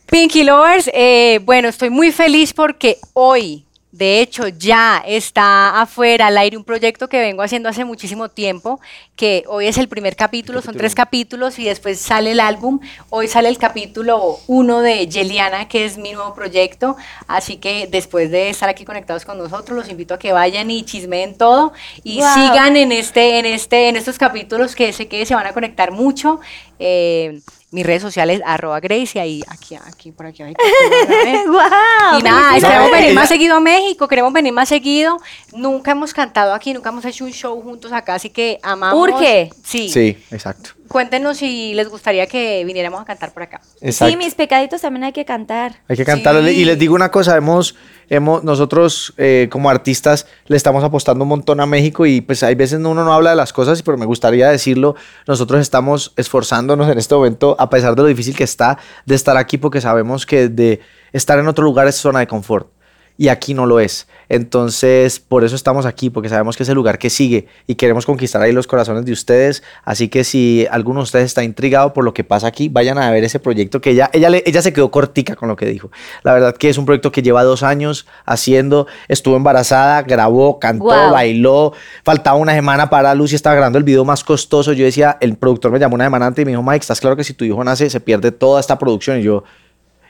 Pinky 0.08 0.44
Lovers, 0.44 0.90
eh, 0.94 1.40
bueno, 1.44 1.70
estoy 1.70 1.90
muy 1.90 2.12
feliz 2.12 2.54
porque 2.54 2.98
hoy, 3.14 3.66
de 3.98 4.22
hecho, 4.22 4.48
ya 4.48 5.04
está 5.08 5.82
afuera 5.82 6.28
al 6.28 6.38
aire 6.38 6.56
un 6.56 6.64
proyecto 6.64 7.10
que 7.10 7.20
vengo 7.20 7.42
haciendo 7.42 7.68
hace 7.68 7.84
muchísimo 7.84 8.30
tiempo, 8.30 8.80
que 9.16 9.44
hoy 9.48 9.66
es 9.66 9.80
el 9.80 9.88
primer 9.88 10.16
capítulo, 10.16 10.62
son 10.62 10.78
tres 10.78 10.94
capítulos 10.94 11.58
y 11.58 11.66
después 11.66 12.00
sale 12.00 12.34
el 12.34 12.40
álbum. 12.40 12.80
Hoy 13.10 13.28
sale 13.28 13.50
el 13.50 13.58
capítulo 13.58 14.38
uno 14.46 14.82
de 14.82 15.08
Yeliana, 15.08 15.68
que 15.68 15.84
es 15.86 15.98
mi 15.98 16.12
nuevo 16.14 16.36
proyecto, 16.36 16.96
así 17.28 17.58
que 17.58 17.88
después 17.88 18.30
de 18.30 18.50
estar 18.52 18.70
aquí 18.70 18.86
conectados 18.86 19.26
con 19.26 19.40
nosotros, 19.40 19.76
los 19.76 19.90
invito 19.90 20.14
a 20.14 20.20
que 20.20 20.32
vayan 20.32 20.70
y 20.70 20.84
chismeen 20.84 21.36
todo 21.36 21.74
y 22.04 22.20
Wow. 22.20 22.34
sigan 22.36 22.78
en 22.78 22.92
este, 22.92 23.40
en 23.40 23.48
este, 23.48 23.90
en 23.90 23.96
estos 23.96 24.20
capítulos 24.20 24.76
que 24.76 24.94
sé 24.94 25.08
que 25.08 25.26
se 25.26 25.34
van 25.34 25.48
a 25.48 25.54
conectar 25.54 25.90
mucho. 25.92 26.40
Eh, 26.78 27.40
mis 27.72 27.86
redes 27.86 28.02
sociales, 28.02 28.42
arroba 28.46 28.80
Grace, 28.80 29.12
y 29.16 29.20
ahí, 29.20 29.44
aquí, 29.50 29.76
aquí, 29.76 30.12
por 30.14 30.26
aquí, 30.26 30.42
abajito, 30.42 30.64
ustedes 30.64 31.08
van 31.10 31.20
a 31.20 31.24
ver. 31.26 31.48
¡Wow! 31.48 32.20
Y 32.20 32.24
nada, 32.24 32.56
queremos 32.60 32.92
venir 32.92 33.06
Ella- 33.10 33.20
más 33.20 33.28
seguido 33.30 33.56
a 33.56 33.60
México, 33.60 34.08
queremos 34.08 34.32
venir 34.32 34.54
más 34.54 34.70
seguido. 34.70 35.20
Nunca 35.54 35.92
hemos 35.92 36.14
cantado 36.14 36.54
aquí, 36.54 36.74
nunca 36.74 36.90
hemos 36.90 37.04
hecho 37.04 37.26
un 37.26 37.32
show 37.32 37.62
juntos 37.62 37.92
acá, 37.92 38.14
así 38.16 38.30
que 38.30 38.58
amamos. 38.64 38.98
Urge. 39.10 39.50
Sí. 39.64 39.90
Sí, 39.90 40.18
exacto. 40.32 40.72
Cuéntenos 40.88 41.38
si 41.38 41.74
les 41.74 41.90
gustaría 41.90 42.28
que 42.28 42.64
viniéramos 42.66 43.02
a 43.02 43.06
cantar 43.06 43.34
por 43.34 43.44
acá. 43.44 43.62
Exacto. 43.82 44.12
Sí, 44.12 44.18
mis 44.18 44.36
pecaditos 44.36 44.82
también 44.82 45.04
hay 45.04 45.12
que 45.12 45.26
cantar. 45.26 45.76
Hay 45.88 45.98
que 45.98 46.06
cantarlo. 46.06 46.42
Sí. 46.48 46.50
Y 46.50 46.66
les 46.66 46.80
digo 46.80 46.96
una 46.96 47.12
cosa, 47.12 47.36
hemos, 47.36 47.76
hemos 48.10 48.44
nosotros 48.44 49.14
eh, 49.18 49.48
como 49.52 49.70
artistas 49.70 50.28
le 50.46 50.58
estamos 50.58 50.84
apostando 50.84 51.24
un 51.24 51.30
montón 51.30 51.60
a 51.60 51.66
México 51.66 52.06
y 52.06 52.22
pues 52.22 52.44
hay 52.44 52.56
veces 52.56 52.80
uno 52.80 52.94
no 52.94 53.14
habla 53.14 53.32
de 53.32 53.36
las 53.36 53.54
cosas, 53.54 53.82
pero 53.84 53.98
me 53.98 54.06
gustaría 54.06 54.50
decirlo, 54.50 54.96
nosotros 55.28 55.62
estamos 55.62 56.14
esforzándonos 56.16 56.90
en 56.90 56.98
este 56.98 57.16
momento, 57.16 57.56
a 57.60 57.70
pesar 57.70 57.96
de 57.96 58.04
lo 58.04 58.08
difícil 58.08 58.36
que 58.36 58.44
está, 58.44 58.78
de 59.06 59.16
estar 59.16 59.38
aquí 59.38 59.58
porque 59.58 59.82
sabemos 59.82 60.26
que 60.26 60.50
de 60.50 60.82
estar 61.12 61.40
en 61.40 61.48
otro 61.48 61.64
lugar 61.64 61.88
es 61.88 61.96
zona 61.96 62.20
de 62.20 62.28
confort. 62.28 62.77
Y 63.18 63.30
aquí 63.30 63.54
no 63.54 63.66
lo 63.66 63.80
es. 63.80 64.08
Entonces, 64.30 65.20
por 65.20 65.44
eso 65.44 65.56
estamos 65.56 65.86
aquí, 65.86 66.10
porque 66.10 66.30
sabemos 66.30 66.58
que 66.58 66.64
es 66.64 66.70
el 66.70 66.76
lugar 66.76 67.00
que 67.00 67.10
sigue 67.10 67.48
y 67.66 67.76
queremos 67.76 68.06
conquistar 68.06 68.42
ahí 68.42 68.52
los 68.52 68.68
corazones 68.68 69.06
de 69.06 69.12
ustedes. 69.12 69.64
Así 69.84 70.10
que 70.10 70.24
si 70.24 70.68
alguno 70.70 71.00
de 71.00 71.06
ustedes 71.06 71.26
está 71.26 71.44
intrigado 71.44 71.94
por 71.94 72.04
lo 72.04 72.14
que 72.14 72.24
pasa 72.24 72.48
aquí, 72.48 72.70
vayan 72.70 72.98
a 72.98 73.10
ver 73.10 73.24
ese 73.24 73.40
proyecto 73.40 73.82
que 73.82 73.92
ella, 73.92 74.10
ella, 74.14 74.30
ella 74.46 74.62
se 74.62 74.74
quedó 74.74 74.92
cortica 74.92 75.36
con 75.36 75.48
lo 75.48 75.56
que 75.56 75.66
dijo. 75.66 75.90
La 76.24 76.34
verdad 76.34 76.56
que 76.56 76.70
es 76.70 76.78
un 76.78 76.86
proyecto 76.86 77.12
que 77.12 77.22
lleva 77.22 77.44
dos 77.44 77.64
años 77.64 78.06
haciendo, 78.26 78.88
estuvo 79.08 79.36
embarazada, 79.36 80.02
grabó, 80.04 80.60
cantó, 80.60 80.86
bailó, 80.86 81.74
faltaba 82.04 82.38
una 82.38 82.54
semana 82.54 82.90
para 82.90 83.16
Lucy, 83.16 83.36
estaba 83.36 83.56
grabando 83.56 83.78
el 83.78 83.84
video 83.84 84.06
más 84.06 84.24
costoso. 84.24 84.74
Yo 84.74 84.86
decía, 84.86 85.18
el 85.22 85.38
productor 85.38 85.72
me 85.72 85.80
llamó 85.80 85.96
una 85.96 86.06
semana 86.06 86.28
antes 86.28 86.44
y 86.44 86.46
me 86.46 86.52
dijo, 86.52 86.64
Mike, 86.64 86.82
¿estás 86.82 87.00
claro 87.00 87.16
que 87.16 87.24
si 87.24 87.34
tu 87.34 87.46
hijo 87.46 87.64
nace 87.64 87.90
se 87.90 88.00
pierde 88.00 88.32
toda 88.32 88.60
esta 88.60 88.78
producción? 88.78 89.20
Y 89.20 89.24
yo... 89.24 89.44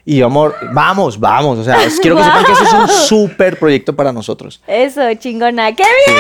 Y 0.10 0.22
amor, 0.22 0.56
vamos, 0.72 1.20
vamos. 1.20 1.60
O 1.60 1.64
sea, 1.66 1.80
quiero 2.02 2.16
que 2.16 2.24
sepan 2.24 2.46
que 2.46 2.54
eso 2.54 2.64
es 2.64 2.72
un 2.72 2.88
súper 2.88 3.60
proyecto 3.60 3.94
para 3.94 4.14
nosotros. 4.14 4.62
Eso, 4.66 5.02
chingona. 5.16 5.76
¡Qué 5.76 5.84
bien! 5.84 6.18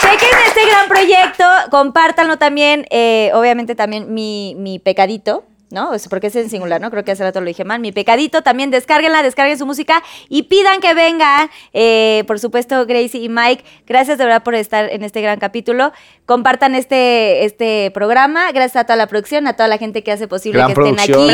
Chequen 0.00 0.38
este 0.46 0.66
gran 0.66 0.88
proyecto, 0.88 1.44
compártanlo 1.72 2.38
también, 2.38 2.86
eh, 2.90 3.32
obviamente 3.34 3.74
también 3.74 4.14
mi, 4.14 4.54
mi 4.56 4.78
pecadito, 4.78 5.42
¿no? 5.70 5.94
Es 5.94 6.08
porque 6.08 6.28
es 6.28 6.36
en 6.36 6.50
singular, 6.50 6.80
¿no? 6.80 6.90
Creo 6.90 7.04
que 7.04 7.12
hace 7.12 7.22
rato 7.22 7.40
lo 7.40 7.46
dije 7.46 7.64
mal. 7.64 7.80
Mi 7.80 7.92
pecadito, 7.92 8.42
también 8.42 8.70
descárguenla, 8.70 9.22
descarguen 9.22 9.58
su 9.58 9.66
música 9.66 10.02
y 10.28 10.44
pidan 10.44 10.80
que 10.80 10.94
vengan. 10.94 11.50
Eh, 11.72 12.24
por 12.26 12.38
supuesto, 12.38 12.86
Gracie 12.86 13.20
y 13.20 13.28
Mike, 13.28 13.64
gracias 13.86 14.18
de 14.18 14.24
verdad 14.24 14.42
por 14.42 14.54
estar 14.54 14.90
en 14.90 15.04
este 15.04 15.20
gran 15.20 15.38
capítulo. 15.38 15.92
Compartan 16.26 16.74
este, 16.74 17.44
este 17.44 17.90
programa. 17.92 18.52
Gracias 18.52 18.76
a 18.76 18.84
toda 18.84 18.96
la 18.96 19.06
producción, 19.06 19.46
a 19.46 19.54
toda 19.54 19.68
la 19.68 19.78
gente 19.78 20.02
que 20.02 20.12
hace 20.12 20.28
posible 20.28 20.58
Gran 20.58 20.74
que 20.74 20.90
estén 20.90 21.00
aquí. 21.00 21.32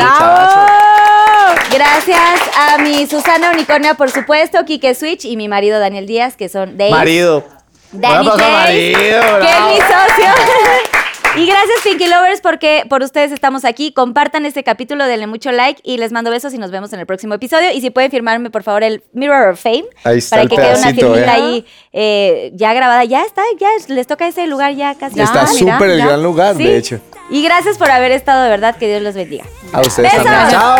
Gracias 1.71 2.41
a 2.57 2.77
mi 2.79 3.07
Susana 3.07 3.51
Unicornia, 3.51 3.95
por 3.95 4.11
supuesto, 4.11 4.63
Kike 4.65 4.95
Switch 4.95 5.25
y 5.25 5.37
mi 5.37 5.47
marido 5.47 5.79
Daniel 5.79 6.05
Díaz, 6.05 6.35
que 6.35 6.49
son 6.49 6.77
de 6.77 6.89
Marido. 6.89 7.43
Marido, 7.93 8.37
que 8.37 9.49
es 9.49 9.61
mi 9.61 9.77
socio. 9.77 10.33
Y 11.37 11.45
gracias 11.45 11.81
Pinky 11.83 12.07
Lovers 12.07 12.41
porque 12.41 12.83
por 12.89 13.03
ustedes 13.03 13.31
estamos 13.31 13.63
aquí. 13.65 13.91
Compartan 13.93 14.45
este 14.45 14.63
capítulo, 14.63 15.05
denle 15.05 15.27
mucho 15.27 15.51
like 15.51 15.79
y 15.83 15.97
les 15.97 16.11
mando 16.11 16.31
besos 16.31 16.53
y 16.53 16.57
nos 16.57 16.71
vemos 16.71 16.91
en 16.93 16.99
el 16.99 17.05
próximo 17.05 17.33
episodio. 17.35 17.71
Y 17.71 17.81
si 17.81 17.89
pueden 17.91 18.09
firmarme 18.11 18.49
por 18.49 18.63
favor 18.63 18.83
el 18.83 19.03
Mirror 19.13 19.49
of 19.49 19.61
Fame 19.61 19.85
Ahí 20.03 20.17
está 20.17 20.35
para 20.37 20.41
el 20.43 20.49
que 20.49 20.55
quede 20.55 20.77
una 20.79 20.93
firmita 20.93 21.37
¿eh? 21.37 21.41
ahí 21.41 21.65
eh, 21.93 22.51
ya 22.55 22.73
grabada. 22.73 23.03
Ya 23.05 23.23
está, 23.23 23.43
ya 23.59 23.69
les 23.87 24.07
toca 24.07 24.27
ese 24.27 24.47
lugar 24.47 24.73
ya 24.73 24.95
casi. 24.95 25.19
Está 25.19 25.43
Ah, 25.43 25.47
súper 25.47 25.89
el 25.91 26.01
gran 26.01 26.23
lugar, 26.23 26.55
Sí. 26.55 26.63
de 26.63 26.77
hecho. 26.77 26.99
Y 27.29 27.43
gracias 27.43 27.77
por 27.77 27.91
haber 27.91 28.11
estado 28.11 28.43
de 28.43 28.49
verdad. 28.49 28.75
Que 28.77 28.87
Dios 28.87 29.01
los 29.01 29.15
bendiga. 29.15 29.45
A 29.73 29.81
ustedes. 29.81 30.11
Chao. 30.49 30.77